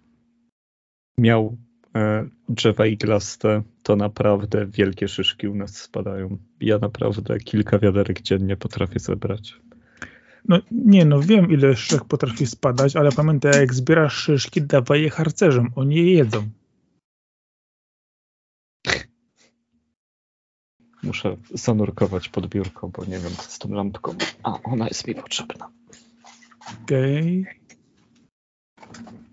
miał 1.18 1.57
e, 1.95 2.27
drzewa 2.49 2.85
iglaste, 2.85 3.64
to 3.84 3.95
naprawdę 3.95 4.65
wielkie 4.65 5.07
szyszki 5.07 5.48
u 5.48 5.56
nas 5.56 5.76
spadają. 5.76 6.38
Ja 6.61 6.77
naprawdę 6.80 7.39
kilka 7.39 7.80
wiaderek 7.80 8.22
dziennie 8.22 8.57
potrafię 8.57 8.99
zebrać. 8.99 9.53
No 10.48 10.60
nie, 10.72 11.06
no 11.06 11.22
wiem 11.22 11.52
ile 11.52 11.76
szyszek 11.76 12.06
potrafi 12.06 12.48
spadać, 12.48 12.95
ale 12.95 13.11
pamiętaj, 13.11 13.60
jak 13.60 13.73
zbierasz 13.73 14.14
szyszki, 14.14 14.61
dawaj 14.61 15.02
je 15.02 15.10
harcerzom, 15.10 15.72
oni 15.76 15.95
je 15.95 16.14
jedzą. 16.14 16.49
Muszę 21.03 21.38
zanurkować 21.53 22.30
pod 22.30 22.48
biurko, 22.48 22.88
bo 22.88 23.06
nie 23.06 23.19
wiem 23.19 23.31
co 23.31 23.52
z 23.52 23.60
tą 23.60 23.69
lampką. 23.69 24.15
A, 24.44 24.60
ona 24.64 24.88
jest 24.88 25.07
mi 25.07 25.15
potrzebna. 25.15 25.72
Okej. 26.84 27.41
Okay. 27.41 29.26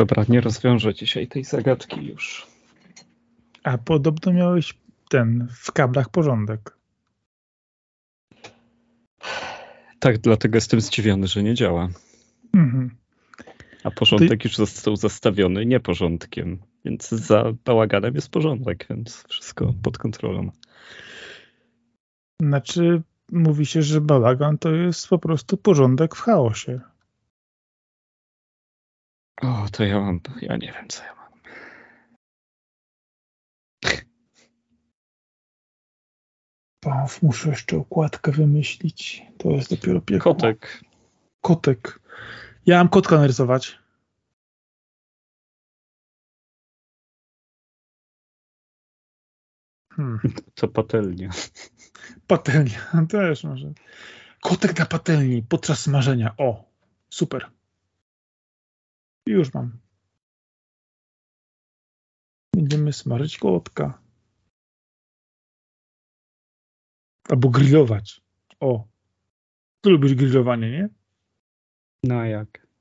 Dobra, 0.00 0.24
nie 0.28 0.40
rozwiążę 0.40 0.94
dzisiaj 0.94 1.28
tej 1.28 1.44
zagadki 1.44 2.06
już. 2.06 2.46
A 3.62 3.78
podobno 3.78 4.32
miałeś 4.32 4.74
ten 5.10 5.48
w 5.50 5.72
kablach 5.72 6.08
porządek. 6.08 6.76
Tak, 9.98 10.18
dlatego 10.18 10.56
jestem 10.56 10.80
zdziwiony, 10.80 11.26
że 11.26 11.42
nie 11.42 11.54
działa. 11.54 11.88
Mhm. 12.54 12.90
A 13.84 13.90
porządek 13.90 14.42
Ty... 14.42 14.48
już 14.48 14.56
został 14.56 14.96
zastawiony 14.96 15.66
nieporządkiem, 15.66 16.58
więc 16.84 17.08
za 17.08 17.44
bałaganem 17.64 18.14
jest 18.14 18.30
porządek, 18.30 18.86
więc 18.90 19.24
wszystko 19.28 19.74
pod 19.82 19.98
kontrolą. 19.98 20.50
Znaczy, 22.42 23.02
mówi 23.32 23.66
się, 23.66 23.82
że 23.82 24.00
bałagan 24.00 24.58
to 24.58 24.70
jest 24.70 25.08
po 25.08 25.18
prostu 25.18 25.56
porządek 25.56 26.14
w 26.14 26.20
chaosie. 26.20 26.80
O, 29.42 29.66
to 29.72 29.84
ja 29.84 30.00
mam, 30.00 30.20
ja 30.42 30.56
nie 30.56 30.72
wiem, 30.72 30.88
co 30.88 31.04
ja 31.04 31.14
mam. 31.14 31.20
Paf, 36.80 37.22
muszę 37.22 37.48
jeszcze 37.50 37.76
okładkę 37.76 38.32
wymyślić. 38.32 39.22
To 39.38 39.50
jest 39.50 39.70
dopiero 39.70 40.00
piekło. 40.00 40.34
Kotek. 40.34 40.84
Kotek. 41.40 42.00
Ja 42.66 42.78
mam 42.78 42.88
kotka 42.88 43.18
narysować. 43.18 43.78
Hmm. 49.92 50.18
To 50.54 50.68
patelnia. 50.68 51.30
Patelnia, 52.26 52.80
też 53.10 53.44
może. 53.44 53.72
Kotek 54.40 54.78
na 54.78 54.86
patelni 54.86 55.42
podczas 55.42 55.80
smażenia. 55.80 56.34
O, 56.38 56.64
super. 57.10 57.50
Już 59.26 59.54
mam. 59.54 59.78
Będziemy 62.56 62.92
smażyć 62.92 63.38
kotka. 63.38 64.02
Albo 67.28 67.48
grillować. 67.50 68.20
O. 68.60 68.88
Ty 69.80 69.90
lubisz 69.90 70.14
grillowanie, 70.14 70.70
nie? 70.70 70.88
No 72.04 72.24
jak? 72.24 72.69